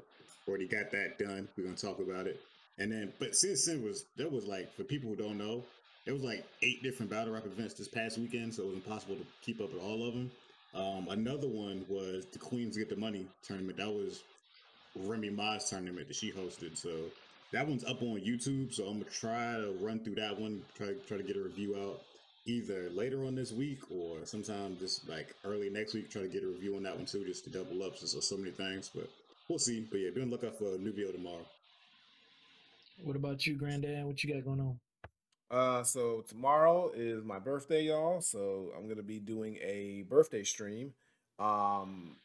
already 0.47 0.67
got 0.67 0.91
that 0.91 1.17
done. 1.17 1.47
We're 1.57 1.63
gonna 1.63 1.77
talk 1.77 1.99
about 1.99 2.27
it. 2.27 2.39
And 2.77 2.91
then 2.91 3.13
but 3.17 3.35
since 3.35 3.67
it 3.67 3.81
was 3.81 4.05
there 4.15 4.29
was 4.29 4.45
like 4.45 4.71
for 4.75 4.83
people 4.83 5.09
who 5.09 5.15
don't 5.15 5.37
know, 5.37 5.63
there 6.05 6.13
was 6.13 6.23
like 6.23 6.45
eight 6.61 6.83
different 6.83 7.09
battle 7.09 7.33
rap 7.33 7.45
events 7.45 7.73
this 7.73 7.87
past 7.87 8.17
weekend, 8.17 8.53
so 8.53 8.63
it 8.63 8.67
was 8.67 8.75
impossible 8.75 9.15
to 9.15 9.25
keep 9.41 9.61
up 9.61 9.73
with 9.73 9.81
all 9.81 10.07
of 10.07 10.13
them. 10.13 10.31
Um, 10.75 11.07
another 11.09 11.47
one 11.47 11.85
was 11.87 12.25
the 12.25 12.39
Queens 12.39 12.77
Get 12.77 12.89
the 12.89 12.95
Money 12.95 13.25
tournament. 13.43 13.77
That 13.77 13.89
was 13.89 14.21
Remy 14.95 15.29
Ma's 15.31 15.69
tournament 15.69 16.07
that 16.07 16.15
she 16.15 16.31
hosted. 16.31 16.77
So 16.77 16.91
that 17.51 17.67
one's 17.67 17.83
up 17.85 18.01
on 18.01 18.19
YouTube. 18.19 18.73
So 18.73 18.85
I'm 18.85 18.99
gonna 18.99 19.11
try 19.11 19.53
to 19.53 19.75
run 19.79 19.99
through 19.99 20.15
that 20.15 20.39
one, 20.39 20.61
try 20.75 20.93
try 21.07 21.17
to 21.17 21.23
get 21.23 21.37
a 21.37 21.41
review 21.41 21.75
out 21.77 22.01
either 22.45 22.89
later 22.89 23.25
on 23.25 23.35
this 23.35 23.51
week 23.51 23.79
or 23.89 24.17
sometime 24.25 24.77
just 24.79 25.07
like 25.07 25.33
early 25.45 25.69
next 25.69 25.93
week. 25.93 26.09
Try 26.09 26.23
to 26.23 26.27
get 26.27 26.43
a 26.43 26.47
review 26.47 26.75
on 26.75 26.83
that 26.83 26.95
one 26.95 27.05
too, 27.05 27.25
just 27.25 27.43
to 27.45 27.49
double 27.49 27.83
up 27.83 27.97
since 27.97 28.13
there's 28.13 28.27
so 28.27 28.37
many 28.37 28.51
things. 28.51 28.89
But 28.93 29.09
we'll 29.47 29.59
see. 29.59 29.85
But 29.89 29.99
yeah, 29.99 30.09
be 30.09 30.21
on 30.21 30.29
the 30.29 30.35
lookout 30.35 30.57
for 30.57 30.75
a 30.75 30.77
new 30.77 30.91
video 30.91 31.11
tomorrow. 31.11 31.45
What 33.01 33.15
about 33.15 33.45
you, 33.45 33.55
Granddad? 33.55 34.05
What 34.05 34.23
you 34.23 34.33
got 34.33 34.45
going 34.45 34.59
on? 34.59 34.79
Uh, 35.49 35.83
so 35.83 36.23
tomorrow 36.27 36.91
is 36.95 37.23
my 37.23 37.39
birthday, 37.39 37.83
y'all. 37.83 38.21
So 38.21 38.71
I'm 38.77 38.87
gonna 38.87 39.03
be 39.03 39.19
doing 39.19 39.57
a 39.57 40.03
birthday 40.09 40.43
stream. 40.43 40.93
Um, 41.39 41.47
I'm 41.47 42.15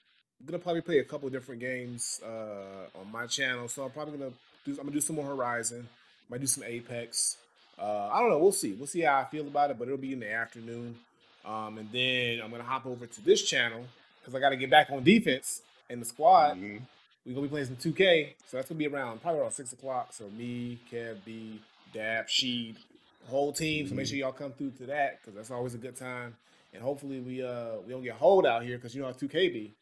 gonna 0.47 0.59
probably 0.59 0.81
play 0.82 0.98
a 0.98 1.05
couple 1.05 1.28
different 1.31 1.60
games 1.60 2.20
uh 2.24 2.98
on 2.98 3.10
my 3.10 3.27
channel. 3.27 3.69
So 3.69 3.85
I'm 3.85 3.90
probably 3.90 4.19
gonna 4.19 4.32
do. 4.65 4.73
I'm 4.73 4.78
gonna 4.78 4.93
do 4.93 5.01
some 5.01 5.16
more 5.16 5.27
Horizon. 5.27 5.89
Might 6.31 6.40
do 6.40 6.47
some 6.47 6.65
Apex. 6.65 7.36
Uh, 7.78 8.09
I 8.12 8.20
don't 8.20 8.31
know. 8.31 8.39
We'll 8.39 8.52
see. 8.52 8.73
We'll 8.73 8.86
see 8.86 9.01
how 9.02 9.19
I 9.19 9.24
feel 9.24 9.47
about 9.47 9.70
it. 9.70 9.78
But 9.78 9.89
it'll 9.89 9.98
be 9.98 10.12
in 10.12 10.20
the 10.20 10.31
afternoon. 10.32 10.97
Um, 11.44 11.78
and 11.78 11.90
then 11.93 12.40
I'm 12.43 12.51
gonna 12.51 12.65
hop 12.65 12.86
over 12.86 13.06
to 13.06 13.24
this 13.24 13.43
channel 13.43 13.85
because 14.20 14.35
I 14.35 14.40
got 14.40 14.51
to 14.51 14.56
get 14.56 14.70
back 14.70 14.90
on 14.90 15.02
defense 15.05 15.62
in 15.89 16.01
the 16.01 16.05
squad. 16.05 16.56
Mhm. 16.59 16.82
We're 17.24 17.35
gonna 17.35 17.47
be 17.47 17.51
playing 17.51 17.66
some 17.66 17.77
2K, 17.77 18.35
so 18.47 18.56
that's 18.56 18.69
gonna 18.69 18.78
be 18.78 18.86
around 18.86 19.20
probably 19.20 19.40
around 19.40 19.52
six 19.52 19.73
o'clock. 19.73 20.12
So 20.12 20.28
me, 20.31 20.78
Kev, 20.90 21.24
B, 21.24 21.60
Dab, 21.93 22.27
Sheed, 22.27 22.77
the 23.24 23.31
whole 23.31 23.52
team. 23.52 23.86
So 23.89 23.94
make 23.94 24.06
sure 24.06 24.16
y'all 24.16 24.32
come 24.32 24.52
through 24.52 24.70
to 24.78 24.86
that 24.86 25.20
because 25.20 25.35
that's 25.35 25.51
always 25.51 25.74
a 25.74 25.78
good 25.78 25.97
time. 25.97 26.36
And 26.73 26.82
hopefully 26.82 27.20
we 27.20 27.43
uh 27.43 27.77
we 27.86 27.93
don't 27.93 28.02
get 28.02 28.15
hold 28.15 28.47
out 28.47 28.65
here 28.65 28.77
because 28.77 28.94
you 28.94 29.01
know 29.02 29.09
how 29.09 29.12
2K 29.15 29.48
be. 29.52 29.73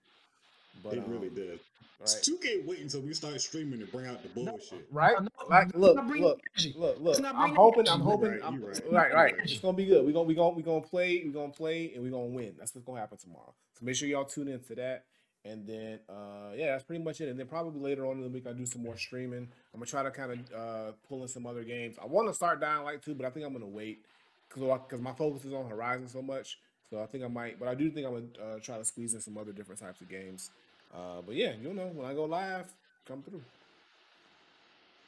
But 0.83 0.95
it 0.95 1.05
really 1.07 1.29
um, 1.29 1.35
did. 1.35 1.61
right. 2.01 2.09
2K 2.09 2.67
wait 2.67 2.81
until 2.81 3.01
we 3.01 3.15
start 3.15 3.41
streaming 3.41 3.81
to 3.81 3.87
bring 3.87 4.07
out 4.07 4.23
the 4.23 4.29
bullshit. 4.29 4.87
Right? 4.91 5.21
No, 5.21 5.29
Like, 5.49 5.75
look, 5.75 5.97
look, 5.97 6.41
look, 6.77 7.01
look. 7.01 7.25
I'm 7.25 7.55
hoping. 7.55 7.89
I'm 7.89 8.01
You 8.01 8.05
hoping, 8.05 8.31
right, 8.33 8.41
I'm, 8.45 8.63
right. 8.63 8.81
right, 8.91 8.93
right. 8.93 9.15
Right. 9.15 9.35
It's 9.45 9.59
gonna 9.59 9.77
be 9.77 9.87
good. 9.87 10.05
We're 10.05 10.13
gonna, 10.13 10.25
we 10.25 10.35
gonna, 10.35 10.55
we 10.55 10.63
gonna 10.63 10.81
play, 10.81 11.23
we're 11.25 11.33
gonna 11.33 11.53
play, 11.53 11.93
and 11.95 12.03
we're 12.03 12.11
gonna 12.11 12.27
win. 12.27 12.55
That's 12.59 12.75
what's 12.75 12.87
gonna 12.87 13.01
happen 13.01 13.19
tomorrow. 13.19 13.55
So 13.79 13.85
make 13.85 13.97
sure 13.97 14.09
y'all 14.09 14.25
tune 14.25 14.49
into 14.49 14.75
that. 14.77 15.05
And 15.45 15.65
then, 15.65 16.01
uh, 16.09 16.55
yeah, 16.57 16.73
that's 16.73 16.83
pretty 16.83 17.05
much 17.05 17.21
it. 17.21 17.29
And 17.29 17.39
then 17.39 17.47
probably 17.47 17.81
later 17.81 18.05
on 18.07 18.17
in 18.17 18.23
the 18.23 18.29
week, 18.29 18.47
I'll 18.49 18.55
do 18.55 18.67
some 18.67 18.83
more 18.83 18.97
streaming. 18.97 19.49
I'm 19.73 19.81
gonna 19.81 19.87
try 19.87 20.03
to 20.03 20.11
kind 20.11 20.33
of 20.33 20.39
uh, 20.53 20.93
pull 21.09 21.23
in 21.23 21.29
some 21.29 21.47
other 21.47 21.63
games. 21.63 21.97
I 22.03 22.07
want 22.07 22.29
to 22.29 22.35
start 22.35 22.61
Dying 22.61 22.85
Light 22.85 23.03
2, 23.03 23.15
but 23.15 23.27
I 23.27 23.31
think 23.31 23.47
I'm 23.47 23.53
gonna 23.53 23.67
wait 23.67 24.05
because 24.49 25.01
my 25.01 25.13
focus 25.13 25.45
is 25.45 25.53
on 25.53 25.69
Horizon 25.69 26.09
so 26.09 26.23
much. 26.23 26.59
So 26.91 27.01
I 27.01 27.07
think 27.07 27.25
I 27.25 27.29
might, 27.29 27.59
but 27.59 27.69
I 27.69 27.75
do 27.75 27.91
think 27.91 28.07
I'm 28.07 28.13
gonna 28.13 28.55
uh, 28.55 28.59
try 28.61 28.79
to 28.79 28.85
squeeze 28.85 29.15
in 29.15 29.21
some 29.21 29.37
other 29.39 29.53
different 29.53 29.81
types 29.81 30.01
of 30.01 30.09
games. 30.09 30.51
Uh, 30.97 31.21
but 31.25 31.35
yeah, 31.35 31.53
you'll 31.61 31.75
know 31.75 31.91
when 31.93 32.07
I 32.07 32.15
go 32.15 32.25
live, 32.25 32.67
come 33.07 33.23
through. 33.23 33.43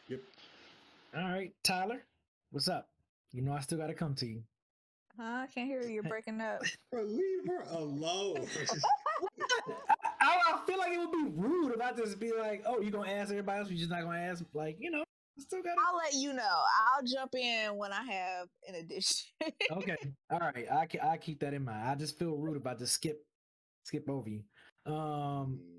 Yep. 0.09 0.21
All 1.17 1.23
right, 1.23 1.53
Tyler, 1.65 2.03
what's 2.51 2.69
up? 2.69 2.89
You 3.33 3.43
know 3.43 3.53
I 3.53 3.61
still 3.61 3.79
got 3.79 3.87
to 3.87 3.95
come 3.95 4.15
to 4.17 4.27
you. 4.27 4.43
Huh? 5.19 5.45
I 5.45 5.47
can't 5.53 5.67
hear 5.67 5.83
you. 5.83 5.95
You're 5.95 6.03
breaking 6.03 6.41
up. 6.41 6.61
Bro, 6.93 7.05
leave 7.05 7.47
her 7.47 7.65
alone. 7.71 8.37
I, 10.21 10.37
I 10.47 10.61
feel 10.67 10.79
like 10.79 10.93
it 10.93 10.99
would 10.99 11.11
be 11.11 11.33
rude 11.35 11.75
if 11.75 11.81
I 11.81 11.93
just 11.93 12.21
be 12.21 12.33
like, 12.33 12.63
"Oh, 12.67 12.81
you 12.81 12.91
gonna 12.91 13.11
ask 13.11 13.31
everybody 13.31 13.61
else? 13.61 13.71
You 13.71 13.79
just 13.79 13.91
not 13.91 14.03
gonna 14.03 14.19
ask?" 14.19 14.45
Like, 14.53 14.77
you 14.79 14.91
know, 14.91 15.01
I 15.01 15.41
still 15.43 15.63
got. 15.63 15.77
I'll 15.89 15.97
let 15.97 16.15
you 16.15 16.33
know. 16.35 16.43
I'll 16.43 17.05
jump 17.05 17.35
in 17.35 17.77
when 17.77 17.93
I 17.93 18.03
have 18.03 18.49
an 18.69 18.75
addition. 18.77 19.27
okay, 19.73 19.97
all 20.31 20.39
right. 20.39 20.67
I 20.71 20.87
I 21.03 21.17
keep 21.17 21.41
that 21.41 21.55
in 21.55 21.65
mind. 21.65 21.89
I 21.89 21.95
just 21.95 22.19
feel 22.19 22.37
rude 22.37 22.57
about 22.57 22.79
to 22.79 22.87
skip 22.87 23.25
skip 23.85 24.09
over 24.09 24.29
you. 24.29 24.43
Um. 24.87 25.78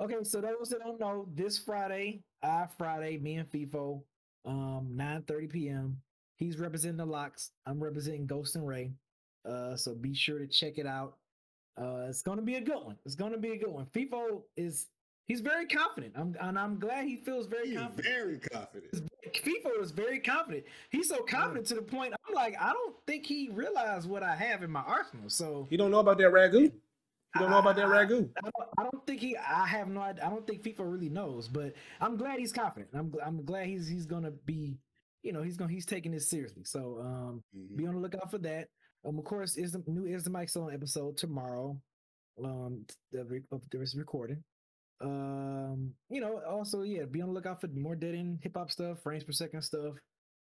Okay, 0.00 0.16
so 0.22 0.40
those 0.40 0.70
that 0.70 0.80
don't 0.80 0.98
know, 0.98 1.26
this 1.34 1.58
Friday, 1.58 2.22
I 2.42 2.66
Friday, 2.78 3.18
me 3.18 3.36
and 3.36 3.50
FIFO, 3.50 4.00
um, 4.46 4.88
9 4.92 5.22
30 5.28 5.46
p.m. 5.48 5.96
He's 6.36 6.56
representing 6.58 6.96
the 6.96 7.04
locks. 7.06 7.50
I'm 7.66 7.82
representing 7.82 8.26
Ghost 8.26 8.56
and 8.56 8.66
Ray. 8.66 8.92
Uh, 9.46 9.76
so 9.76 9.94
be 9.94 10.14
sure 10.14 10.38
to 10.38 10.46
check 10.46 10.78
it 10.78 10.86
out. 10.86 11.16
Uh, 11.80 12.06
it's 12.08 12.22
gonna 12.22 12.40
be 12.42 12.54
a 12.56 12.60
good 12.60 12.82
one. 12.82 12.96
It's 13.04 13.14
gonna 13.14 13.36
be 13.38 13.50
a 13.50 13.58
good 13.58 13.68
one. 13.70 13.86
FIFO 13.94 14.42
is 14.56 14.86
he's 15.26 15.40
very 15.40 15.66
confident. 15.66 16.14
I'm 16.16 16.34
and 16.40 16.58
I'm 16.58 16.78
glad 16.78 17.04
he 17.04 17.16
feels 17.16 17.46
very 17.46 17.68
He's 17.68 17.78
confident. 17.78 18.06
very 18.14 18.38
confident. 18.38 19.10
FIFO 19.34 19.82
is 19.82 19.90
very 19.90 20.18
confident. 20.18 20.64
He's 20.90 21.08
so 21.10 21.18
confident 21.22 21.66
to 21.68 21.74
the 21.74 21.82
point 21.82 22.14
I'm 22.26 22.34
like, 22.34 22.54
I 22.58 22.72
don't 22.72 22.96
think 23.06 23.26
he 23.26 23.50
realized 23.52 24.08
what 24.08 24.22
I 24.22 24.34
have 24.34 24.62
in 24.62 24.70
my 24.70 24.80
arsenal. 24.80 25.28
So 25.28 25.68
You 25.70 25.76
don't 25.78 25.90
know 25.90 26.00
about 26.00 26.16
that 26.18 26.32
ragu? 26.32 26.72
You 27.34 27.42
don't 27.42 27.50
know 27.50 27.58
about 27.58 27.76
that 27.76 27.86
ragu? 27.86 28.28
I 28.36 28.40
don't, 28.42 28.68
I 28.78 28.82
don't 28.82 29.06
think 29.06 29.20
he. 29.20 29.36
I 29.36 29.66
have 29.66 29.88
no. 29.88 30.00
I 30.00 30.12
don't 30.12 30.46
think 30.46 30.62
FIFA 30.64 30.90
really 30.92 31.08
knows, 31.08 31.46
but 31.48 31.74
I'm 32.00 32.16
glad 32.16 32.38
he's 32.40 32.52
confident. 32.52 32.90
I'm. 32.94 33.12
I'm 33.24 33.44
glad 33.44 33.66
he's 33.66 33.86
he's 33.86 34.06
gonna 34.06 34.32
be. 34.46 34.76
You 35.22 35.32
know, 35.32 35.42
he's 35.42 35.56
gonna 35.56 35.70
he's 35.72 35.86
taking 35.86 36.10
this 36.12 36.28
seriously. 36.28 36.64
So 36.64 36.98
um, 37.00 37.42
Mhm. 37.56 37.76
be 37.76 37.86
on 37.86 37.94
the 37.94 38.00
lookout 38.00 38.30
for 38.30 38.38
that. 38.38 38.68
Um, 39.04 39.18
of 39.18 39.24
course, 39.24 39.56
is 39.56 39.72
the 39.72 39.82
new 39.86 40.06
is 40.06 40.24
the 40.24 40.30
Mike 40.30 40.48
Stone 40.48 40.74
episode 40.74 41.16
tomorrow. 41.16 41.80
Um, 42.42 42.84
the 43.12 43.42
of 43.52 43.62
there 43.70 43.82
is 43.82 43.94
recording. 43.94 44.42
Um, 45.00 45.94
you 46.10 46.20
know, 46.20 46.40
also 46.48 46.82
yeah, 46.82 47.04
be 47.04 47.22
on 47.22 47.28
the 47.28 47.34
lookout 47.34 47.60
for 47.60 47.68
more 47.68 47.94
dead 47.96 48.14
end 48.14 48.40
hip 48.42 48.56
hop 48.56 48.70
stuff, 48.70 49.02
frames 49.02 49.24
per 49.24 49.32
second 49.32 49.62
stuff. 49.62 49.94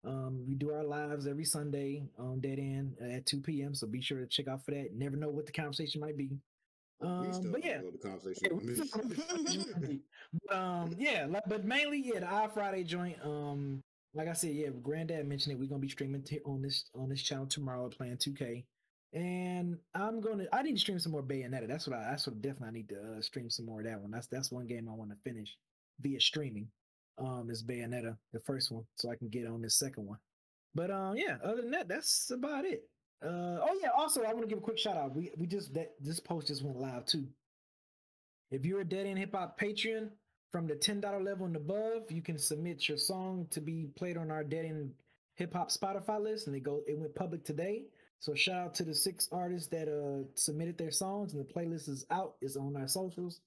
Um, 0.05 0.45
we 0.47 0.53
do 0.55 0.71
our 0.71 0.83
lives 0.83 1.25
every 1.25 1.45
Sunday 1.45 2.03
on 2.19 2.39
Dead 2.39 2.59
End 2.59 2.95
at 3.01 3.25
2 3.25 3.41
p.m. 3.41 3.73
So 3.73 3.87
be 3.87 4.01
sure 4.01 4.19
to 4.19 4.27
check 4.27 4.47
out 4.47 4.63
for 4.63 4.69
that. 4.69 4.93
Never 4.93 5.17
know 5.17 5.29
what 5.29 5.47
the 5.47 5.51
conversation 5.51 5.99
might 5.99 6.15
be. 6.15 6.29
Um, 7.01 7.51
but 7.51 7.63
yeah, 7.63 7.81
the 7.91 7.97
conversation. 7.97 8.43
yeah, 8.43 8.53
we 8.53 8.73
still 8.75 8.85
don't 8.85 9.09
know 9.09 9.09
what 9.09 9.17
the 9.17 9.33
conversation 9.33 9.71
might 9.73 9.89
be. 9.89 9.99
But, 10.47 10.55
um, 10.55 10.95
yeah, 10.97 11.25
like, 11.29 11.43
but 11.47 11.65
mainly, 11.65 12.01
yeah, 12.05 12.19
the 12.19 12.31
Eye 12.31 12.49
Friday 12.53 12.83
joint. 12.83 13.17
Um, 13.23 13.83
like 14.13 14.29
I 14.29 14.33
said, 14.33 14.51
yeah, 14.51 14.69
Granddad 14.81 15.27
mentioned 15.27 15.53
it. 15.53 15.59
We're 15.59 15.67
gonna 15.69 15.79
be 15.79 15.89
streaming 15.89 16.23
t- 16.23 16.39
on 16.45 16.61
this 16.61 16.85
on 16.95 17.09
this 17.09 17.21
channel 17.21 17.47
tomorrow, 17.47 17.89
playing 17.89 18.17
2K. 18.17 18.63
And 19.13 19.77
I'm 19.93 20.19
gonna. 20.21 20.45
I 20.51 20.61
need 20.61 20.73
to 20.73 20.79
stream 20.79 20.99
some 20.99 21.11
more 21.11 21.23
Bayonetta. 21.23 21.67
That's 21.67 21.87
what 21.87 21.97
I. 21.97 22.09
That's 22.09 22.27
what 22.27 22.41
definitely 22.41 22.67
I 22.67 22.71
need 22.71 22.89
to 22.89 23.17
uh, 23.17 23.21
stream 23.21 23.49
some 23.49 23.65
more 23.65 23.79
of 23.79 23.85
that 23.85 23.99
one. 23.99 24.11
That's 24.11 24.27
that's 24.27 24.51
one 24.51 24.67
game 24.67 24.89
I 24.89 24.93
want 24.93 25.11
to 25.11 25.17
finish 25.23 25.55
via 26.01 26.19
streaming. 26.19 26.67
Um, 27.17 27.49
is 27.49 27.63
Bayonetta 27.63 28.17
the 28.33 28.41
first 28.41 28.71
one, 28.71 28.83
so 28.95 29.09
I 29.09 29.15
can 29.15 29.29
get 29.29 29.47
on 29.47 29.61
this 29.61 29.79
second 29.79 30.05
one. 30.05 30.17
But 30.73 30.91
um, 30.91 31.15
yeah. 31.15 31.37
Other 31.43 31.61
than 31.61 31.71
that, 31.71 31.87
that's 31.87 32.29
about 32.31 32.65
it. 32.65 32.83
Uh, 33.23 33.59
oh 33.61 33.79
yeah. 33.81 33.89
Also, 33.97 34.23
I 34.23 34.33
want 34.33 34.41
to 34.41 34.47
give 34.47 34.57
a 34.57 34.61
quick 34.61 34.77
shout 34.77 34.97
out. 34.97 35.15
We 35.15 35.31
we 35.37 35.47
just 35.47 35.73
that 35.73 35.93
this 35.99 36.19
post 36.19 36.47
just 36.47 36.63
went 36.63 36.77
live 36.77 37.05
too. 37.05 37.27
If 38.51 38.65
you're 38.65 38.81
a 38.81 38.85
Dead 38.85 39.07
End 39.07 39.17
Hip 39.19 39.33
Hop 39.33 39.59
Patreon 39.59 40.09
from 40.51 40.67
the 40.67 40.75
ten 40.75 41.01
dollar 41.01 41.21
level 41.21 41.45
and 41.45 41.55
above, 41.55 42.11
you 42.11 42.21
can 42.21 42.37
submit 42.37 42.87
your 42.87 42.97
song 42.97 43.47
to 43.51 43.61
be 43.61 43.87
played 43.95 44.17
on 44.17 44.31
our 44.31 44.43
Dead 44.43 44.65
End 44.65 44.91
Hip 45.35 45.53
Hop 45.53 45.69
Spotify 45.69 46.21
list, 46.21 46.47
and 46.47 46.55
it 46.55 46.61
go 46.61 46.81
it 46.87 46.97
went 46.97 47.15
public 47.15 47.43
today. 47.43 47.83
So 48.19 48.33
shout 48.33 48.57
out 48.57 48.73
to 48.75 48.83
the 48.83 48.93
six 48.93 49.27
artists 49.31 49.67
that 49.69 49.87
uh 49.87 50.27
submitted 50.35 50.77
their 50.77 50.91
songs, 50.91 51.33
and 51.33 51.45
the 51.45 51.53
playlist 51.53 51.89
is 51.89 52.05
out. 52.11 52.35
It's 52.41 52.55
on 52.55 52.75
our 52.75 52.87
socials. 52.87 53.41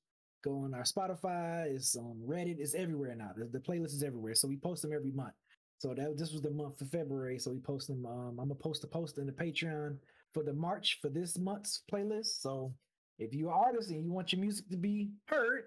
Go 0.45 0.63
on 0.65 0.73
our 0.75 0.85
Spotify. 0.85 1.67
It's 1.67 1.97
on 1.97 2.17
Reddit. 2.27 2.61
It's 2.61 2.75
everywhere 2.75 3.15
now. 3.17 3.31
The, 3.37 3.47
the 3.47 3.59
playlist 3.59 3.95
is 3.95 4.05
everywhere. 4.05 4.35
So 4.35 4.47
we 4.47 4.57
post 4.57 4.83
them 4.83 4.93
every 4.93 5.11
month. 5.11 5.35
So 5.79 5.95
that 5.95 6.19
this 6.19 6.33
was 6.33 6.43
the 6.43 6.51
month 6.51 6.81
of 6.81 6.91
February. 6.91 7.39
So 7.39 7.53
we 7.53 7.59
post 7.61 7.87
them. 7.89 8.05
Um, 8.05 8.31
I'm 8.41 8.49
gonna 8.49 8.55
post 8.57 8.83
a 8.85 8.87
post 8.89 9.19
in 9.19 9.27
the 9.27 9.33
Patreon 9.33 9.97
for 10.35 10.43
the 10.43 10.53
March 10.53 10.99
for 11.01 11.09
this 11.09 11.39
month's 11.39 11.83
playlist. 11.93 12.41
So 12.41 12.73
if 13.19 13.33
you're 13.35 13.51
an 13.51 13.57
artist 13.59 13.91
and 13.91 14.05
you 14.05 14.13
want 14.13 14.33
your 14.33 14.41
music 14.41 14.69
to 14.71 14.77
be 14.77 15.11
heard 15.27 15.65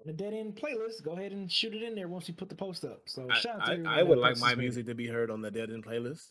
on 0.00 0.06
the 0.06 0.12
Dead 0.12 0.34
End 0.34 0.56
playlist, 0.56 1.04
go 1.04 1.12
ahead 1.12 1.32
and 1.32 1.50
shoot 1.50 1.72
it 1.74 1.82
in 1.82 1.94
there 1.94 2.08
once 2.08 2.26
we 2.26 2.34
put 2.34 2.48
the 2.48 2.54
post 2.56 2.84
up. 2.84 3.02
So 3.06 3.28
I, 3.30 3.38
shout 3.38 3.60
out 3.60 3.66
to 3.66 3.72
I, 3.72 3.74
everybody 3.74 4.00
I 4.00 4.02
would 4.02 4.18
like 4.18 4.38
my 4.38 4.50
this 4.50 4.58
music 4.58 4.86
to 4.86 4.94
be 4.94 5.06
heard 5.06 5.30
on 5.30 5.40
the 5.40 5.50
Dead 5.52 5.70
End 5.70 5.84
playlist. 5.84 6.30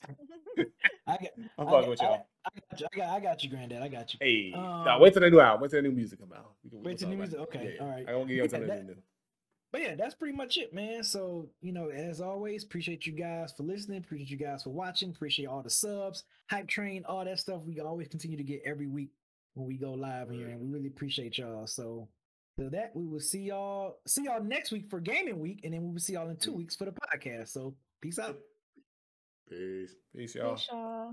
I 1.06 1.16
got, 1.16 1.20
I'm 1.58 1.66
fucking 1.66 1.70
got- 1.80 1.88
with 1.88 2.00
y'all. 2.02 2.26
I 2.44 2.50
got 2.70 2.80
you. 2.80 2.86
I 2.92 2.96
got, 2.96 3.08
I 3.16 3.20
got 3.20 3.44
you, 3.44 3.50
Granddad. 3.50 3.82
I 3.82 3.88
got 3.88 4.14
you. 4.14 4.18
Hey, 4.22 4.52
Um, 4.54 4.62
nah, 4.62 4.98
wait 4.98 5.12
till 5.12 5.20
the 5.22 5.30
new 5.30 5.40
album. 5.40 5.60
Wait 5.62 5.70
till 5.70 5.82
the 5.82 5.88
new 5.88 5.94
music 5.94 6.18
come 6.20 6.32
out. 6.32 6.52
Can, 6.70 6.82
Wait 6.82 6.98
till 6.98 7.08
talk 7.08 7.18
the 7.18 7.22
about 7.24 7.30
music. 7.30 7.38
it. 7.38 7.42
Okay, 7.42 7.64
Yeah, 7.64 7.70
yeah. 7.74 7.82
all 7.82 7.88
right. 7.90 8.08
I 8.08 8.14
won't 8.14 8.28
give 8.28 8.36
you 8.36 8.42
Yeah, 8.44 8.48
something 8.48 8.68
that- 8.68 8.86
new. 8.86 8.94
But 9.70 9.82
yeah, 9.82 9.94
that's 9.96 10.14
pretty 10.14 10.34
much 10.34 10.56
it, 10.56 10.72
man. 10.72 11.04
So, 11.04 11.50
you 11.60 11.72
know, 11.72 11.90
as 11.90 12.20
always, 12.20 12.64
appreciate 12.64 13.06
you 13.06 13.12
guys 13.12 13.52
for 13.54 13.64
listening. 13.64 13.98
Appreciate 13.98 14.30
you 14.30 14.38
guys 14.38 14.62
for 14.62 14.70
watching. 14.70 15.10
Appreciate 15.10 15.46
all 15.46 15.62
the 15.62 15.68
subs, 15.68 16.24
hype 16.50 16.68
train, 16.68 17.04
all 17.06 17.24
that 17.24 17.38
stuff. 17.38 17.62
We 17.66 17.78
always 17.80 18.08
continue 18.08 18.38
to 18.38 18.42
get 18.42 18.62
every 18.64 18.86
week 18.86 19.10
when 19.54 19.66
we 19.66 19.76
go 19.76 19.92
live 19.92 20.30
here, 20.30 20.48
and 20.48 20.60
we 20.60 20.68
really 20.68 20.88
appreciate 20.88 21.36
y'all. 21.36 21.66
So, 21.66 22.08
for 22.56 22.70
that, 22.70 22.92
we 22.94 23.06
will 23.06 23.20
see 23.20 23.42
y'all 23.42 23.98
see 24.06 24.24
y'all 24.24 24.42
next 24.42 24.72
week 24.72 24.88
for 24.88 25.00
gaming 25.00 25.38
week, 25.38 25.60
and 25.64 25.74
then 25.74 25.82
we 25.82 25.92
will 25.92 26.00
see 26.00 26.14
y'all 26.14 26.30
in 26.30 26.36
two 26.36 26.54
weeks 26.54 26.74
for 26.74 26.86
the 26.86 26.92
podcast. 26.92 27.48
So, 27.48 27.74
peace 28.00 28.18
out. 28.18 28.38
Peace. 29.50 29.94
Peace, 30.16 30.34
y'all. 30.34 30.54
Peace, 30.54 30.68
y'all. 30.70 31.12